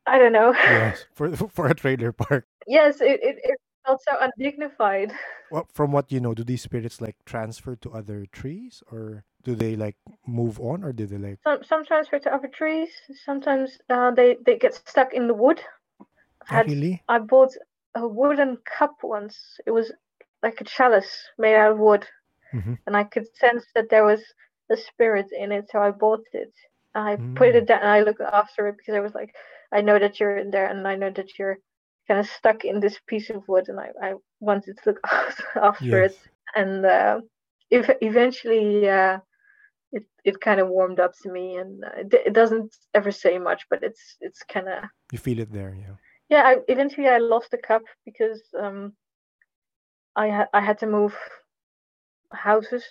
I 0.07 0.19
don't 0.19 0.33
know. 0.33 0.53
yes, 0.53 1.07
for 1.15 1.35
for 1.37 1.69
a 1.69 1.75
trailer 1.75 2.13
park. 2.13 2.47
Yes, 2.67 3.01
it, 3.01 3.21
it, 3.23 3.37
it 3.43 3.59
felt 3.87 4.01
so 4.03 4.17
undignified. 4.21 5.13
Well, 5.51 5.69
from 5.75 5.93
what 5.93 6.11
you 6.11 6.19
know, 6.19 6.33
do 6.33 6.45
these 6.45 6.63
spirits 6.63 7.03
like 7.03 7.15
transfer 7.27 7.77
to 7.77 7.93
other 7.93 8.25
trees, 8.33 8.83
or 8.91 9.23
do 9.45 9.55
they 9.55 9.77
like 9.77 9.97
move 10.27 10.59
on, 10.59 10.83
or 10.83 10.95
do 10.95 11.05
they 11.05 11.19
like? 11.19 11.41
Some 11.45 11.63
some 11.63 11.85
transfer 11.85 12.19
to 12.21 12.35
other 12.35 12.49
trees. 12.49 12.89
Sometimes 13.23 13.77
uh, 13.91 14.13
they 14.13 14.39
they 14.47 14.57
get 14.57 14.73
stuck 14.73 15.13
in 15.13 15.27
the 15.27 15.35
wood. 15.35 15.61
I 16.49 16.55
had, 16.55 16.69
really? 16.69 17.03
I 17.07 17.19
bought 17.19 17.53
a 17.95 18.09
wooden 18.09 18.57
cup 18.65 18.97
once. 19.03 19.37
It 19.67 19.73
was 19.73 19.93
like 20.43 20.59
a 20.63 20.65
chalice 20.65 21.29
made 21.37 21.57
out 21.57 21.73
of 21.73 21.79
wood, 21.79 22.07
mm-hmm. 22.55 22.75
and 22.87 22.97
I 22.97 23.05
could 23.05 23.27
sense 23.37 23.67
that 23.75 23.91
there 23.91 24.07
was 24.07 24.23
a 24.71 24.77
spirit 24.79 25.27
in 25.39 25.53
it, 25.53 25.69
so 25.71 25.81
I 25.81 25.91
bought 25.91 26.25
it. 26.33 26.55
I 26.95 27.17
mm. 27.17 27.37
put 27.37 27.55
it 27.55 27.65
mm. 27.65 27.67
down 27.67 27.81
and 27.81 27.91
I 27.91 28.01
looked 28.01 28.21
after 28.21 28.69
it 28.69 28.77
because 28.79 28.95
I 28.95 29.01
was 29.01 29.15
like, 29.15 29.35
I 29.71 29.81
know 29.81 29.99
that 29.99 30.21
you're 30.21 30.37
in 30.37 30.51
there 30.51 30.67
and 30.67 30.87
I 30.87 30.97
know 30.97 31.11
that 31.11 31.39
you're 31.39 31.59
kind 32.13 32.21
of 32.21 32.31
stuck 32.31 32.65
in 32.65 32.79
this 32.79 32.99
piece 33.07 33.31
of 33.31 33.49
wood 33.49 33.69
and 33.69 33.81
I, 33.81 33.89
I 34.03 34.15
wanted 34.41 34.77
to 34.77 34.83
look 34.87 35.01
after 35.57 36.03
yes. 36.03 36.13
it. 36.13 36.19
And 36.55 36.85
uh, 36.85 37.21
if 37.71 37.89
eventually 38.03 38.87
uh, 38.87 39.19
it, 39.93 40.05
it 40.23 40.41
kind 40.41 40.61
of 40.61 40.69
warmed 40.69 41.01
up 41.01 41.13
to 41.23 41.33
me 41.33 41.57
and 41.57 41.83
uh, 41.83 42.01
it, 42.01 42.15
it, 42.27 42.33
doesn't 42.35 42.77
ever 42.93 43.11
say 43.11 43.39
much, 43.39 43.63
but 43.71 43.83
it's 43.83 44.17
it's 44.21 44.43
kind 44.43 44.69
of 44.69 44.85
you 45.11 45.19
feel 45.19 45.39
it 45.39 45.51
there, 45.51 45.75
yeah. 45.75 45.95
Yeah, 46.29 46.43
I, 46.45 46.57
eventually 46.69 47.09
I 47.09 47.17
lost 47.19 47.51
the 47.51 47.59
cup 47.59 47.83
because 48.05 48.43
um, 48.63 48.93
I 50.15 50.27
had 50.27 50.49
I 50.53 50.61
had 50.61 50.79
to 50.81 50.87
move 50.87 51.15
houses 52.33 52.85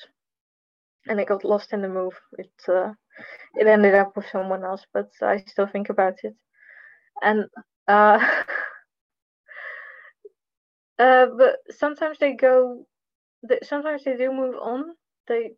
and 1.07 1.19
I 1.19 1.25
got 1.25 1.45
lost 1.45 1.73
in 1.73 1.81
the 1.83 1.89
move. 1.89 2.15
It 2.39 2.53
uh, 2.67 2.93
it 3.53 3.67
ended 3.67 3.93
up 3.93 4.15
with 4.15 4.25
someone 4.31 4.63
else, 4.63 4.83
but 4.95 5.09
I 5.21 5.43
still 5.47 5.67
think 5.67 5.89
about 5.89 6.15
it 6.23 6.35
and 7.21 7.45
uh, 7.87 8.19
uh, 11.01 11.25
but 11.37 11.55
sometimes 11.71 12.17
they 12.19 12.33
go. 12.33 12.85
They, 13.47 13.59
sometimes 13.63 14.03
they 14.03 14.15
do 14.17 14.31
move 14.31 14.55
on. 14.61 14.81
They 15.27 15.51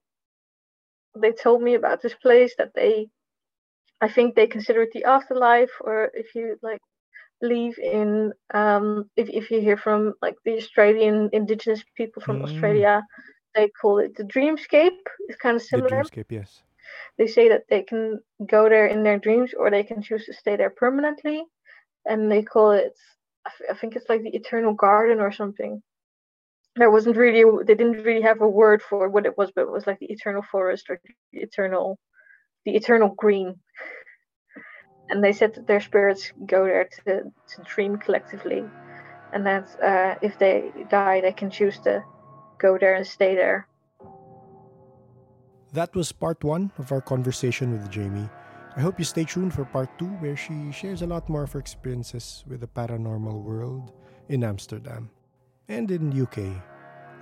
they 1.19 1.31
told 1.31 1.61
me 1.61 1.75
about 1.75 2.01
this 2.01 2.15
place 2.15 2.53
that 2.57 2.73
they, 2.73 3.07
I 4.01 4.09
think 4.09 4.35
they 4.35 4.47
consider 4.47 4.83
it 4.83 4.91
the 4.93 5.03
afterlife, 5.03 5.71
or 5.81 6.09
if 6.13 6.33
you 6.35 6.57
like 6.61 6.81
believe 7.43 7.77
in 7.77 8.31
um 8.53 9.09
if, 9.17 9.27
if 9.29 9.51
you 9.51 9.59
hear 9.59 9.75
from 9.75 10.13
like 10.21 10.35
the 10.45 10.55
australian 10.61 11.29
indigenous 11.33 11.83
people 11.97 12.21
from 12.21 12.39
mm. 12.39 12.43
australia 12.45 13.03
they 13.55 13.67
call 13.81 13.95
it 13.99 14.15
the 14.15 14.23
dreamscape 14.23 15.03
it's 15.27 15.41
kind 15.45 15.57
of 15.57 15.61
similar 15.61 15.89
the 15.89 15.95
dreamscape 15.95 16.31
yes 16.39 16.63
they 17.17 17.27
say 17.27 17.49
that 17.49 17.63
they 17.69 17.83
can 17.91 18.03
go 18.55 18.69
there 18.69 18.87
in 18.87 19.03
their 19.03 19.19
dreams 19.19 19.51
or 19.59 19.69
they 19.69 19.83
can 19.83 20.01
choose 20.01 20.25
to 20.25 20.33
stay 20.33 20.55
there 20.55 20.69
permanently 20.69 21.43
and 22.05 22.31
they 22.31 22.41
call 22.41 22.71
it 22.71 22.95
I 23.69 23.73
think 23.73 23.95
it's 23.95 24.09
like 24.09 24.23
the 24.23 24.35
eternal 24.35 24.73
garden 24.73 25.19
or 25.19 25.31
something 25.31 25.81
there 26.75 26.89
wasn't 26.89 27.15
really 27.15 27.43
they 27.65 27.75
didn't 27.75 28.03
really 28.03 28.21
have 28.21 28.41
a 28.41 28.49
word 28.49 28.81
for 28.81 29.07
what 29.07 29.25
it 29.25 29.37
was 29.37 29.51
but 29.55 29.61
it 29.61 29.71
was 29.71 29.85
like 29.85 29.99
the 29.99 30.11
eternal 30.11 30.41
forest 30.41 30.89
or 30.89 30.99
the 31.31 31.39
eternal 31.39 31.99
the 32.65 32.75
eternal 32.75 33.09
green 33.09 33.59
and 35.09 35.23
they 35.23 35.33
said 35.33 35.53
that 35.53 35.67
their 35.67 35.81
spirits 35.81 36.31
go 36.45 36.65
there 36.65 36.89
to, 37.05 37.23
to 37.23 37.61
dream 37.65 37.97
collectively, 37.97 38.63
and 39.31 39.45
that 39.45 39.69
uh, 39.81 40.15
if 40.21 40.37
they 40.39 40.71
die, 40.89 41.21
they 41.21 41.31
can 41.31 41.49
choose 41.49 41.79
to 41.79 42.03
go 42.57 42.77
there 42.77 42.95
and 42.95 43.05
stay 43.05 43.35
there. 43.35 43.67
That 45.73 45.93
was 45.95 46.11
part 46.11 46.43
one 46.43 46.71
of 46.77 46.91
our 46.91 47.01
conversation 47.01 47.71
with 47.71 47.89
Jamie. 47.89 48.29
I 48.75 48.81
hope 48.81 48.97
you 48.97 49.05
stay 49.05 49.23
tuned 49.23 49.53
for 49.53 49.65
part 49.65 49.99
two, 49.99 50.09
where 50.17 50.35
she 50.35 50.71
shares 50.71 51.03
a 51.03 51.07
lot 51.07 51.29
more 51.29 51.43
of 51.43 51.51
her 51.53 51.59
experiences 51.59 52.43
with 52.47 52.61
the 52.61 52.67
paranormal 52.67 53.43
world 53.43 53.91
in 54.29 54.43
Amsterdam 54.43 55.11
and 55.69 55.91
in 55.91 56.09
UK. 56.09 56.57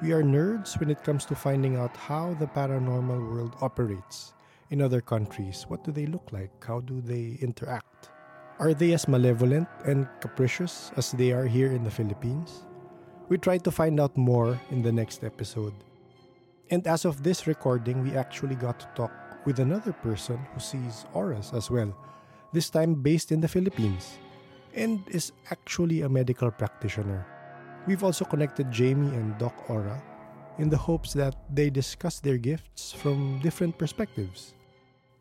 We 0.02 0.14
are 0.14 0.24
nerds 0.24 0.80
when 0.80 0.90
it 0.90 1.04
comes 1.04 1.26
to 1.26 1.36
finding 1.36 1.76
out 1.76 1.98
how 1.98 2.36
the 2.36 2.48
paranormal 2.48 3.30
world 3.30 3.58
operates 3.60 4.34
in 4.70 4.82
other 4.82 5.02
countries. 5.02 5.66
What 5.68 5.84
do 5.84 5.92
they 5.92 6.06
look 6.06 6.32
like? 6.32 6.52
How 6.64 6.80
do 6.80 7.02
they 7.02 7.38
interact? 7.42 8.10
Are 8.60 8.74
they 8.74 8.94
as 8.94 9.10
malevolent 9.10 9.68
and 9.86 10.08
capricious 10.22 10.92
as 10.96 11.12
they 11.12 11.34
are 11.34 11.46
here 11.46 11.74
in 11.74 11.84
the 11.84 11.92
Philippines? 11.92 12.66
We 13.28 13.38
try 13.38 13.58
to 13.58 13.72
find 13.72 14.00
out 14.00 14.16
more 14.16 14.58
in 14.72 14.82
the 14.82 14.92
next 14.94 15.26
episode. 15.26 15.74
And 16.70 16.88
as 16.88 17.04
of 17.04 17.24
this 17.24 17.46
recording, 17.46 18.04
we 18.04 18.16
actually 18.16 18.56
got 18.56 18.80
to 18.80 18.88
talk 18.96 19.12
with 19.46 19.60
another 19.60 19.94
person 19.94 20.38
who 20.54 20.60
sees 20.60 21.06
auras 21.14 21.52
as 21.54 21.70
well, 21.70 21.96
this 22.54 22.70
time 22.70 22.96
based 22.96 23.32
in 23.32 23.42
the 23.42 23.48
Philippines, 23.48 24.18
and 24.74 25.04
is 25.08 25.32
actually 25.50 26.02
a 26.02 26.10
medical 26.10 26.52
practitioner. 26.52 27.26
We've 27.88 28.04
also 28.04 28.26
connected 28.26 28.72
Jamie 28.72 29.16
and 29.16 29.38
Doc 29.38 29.54
Aura 29.70 30.02
in 30.58 30.70
the 30.70 30.78
hopes 30.78 31.14
that 31.14 31.36
they 31.50 31.70
discuss 31.70 32.20
their 32.20 32.38
gifts 32.38 32.94
from 32.94 33.40
different 33.42 33.78
perspectives. 33.78 34.54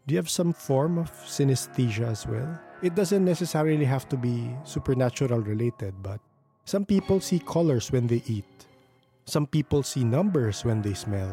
Do 0.06 0.14
you 0.14 0.18
have 0.18 0.30
some 0.30 0.52
form 0.52 0.98
of 0.98 1.10
synesthesia 1.24 2.08
as 2.08 2.26
well? 2.26 2.58
It 2.82 2.94
doesn't 2.94 3.24
necessarily 3.24 3.84
have 3.84 4.08
to 4.08 4.16
be 4.16 4.50
supernatural 4.64 5.40
related, 5.40 5.94
but 6.02 6.20
some 6.64 6.84
people 6.84 7.20
see 7.20 7.38
colors 7.38 7.92
when 7.92 8.06
they 8.06 8.22
eat 8.26 8.44
some 9.30 9.46
people 9.46 9.84
see 9.84 10.02
numbers 10.02 10.64
when 10.64 10.82
they 10.82 10.92
smell. 10.92 11.30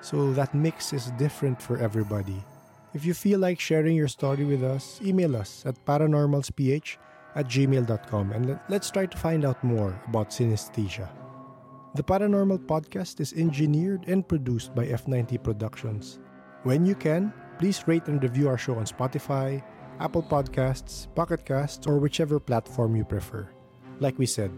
So 0.00 0.32
that 0.32 0.54
mix 0.54 0.92
is 0.92 1.10
different 1.12 1.60
for 1.60 1.78
everybody. 1.78 2.42
If 2.94 3.04
you 3.04 3.14
feel 3.14 3.38
like 3.38 3.60
sharing 3.60 3.96
your 3.96 4.08
story 4.08 4.44
with 4.44 4.64
us, 4.64 5.00
email 5.04 5.36
us 5.36 5.62
at 5.66 5.84
paranormalsph 5.84 6.96
at 7.36 7.46
gmail.com 7.46 8.32
and 8.32 8.58
let's 8.68 8.90
try 8.90 9.06
to 9.06 9.16
find 9.16 9.44
out 9.44 9.62
more 9.62 9.94
about 10.08 10.30
synesthesia. 10.30 11.08
The 11.94 12.02
Paranormal 12.02 12.66
Podcast 12.66 13.20
is 13.20 13.32
engineered 13.32 14.06
and 14.06 14.26
produced 14.26 14.74
by 14.74 14.86
F90 14.86 15.42
Productions. 15.42 16.18
When 16.62 16.86
you 16.86 16.94
can, 16.94 17.32
please 17.58 17.86
rate 17.86 18.06
and 18.06 18.22
review 18.22 18.48
our 18.48 18.58
show 18.58 18.74
on 18.76 18.84
Spotify, 18.84 19.62
Apple 19.98 20.22
Podcasts, 20.22 21.12
Pocket 21.14 21.44
Casts, 21.44 21.86
or 21.86 21.98
whichever 21.98 22.40
platform 22.40 22.96
you 22.96 23.04
prefer. 23.04 23.50
Like 23.98 24.18
we 24.18 24.26
said, 24.26 24.50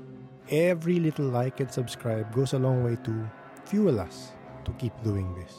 Every 0.51 0.98
little 0.98 1.27
like 1.27 1.60
and 1.60 1.70
subscribe 1.70 2.35
goes 2.35 2.52
a 2.52 2.59
long 2.59 2.82
way 2.85 2.97
to 3.05 3.31
fuel 3.64 4.01
us 4.01 4.32
to 4.64 4.72
keep 4.72 4.93
doing 5.02 5.34
this. 5.34 5.55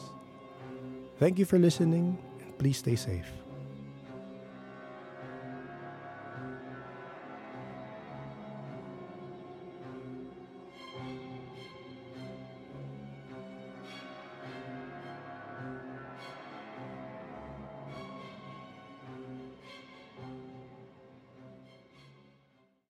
Thank 1.19 1.39
you 1.39 1.45
for 1.45 1.59
listening 1.59 2.17
and 2.41 2.57
please 2.57 2.77
stay 2.77 2.95
safe. 2.95 3.42